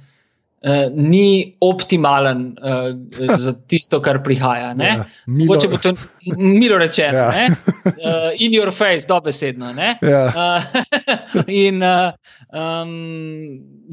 Uh, 0.61 0.91
ni 0.93 1.57
optimalen 1.65 2.41
uh, 2.61 2.91
za 3.45 3.55
tisto, 3.65 3.97
kar 4.01 4.19
prihaja. 4.23 4.75
ne. 4.75 4.85
Ja, 4.87 5.05
milo- 5.27 5.47
Mogoče 5.55 5.69
bo 5.69 5.79
to 5.79 5.93
milo 6.37 6.77
rečeno, 6.79 7.17
Ja. 7.17 7.33
ja. 7.33 7.47
uh, 7.87 8.27
in 8.37 8.53
your 8.53 8.69
face, 8.71 9.07
dobesedno. 9.09 9.73
ne. 9.73 9.95
Ja. 10.03 10.27
Uh, 10.29 10.83
in 11.65 11.81
uh, 11.83 12.13
um, 12.53 12.93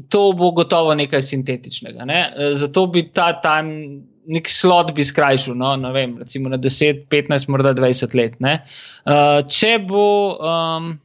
to 0.08 0.32
bo 0.32 0.50
gotovo 0.52 0.92
nekaj 0.94 1.22
sintetičnega. 1.22 2.04
Ne? 2.04 2.20
Uh, 2.28 2.52
Zato 2.52 2.86
bi 2.86 3.06
ta 3.08 3.30
time, 3.40 4.02
nek 4.28 4.48
slot 4.48 4.92
bi 4.92 5.04
skrajšal, 5.04 5.56
no, 5.56 5.72
ne 5.76 5.92
vem, 5.92 6.18
recimo 6.20 6.48
na 6.48 6.58
10, 6.58 7.06
15, 7.08 7.48
morda 7.48 7.72
20 7.72 8.14
let. 8.14 8.36
ne. 8.40 8.58
Uh, 9.06 9.40
če 9.48 9.78
bo. 9.88 10.04
Um, 10.36 10.98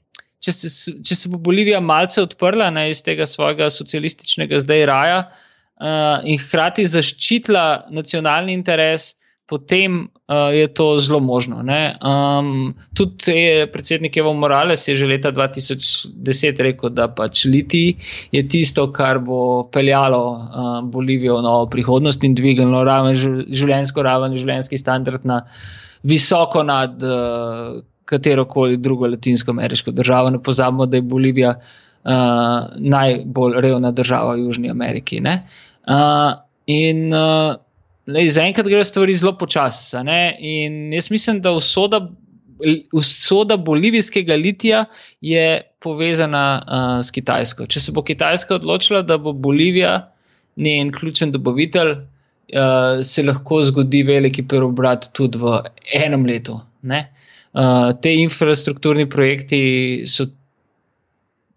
če 0.43 0.51
se, 0.51 0.67
če 0.99 1.15
se 1.15 1.29
bo 1.31 1.37
Bolivija 1.39 1.79
malce 1.79 2.19
odprla 2.19 2.67
ne, 2.69 2.89
iz 2.91 2.99
tega 2.99 3.23
svojega 3.23 3.69
socialističnega 3.71 4.59
zdaj 4.59 4.85
raja 4.85 5.21
uh, 5.81 6.21
in 6.25 6.39
hkrati 6.39 6.85
zaščitila 6.85 7.89
nacionalni 7.93 8.53
interes, 8.53 9.13
potem 9.49 10.07
uh, 10.31 10.49
je 10.55 10.67
to 10.73 10.97
zelo 11.03 11.19
možno. 11.19 11.59
Um, 11.61 12.73
tudi 12.95 13.35
je 13.35 13.67
predsednik 13.71 14.17
Evo 14.17 14.33
Morales 14.33 14.87
je 14.87 14.95
že 14.95 15.07
leta 15.07 15.31
2010 15.31 16.61
rekel, 16.63 16.89
da 16.89 17.07
pač 17.07 17.45
liti 17.45 17.97
je 18.31 18.41
tisto, 18.47 18.87
kar 18.91 19.19
bo 19.19 19.69
peljalo 19.69 20.23
uh, 20.31 20.81
Bolivijo 20.89 21.37
v 21.37 21.45
novo 21.45 21.69
prihodnost 21.69 22.23
in 22.23 22.35
dvignilo 22.35 22.83
raven, 22.83 23.15
življenjsko 23.51 24.03
raven, 24.03 24.37
življenjski 24.37 24.77
standard 24.77 25.25
na 25.25 25.43
visoko 26.03 26.63
nad. 26.63 27.01
Uh, 27.01 27.81
katero 28.03 28.43
koli 28.45 28.75
drugo 28.77 29.07
latinsko-ameriško 29.07 29.93
državo. 29.95 30.29
Ne 30.29 30.39
pozabimo, 30.43 30.85
da 30.85 30.99
je 30.99 31.05
Bolivija 31.07 31.53
uh, 31.55 31.82
najbolj 32.03 33.61
revna 33.61 33.91
država 33.91 34.33
v 34.35 34.45
Južni 34.45 34.69
Ameriki. 34.69 35.21
Uh, 35.23 36.33
in 36.65 37.13
uh, 37.13 37.55
zaenkrat 38.07 38.67
grejo 38.67 38.83
stvari 38.83 39.13
zelo 39.13 39.37
počasi. 39.37 39.97
In 40.39 40.93
jaz 40.93 41.11
mislim, 41.11 41.41
da 41.41 41.51
usoda, 41.51 42.09
usoda 42.93 43.57
bolivijskega 43.57 44.35
litija 44.35 44.85
je 45.21 45.61
povezana 45.79 46.45
uh, 46.61 47.05
s 47.05 47.11
Kitajsko. 47.11 47.67
Če 47.67 47.79
se 47.79 47.91
bo 47.91 48.03
Kitajska 48.03 48.55
odločila, 48.55 49.01
da 49.01 49.17
bo 49.17 49.33
Bolivija 49.33 50.11
njen 50.55 50.91
ključen 50.91 51.31
dobavitelj. 51.31 51.95
Uh, 52.53 52.99
se 53.01 53.23
lahko 53.23 53.63
zgodi 53.63 54.03
veliki 54.03 54.43
preobrat 54.47 55.07
tudi 55.15 55.39
v 55.39 55.57
enem 55.95 56.25
letu. 56.25 56.59
Uh, 56.83 56.91
uh, 57.53 57.93
te 58.01 58.13
infrastrukturni 58.13 59.09
projekti 59.09 59.61
so 60.07 60.27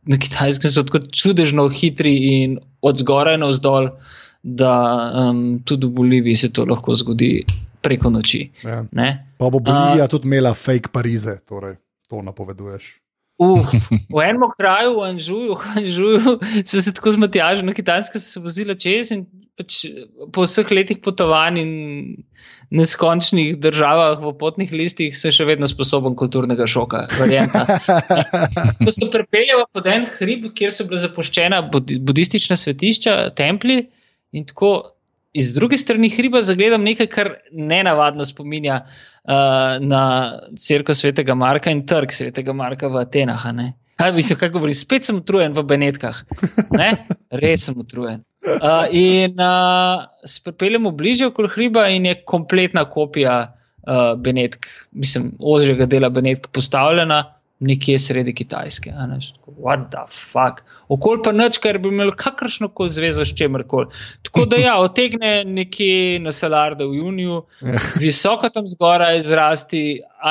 na 0.06 0.18
kitajskem 0.18 0.70
tako 0.86 0.98
čudežno 1.12 1.68
hitri 1.68 2.14
in 2.42 2.58
od 2.80 2.98
zgoraj 3.02 3.38
na 3.38 3.50
vzdolj, 3.50 3.90
da 4.42 4.72
um, 5.30 5.58
tudi 5.64 5.86
v 5.86 5.90
Boliviji 5.90 6.36
se 6.36 6.52
to 6.52 6.64
lahko 6.64 6.94
zgodi 6.94 7.44
preko 7.82 8.10
noči. 8.10 8.50
Ja. 8.62 8.84
Pa 9.38 9.50
bo 9.50 9.58
Bolivija 9.58 10.04
uh, 10.04 10.10
tudi 10.10 10.30
imela 10.30 10.54
fake 10.54 10.92
Parize, 10.92 11.38
torej 11.48 11.76
to 12.08 12.22
napoveduješ. 12.22 13.00
Uf, 13.38 13.68
v 14.16 14.22
enem 14.24 14.46
kraju, 14.56 14.96
v 14.96 15.08
Anžuju, 15.12 15.54
v 15.54 15.78
Anžuju, 15.82 16.36
so 16.68 16.80
se 16.80 16.94
tako 16.94 17.12
zmotili, 17.12 17.66
na 17.66 17.74
kitajsko 17.76 18.18
so 18.18 18.30
se 18.32 18.40
vozili 18.40 18.78
čez 18.80 19.12
in 19.12 19.26
pač 19.58 19.84
po 20.32 20.46
vseh 20.46 20.70
letih 20.72 21.02
potovanj 21.04 21.60
in 21.60 21.72
neskončnih 22.74 23.54
državah, 23.62 24.18
v 24.22 24.32
potnih 24.40 24.72
listih, 24.74 25.14
se 25.16 25.30
še 25.34 25.46
vedno 25.46 25.68
sposoben 25.70 26.16
kulturnega 26.18 26.66
šoka. 26.70 27.04
Ko 27.14 28.94
so 28.96 29.10
pripeljali 29.12 29.66
pod 29.72 29.86
en 29.90 30.06
hrib, 30.16 30.48
kjer 30.56 30.74
so 30.74 30.88
bile 30.88 31.00
zapuščena 31.04 31.62
budistična 31.70 32.58
svetišča, 32.58 33.16
templji, 33.38 33.86
in 34.36 34.46
tako 34.48 34.72
iz 35.36 35.54
druge 35.54 35.76
strani 35.76 36.10
hriba 36.10 36.42
zagledam 36.42 36.84
nekaj, 36.84 37.08
kar 37.12 37.32
ne 37.52 37.82
navadno 37.84 38.24
spominja 38.24 38.80
uh, 38.82 39.76
na 39.80 40.02
crkvo 40.58 40.94
svetega 40.94 41.34
Marka 41.34 41.70
in 41.70 41.84
trg 41.86 42.12
svetega 42.12 42.54
Marka 42.56 42.88
v 42.88 43.02
Atenah. 43.04 43.44
Kaj 43.96 44.12
bi 44.12 44.24
se 44.24 44.36
kaj 44.36 44.52
govoril, 44.54 44.76
spet 44.76 45.04
sem 45.04 45.20
utrujen 45.20 45.54
v 45.56 45.64
Benetkah. 45.64 46.22
Ne? 46.76 46.90
Res 47.42 47.68
sem 47.68 47.76
utrujen. 47.80 48.24
Uh, 48.56 48.86
in 48.94 49.40
uh, 49.40 50.06
se 50.24 50.40
pripeljemo 50.44 50.90
bližje 50.90 51.26
okoli 51.26 51.48
hriba, 51.48 51.86
in 51.88 52.06
je 52.06 52.14
kompletna 52.24 52.84
kopija 52.90 53.36
uh, 53.86 54.20
Benetk, 54.20 54.66
mislim, 54.92 55.32
ožjega 55.38 55.86
dela 55.86 56.08
Benetk 56.08 56.46
postavljena 56.52 57.24
nekje 57.58 57.98
sredi 57.98 58.34
Kitajske. 58.34 58.92
What 59.58 59.88
the 59.90 60.04
fuck. 60.10 60.60
Okol 60.88 61.22
pa 61.24 61.32
nič, 61.32 61.58
kar 61.58 61.78
bi 61.80 61.88
imel 61.88 62.12
kakršno 62.16 62.68
koli 62.68 62.92
zvezo 62.92 63.24
s 63.24 63.34
čemer 63.36 63.64
koli. 63.68 63.88
Tako 64.22 64.44
da 64.50 64.60
ja, 64.60 64.76
otegne 64.86 65.44
nekje 65.44 66.20
na 66.20 66.32
Salarde 66.32 66.84
v 66.84 67.00
juniju, 67.00 67.42
visoko 68.00 68.52
tam 68.52 68.68
zgoraj 68.68 69.22
zrasti 69.24 69.82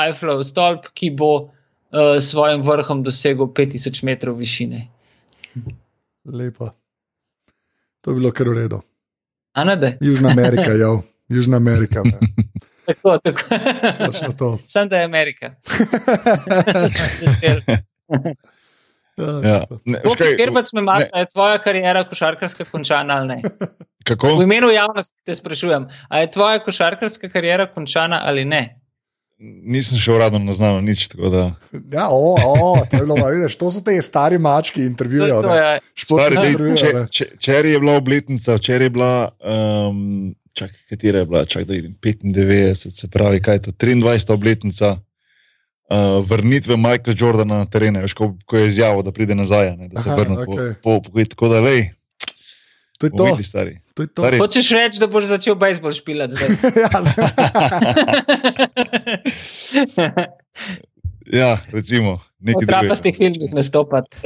Eiffelov 0.06 0.44
stolp, 0.46 0.90
ki 0.94 1.10
bo 1.18 1.32
uh, 1.36 2.16
svojim 2.22 2.62
vrhom 2.66 3.02
dosegel 3.06 3.50
5000 3.50 4.04
metrov 4.06 4.38
višine. 4.38 4.86
Lepo. 6.24 6.70
To 8.00 8.10
je 8.10 8.14
bilo 8.14 8.30
kar 8.32 8.48
v 8.48 8.52
redu. 8.52 8.80
Anade. 9.52 9.98
Južna 10.00 10.30
Amerika, 10.30 10.72
ja, 10.72 11.00
Južna 11.28 11.56
Amerika. 11.56 12.02
tako, 12.86 13.18
tako. 13.18 14.58
Sam 14.66 14.88
da 14.88 14.96
je 14.96 15.04
Amerika. 15.04 15.54
Ja. 19.16 19.62
Ker 20.36 20.50
pač 20.52 20.74
me 20.76 20.82
ima, 20.82 20.98
je 21.00 21.24
tvoja 21.32 21.56
karijera 21.64 22.02
košarkarska 22.04 22.66
končana 22.68 23.14
ali 23.16 23.28
ne? 23.28 23.68
Kako? 24.04 24.34
V 24.36 24.44
imenu 24.44 24.68
javnosti 24.70 25.14
te 25.24 25.34
sprašujem, 25.34 25.86
ali 26.08 26.26
je 26.26 26.30
tvoja 26.30 26.58
košarkarska 26.60 27.30
karijera 27.32 27.66
končana 27.72 28.20
ali 28.28 28.44
ne? 28.44 28.60
Nisem 29.38 30.00
še 30.00 30.14
uradno 30.16 30.38
naznal 30.40 30.78
nič. 30.80 31.10
Ja, 31.92 32.06
o, 32.08 32.36
o, 32.40 32.70
to, 32.88 33.02
bilo, 33.02 33.18
vidiš, 33.20 33.58
to 33.60 33.68
so 33.68 33.82
te 33.84 33.92
stari 34.00 34.38
mački 34.40 34.86
intervjujejo. 34.88 35.42
Včeraj 37.36 37.72
je 37.72 37.82
bila 37.82 37.98
obletnica, 38.00 38.56
včeraj 38.56 38.88
je 38.88 38.94
bila, 38.96 39.12
um, 39.44 40.32
čak, 40.56 40.72
katera 40.88 41.20
je 41.20 41.28
bila, 41.28 41.44
čak, 41.44 41.68
da 41.68 41.76
vidim, 41.76 41.92
95, 42.00 42.88
se 42.96 43.12
pravi, 43.12 43.42
kaj 43.44 43.60
je 43.60 43.64
to, 43.68 43.76
23. 43.84 44.32
obletnica 44.32 44.96
uh, 44.96 46.24
vrnitve 46.24 46.80
Michaela 46.80 47.16
Jordana 47.20 47.60
na 47.60 47.68
terene, 47.68 48.06
veš, 48.08 48.16
ko, 48.16 48.32
ko 48.48 48.56
je 48.56 48.72
izjavil, 48.72 49.04
da 49.04 49.12
pride 49.12 49.36
nazaj, 49.36 49.76
ne, 49.76 49.92
da 49.92 50.00
se 50.02 50.16
vrne 50.16 50.46
okay. 50.46 50.74
po, 50.80 51.00
po, 51.04 51.12
po, 51.12 51.24
tako 51.28 51.52
da 51.52 51.60
lej. 51.60 51.90
To 52.98 53.06
je 53.06 53.12
to. 53.12 53.36
Stari. 53.44 53.80
To 53.96 54.04
je 54.04 54.08
to. 54.12 54.28
Hočeš 54.28 54.66
reči, 54.76 55.00
da 55.00 55.08
boš 55.08 55.24
začel 55.32 55.56
bejzbol 55.56 55.88
špilati 55.96 56.36
zdaj? 56.36 56.52
ja, 61.40 61.56
recimo. 61.72 62.20
V 62.44 62.60
trapastih 62.68 63.16
filmih 63.16 63.56
nastopati. 63.56 64.20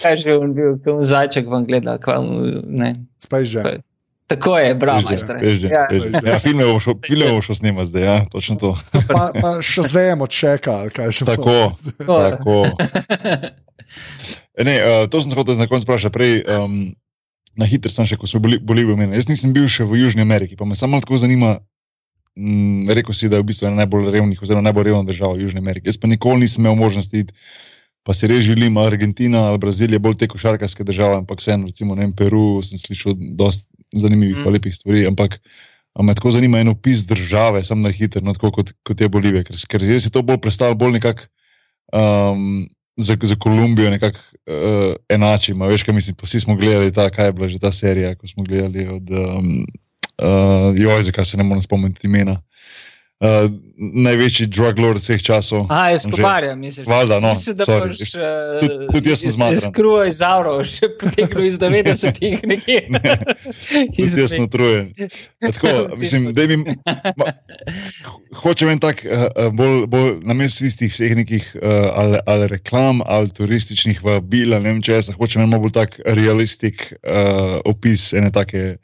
Kaj 0.00 0.16
že 0.24 0.40
on 0.40 0.56
bil, 0.56 0.80
kot 0.80 1.04
zajček 1.04 1.44
vam 1.44 1.68
gleda, 1.68 2.00
kva 2.00 2.24
mu 2.24 2.40
ne. 2.64 2.96
Spaj 3.20 3.44
že. 3.44 3.84
Tako 4.26 4.56
je, 4.58 4.74
bravo, 4.74 5.04
majster. 5.06 5.44
Ja. 5.44 5.86
Ja, 6.24 6.38
filme 6.40 6.64
bomo 6.64 6.80
šlo 7.44 7.54
snimati 7.54 7.92
zdaj, 7.92 8.02
ja, 8.02 8.24
točno 8.32 8.56
to. 8.56 8.72
Pa, 9.12 9.30
pa 9.36 9.60
še 9.62 9.84
zemo 9.86 10.26
čeka, 10.26 10.88
kaj 10.90 11.12
še. 11.12 11.28
Tako, 11.28 11.76
tako. 12.00 12.64
Ne, 14.56 14.80
uh, 14.80 15.04
to 15.08 15.20
sem 15.20 15.30
se 15.30 15.36
hotel 15.36 15.56
na 15.60 15.68
koncu 15.68 15.84
vprašati 15.84 16.12
prej. 16.12 16.32
Um, 16.48 16.96
na 17.56 17.68
hitro 17.68 17.90
sem 17.92 18.06
še, 18.08 18.18
ko 18.20 18.28
so 18.28 18.40
bili, 18.42 18.58
boli 18.62 18.84
v 18.84 18.96
meni. 18.98 19.16
Jaz 19.16 19.30
nisem 19.30 19.54
bil 19.56 19.68
še 19.70 19.86
v 19.88 20.02
Južni 20.02 20.24
Ameriki, 20.24 20.58
pa 20.58 20.68
me 20.68 20.76
samo 20.78 21.00
tako 21.02 21.20
zanima. 21.22 21.58
Mm, 22.36 22.90
rekel 22.92 23.16
si, 23.16 23.30
da 23.32 23.38
je 23.38 23.46
v 23.46 23.48
bistvu 23.48 23.70
ena 23.70 23.80
najbolj 23.80 24.10
revnih, 24.12 24.40
oziroma 24.44 24.66
najbolj 24.68 24.90
revna 24.90 25.08
država 25.08 25.38
v 25.38 25.46
Južni 25.46 25.62
Ameriki. 25.64 25.88
Jaz 25.88 25.96
pa 25.96 26.10
nikoli 26.10 26.44
nisem 26.44 26.66
imel 26.66 26.76
možnosti 26.76 27.22
iti, 27.24 27.32
pa 28.04 28.12
si 28.12 28.28
res 28.28 28.44
želim, 28.44 28.76
Argentina 28.76 29.46
ali 29.48 29.58
Brazilija, 29.62 30.02
bolj 30.04 30.18
te 30.20 30.28
košarkarske 30.28 30.84
države, 30.84 31.16
ampak 31.22 31.40
vseeno, 31.40 31.64
recimo 31.64 31.96
vem, 31.96 32.12
Peru, 32.12 32.60
sem 32.60 32.76
slišal 32.76 33.16
dosta 33.40 33.64
zanimivih, 33.96 34.44
mm. 34.44 34.52
lepih 34.52 34.76
stvari. 34.76 35.06
Ampak 35.08 35.40
me 36.04 36.14
tako 36.14 36.34
zanima 36.36 36.60
en 36.60 36.74
opis 36.76 37.06
države, 37.08 37.64
sem 37.64 37.80
na 37.80 37.88
hitro, 37.88 38.20
no, 38.20 38.36
kot, 38.36 38.76
kot 38.84 39.00
je 39.00 39.08
Bolivija, 39.08 39.46
ker, 39.48 39.56
ker 39.72 39.88
jaz 39.88 40.04
si 40.04 40.12
to 40.12 40.20
bolj 40.20 40.42
predstavljam, 40.44 40.78
bolj 40.78 40.98
nekako. 41.00 41.30
Um, 41.96 42.66
za, 42.96 43.16
za 43.22 43.36
Kolumbijo 43.36 43.90
nekako 43.90 44.18
uh, 44.46 44.94
enačimo. 45.08 45.66
Veš, 45.66 45.82
kaj 45.82 45.94
mislim, 45.94 46.16
vsi 46.22 46.40
smo 46.40 46.56
gledali 46.56 46.92
ta, 46.92 47.10
kaj 47.10 47.26
je 47.26 47.32
bila 47.32 47.48
že 47.48 47.58
ta 47.58 47.72
serija, 47.72 48.14
ko 48.14 48.26
smo 48.26 48.44
gledali 48.44 48.88
od 48.88 49.10
um, 49.10 49.66
uh, 50.18 50.78
Jojzeka, 50.78 51.24
se 51.24 51.36
ne 51.36 51.44
morem 51.44 51.62
spomniti 51.62 52.06
imena. 52.06 52.42
Uh, 53.16 53.48
največji 53.80 54.44
drug 54.52 54.76
lord 54.76 55.00
vseh 55.00 55.22
časov. 55.24 55.62
A, 55.72 55.88
je 55.88 56.02
skoparja, 56.04 56.52
misliš? 56.52 56.84
Valda, 56.84 57.16
no. 57.20 57.30
Mislim, 57.32 57.56
da 57.56 57.64
boš 57.64 58.12
uh, 58.12 58.20
tudi, 58.60 58.74
tudi 58.92 59.08
jaz 59.08 59.22
sem 59.22 59.32
zmagal. 59.32 59.60
Skruo 59.70 60.02
iz 60.04 60.20
Auro, 60.20 60.58
še 60.68 60.90
potegnil 61.00 61.46
iz 61.48 61.56
90-ih 61.56 62.44
nekje. 62.52 62.76
ne, 62.92 63.16
tudi 63.96 64.20
jaz 64.20 64.34
sem 64.34 64.44
utrujen. 64.44 64.92
Tako, 65.40 65.72
mislim, 66.02 66.28
da 66.36 66.44
bi. 66.44 66.60
Hočem 68.42 68.74
en 68.74 68.84
tak, 68.84 69.00
uh, 69.08 69.48
bolj, 69.48 69.86
bolj 69.96 70.12
na 70.28 70.36
mestu 70.36 70.68
istih 70.68 70.92
vseh 70.92 71.16
nekih 71.16 71.48
uh, 71.56 71.88
ali, 71.96 72.20
ali 72.28 72.52
reklam, 72.52 73.00
ali 73.00 73.32
turističnih 73.32 74.04
vabil, 74.04 74.52
ne 74.60 74.74
vem 74.74 74.84
če 74.84 75.00
jaz, 75.00 75.12
hočem 75.16 75.48
en 75.48 75.56
bolj 75.56 75.72
tak 75.80 75.96
realistik 76.04 76.90
uh, 77.00 77.62
opis 77.64 78.10
ene 78.12 78.28
take 78.28 78.76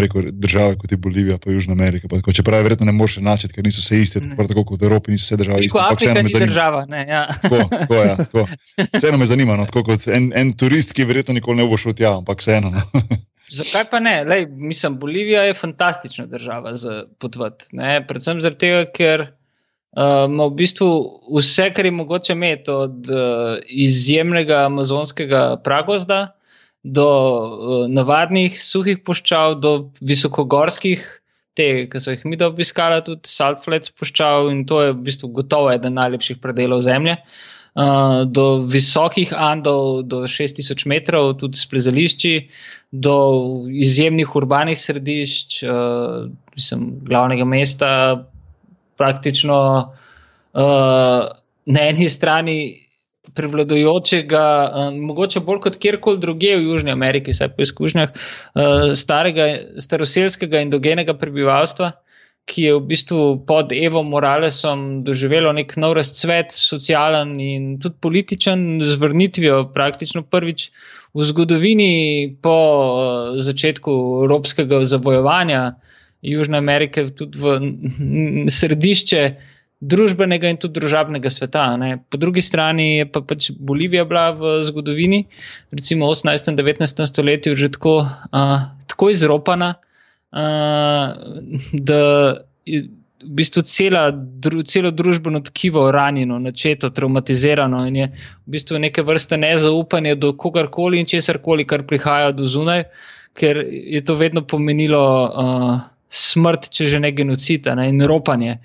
rekel, 0.00 0.22
države 0.32 0.78
kot 0.78 0.92
je 0.92 0.96
Bolivija, 0.96 1.38
pa 1.38 1.50
Južna 1.50 1.72
Amerika. 1.72 2.08
Pa 2.08 2.32
Čeprav 2.32 2.58
je 2.58 2.62
verjetno 2.62 2.86
ne 2.86 2.92
moreš 2.92 3.18
enačiti, 3.18 3.54
ker 3.54 3.64
niso 3.64 3.80
vse 3.80 3.98
iste, 4.00 4.20
tako, 4.20 4.46
tako 4.48 4.64
kot 4.64 4.80
v 4.80 4.84
Evropi, 4.84 5.10
niso 5.10 5.26
vse 5.26 5.36
države 5.36 5.64
iste. 5.64 5.72
Kot 5.72 5.92
Afrika 5.92 6.22
ni 6.22 6.46
država. 6.46 6.86
Ne, 6.88 7.06
ja. 7.08 7.26
tako, 7.42 7.68
tako, 7.70 7.94
ja, 7.94 8.16
tako. 8.16 8.46
Vseeno 8.96 9.18
me 9.18 9.26
zanima, 9.26 9.56
no, 9.56 9.66
kot 9.72 10.08
en, 10.08 10.32
en 10.36 10.54
turist, 10.56 10.92
ki 10.96 11.04
verjetno 11.04 11.34
nikoli 11.34 11.60
ne 11.60 11.68
bo 11.68 11.76
šel 11.76 11.96
tja, 11.98 12.16
ampak 12.22 12.40
vseeno. 12.40 12.70
No. 12.70 12.82
Zakaj 13.52 13.84
pa 13.90 14.00
ne? 14.00 14.24
Lej, 14.24 14.46
mislim, 14.46 14.96
Bolivija 14.98 15.42
je 15.44 15.54
fantastična 15.54 16.26
država 16.26 16.76
za 16.76 17.02
potvati. 17.18 17.66
Predvsem 18.08 18.40
zato, 18.40 18.66
ker 18.96 19.26
ima 20.28 20.46
v 20.48 20.54
bistvu 20.56 20.88
vse, 21.36 21.68
kar 21.76 21.84
je 21.84 21.90
mogoče 21.92 22.32
imeti, 22.32 22.70
od 22.70 23.10
uh, 23.10 23.58
izjemnega 23.68 24.64
amazonskega 24.66 25.60
pragozda 25.64 26.32
do 26.82 27.08
uh, 27.08 27.86
navadnih 27.88 28.58
suhih 28.58 29.02
puščav, 29.06 29.60
do 29.62 29.72
visokogorskih, 30.02 31.02
te, 31.54 31.68
ki 31.90 32.00
so 32.00 32.14
jih 32.14 32.24
mi 32.26 32.38
da 32.40 32.48
obiskali, 32.50 33.02
tudi 33.06 33.30
Saltflats 33.30 33.92
puščav 33.94 34.50
in 34.50 34.64
to 34.66 34.82
je 34.82 34.92
v 34.92 35.00
bistvu 35.06 35.30
gotovo 35.36 35.70
eden 35.72 35.98
najlepših 36.00 36.42
predelov 36.42 36.82
zemlje. 36.86 37.18
Uh, 37.72 38.28
do 38.28 38.66
visokih 38.68 39.30
Andov, 39.32 40.02
do 40.04 40.26
6000 40.28 40.84
metrov, 40.90 41.30
tudi 41.40 41.56
s 41.56 41.64
plezališči, 41.70 42.34
do 42.92 43.16
izjemnih 43.72 44.34
urbanih 44.36 44.76
središč, 44.76 45.62
uh, 45.64 46.26
mislim, 46.52 46.84
glavnega 47.08 47.46
mesta, 47.48 47.92
praktično 49.00 49.58
uh, 50.52 51.30
na 51.64 51.86
eni 51.88 52.10
strani 52.12 52.58
prevladujočega, 53.34 54.44
um, 54.68 55.00
mogoče 55.08 55.42
bolj 55.46 55.60
kot 55.66 55.76
kjerkoli 55.80 56.20
drugje 56.20 56.56
v 56.58 56.66
Južni 56.68 56.92
Ameriki, 56.92 57.34
vsaj 57.34 57.52
po 57.56 57.64
izkušnjah 57.66 58.12
uh, 58.12 58.92
starega, 58.98 59.48
staroselskega 59.82 60.62
indogenega 60.64 61.14
prebivalstva, 61.18 61.92
ki 62.48 62.66
je 62.66 62.74
v 62.74 62.82
bistvu 62.90 63.20
pod 63.46 63.72
Evo 63.72 64.02
Moralesom 64.02 65.04
doživelo 65.06 65.52
nek 65.54 65.76
nov 65.78 65.94
razcvet, 66.00 66.50
socialen 66.50 67.36
in 67.40 67.76
tudi 67.82 68.00
političen, 68.02 68.82
z 68.82 68.98
vrnitvijo 68.98 69.68
praktično 69.74 70.24
prvič. 70.26 70.70
V 71.12 71.26
zgodovini 71.28 72.36
po 72.42 72.56
uh, 72.56 73.40
začetku 73.40 73.92
evropskega 74.24 74.84
zavojevanja 74.88 75.74
Južne 76.22 76.58
Amerike, 76.58 77.04
tudi 77.12 77.38
v 77.38 77.58
središče 78.48 79.22
družbenega 79.82 80.52
in 80.52 80.60
tudi 80.62 80.78
družabnega 80.78 81.30
sveta. 81.32 81.64
Ne. 81.80 81.96
Po 82.10 82.20
drugi 82.20 82.42
strani 82.44 82.86
je 83.02 83.06
pa 83.10 83.22
pač 83.26 83.50
Bolivija 83.58 84.04
bila 84.06 84.30
v 84.38 84.54
zgodovini, 84.68 85.24
recimo 85.74 86.06
v 86.06 86.14
18. 86.14 86.52
in 86.52 86.58
19. 86.60 87.06
stoletju, 87.10 87.56
že 87.58 87.72
tako, 87.74 87.98
uh, 88.06 88.56
tako 88.86 89.10
izropana, 89.10 89.74
uh, 90.30 91.18
da 91.72 92.02
je 92.64 92.84
v 93.22 93.30
bistvu 93.38 93.62
cela, 93.66 94.08
dru, 94.14 94.62
celo 94.66 94.90
družbeno 94.90 95.42
tkivo 95.46 95.88
ranjeno, 95.94 96.38
načeto, 96.42 96.90
traumatizirano 96.90 97.84
in 97.86 97.96
je 97.96 98.06
v 98.10 98.54
bistvu 98.54 98.80
neke 98.82 99.02
vrste 99.06 99.38
nezaupanje 99.38 100.16
do 100.18 100.32
kogarkoli 100.34 100.98
in 100.98 101.06
česarkoli, 101.06 101.66
kar 101.66 101.86
prihaja 101.86 102.32
do 102.34 102.46
zunaj, 102.46 102.86
ker 103.38 103.62
je 103.66 104.02
to 104.04 104.18
vedno 104.18 104.46
pomenilo. 104.46 105.06
Uh, 105.26 105.80
Smrt, 106.12 106.66
če 106.68 106.84
že 106.92 106.98
ne 107.00 107.08
genocid, 107.16 107.64
ne, 107.72 107.86
in 107.88 108.04
ropanje. 108.04 108.58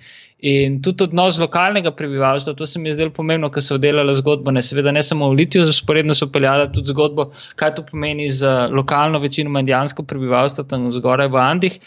In 0.45 0.75
tudi 0.85 1.07
odnos 1.07 1.39
lokalnega 1.41 1.89
prebivalstva, 1.97 2.53
to 2.53 2.65
se 2.69 2.77
mi 2.79 2.89
je 2.89 2.93
zdelo 2.93 3.09
pomembno, 3.09 3.49
ker 3.49 3.63
so 3.65 3.79
delali 3.81 4.13
zgodbo, 4.13 4.51
ne 4.53 4.61
seveda 4.61 4.91
ne 4.93 5.01
samo 5.01 5.31
v 5.31 5.39
Litiju, 5.39 5.63
sporedno 5.73 6.13
so 6.13 6.27
peljali 6.29 6.67
tudi 6.73 6.93
zgodbo, 6.93 7.31
kaj 7.57 7.73
to 7.75 7.85
pomeni 7.87 8.29
za 8.29 8.67
lokalno 8.69 9.17
večino 9.19 9.49
indijansko 9.59 10.05
prebivalstvo 10.05 10.67
tam 10.69 10.91
zgoraj 10.93 11.31
v 11.33 11.41
Andih. 11.41 11.79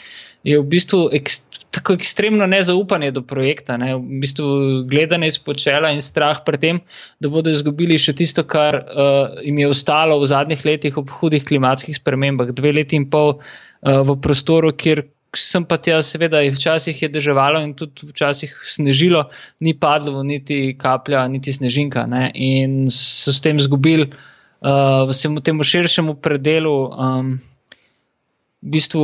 Je 0.42 0.58
v 0.58 0.66
bistvu 0.66 0.98
ekst, 1.14 1.60
tako 1.70 1.94
ekstremno 1.94 2.46
nezaupanje 2.50 3.12
do 3.14 3.22
projekta, 3.22 3.76
ne? 3.78 3.92
v 3.94 4.18
bistvu 4.24 4.48
gledanje 4.90 5.30
izpod 5.30 5.60
čela 5.62 5.92
in 5.94 6.02
strah 6.02 6.42
pred 6.42 6.60
tem, 6.60 6.82
da 7.20 7.30
bodo 7.30 7.54
izgubili 7.54 8.00
še 8.02 8.16
tisto, 8.18 8.42
kar 8.42 8.80
uh, 8.80 9.38
jim 9.44 9.62
je 9.62 9.70
ostalo 9.70 10.18
v 10.18 10.26
zadnjih 10.26 10.66
letih 10.66 10.98
ob 10.98 11.12
hudih 11.20 11.46
klimatskih 11.46 11.94
spremembah. 11.94 12.50
Dve 12.50 12.74
leti 12.80 12.98
in 12.98 13.06
pol 13.12 13.36
uh, 13.36 14.02
v 14.02 14.18
prostoru, 14.18 14.74
kjer 14.74 15.06
sem 15.36 15.64
pa 15.64 15.78
tja, 15.78 16.00
seveda, 16.02 16.42
včasih 16.50 17.02
je 17.02 17.08
deževalo 17.12 17.60
in 17.62 17.74
tudi 17.78 18.08
včasih 18.10 18.54
snežilo, 18.66 19.28
ni 19.60 19.74
padlo 19.78 20.24
niti 20.26 20.74
kaplja, 20.78 21.26
niti 21.30 21.54
snežinka. 21.54 22.06
Ne? 22.10 22.30
In 22.34 22.90
so 22.90 23.32
s 23.32 23.42
tem 23.44 23.60
izgubili 23.60 24.10
uh, 24.10 25.06
vsemu 25.10 25.40
temu 25.40 25.66
širšemu 25.66 26.18
predelu. 26.22 26.76
Um, 26.90 27.38
V 28.60 28.68
bistvu 28.74 29.02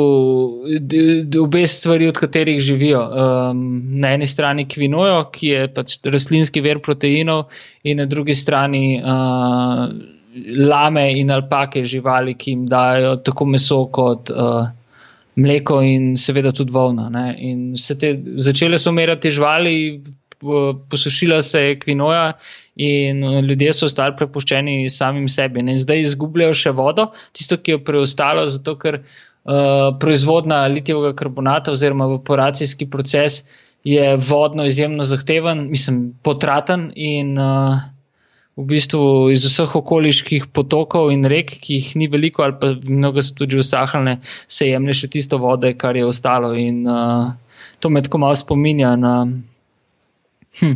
obe 1.40 1.62
stvari, 1.64 2.10
od 2.10 2.18
katerih 2.20 2.58
živijo. 2.60 3.00
Um, 3.00 3.60
na 4.02 4.10
eni 4.12 4.26
strani 4.28 4.66
kvinojo, 4.68 5.30
ki 5.32 5.48
je 5.48 5.62
pač 5.72 5.94
rastlinski 6.04 6.60
ver 6.60 6.82
proteinov, 6.84 7.46
in 7.80 7.96
na 7.96 8.04
drugi 8.04 8.36
strani 8.36 9.00
uh, 9.00 9.86
lame 10.60 11.06
in 11.16 11.32
alpake, 11.32 11.86
živali, 11.88 12.36
ki 12.36 12.52
jim 12.52 12.66
dajo 12.68 13.14
tako 13.24 13.48
meso 13.48 13.80
kot 13.88 14.28
uh, 14.28 14.68
mleko 15.36 15.80
in 15.84 16.14
seveda 16.16 16.52
tudi 16.56 16.72
volna. 16.72 17.08
Te, 18.00 18.12
začele 18.36 18.78
so 18.78 18.90
umirati 18.90 19.30
živali, 19.30 19.74
posušila 20.90 21.42
se 21.42 21.60
je 21.60 21.78
kvinoja. 21.80 22.32
In 22.76 23.22
ljudje 23.48 23.72
so 23.72 23.86
ostali 23.88 24.12
prepuščeni 24.18 24.90
samim 24.92 25.30
sebi. 25.32 25.62
In 25.64 25.78
zdaj 25.80 26.02
izgubljajo 26.02 26.56
še 26.60 26.72
vodo, 26.76 27.06
tisto, 27.32 27.56
ki 27.56 27.72
je 27.72 27.84
preostalo, 27.84 28.42
zato 28.52 28.74
ker 28.76 28.98
uh, 29.00 29.94
proizvodna 30.00 30.66
litijevega 30.68 31.14
karbonata 31.16 31.72
oziroma 31.72 32.04
evaporacijski 32.10 32.90
proces 32.92 33.46
je 33.86 34.16
vodno 34.28 34.66
izjemno 34.68 35.06
zahteven, 35.08 35.70
mislim, 35.70 36.10
potraten 36.22 36.90
in 36.96 37.38
uh, 37.38 37.80
v 38.56 38.64
bistvu 38.64 39.30
iz 39.34 39.44
vseh 39.44 39.74
okoliških 39.76 40.48
potokov 40.56 41.10
in 41.12 41.28
rek, 41.28 41.58
ki 41.60 41.76
jih 41.76 41.90
ni 42.00 42.08
veliko, 42.08 42.44
ali 42.46 42.56
pa 42.60 42.72
mnogo 42.72 43.20
so 43.20 43.36
tudi 43.36 43.58
usahlene, 43.60 44.20
se 44.48 44.70
jemlje 44.70 44.94
še 45.02 45.10
tisto 45.12 45.38
vode, 45.42 45.74
kar 45.76 45.96
je 45.96 46.06
ostalo. 46.08 46.54
In 46.56 46.86
uh, 46.88 47.34
to 47.80 47.92
me 47.92 48.00
tako 48.00 48.22
malo 48.24 48.38
spominja 48.40 48.94
na, 48.96 49.12
hm, 50.60 50.74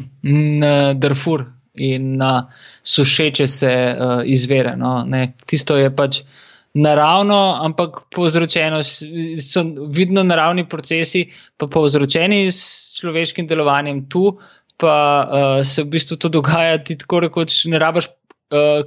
na 0.61 0.75
Darfur 0.93 1.47
in 1.81 2.19
na 2.21 2.51
sušeče 2.85 3.49
se 3.49 3.73
uh, 3.73 4.21
izvere. 4.29 4.77
No? 4.77 5.01
Tisto 5.49 5.81
je 5.81 5.89
pač. 5.95 6.23
Naravno, 6.71 7.35
ampak 7.67 7.97
povzročeno 8.15 8.77
so 8.87 9.63
vidno 9.91 10.23
naravni 10.23 10.63
procesi, 10.71 11.25
pa 11.59 11.67
povzročeni 11.67 12.45
s 12.47 12.95
človeškim 13.01 13.49
delovanjem 13.51 14.05
tu, 14.07 14.37
pa 14.81 14.97
uh, 15.25 15.67
se 15.67 15.85
v 15.85 15.93
bistvu 15.97 16.17
to 16.17 16.29
dogaja, 16.33 16.79
ti 16.85 16.97
tako 16.99 17.21
rekoč 17.27 17.65
ne 17.69 17.79
rabiš 17.79 18.09
uh, 18.09 18.87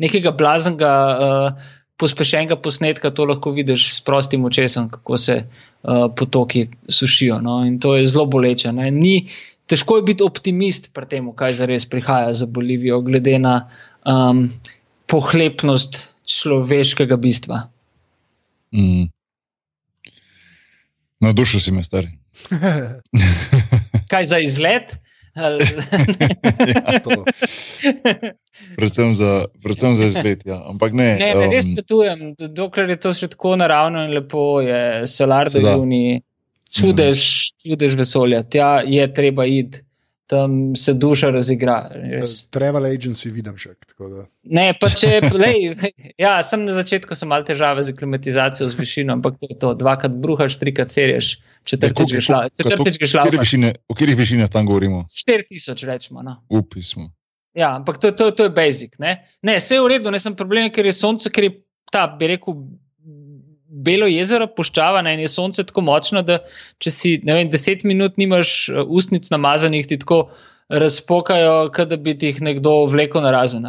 nekega 0.00 0.32
blaznega, 0.32 0.92
uh, 1.18 1.74
pospešenega 1.98 2.56
posnetka, 2.62 3.10
to 3.10 3.26
lahko 3.28 3.52
vidiš 3.52 3.90
s 3.96 4.00
prostim 4.06 4.46
očesom, 4.48 4.88
kako 4.88 5.18
se 5.18 5.36
uh, 5.42 6.06
potoki 6.16 6.68
sušijo. 6.88 7.40
No? 7.42 7.60
In 7.66 7.80
to 7.82 7.96
je 7.96 8.06
zelo 8.06 8.26
boleče. 8.30 8.72
Ni, 8.72 9.28
težko 9.66 9.98
je 9.98 10.06
biti 10.06 10.24
optimist 10.24 10.92
pri 10.94 11.10
tem, 11.10 11.32
kaj 11.34 11.58
zares 11.60 11.86
prihaja 11.90 12.32
za 12.34 12.46
Bolivijo, 12.46 13.00
glede 13.02 13.38
na 13.42 13.56
um, 14.06 14.46
pohlepnost 15.10 16.00
človeškega 16.28 17.16
bistva. 17.16 17.66
Mm. 18.72 19.10
Na 21.20 21.32
dušo 21.32 21.60
si 21.60 21.72
me 21.74 21.84
stari. 21.84 22.14
kaj 24.10 24.24
za 24.32 24.38
izlet. 24.44 24.96
ja, 25.38 25.58
predvsem, 28.76 29.14
za, 29.14 29.46
predvsem 29.62 29.96
za 29.96 30.04
izlet. 30.10 30.46
Ja. 30.46 30.62
Ampak 30.66 30.92
ne. 30.92 31.16
Ne, 31.20 31.34
ne 31.34 31.46
um, 31.46 31.52
res 31.52 31.70
svetujem, 31.70 32.34
dokler 32.34 32.90
je 32.94 32.98
to 33.04 33.12
še 33.14 33.28
tako 33.34 33.54
naravno 33.60 34.02
in 34.08 34.16
lepo, 34.18 34.60
je 34.64 35.06
solar 35.06 35.50
za 35.52 35.62
juni, 35.62 36.22
čudež, 36.74 37.18
čudež 37.62 37.94
vesolja. 38.00 38.42
Tja 38.42 38.82
je 38.82 39.06
treba 39.14 39.46
iti 39.46 39.84
tam 40.28 40.76
se 40.76 40.92
duša 40.94 41.30
razigra. 41.30 41.90
Travel 42.50 42.84
agency 42.84 43.30
vidim 43.32 43.56
še. 43.56 43.72
Ne, 44.44 44.66
pa 44.80 44.90
če, 44.92 45.20
lej, 45.32 45.92
ja, 46.20 46.36
sem 46.44 46.66
na 46.66 46.74
začetku 46.76 47.16
sem 47.16 47.28
imel 47.28 47.46
težave 47.48 47.84
z 47.86 47.96
klimatizacijo 47.96 48.68
z 48.68 48.76
višino, 48.76 49.16
ampak 49.16 49.38
to 49.40 49.48
je 49.48 49.56
to, 49.62 49.72
dvakrat 49.80 50.18
bruhaš, 50.20 50.58
trikrat 50.60 50.92
serješ, 50.92 51.38
četrtič 51.68 52.12
greš 52.12 52.28
šla. 52.28 52.40
Četrtič 52.52 53.00
greš 53.00 53.14
šla. 53.14 53.24
O 53.88 53.96
katerih 53.96 54.20
višinah 54.20 54.52
tam 54.52 54.68
govorimo? 54.68 55.06
4000, 55.08 55.88
rečemo. 55.88 56.24
No. 56.26 56.36
Upismo. 56.52 57.08
Ja, 57.56 57.72
ampak 57.80 57.96
to, 57.98 58.12
to, 58.12 58.30
to 58.36 58.50
je 58.50 58.52
basic. 58.54 58.98
Ne, 59.00 59.22
ne 59.42 59.56
vse 59.56 59.80
je 59.80 59.82
v 59.82 59.94
redu, 59.96 60.12
ne 60.12 60.20
sem 60.20 60.36
problem, 60.36 60.68
ker 60.74 60.86
je 60.86 60.92
sonce, 60.94 61.32
ker 61.32 61.48
je 61.48 61.54
ta, 61.92 62.04
bi 62.20 62.28
rekel, 62.34 62.60
belo 63.68 64.08
jezero, 64.08 64.48
puščava 64.56 65.02
ne, 65.04 65.14
in 65.16 65.24
je 65.24 65.30
sonce 65.32 65.64
tako 65.68 65.84
močno, 65.86 66.22
da 66.26 66.40
če 66.82 66.92
si 66.94 67.14
vem, 67.24 67.50
deset 67.52 67.84
minut 67.88 68.16
nimaš 68.20 68.52
uh, 68.72 68.82
ustnic 68.84 69.28
namazanih, 69.34 69.86
ti 69.86 70.00
tako 70.00 70.28
razpokajo, 70.68 71.70
da 71.88 71.96
bi 71.96 72.16
ti 72.18 72.32
jih 72.32 72.42
nekdo 72.44 72.82
vlekel 72.92 73.24
na 73.24 73.32
razen. 73.32 73.68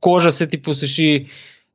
Koža 0.00 0.30
se 0.32 0.46
ti 0.48 0.60
posuši 0.62 1.10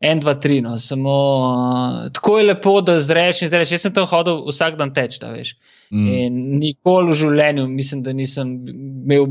en, 0.04 0.20
dva, 0.20 0.36
tri. 0.36 0.60
No. 0.62 0.76
Samo 0.78 1.14
uh, 1.48 2.12
tako 2.14 2.38
je 2.40 2.48
lepo, 2.50 2.76
da 2.82 2.98
zreš 3.00 3.44
in 3.46 3.52
zreš. 3.54 3.72
Jaz 3.76 3.86
sem 3.88 3.94
tam 3.96 4.08
hodil 4.10 4.44
vsak 4.50 4.76
dan 4.80 4.92
teč, 4.96 5.20
da 5.22 5.32
veš. 5.32 5.56
Mm. 5.94 6.08
In 6.10 6.38
nikoli 6.58 7.12
v 7.12 7.18
življenju, 7.20 7.68
mislim, 7.70 8.02
da 8.06 8.14
nisem 8.18 8.54
imel 8.68 9.28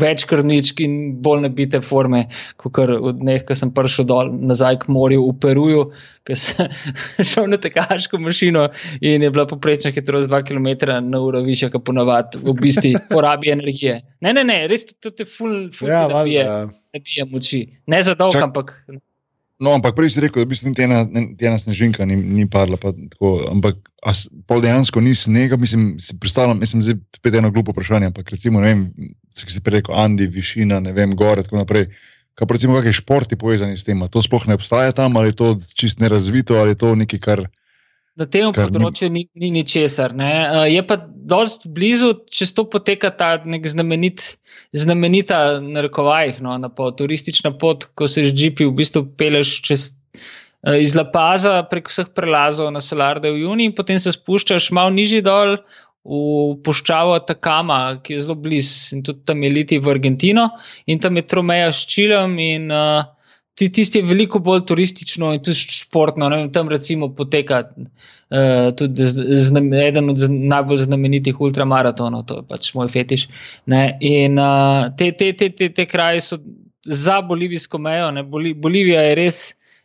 več 0.00 0.26
krničk 0.28 0.82
in 0.84 0.96
bolj 1.24 1.46
nabite 1.46 1.80
forme, 1.84 2.26
kot 2.60 2.82
od 2.84 3.22
dneh, 3.22 3.40
ko 3.48 3.56
sem 3.56 3.72
prišel 3.74 4.06
dol 4.10 4.32
nazaj 4.50 4.82
k 4.82 4.92
morju 4.92 5.24
v 5.24 5.36
Peruju, 5.40 5.86
ker 6.28 6.38
sem 6.38 6.68
šel 7.30 7.48
na 7.54 7.60
tekaško 7.62 8.20
mašino 8.20 8.66
in 9.00 9.24
je 9.24 9.32
bila 9.32 9.46
poprečna 9.48 9.94
hitrost 9.96 10.28
2 10.32 10.42
km 10.50 10.92
na 11.08 11.22
uro 11.24 11.40
više, 11.46 11.70
kot 11.72 11.86
ponavadi, 11.88 12.42
v 12.44 12.56
bistvu 12.60 12.92
porabi 13.08 13.54
energije. 13.56 14.02
Ne, 14.20 14.36
ne, 14.36 14.44
ne, 14.44 14.60
res 14.68 14.84
to 14.92 15.08
te 15.10 15.24
ful, 15.24 15.70
ful, 15.72 15.88
ja, 15.88 16.04
da 16.10 16.22
bije, 16.28 16.44
ja. 16.44 17.00
bije 17.00 17.28
moči. 17.32 17.64
Ne 17.88 18.04
za 18.04 18.12
dolg, 18.18 18.36
ampak. 18.44 18.76
No, 19.62 19.70
ampak 19.70 19.94
prej 19.94 20.10
si 20.10 20.22
rekel, 20.22 20.42
da 20.42 20.50
bi 20.50 20.56
se 20.58 20.66
niti 20.66 20.82
ena, 20.82 21.04
ena 21.38 21.58
snežinka 21.58 22.02
ni, 22.08 22.16
ni 22.18 22.46
padla. 22.50 22.74
Tako, 22.80 23.46
ampak 23.52 23.78
pol 24.50 24.64
dejansko 24.64 24.98
ni 25.00 25.14
snega, 25.14 25.56
mislim, 25.56 25.94
si 26.02 26.18
predstavljam, 26.18 26.58
mislim, 26.58 26.82
da 26.82 26.90
je 26.90 26.98
spet 27.16 27.38
eno 27.38 27.52
glupo 27.54 27.72
vprašanje. 27.72 28.10
Ampak 28.10 28.34
recimo, 28.34 28.60
ne 28.60 28.72
vem, 28.72 28.82
se 29.30 29.46
si 29.46 29.62
prej 29.62 29.80
rekel, 29.80 29.94
Andi, 29.94 30.26
višina, 30.26 30.80
ne 30.82 30.92
vem, 30.92 31.14
gore 31.14 31.44
in 31.44 31.48
tako 31.48 31.62
naprej. 31.62 31.86
Kaj 32.34 32.50
recimo, 32.50 32.74
kakšni 32.82 32.98
športi 32.98 33.38
povezani 33.38 33.78
s 33.78 33.86
tem? 33.86 34.02
To 34.10 34.22
sploh 34.22 34.42
ne 34.50 34.58
obstaja 34.58 34.90
tam 34.90 35.14
ali 35.16 35.30
je 35.30 35.38
to 35.38 35.48
čist 35.78 36.02
nerazvito 36.02 36.58
ali 36.58 36.74
je 36.74 36.80
to 36.82 36.94
nekaj, 36.98 37.20
kar. 37.22 37.46
Na 38.14 38.26
tem 38.30 38.52
področju 38.54 39.08
ni, 39.10 39.24
ni 39.34 39.50
ničesar. 39.50 40.12
Ne. 40.14 40.30
Uh, 40.46 40.64
je 40.70 40.82
pa 40.86 41.00
dost 41.02 41.66
blizu, 41.66 42.12
če 42.30 42.46
to 42.54 42.64
poteka 42.70 43.10
ta 43.10 43.32
nek 43.42 43.66
znamenit, 43.66 44.22
znamenita, 44.76 45.58
na 45.58 45.82
rekovajih, 45.82 46.38
no, 46.44 46.54
na 46.62 46.70
pot, 46.70 46.94
turistična 47.00 47.56
pot, 47.58 47.88
ko 47.98 48.06
se 48.10 48.28
z 48.28 48.36
GP 48.38 48.68
v 48.68 48.76
bistvu 48.78 49.06
peleš 49.18 49.56
čez. 49.66 49.90
Uh, 50.64 50.78
iz 50.80 50.94
La 50.96 51.04
Paza 51.10 51.58
prek 51.68 51.90
vseh 51.90 52.06
prelazov 52.14 52.70
na 52.72 52.80
Solarde 52.80 53.34
v 53.34 53.42
Juni, 53.42 53.66
in 53.68 53.74
potem 53.76 53.98
se 54.00 54.14
spuščaš 54.14 54.70
malo 54.72 54.94
nižji 54.94 55.20
dol 55.26 55.58
v 56.04 56.54
puščavo 56.64 57.18
Takama, 57.26 57.98
ki 58.04 58.14
je 58.14 58.22
zelo 58.24 58.38
blizu, 58.38 58.94
in 58.94 59.02
tudi 59.04 59.24
tam 59.26 59.42
je 59.42 59.50
liti 59.50 59.80
v 59.82 59.90
Argentino, 59.90 60.46
in 60.86 61.02
tam 61.02 61.18
je 61.18 61.26
tromeja 61.26 61.72
s 61.72 61.82
Čilom. 61.90 62.38
In, 62.38 62.70
uh, 62.70 63.10
tisti 63.54 63.98
je 63.98 64.06
veliko 64.06 64.38
bolj 64.38 64.64
turistično 64.66 65.32
in 65.34 65.42
tudi 65.42 65.56
športno. 65.56 66.28
Ne, 66.28 66.48
tam 66.52 66.68
recimo 66.68 67.08
poteka 67.14 67.62
uh, 67.70 68.74
tudi 68.76 69.06
znam, 69.38 69.72
eden 69.72 70.10
od 70.10 70.26
najbolj 70.30 70.78
znamenitih 70.88 71.40
ultramaratonov, 71.40 72.24
to 72.26 72.40
je 72.40 72.46
pač 72.48 72.72
moj 72.74 72.90
fetiš. 72.90 73.28
Ne, 73.70 73.98
in 74.00 74.38
uh, 74.38 74.90
te, 74.98 75.12
te, 75.12 75.32
te, 75.32 75.50
te, 75.50 75.70
te 75.72 75.86
kraje 75.86 76.20
so 76.20 76.38
za 76.84 77.20
bolivijsko 77.22 77.78
mejo, 77.78 78.10
ne, 78.10 78.22
Bolivija 78.54 79.06
je 79.10 79.20
res. 79.20 79.44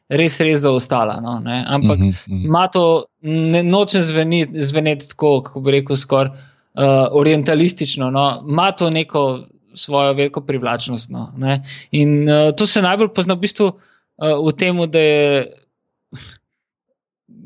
Res, 0.09 0.39
res 0.41 0.63
zaostala. 0.63 1.19
No, 1.21 1.35
Ampak 1.45 1.99
mhm, 1.99 2.07
mhm. 2.25 2.45
ima 2.47 2.63
to, 2.73 3.05
ne, 3.21 3.59
nočem 3.61 4.01
zveneti 4.01 4.57
zvenet 4.65 5.03
tako, 5.11 5.35
kako 5.45 5.61
bi 5.61 5.75
rekel, 5.75 5.99
skoraj 6.01 6.31
uh, 6.33 7.13
orientalistično. 7.13 8.09
No. 8.11 8.23
Ima 8.49 8.71
to 8.71 8.89
neko 8.89 9.43
svojo 9.73 10.13
veliko 10.13 10.41
privlačnost. 10.41 11.09
No, 11.09 11.31
in 11.91 12.29
uh, 12.29 12.51
to 12.57 12.67
se 12.67 12.81
najbolj 12.81 13.13
pozna 13.15 13.33
v 13.33 13.45
bistvu 13.45 13.71
uh, 13.71 14.39
v 14.45 14.53
tem, 14.57 14.83
da 14.91 14.99
je. 14.99 15.47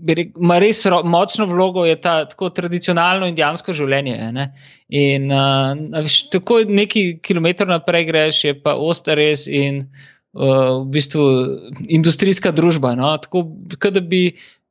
Ima 0.04 0.58
res 0.60 0.82
ro, 0.92 1.00
močno 1.08 1.46
vlogo, 1.48 1.86
je 1.88 1.96
ta 2.02 2.26
tako 2.28 2.50
tradicionalno 2.52 3.28
indijansko 3.32 3.74
življenje. 3.76 4.18
Ne? 4.36 4.50
In 4.92 5.32
uh, 5.32 6.10
tako 6.32 6.64
nekaj 6.68 7.20
kilometrov 7.24 7.72
naprej 7.72 8.08
greš, 8.10 8.44
je 8.50 8.56
pa 8.60 8.76
ostar 8.76 9.16
res 9.20 9.46
in 9.48 9.86
uh, 9.86 10.84
v 10.84 10.90
bistvu 10.92 11.28
industrijska 11.88 12.52
družba. 12.52 12.98
No? 13.00 13.16
Tako 13.16 13.92
da 13.96 14.04
bi 14.04 14.26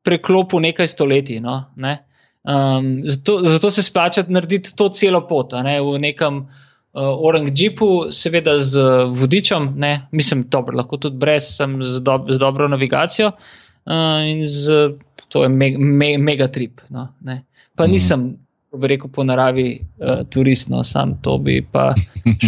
preklopil 0.05 0.61
nekaj 0.69 0.93
stoletij. 0.93 1.41
No? 1.41 1.63
Ne? 1.81 2.03
Um, 2.43 3.07
zato, 3.09 3.39
zato 3.47 3.71
se 3.71 3.85
splača 3.87 4.27
narediti 4.29 4.77
to 4.77 4.91
celo 4.93 5.23
pot 5.29 5.55
ne? 5.65 5.79
v 5.81 5.97
nekem 6.03 6.43
uh, 6.43 6.62
Orang 6.93 7.49
Jeepu, 7.57 8.13
seveda 8.13 8.59
z 8.61 8.77
vodičem, 9.09 9.71
ne, 9.81 10.09
mislim, 10.13 10.45
dobro, 10.53 10.77
lahko 10.77 10.99
tudi 11.01 11.17
brez, 11.17 11.47
sem 11.57 11.79
z, 11.81 12.03
do, 12.05 12.19
z 12.29 12.37
dobro 12.39 12.69
navigacijo 12.69 13.31
uh, 13.33 14.21
in 14.29 14.45
z, 14.47 14.93
to 15.33 15.43
je 15.43 15.49
me, 15.49 15.71
me, 15.79 16.19
mega 16.19 16.51
trip. 16.53 16.85
No, 16.93 17.09
pa 17.75 17.85
mhm. 17.85 17.93
nisem, 17.93 18.27
bi 18.77 18.93
rekel, 18.93 19.09
po 19.09 19.25
naravi 19.25 19.81
uh, 19.81 20.21
turist, 20.29 20.69
no, 20.69 20.85
sam 20.85 21.17
to 21.25 21.39
bi 21.39 21.63
pa 21.65 21.95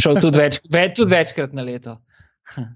šel 0.02 0.20
tudi, 0.20 0.38
več, 0.38 0.60
več, 0.68 0.98
tudi 1.00 1.16
večkrat 1.16 1.56
na 1.56 1.64
leto. 1.64 1.96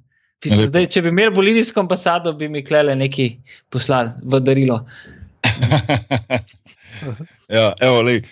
Zdaj, 0.71 0.89
če 0.89 1.05
bi 1.05 1.13
imel 1.13 1.37
bolivijsko 1.37 1.85
ambasado, 1.85 2.33
bi 2.33 2.49
mi 2.49 2.65
klele 2.65 2.97
nekaj 2.97 3.35
poslali 3.69 4.17
v 4.25 4.41
darilo. 4.41 4.81
ja, 7.59 7.75
evo, 7.77 8.03
lej 8.09 8.25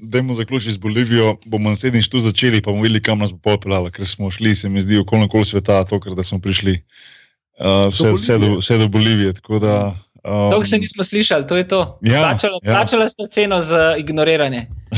da 0.00 0.22
bomo 0.22 0.34
zaključili 0.34 0.74
z 0.74 0.78
Bolivijo, 0.78 1.36
bomo 1.46 1.70
naslednjič 1.70 2.08
tu 2.08 2.20
začeli, 2.20 2.62
pa 2.62 2.70
bomo 2.70 2.82
videli, 2.82 3.02
kam 3.02 3.18
nas 3.18 3.32
bo 3.32 3.38
popeljalo, 3.38 3.90
ker 3.90 4.08
smo 4.08 4.30
šli, 4.30 4.54
se 4.54 4.68
mi 4.68 4.80
zdi, 4.80 4.98
okoli 4.98 5.26
okol 5.26 5.44
sveta, 5.44 5.84
to, 5.84 6.00
kar 6.00 6.14
smo 6.24 6.38
prišli 6.38 6.78
uh, 7.58 7.88
vse, 7.92 8.08
do 8.08 8.14
vse, 8.14 8.38
do, 8.38 8.52
vse 8.58 8.78
do 8.78 8.88
Bolivije. 8.88 9.32
Um, 10.24 10.50
kar 10.50 10.66
se 10.66 10.78
nismo 10.78 11.04
slišali, 11.04 11.46
to 11.46 11.56
je 11.56 11.68
to. 11.68 11.98
Ja, 12.02 12.20
plačala 12.20 12.58
ja. 12.62 12.74
plačala 12.74 13.08
ste 13.08 13.26
ceno 13.30 13.60
za 13.60 13.94
ignoriranje. 13.98 14.66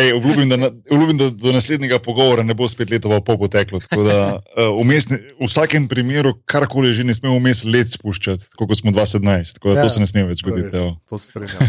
Ej, 0.00 0.12
obljubim, 0.12 0.48
da, 0.48 0.56
na, 0.56 0.70
obljubim, 0.90 1.18
da 1.18 1.30
do 1.30 1.52
naslednjega 1.52 1.98
pogovora 1.98 2.42
ne 2.42 2.54
bo 2.54 2.68
spet 2.68 2.90
leto 2.90 3.20
po 3.20 3.38
poteklo. 3.38 3.80
Da, 3.90 4.36
uh, 4.36 4.40
umestni, 4.80 5.16
v 5.40 5.48
vsakem 5.48 5.88
primeru, 5.88 6.34
karkoli 6.44 6.94
že 6.94 7.04
ne 7.04 7.14
smemo 7.14 7.38
vmes 7.38 7.64
let 7.64 7.96
spuščati, 7.96 8.44
kot 8.56 8.78
smo 8.78 8.90
2017. 8.90 9.56
Tako 9.56 9.72
da 9.72 9.80
ja, 9.80 9.82
to 9.82 9.94
se 9.94 10.00
ne 10.00 10.06
sme 10.06 10.26
več 10.28 10.44
zgoditi. 10.44 10.70
To, 10.70 10.96
to 11.08 11.18
se 11.18 11.32
strinjam. 11.32 11.60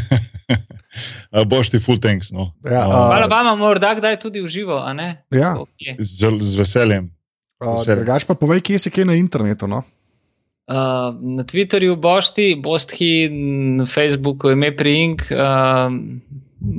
uh, 1.32 1.48
boš 1.48 1.72
ti 1.72 1.80
full 1.80 2.02
tanks. 2.02 2.34
No. 2.36 2.52
Ja, 2.66 2.84
uh, 2.90 3.08
Hvala 3.08 3.32
vam, 3.32 3.56
morda 3.60 3.96
kdaj 3.96 4.20
tudi 4.20 4.44
v 4.44 4.52
živo. 4.52 4.84
Ja. 5.32 5.56
Okay. 5.64 5.96
Z, 5.96 6.36
z 6.44 6.60
veseljem. 6.60 7.08
Uh, 7.62 7.78
Drugač 7.86 8.26
pa 8.26 8.36
povej, 8.36 8.66
kje 8.66 8.82
si 8.82 8.90
kaj 8.92 9.06
na 9.08 9.16
internetu. 9.16 9.70
No? 9.70 9.86
Uh, 10.72 11.16
na 11.22 11.44
Twitterju 11.44 11.98
boš 12.00 12.34
ti, 12.34 12.56
boš 12.64 12.86
ti, 12.86 13.30
na 13.76 13.86
Facebooku 13.86 14.52
ime 14.52 14.70
Prink, 14.72 15.22
uh, 15.32 15.92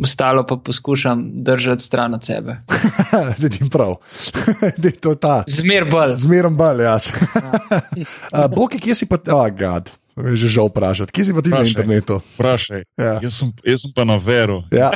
ostalo 0.03 0.47
pa 0.47 0.57
poskušam 0.57 1.31
držati 1.45 1.83
stran 1.83 2.15
od 2.15 2.25
sebe. 2.25 2.57
Zdaj 3.39 3.51
ti 3.51 3.71
prav. 3.71 3.95
Zmer 5.61 5.85
bolj. 5.91 6.15
Zmer 6.15 6.49
bolj, 6.49 6.83
jaz. 6.83 7.11
uh, 8.33 8.47
Boki, 8.57 8.81
kje 8.81 8.95
si 8.95 9.07
pa, 9.07 9.19
oh, 9.29 9.51
gad. 9.51 9.91
Me 10.17 10.37
že 10.37 10.49
žal 10.49 10.69
vprašati, 10.69 11.13
kje 11.13 11.25
si 11.25 11.33
pa 11.33 11.41
ti 11.41 11.51
Prašaj, 11.51 11.65
na 11.65 11.69
internetu? 11.69 12.21
Vprašaj. 12.35 12.83
Ja. 13.01 13.17
Jaz, 13.23 13.33
sem, 13.33 13.53
jaz 13.65 13.81
sem 13.81 13.93
pa 13.97 14.05
na 14.05 14.17
veru. 14.21 14.61
Ja. 14.69 14.93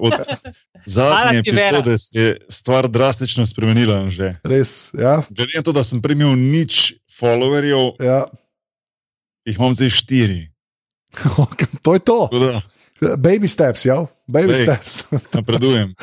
Od 0.00 0.12
zadnje 0.86 1.38
epizode 1.38 1.98
se 1.98 2.20
je 2.20 2.36
stvar 2.48 2.88
drastično 2.90 3.46
spremenila. 3.46 4.02
Res, 4.42 4.90
ja. 4.94 5.22
Glede 5.30 5.54
na 5.54 5.62
to, 5.62 5.72
da 5.72 5.84
sem 5.86 6.02
primil 6.02 6.34
nič 6.34 6.98
followerjev, 7.20 8.00
ja. 8.00 8.24
jih 9.48 9.58
imam 9.58 9.76
zdaj 9.76 9.92
štiri. 10.00 10.42
to 11.84 11.94
je 11.94 12.00
to. 12.00 12.20
Baby 13.00 13.48
steps, 13.48 13.84
ja, 13.88 14.06
baby 14.28 14.52
Bej, 14.52 14.62
steps. 14.62 15.04
Napredujem. 15.36 15.94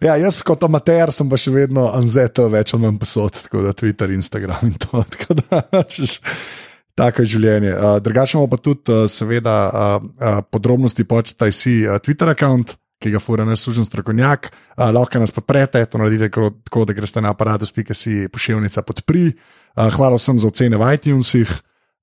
ja, 0.00 0.16
jaz 0.16 0.40
kot 0.42 0.64
amater 0.64 1.12
sem 1.12 1.28
pa 1.28 1.36
še 1.40 1.52
vedno 1.52 1.90
anzeto, 1.92 2.48
več 2.52 2.72
ali 2.72 2.86
manj 2.86 2.96
posod, 3.02 3.36
tako 3.44 3.66
da 3.66 3.74
Twitter, 3.76 4.12
Instagram 4.16 4.72
in 4.72 4.78
to. 4.80 5.04
Tako 5.12 5.36
da, 5.42 5.82
češ, 5.84 6.18
tako 6.98 7.22
je 7.22 7.34
življenje. 7.36 7.74
Uh, 7.76 7.98
drugače 8.02 8.40
pa 8.50 8.58
tudi, 8.58 8.90
uh, 8.90 9.04
seveda, 9.12 9.56
uh, 9.68 10.08
uh, 10.18 10.40
podrobnosti 10.48 11.04
početaj 11.04 11.52
si 11.54 11.80
uh, 11.86 12.00
Twitter 12.02 12.32
račun. 12.32 12.66
Ki 12.98 13.12
ga 13.14 13.20
fura 13.22 13.44
neslužen 13.46 13.86
strokovnjak, 13.86 14.48
uh, 14.50 14.88
lahko 14.90 15.20
nas 15.22 15.30
podprete, 15.30 15.84
to 15.86 16.00
naredite 16.00 16.32
tako, 16.34 16.80
da 16.82 16.96
greste 16.96 17.22
na 17.22 17.30
aparatus.si 17.30 18.24
pošiljnica 18.34 18.82
podprij. 18.82 19.28
Uh, 19.36 19.57
hvala 19.94 20.18
vsem 20.18 20.38
za 20.38 20.48
ocene 20.50 20.76
v 20.76 20.94
iTunesih. 20.98 21.50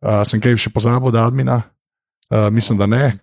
Uh, 0.06 0.22
sem 0.28 0.40
kaj 0.40 0.58
še 0.62 0.70
pozabil, 0.70 1.12
da 1.12 1.26
admina? 1.26 1.64
Uh, 2.30 2.48
mislim, 2.54 2.78
da 2.78 2.86
ne. 2.86 3.18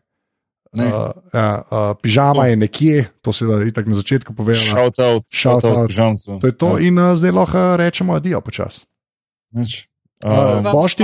ne. 0.74 0.88
Uh, 0.88 1.12
ja, 1.30 1.62
uh, 1.62 1.92
pižama 2.02 2.48
je 2.50 2.56
nekje, 2.56 3.06
to 3.22 3.32
se 3.32 3.46
da 3.46 3.60
tako 3.70 3.94
na 3.94 3.96
začetku 4.00 4.34
povedal. 4.34 4.64
Shout 4.66 4.98
out, 4.98 5.24
shout 5.30 5.64
out, 5.64 5.94
out. 5.94 6.40
To 6.40 6.46
je 6.46 6.54
to, 6.56 6.78
ja. 6.78 6.88
in 6.88 6.98
uh, 6.98 7.14
zdaj 7.14 7.32
lahko 7.32 7.64
rečemo 7.78 8.16
adijo 8.18 8.40
počasi. 8.40 8.86
Uh, 10.22 10.62
ti, 10.96 11.02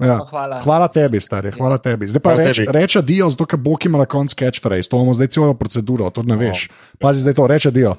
ja, 0.00 0.18
hvala. 0.24 0.60
hvala 0.64 0.88
tebi, 0.88 1.20
stari. 1.20 1.52
Hvala 1.52 1.78
tebi. 1.78 2.08
Zdaj 2.08 2.22
pa 2.24 2.32
reče 2.34 2.64
reč 2.68 2.96
adijo, 2.96 3.28
zato 3.30 3.44
ker 3.46 3.60
Bog 3.60 3.84
ima 3.84 4.00
na 4.00 4.08
koncu 4.08 4.36
catchphrase. 4.40 4.88
To 4.88 4.96
imamo 4.96 5.14
zdaj 5.14 5.28
celo 5.36 5.54
proceduro, 5.54 6.08
to 6.10 6.24
ne 6.24 6.36
veš. 6.36 6.68
Pazi 7.00 7.20
zdaj 7.20 7.36
to, 7.36 7.46
reče 7.46 7.68
adijo. 7.68 7.96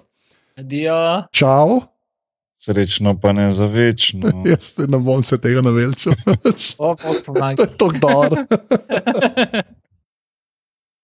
Adijo. 0.58 0.98
Čau. 1.32 1.95
Srečno, 2.66 3.20
pa 3.22 3.34
ne 3.34 3.52
za 3.52 3.66
večno. 3.66 4.32
Jaz 4.50 4.74
ne 4.88 4.98
bom 4.98 5.24
se 5.24 5.38
tega. 5.38 5.60
Opomagaj. 6.78 7.56
To 7.78 7.92
je 7.92 8.00
dobro. 8.00 8.46